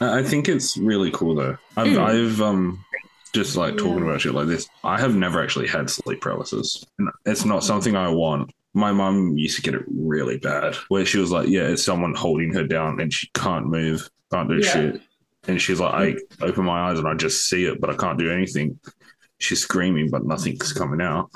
I 0.00 0.22
think 0.22 0.48
it's 0.48 0.76
really 0.76 1.10
cool 1.10 1.34
though. 1.34 1.56
I've, 1.76 1.98
I've 1.98 2.40
um 2.40 2.84
just 3.32 3.56
like 3.56 3.76
talking 3.76 4.02
about 4.02 4.20
shit 4.20 4.32
like 4.34 4.46
this. 4.46 4.68
I 4.84 4.98
have 5.00 5.14
never 5.14 5.42
actually 5.42 5.66
had 5.68 5.90
sleep 5.90 6.20
paralysis. 6.20 6.84
And 6.98 7.08
It's 7.26 7.44
not 7.44 7.64
something 7.64 7.94
I 7.96 8.08
want 8.08 8.50
my 8.76 8.92
mum 8.92 9.38
used 9.38 9.56
to 9.56 9.62
get 9.62 9.74
it 9.74 9.86
really 9.88 10.36
bad 10.36 10.74
where 10.88 11.06
she 11.06 11.16
was 11.16 11.32
like, 11.32 11.48
yeah, 11.48 11.62
it's 11.62 11.82
someone 11.82 12.14
holding 12.14 12.52
her 12.52 12.62
down 12.62 13.00
and 13.00 13.10
she 13.10 13.26
can't 13.32 13.66
move, 13.66 14.10
can't 14.30 14.50
do 14.50 14.58
yeah. 14.58 14.70
shit. 14.70 15.00
And 15.48 15.62
she's 15.62 15.80
like, 15.80 15.94
I 15.94 16.44
open 16.44 16.66
my 16.66 16.90
eyes 16.90 16.98
and 16.98 17.08
I 17.08 17.14
just 17.14 17.48
see 17.48 17.64
it, 17.64 17.80
but 17.80 17.88
I 17.88 17.94
can't 17.96 18.18
do 18.18 18.30
anything. 18.30 18.78
She's 19.38 19.62
screaming, 19.62 20.10
but 20.10 20.26
nothing's 20.26 20.74
coming 20.74 21.00
out. 21.00 21.30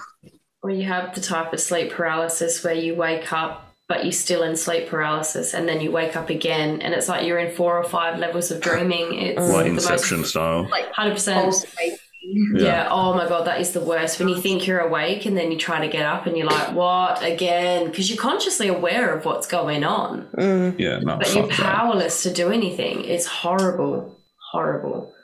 Or 0.63 0.71
you 0.71 0.85
have 0.85 1.15
the 1.15 1.23
type 1.23 1.55
of 1.55 1.61
sleep 1.61 1.93
paralysis 1.93 2.63
where 2.63 2.75
you 2.75 2.95
wake 2.95 3.33
up 3.33 3.67
but 3.89 4.05
you're 4.05 4.13
still 4.13 4.45
in 4.45 4.55
sleep 4.55 4.87
paralysis 4.87 5.53
and 5.53 5.69
then 5.69 5.81
you 5.81 5.91
wake 5.91 6.15
up 6.15 6.31
again 6.31 6.81
and 6.81 6.95
it's 6.95 7.09
like 7.09 7.27
you're 7.27 7.41
in 7.41 7.53
four 7.53 7.77
or 7.77 7.83
five 7.83 8.21
levels 8.21 8.53
of 8.53 8.61
dreaming 8.61 9.19
it's 9.19 9.51
like 9.51 9.67
inception 9.67 10.19
most, 10.19 10.31
style 10.31 10.69
like 10.71 10.93
100% 10.93 11.99
yeah. 12.23 12.63
yeah. 12.63 12.89
Oh 12.91 13.15
my 13.15 13.29
God, 13.29 13.47
that 13.47 13.61
is 13.61 13.73
the 13.73 13.81
worst. 13.81 14.19
When 14.19 14.29
you 14.29 14.41
think 14.41 14.67
you're 14.67 14.81
awake 14.81 15.27
and 15.27 15.37
then 15.37 15.51
you 15.51 15.59
try 15.59 15.85
to 15.85 15.91
get 15.91 16.05
up 16.05 16.27
and 16.27 16.37
you're 16.37 16.47
like, 16.47 16.75
what 16.75 17.23
again? 17.23 17.87
Because 17.87 18.11
you're 18.11 18.21
consciously 18.21 18.69
aware 18.69 19.15
of 19.15 19.25
what's 19.25 19.47
going 19.47 19.85
on. 19.85 20.29
Mm. 20.37 20.79
Yeah. 20.79 20.99
No, 21.01 21.17
but 21.17 21.35
you're 21.35 21.49
powerless 21.49 22.23
that. 22.23 22.31
to 22.31 22.35
do 22.35 22.51
anything. 22.51 23.05
It's 23.05 23.27
horrible. 23.27 24.19
Horrible. 24.53 25.15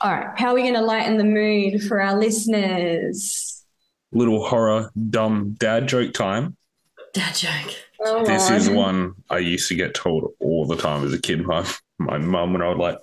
All 0.00 0.12
right. 0.12 0.38
How 0.38 0.50
are 0.50 0.54
we 0.54 0.62
going 0.62 0.74
to 0.74 0.82
lighten 0.82 1.16
the 1.16 1.24
mood 1.24 1.82
for 1.82 2.00
our 2.00 2.16
listeners? 2.16 3.64
Little 4.12 4.46
horror, 4.46 4.90
dumb 5.10 5.56
dad 5.58 5.88
joke 5.88 6.12
time. 6.12 6.56
Dad 7.14 7.34
joke. 7.34 7.74
Oh, 8.00 8.24
this 8.24 8.50
is 8.50 8.70
one 8.70 9.14
I 9.28 9.38
used 9.38 9.68
to 9.68 9.74
get 9.74 9.94
told 9.94 10.32
all 10.38 10.66
the 10.66 10.76
time 10.76 11.04
as 11.04 11.12
a 11.12 11.20
kid 11.20 11.46
by 11.46 11.66
my 11.98 12.18
mum 12.18 12.52
when 12.52 12.62
I 12.62 12.68
would 12.68 12.78
like 12.78 12.98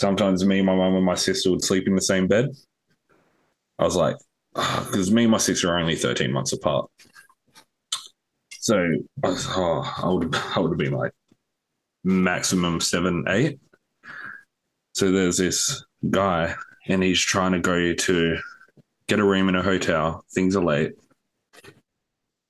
sometimes 0.00 0.44
me, 0.44 0.58
and 0.58 0.66
my 0.66 0.74
mum, 0.74 0.96
and 0.96 1.04
my 1.04 1.14
sister 1.14 1.50
would 1.50 1.62
sleep 1.62 1.86
in 1.86 1.94
the 1.94 2.02
same 2.02 2.26
bed. 2.26 2.48
I 3.78 3.84
was 3.84 3.96
like, 3.96 4.16
ah, 4.56 4.84
because 4.86 5.12
me 5.12 5.24
and 5.24 5.30
my 5.30 5.38
sister 5.38 5.70
are 5.70 5.78
only 5.78 5.94
thirteen 5.94 6.32
months 6.32 6.52
apart. 6.52 6.90
So 8.52 8.76
I, 9.22 9.28
was, 9.28 9.46
oh, 9.50 9.82
I 10.02 10.08
would 10.08 10.34
I 10.56 10.60
would 10.60 10.72
have 10.72 10.78
been 10.78 10.98
like 10.98 11.12
maximum 12.02 12.80
seven, 12.80 13.24
eight. 13.28 13.60
So 14.94 15.12
there's 15.12 15.36
this 15.36 15.84
guy, 16.10 16.54
and 16.88 17.02
he's 17.02 17.20
trying 17.20 17.52
to 17.52 17.60
go 17.60 17.94
to 17.94 18.38
get 19.06 19.20
a 19.20 19.24
room 19.24 19.48
in 19.48 19.56
a 19.56 19.62
hotel. 19.62 20.24
Things 20.34 20.56
are 20.56 20.64
late 20.64 20.92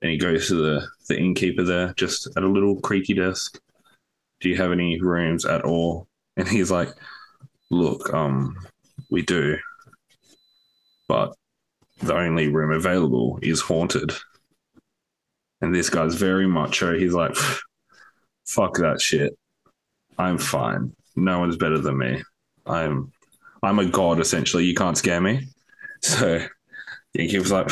And 0.02 0.10
he 0.10 0.16
goes 0.16 0.48
to 0.48 0.54
the, 0.54 0.86
the 1.08 1.18
innkeeper 1.18 1.62
there, 1.62 1.92
just 1.96 2.26
at 2.36 2.42
a 2.42 2.48
little 2.48 2.80
creaky 2.80 3.14
desk. 3.14 3.60
Do 4.40 4.48
you 4.48 4.56
have 4.56 4.72
any 4.72 5.00
rooms 5.00 5.44
at 5.44 5.62
all? 5.62 6.08
And 6.36 6.48
he's 6.48 6.70
like, 6.70 6.88
Look, 7.70 8.12
um, 8.12 8.56
we 9.10 9.22
do. 9.22 9.56
But 11.08 11.34
the 11.98 12.14
only 12.14 12.48
room 12.48 12.72
available 12.72 13.38
is 13.42 13.60
haunted. 13.60 14.12
And 15.60 15.74
this 15.74 15.90
guy's 15.90 16.14
very 16.14 16.46
macho. 16.46 16.98
He's 16.98 17.12
like, 17.12 17.34
fuck 18.46 18.76
that 18.78 19.00
shit. 19.00 19.36
I'm 20.18 20.38
fine. 20.38 20.94
No 21.16 21.38
one's 21.38 21.56
better 21.56 21.78
than 21.78 21.98
me. 21.98 22.22
I'm 22.66 23.12
I'm 23.62 23.78
a 23.78 23.84
god 23.84 24.20
essentially. 24.20 24.64
You 24.64 24.74
can't 24.74 24.98
scare 24.98 25.20
me. 25.20 25.48
So 26.02 26.40
he 27.12 27.38
was 27.38 27.52
like, 27.52 27.70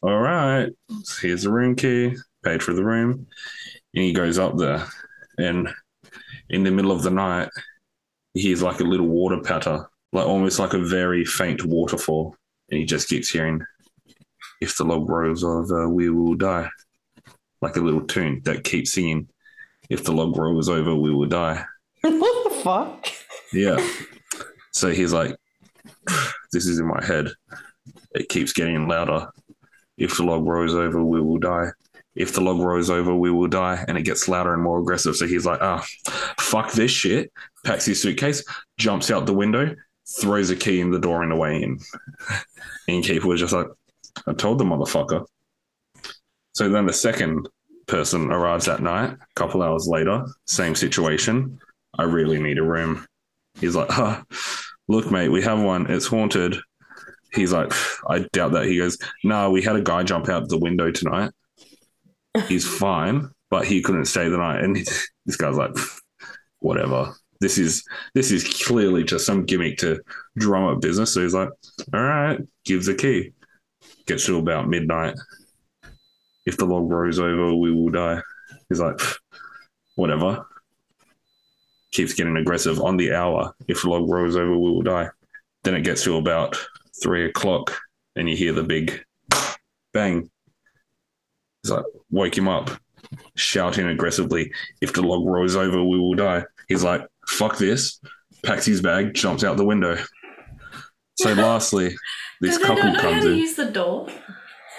all 0.00 0.18
right, 0.18 0.70
here's 1.20 1.42
the 1.42 1.52
room 1.52 1.76
key, 1.76 2.16
paid 2.42 2.62
for 2.62 2.72
the 2.72 2.82
room. 2.82 3.26
And 3.94 4.04
he 4.04 4.14
goes 4.14 4.38
up 4.38 4.56
there 4.56 4.86
and 5.36 5.68
in 6.48 6.64
the 6.64 6.70
middle 6.70 6.90
of 6.90 7.02
the 7.02 7.10
night, 7.10 7.50
he 8.34 8.40
hears 8.40 8.62
like 8.62 8.80
a 8.80 8.84
little 8.84 9.08
water 9.08 9.40
patter, 9.40 9.86
like 10.12 10.26
almost 10.26 10.58
like 10.58 10.72
a 10.72 10.84
very 10.84 11.24
faint 11.24 11.64
waterfall. 11.64 12.36
And 12.70 12.78
he 12.78 12.86
just 12.86 13.08
keeps 13.08 13.28
hearing, 13.28 13.60
if 14.60 14.76
the 14.76 14.84
log 14.84 15.08
rolls 15.08 15.44
over, 15.44 15.88
we 15.88 16.08
will 16.08 16.34
die. 16.34 16.68
Like 17.60 17.76
a 17.76 17.80
little 17.80 18.06
tune 18.06 18.40
that 18.44 18.64
keeps 18.64 18.92
singing, 18.92 19.28
if 19.88 20.04
the 20.04 20.12
log 20.12 20.36
rolls 20.36 20.68
over, 20.68 20.94
we 20.94 21.12
will 21.12 21.28
die. 21.28 21.64
what 22.00 22.44
the 22.48 22.60
fuck? 22.62 23.08
Yeah. 23.52 23.86
So 24.72 24.90
he's 24.90 25.12
like, 25.12 25.36
this 26.52 26.66
is 26.66 26.78
in 26.78 26.86
my 26.86 27.04
head. 27.04 27.28
It 28.12 28.28
keeps 28.28 28.52
getting 28.52 28.88
louder. 28.88 29.28
If 29.98 30.16
the 30.16 30.24
log 30.24 30.46
rolls 30.46 30.74
over, 30.74 31.04
we 31.04 31.20
will 31.20 31.38
die. 31.38 31.68
If 32.14 32.34
the 32.34 32.40
log 32.40 32.58
rolls 32.60 32.90
over, 32.90 33.14
we 33.14 33.30
will 33.30 33.48
die. 33.48 33.84
And 33.88 33.96
it 33.96 34.02
gets 34.02 34.28
louder 34.28 34.52
and 34.52 34.62
more 34.62 34.80
aggressive. 34.80 35.16
So 35.16 35.26
he's 35.26 35.46
like, 35.46 35.60
ah, 35.62 35.84
fuck 36.38 36.72
this 36.72 36.90
shit. 36.90 37.32
Packs 37.64 37.86
his 37.86 38.02
suitcase, 38.02 38.44
jumps 38.76 39.10
out 39.10 39.24
the 39.24 39.32
window, 39.32 39.74
throws 40.20 40.50
a 40.50 40.56
key 40.56 40.80
in 40.80 40.90
the 40.90 40.98
door 40.98 41.22
and 41.22 41.32
away 41.32 41.62
in. 41.62 41.78
And 42.88 43.04
Keith 43.04 43.24
was 43.24 43.40
just 43.40 43.52
like, 43.52 43.68
I 44.26 44.32
told 44.32 44.58
the 44.58 44.64
motherfucker. 44.64 45.24
So 46.54 46.68
then 46.68 46.86
the 46.86 46.92
second 46.92 47.48
person 47.86 48.30
arrives 48.30 48.66
that 48.66 48.82
night, 48.82 49.10
a 49.12 49.18
couple 49.34 49.62
hours 49.62 49.86
later, 49.88 50.24
same 50.46 50.74
situation. 50.74 51.58
I 51.98 52.04
really 52.04 52.42
need 52.42 52.58
a 52.58 52.62
room. 52.62 53.06
He's 53.60 53.76
like, 53.76 53.90
huh, 53.90 54.22
look, 54.88 55.10
mate, 55.10 55.28
we 55.28 55.42
have 55.42 55.60
one. 55.60 55.90
It's 55.90 56.06
haunted. 56.06 56.56
He's 57.32 57.52
like, 57.52 57.72
I 58.08 58.26
doubt 58.32 58.52
that. 58.52 58.66
He 58.66 58.78
goes, 58.78 58.98
no, 59.24 59.50
we 59.50 59.62
had 59.62 59.76
a 59.76 59.82
guy 59.82 60.02
jump 60.02 60.28
out 60.28 60.48
the 60.48 60.58
window 60.58 60.90
tonight. 60.90 61.32
He's 62.48 62.66
fine, 62.66 63.30
but 63.50 63.66
he 63.66 63.82
couldn't 63.82 64.06
stay 64.06 64.28
the 64.28 64.38
night. 64.38 64.62
And 64.62 64.76
this 65.26 65.36
guy's 65.36 65.56
like, 65.56 65.76
whatever. 66.60 67.14
This 67.40 67.58
is 67.58 67.84
this 68.14 68.30
is 68.30 68.62
clearly 68.66 69.02
just 69.02 69.26
some 69.26 69.44
gimmick 69.44 69.78
to 69.78 70.00
drum 70.38 70.64
up 70.64 70.80
business. 70.80 71.12
So 71.12 71.22
he's 71.22 71.34
like, 71.34 71.48
all 71.92 72.00
right, 72.00 72.40
gives 72.64 72.86
the 72.86 72.94
key. 72.94 73.32
Gets 74.06 74.26
to 74.26 74.38
about 74.38 74.68
midnight. 74.68 75.14
If 76.46 76.56
the 76.56 76.66
log 76.66 76.88
rolls 76.88 77.18
over, 77.18 77.54
we 77.54 77.72
will 77.72 77.90
die. 77.90 78.20
He's 78.68 78.80
like, 78.80 79.00
whatever 79.96 80.46
keeps 81.92 82.14
getting 82.14 82.36
aggressive 82.36 82.80
on 82.80 82.96
the 82.96 83.12
hour. 83.12 83.54
If 83.68 83.82
the 83.82 83.90
log 83.90 84.08
rolls 84.08 84.34
over, 84.34 84.58
we 84.58 84.70
will 84.70 84.82
die. 84.82 85.08
Then 85.62 85.74
it 85.74 85.84
gets 85.84 86.02
to 86.04 86.16
about 86.16 86.58
three 87.02 87.26
o'clock 87.26 87.78
and 88.16 88.28
you 88.28 88.36
hear 88.36 88.52
the 88.52 88.64
big 88.64 89.04
bang. 89.92 90.28
It's 91.62 91.70
like, 91.70 91.84
wake 92.12 92.38
him 92.38 92.46
up, 92.46 92.70
shouting 93.34 93.88
aggressively, 93.88 94.52
if 94.80 94.92
the 94.92 95.02
log 95.02 95.26
rolls 95.26 95.56
over, 95.56 95.82
we 95.82 95.98
will 95.98 96.14
die. 96.14 96.44
He's 96.68 96.84
like, 96.84 97.02
fuck 97.26 97.58
this, 97.58 97.98
packs 98.44 98.66
his 98.66 98.80
bag, 98.80 99.14
jumps 99.14 99.42
out 99.42 99.56
the 99.56 99.64
window. 99.64 99.96
So 101.16 101.32
lastly, 101.34 101.96
this 102.40 102.58
couple 102.58 102.84
not 102.84 102.94
know 102.94 103.00
how 103.00 103.10
comes 103.10 103.24
in. 103.24 103.36
use 103.38 103.56
the 103.56 103.70
door? 103.70 104.08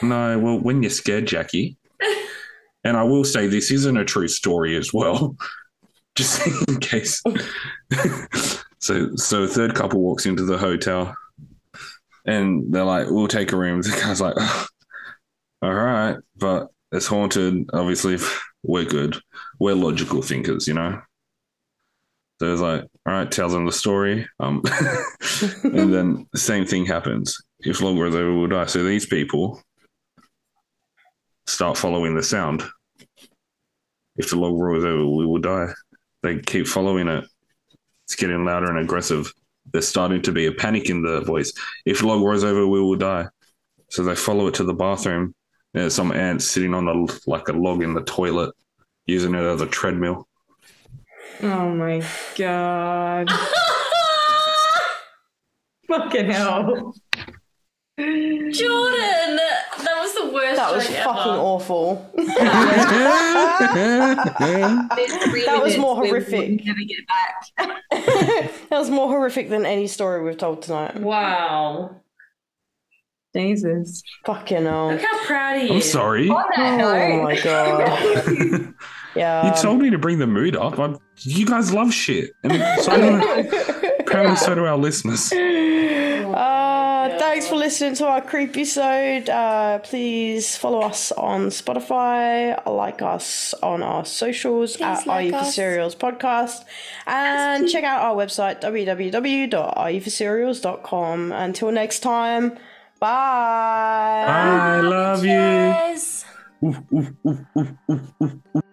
No, 0.01 0.39
well, 0.39 0.59
when 0.59 0.81
you're 0.81 0.89
scared, 0.89 1.25
Jackie. 1.25 1.77
and 2.83 2.95
I 2.95 3.03
will 3.03 3.23
say 3.23 3.47
this 3.47 3.71
isn't 3.71 3.97
a 3.97 4.05
true 4.05 4.27
story 4.27 4.75
as 4.75 4.93
well, 4.93 5.35
just 6.15 6.45
in 6.67 6.79
case. 6.79 7.21
so, 8.79 9.15
so 9.15 9.43
a 9.43 9.47
third 9.47 9.75
couple 9.75 10.01
walks 10.01 10.25
into 10.25 10.43
the 10.43 10.57
hotel, 10.57 11.15
and 12.25 12.73
they're 12.73 12.83
like, 12.83 13.07
"We'll 13.09 13.27
take 13.27 13.51
a 13.51 13.57
room." 13.57 13.81
The 13.81 13.89
guy's 13.89 14.21
like, 14.21 14.35
"All 15.61 15.73
right, 15.73 16.17
but 16.37 16.67
it's 16.93 17.07
haunted. 17.07 17.69
Obviously, 17.73 18.17
we're 18.63 18.85
good. 18.85 19.17
We're 19.59 19.75
logical 19.75 20.21
thinkers, 20.21 20.67
you 20.67 20.73
know." 20.73 21.01
So 22.39 22.51
it's 22.51 22.61
like, 22.61 22.81
all 23.05 23.13
right, 23.13 23.31
tells 23.31 23.53
them 23.53 23.65
the 23.65 23.71
story. 23.71 24.27
Um, 24.39 24.63
and 25.63 25.93
then 25.93 26.27
the 26.31 26.39
same 26.39 26.65
thing 26.65 26.85
happens. 26.85 27.41
If 27.59 27.81
long 27.81 27.95
goes 27.95 28.15
over, 28.15 28.37
we'll 28.37 28.47
die. 28.47 28.65
So 28.65 28.83
these 28.83 29.05
people 29.05 29.61
start 31.47 31.77
following 31.77 32.15
the 32.15 32.23
sound. 32.23 32.63
If 34.15 34.29
the 34.29 34.35
log 34.35 34.59
rolls 34.59 34.85
over, 34.85 35.05
we 35.05 35.25
will 35.25 35.39
die. 35.39 35.69
They 36.21 36.39
keep 36.39 36.67
following 36.67 37.07
it. 37.07 37.25
It's 38.05 38.15
getting 38.15 38.45
louder 38.45 38.69
and 38.69 38.79
aggressive. 38.79 39.31
There's 39.71 39.87
starting 39.87 40.21
to 40.23 40.31
be 40.31 40.45
a 40.45 40.51
panic 40.51 40.89
in 40.89 41.01
the 41.01 41.21
voice. 41.21 41.53
If 41.85 42.03
log 42.03 42.21
rolls 42.21 42.43
over, 42.43 42.67
we 42.67 42.81
will 42.81 42.95
die. 42.95 43.27
So 43.89 44.03
they 44.03 44.15
follow 44.15 44.47
it 44.47 44.55
to 44.55 44.63
the 44.63 44.73
bathroom. 44.73 45.33
There's 45.73 45.95
some 45.95 46.11
ants 46.11 46.45
sitting 46.45 46.73
on 46.73 46.85
the 46.85 47.21
like 47.25 47.47
a 47.47 47.53
log 47.53 47.81
in 47.81 47.93
the 47.93 48.03
toilet, 48.03 48.53
using 49.05 49.33
it 49.33 49.41
as 49.41 49.61
a 49.61 49.65
treadmill. 49.65 50.27
Oh 51.41 51.69
my 51.69 52.05
god. 52.35 53.29
Fucking 55.87 56.29
hell. 56.29 56.93
Jordan, 57.97 59.35
that 59.37 59.99
was 60.01 60.15
the 60.15 60.31
worst. 60.33 60.55
That 60.55 60.73
was 60.73 60.87
fucking 60.87 61.31
awful. 61.33 62.11
that 62.15 62.55
That 65.45 65.59
was 65.61 65.77
more 65.77 65.95
horrific. 65.97 66.65
Never 66.65 66.79
get 66.79 67.05
back. 67.07 67.45
that 68.69 68.79
was 68.79 68.89
more 68.89 69.09
horrific 69.09 69.49
than 69.49 69.65
any 69.65 69.85
story 69.85 70.23
we've 70.23 70.37
told 70.37 70.63
tonight. 70.63 70.99
Wow. 71.01 71.97
Jesus. 73.35 74.01
Fucking 74.25 74.63
hell. 74.63 74.91
Look 74.91 75.01
how 75.01 75.25
proud 75.25 75.61
he 75.61 75.69
I'm 75.75 75.81
sorry. 75.81 76.29
On 76.29 76.43
that 76.55 76.81
Oh 76.81 76.87
note, 77.17 77.23
my 77.23 77.35
god. 77.41 78.73
Yeah. 79.15 79.45
you 79.55 79.61
told 79.61 79.79
me 79.79 79.91
to 79.91 79.99
bring 79.99 80.17
the 80.17 80.25
mood 80.25 80.55
up. 80.55 80.79
I, 80.79 80.95
you 81.19 81.45
guys 81.45 81.71
love 81.71 81.93
shit, 81.93 82.31
and 82.41 82.53
so 82.81 82.97
do, 82.97 83.21
apparently 83.99 84.35
so 84.37 84.55
do 84.55 84.65
our 84.65 84.75
listeners. 84.75 85.31
Uh, 85.31 87.15
thanks 87.19 87.47
for 87.47 87.55
listening 87.57 87.93
to 87.93 88.07
our 88.07 88.21
creepy 88.21 88.61
episode. 88.61 89.29
Uh, 89.29 89.77
please 89.79 90.57
follow 90.57 90.81
us 90.81 91.11
on 91.11 91.49
Spotify, 91.49 92.59
like 92.65 93.03
us 93.03 93.53
on 93.61 93.83
our 93.83 94.03
socials 94.03 94.77
at 94.81 95.07
Are 95.07 95.21
You 95.21 95.31
for 95.31 95.43
Cereals 95.45 95.93
podcast, 95.95 96.63
and 97.05 97.69
check 97.69 97.83
out 97.83 98.01
our 98.01 98.15
website 98.15 98.61
www.areyouforcereals.com. 98.61 101.31
Until 101.31 101.71
next 101.71 101.99
time, 101.99 102.57
bye. 103.03 104.23
I 104.27 104.79
love 104.79 105.25
you. 105.25 105.75
Oof, 106.65 106.77
oof, 106.93 107.11
oof, 107.27 107.39
oof, 107.57 107.69
oof, 107.91 108.33
oof. 108.55 108.63